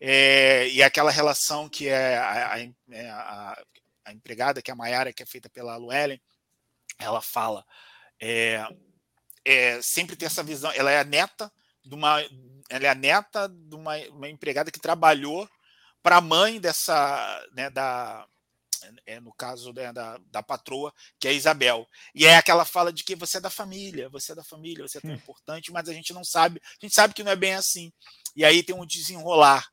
é, 0.01 0.69
e 0.69 0.83
aquela 0.83 1.11
relação 1.11 1.69
que 1.69 1.89
é 1.89 2.17
a, 2.17 2.55
a, 2.55 2.61
é, 2.61 3.11
a, 3.11 3.63
a 4.07 4.13
empregada, 4.13 4.63
que 4.63 4.71
é 4.71 4.75
a 4.75 4.77
Maiara, 4.77 5.13
que 5.13 5.23
é 5.23 5.27
feita 5.27 5.49
pela 5.51 5.77
Luellen, 5.77 6.21
ela 6.99 7.21
fala, 7.21 7.65
é, 8.21 8.67
é, 9.45 9.81
sempre 9.83 10.17
tem 10.17 10.27
essa 10.27 10.43
visão, 10.43 10.71
ela 10.73 10.91
é 10.91 10.99
a 11.01 11.05
neta 11.05 11.53
de 11.85 11.95
uma, 11.95 12.21
ela 12.69 12.85
é 12.85 12.89
a 12.89 12.95
neta 12.95 13.49
de 13.49 13.75
uma, 13.75 13.97
uma 14.09 14.29
empregada 14.29 14.71
que 14.71 14.81
trabalhou 14.81 15.49
para 16.03 16.17
a 16.17 16.21
mãe 16.21 16.61
dessa, 16.61 17.47
né, 17.53 17.69
da, 17.71 18.27
é, 19.07 19.21
no 19.21 19.33
caso 19.33 19.73
né, 19.73 19.93
da, 19.93 20.19
da 20.31 20.43
patroa, 20.43 20.93
que 21.19 21.29
é 21.29 21.31
a 21.31 21.35
Isabel. 21.35 21.87
E 22.15 22.27
é 22.27 22.37
aquela 22.37 22.65
fala 22.65 22.93
de 22.93 23.05
que 23.05 23.15
você 23.15 23.39
é 23.39 23.41
da 23.41 23.51
família, 23.51 24.09
você 24.09 24.33
é 24.33 24.35
da 24.35 24.45
família, 24.45 24.87
você 24.87 24.99
é 24.99 25.01
tão 25.01 25.11
hum. 25.11 25.15
importante, 25.15 25.73
mas 25.73 25.89
a 25.89 25.93
gente 25.93 26.13
não 26.13 26.25
sabe, 26.25 26.61
a 26.65 26.85
gente 26.85 26.95
sabe 26.95 27.15
que 27.15 27.23
não 27.23 27.33
é 27.33 27.37
bem 27.37 27.55
assim. 27.55 27.93
E 28.35 28.45
aí 28.45 28.63
tem 28.63 28.75
um 28.75 28.87
desenrolar, 28.87 29.69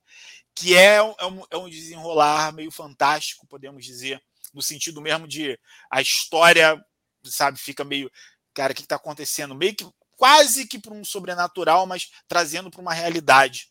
que 0.55 0.75
é, 0.75 0.95
é 0.95 1.01
um, 1.03 1.43
é 1.51 1.57
um 1.57 1.69
desenrolar 1.69 2.51
meio 2.53 2.71
fantástico, 2.71 3.47
podemos 3.47 3.85
dizer, 3.85 4.21
no 4.53 4.61
sentido 4.61 5.01
mesmo 5.01 5.27
de 5.27 5.59
a 5.91 6.01
história, 6.01 6.83
sabe, 7.23 7.59
fica 7.59 7.83
meio, 7.83 8.11
cara, 8.53 8.73
o 8.73 8.75
que 8.75 8.81
está 8.81 8.95
acontecendo? 8.95 9.53
Meio 9.53 9.75
que 9.75 9.87
quase 10.15 10.65
que 10.65 10.79
para 10.79 10.93
um 10.93 11.05
sobrenatural, 11.05 11.85
mas 11.85 12.09
trazendo 12.27 12.71
para 12.71 12.81
uma 12.81 12.93
realidade. 12.93 13.69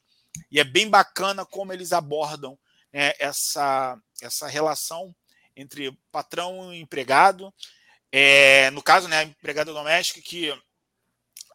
E 0.51 0.61
é 0.61 0.65
bem 0.65 0.89
bacana 0.89 1.45
como 1.45 1.73
eles 1.73 1.93
abordam 1.93 2.59
né, 2.93 3.13
essa, 3.19 3.99
essa 4.23 4.47
relação 4.47 5.15
entre 5.57 5.97
patrão 6.12 6.73
e 6.73 6.81
empregado. 6.81 7.53
É, 8.12 8.70
no 8.70 8.83
caso, 8.83 9.09
né, 9.09 9.24
empregada 9.24 9.73
doméstica 9.73 10.20
que 10.20 10.53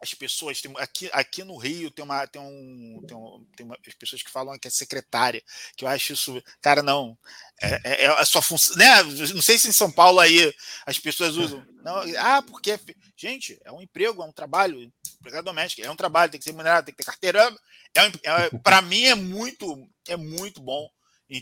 as 0.01 0.15
pessoas 0.15 0.59
tem, 0.59 0.73
aqui, 0.77 1.09
aqui 1.13 1.43
no 1.43 1.55
Rio 1.57 1.91
tem 1.91 2.03
uma 2.03 2.25
tem 2.25 2.41
um, 2.41 3.03
tem, 3.07 3.15
um, 3.15 3.45
tem 3.55 3.65
uma, 3.65 3.77
as 3.87 3.93
pessoas 3.93 4.23
que 4.23 4.31
falam 4.31 4.57
que 4.57 4.67
é 4.67 4.71
secretária 4.71 5.43
que 5.77 5.85
eu 5.85 5.87
acho 5.87 6.13
isso 6.13 6.43
cara 6.59 6.81
não. 6.81 7.15
É, 7.61 7.81
é, 7.83 8.05
é 8.05 8.07
a 8.07 8.25
sua 8.25 8.41
função 8.41 8.75
né 8.77 9.03
não 9.03 9.41
sei 9.41 9.59
se 9.59 9.67
em 9.67 9.71
São 9.71 9.91
Paulo 9.91 10.19
aí 10.19 10.51
as 10.87 10.97
pessoas 10.97 11.35
usam. 11.37 11.63
Não 11.83 11.97
ah 12.17 12.41
porque 12.41 12.79
gente 13.15 13.59
é 13.63 13.71
um 13.71 13.81
emprego 13.81 14.23
é 14.23 14.25
um 14.25 14.31
trabalho 14.31 14.91
empregada 15.19 15.43
doméstica 15.43 15.85
é 15.85 15.91
um 15.91 15.95
trabalho 15.95 16.31
tem 16.31 16.39
que 16.39 16.45
ser 16.45 16.51
remunerado 16.51 16.87
tem 16.87 16.95
que 16.95 17.03
ter 17.03 17.05
carteira 17.05 17.55
é, 17.95 18.05
é 18.23 18.49
para 18.63 18.81
mim 18.81 19.03
é 19.03 19.13
muito 19.13 19.87
é 20.07 20.17
muito 20.17 20.59
bom 20.61 20.89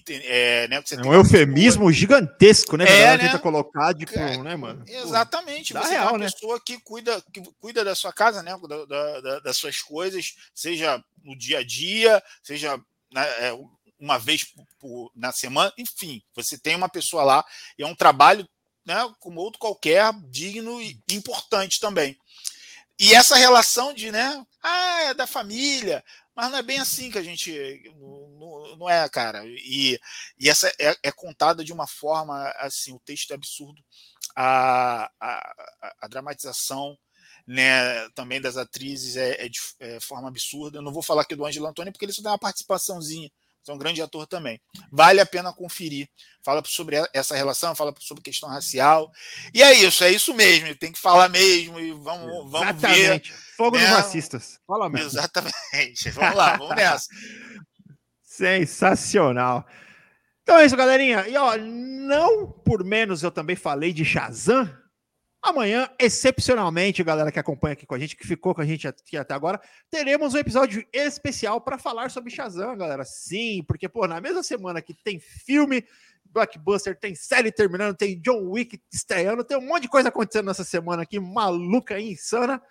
é, 0.08 0.68
né, 0.68 0.84
é 0.92 1.08
um 1.08 1.14
eufemismo 1.14 1.88
pessoa... 1.88 1.94
gigantesco, 1.94 2.78
né? 2.78 2.86
É, 2.88 3.18
né? 3.18 3.18
tenta 3.18 3.40
colocar, 3.40 3.94
tipo, 3.96 4.18
é, 4.18 4.38
né, 4.38 4.56
mano? 4.56 4.84
Exatamente. 4.88 5.74
Pô, 5.74 5.82
você 5.82 5.90
real, 5.90 6.10
é 6.10 6.12
uma 6.12 6.18
né? 6.20 6.26
pessoa 6.26 6.62
que 6.64 6.80
cuida, 6.82 7.24
que 7.34 7.42
cuida 7.60 7.84
da 7.84 7.96
sua 7.96 8.14
casa, 8.14 8.44
né? 8.44 8.56
Da, 8.68 9.20
da, 9.20 9.40
das 9.40 9.58
suas 9.58 9.82
coisas, 9.82 10.36
seja 10.54 11.04
no 11.24 11.36
dia 11.36 11.60
a 11.60 11.64
dia, 11.64 12.22
seja 12.44 12.78
né, 13.12 13.24
é, 13.40 13.60
uma 14.00 14.20
vez 14.20 14.44
por, 14.44 14.66
por, 14.78 15.12
na 15.16 15.32
semana, 15.32 15.74
enfim, 15.78 16.22
você 16.36 16.58
tem 16.58 16.76
uma 16.76 16.90
pessoa 16.90 17.24
lá 17.24 17.46
e 17.78 17.84
é 17.84 17.88
um 17.88 17.96
trabalho, 17.96 18.48
né, 18.86 18.96
como 19.20 19.42
outro 19.42 19.60
qualquer, 19.60 20.14
digno 20.30 20.80
e 20.82 21.02
importante 21.12 21.80
também. 21.80 22.18
E 23.00 23.14
essa 23.14 23.36
relação 23.36 23.94
de, 23.94 24.12
né, 24.12 24.46
ah, 24.62 25.02
é 25.04 25.14
da 25.14 25.26
família, 25.26 26.04
mas 26.36 26.52
não 26.52 26.58
é 26.58 26.62
bem 26.62 26.80
assim 26.80 27.12
que 27.12 27.18
a 27.18 27.22
gente. 27.24 27.52
Não, 28.78 28.90
é, 28.90 29.08
cara. 29.10 29.44
E, 29.46 30.00
e 30.38 30.50
essa 30.50 30.68
é, 30.80 30.96
é, 31.04 31.12
contada 31.12 31.64
de 31.64 31.74
uma 31.74 31.88
forma 31.88 32.48
assim, 32.58 32.94
o 32.94 33.00
texto 33.00 33.32
é 33.32 33.36
absurdo. 33.36 33.82
A, 34.36 35.12
a, 35.20 35.96
a 36.02 36.08
dramatização 36.08 36.98
né, 37.48 38.08
também 38.10 38.40
das 38.40 38.58
atrizes 38.58 39.16
é, 39.16 39.46
é 39.46 39.50
de 39.50 39.60
é, 39.80 40.00
forma 40.00 40.28
absurda. 40.28 40.78
Eu 40.78 40.82
não 40.82 40.94
vou 40.94 41.04
falar 41.04 41.24
aqui 41.24 41.36
do 41.36 41.46
Ângelo 41.46 41.68
Antônio, 41.68 41.92
porque 41.92 42.06
ele 42.06 42.14
só 42.14 42.22
dá 42.22 42.32
uma 42.32 42.40
participaçãozinha 42.40 43.30
é 43.72 43.74
um 43.74 43.78
grande 43.78 44.02
ator 44.02 44.26
também. 44.26 44.60
Vale 44.92 45.20
a 45.20 45.26
pena 45.26 45.54
conferir. 45.54 46.10
Fala 46.44 46.64
sobre 46.66 46.98
essa 47.14 47.36
relação, 47.36 47.76
fala 47.76 47.94
sobre 48.00 48.24
questão 48.24 48.50
racial. 48.50 49.12
E 49.54 49.62
é 49.62 49.74
isso, 49.74 50.04
é 50.04 50.12
isso 50.12 50.34
mesmo. 50.34 50.74
Tem 50.76 50.92
que 50.92 51.00
falar 51.00 51.30
mesmo 51.30 51.80
e 51.80 51.92
vamos, 51.92 52.50
vamos 52.50 52.70
Exatamente. 52.70 53.32
ver. 53.32 53.38
Fogo 53.58 53.78
né? 53.78 53.84
dos 53.84 53.96
racistas. 53.96 54.60
Fala 54.66 54.90
mesmo. 54.90 55.08
Exatamente. 55.08 56.10
Vamos 56.12 56.36
lá, 56.36 56.58
vamos 56.58 56.76
nessa. 56.76 57.08
Sensacional. 58.40 59.66
Então 60.44 60.58
é 60.58 60.66
isso, 60.66 60.76
galerinha. 60.76 61.28
E 61.28 61.36
ó, 61.36 61.58
não 61.58 62.48
por 62.48 62.84
menos 62.84 63.22
eu 63.22 63.32
também 63.32 63.56
falei 63.56 63.94
de 63.94 64.04
Shazam 64.06 64.70
Amanhã, 65.42 65.90
excepcionalmente, 65.98 67.02
galera 67.02 67.32
que 67.32 67.40
acompanha 67.40 67.72
aqui 67.72 67.86
com 67.86 67.96
a 67.96 68.00
gente, 68.00 68.18
que 68.18 68.28
ficou 68.28 68.54
com 68.54 68.60
a 68.60 68.66
gente 68.66 68.86
aqui 68.86 69.16
até 69.16 69.34
agora, 69.34 69.60
teremos 69.90 70.34
um 70.34 70.38
episódio 70.38 70.86
especial 70.92 71.62
para 71.62 71.78
falar 71.78 72.12
sobre 72.12 72.30
Shazam, 72.30 72.78
galera. 72.78 73.06
Sim, 73.06 73.64
porque, 73.66 73.88
pô, 73.88 74.06
na 74.06 74.20
mesma 74.20 74.44
semana 74.44 74.82
que 74.82 74.94
tem 74.94 75.18
filme 75.18 75.86
blockbuster, 76.26 77.00
tem 77.00 77.16
série 77.16 77.54
terminando, 77.54 77.96
tem 77.96 78.20
John 78.20 78.50
Wick 78.50 78.82
estreando, 78.92 79.46
tem 79.46 79.58
um 79.58 79.66
monte 79.66 79.84
de 79.84 79.88
coisa 79.88 80.10
acontecendo 80.10 80.48
nessa 80.48 80.66
semana 80.66 81.04
aqui, 81.04 81.18
maluca 81.20 81.98
e 81.98 82.12
insana. 82.12 82.62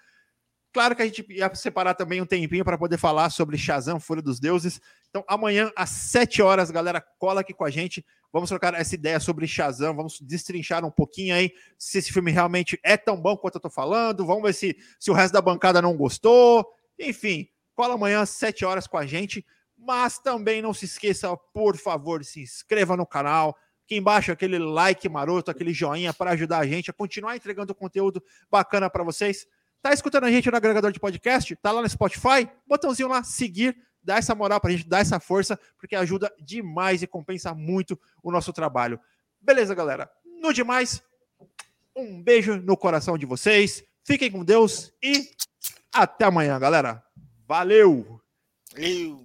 Claro 0.70 0.95
que 0.95 1.01
a 1.01 1.07
gente 1.07 1.24
ia 1.31 1.53
separar 1.55 1.95
também 1.95 2.20
um 2.20 2.27
tempinho 2.27 2.65
para 2.66 2.77
poder 2.77 2.99
falar 2.99 3.31
sobre 3.31 3.57
Shazam, 3.57 3.99
Fúria 3.99 4.23
dos 4.23 4.39
Deuses. 4.39 4.78
Então, 5.10 5.24
amanhã, 5.26 5.72
às 5.74 5.90
7 5.90 6.43
horas, 6.43 6.70
galera, 6.70 7.01
cola 7.01 7.40
aqui 7.40 7.55
com 7.55 7.64
a 7.64 7.70
gente. 7.70 8.05
Vamos 8.32 8.51
trocar 8.51 8.74
essa 8.74 8.94
ideia 8.94 9.18
sobre 9.18 9.47
Shazam, 9.47 9.97
vamos 9.97 10.20
destrinchar 10.20 10.85
um 10.85 10.90
pouquinho 10.90 11.35
aí 11.35 11.51
se 11.78 11.98
esse 11.98 12.12
filme 12.12 12.30
realmente 12.30 12.78
é 12.82 12.97
tão 12.97 13.16
bom 13.16 13.36
quanto 13.36 13.55
eu 13.55 13.60
tô 13.60 13.70
falando. 13.70 14.26
Vamos 14.26 14.43
ver 14.43 14.52
se, 14.52 14.76
se 15.01 15.10
o 15.10 15.14
resto 15.14 15.32
da 15.32 15.40
bancada 15.40 15.80
não 15.80 15.97
gostou. 15.97 16.66
Enfim, 16.98 17.48
cola 17.74 17.94
amanhã 17.94 18.20
às 18.20 18.30
7 18.30 18.64
horas 18.64 18.86
com 18.86 18.98
a 18.98 19.06
gente. 19.06 19.44
Mas 19.78 20.18
também 20.18 20.60
não 20.60 20.74
se 20.74 20.85
esqueça, 20.85 21.35
por 21.55 21.76
favor, 21.76 22.24
se 22.24 22.43
inscreva 22.43 22.97
no 22.97 23.06
canal. 23.06 23.56
Aqui 23.85 23.97
embaixo, 23.97 24.30
aquele 24.30 24.59
like 24.59 25.09
maroto, 25.09 25.51
aquele 25.51 25.72
joinha 25.72 26.12
para 26.12 26.32
ajudar 26.32 26.59
a 26.59 26.66
gente 26.66 26.90
a 26.90 26.93
continuar 26.93 27.36
entregando 27.36 27.74
conteúdo 27.74 28.22
bacana 28.51 28.90
para 28.90 29.02
vocês. 29.02 29.47
Tá 29.80 29.94
escutando 29.94 30.24
a 30.24 30.30
gente 30.30 30.51
no 30.51 30.56
agregador 30.56 30.90
de 30.90 30.98
podcast? 30.98 31.55
Tá 31.56 31.70
lá 31.70 31.80
no 31.80 31.89
Spotify? 31.89 32.51
Botãozinho 32.66 33.09
lá, 33.09 33.22
seguir, 33.22 33.74
dá 34.03 34.16
essa 34.16 34.35
moral 34.35 34.61
pra 34.61 34.70
gente, 34.70 34.89
dá 34.89 34.99
essa 34.99 35.20
força, 35.20 35.59
porque 35.79 35.97
ajuda 35.97 36.33
demais 36.41 37.03
e 37.03 37.07
compensa 37.07 37.55
muito 37.55 37.99
o 38.23 38.31
nosso 38.31 38.53
trabalho. 38.53 38.99
Beleza, 39.41 39.75
galera? 39.75 40.11
No 40.41 40.53
demais, 40.53 41.03
um 41.95 42.23
beijo 42.23 42.57
no 42.57 42.77
coração 42.77 43.19
de 43.19 43.27
vocês. 43.27 43.85
Fiquem 44.05 44.31
com 44.31 44.45
Deus 44.45 44.93
e 45.03 45.29
até 45.93 46.25
amanhã, 46.25 46.59
galera. 46.59 47.03
Valeu! 47.47 48.20
Valeu! 48.73 49.25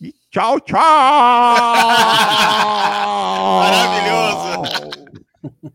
E 0.00 0.14
tchau, 0.30 0.60
tchau! 0.60 0.78
Maravilhoso! 3.60 4.62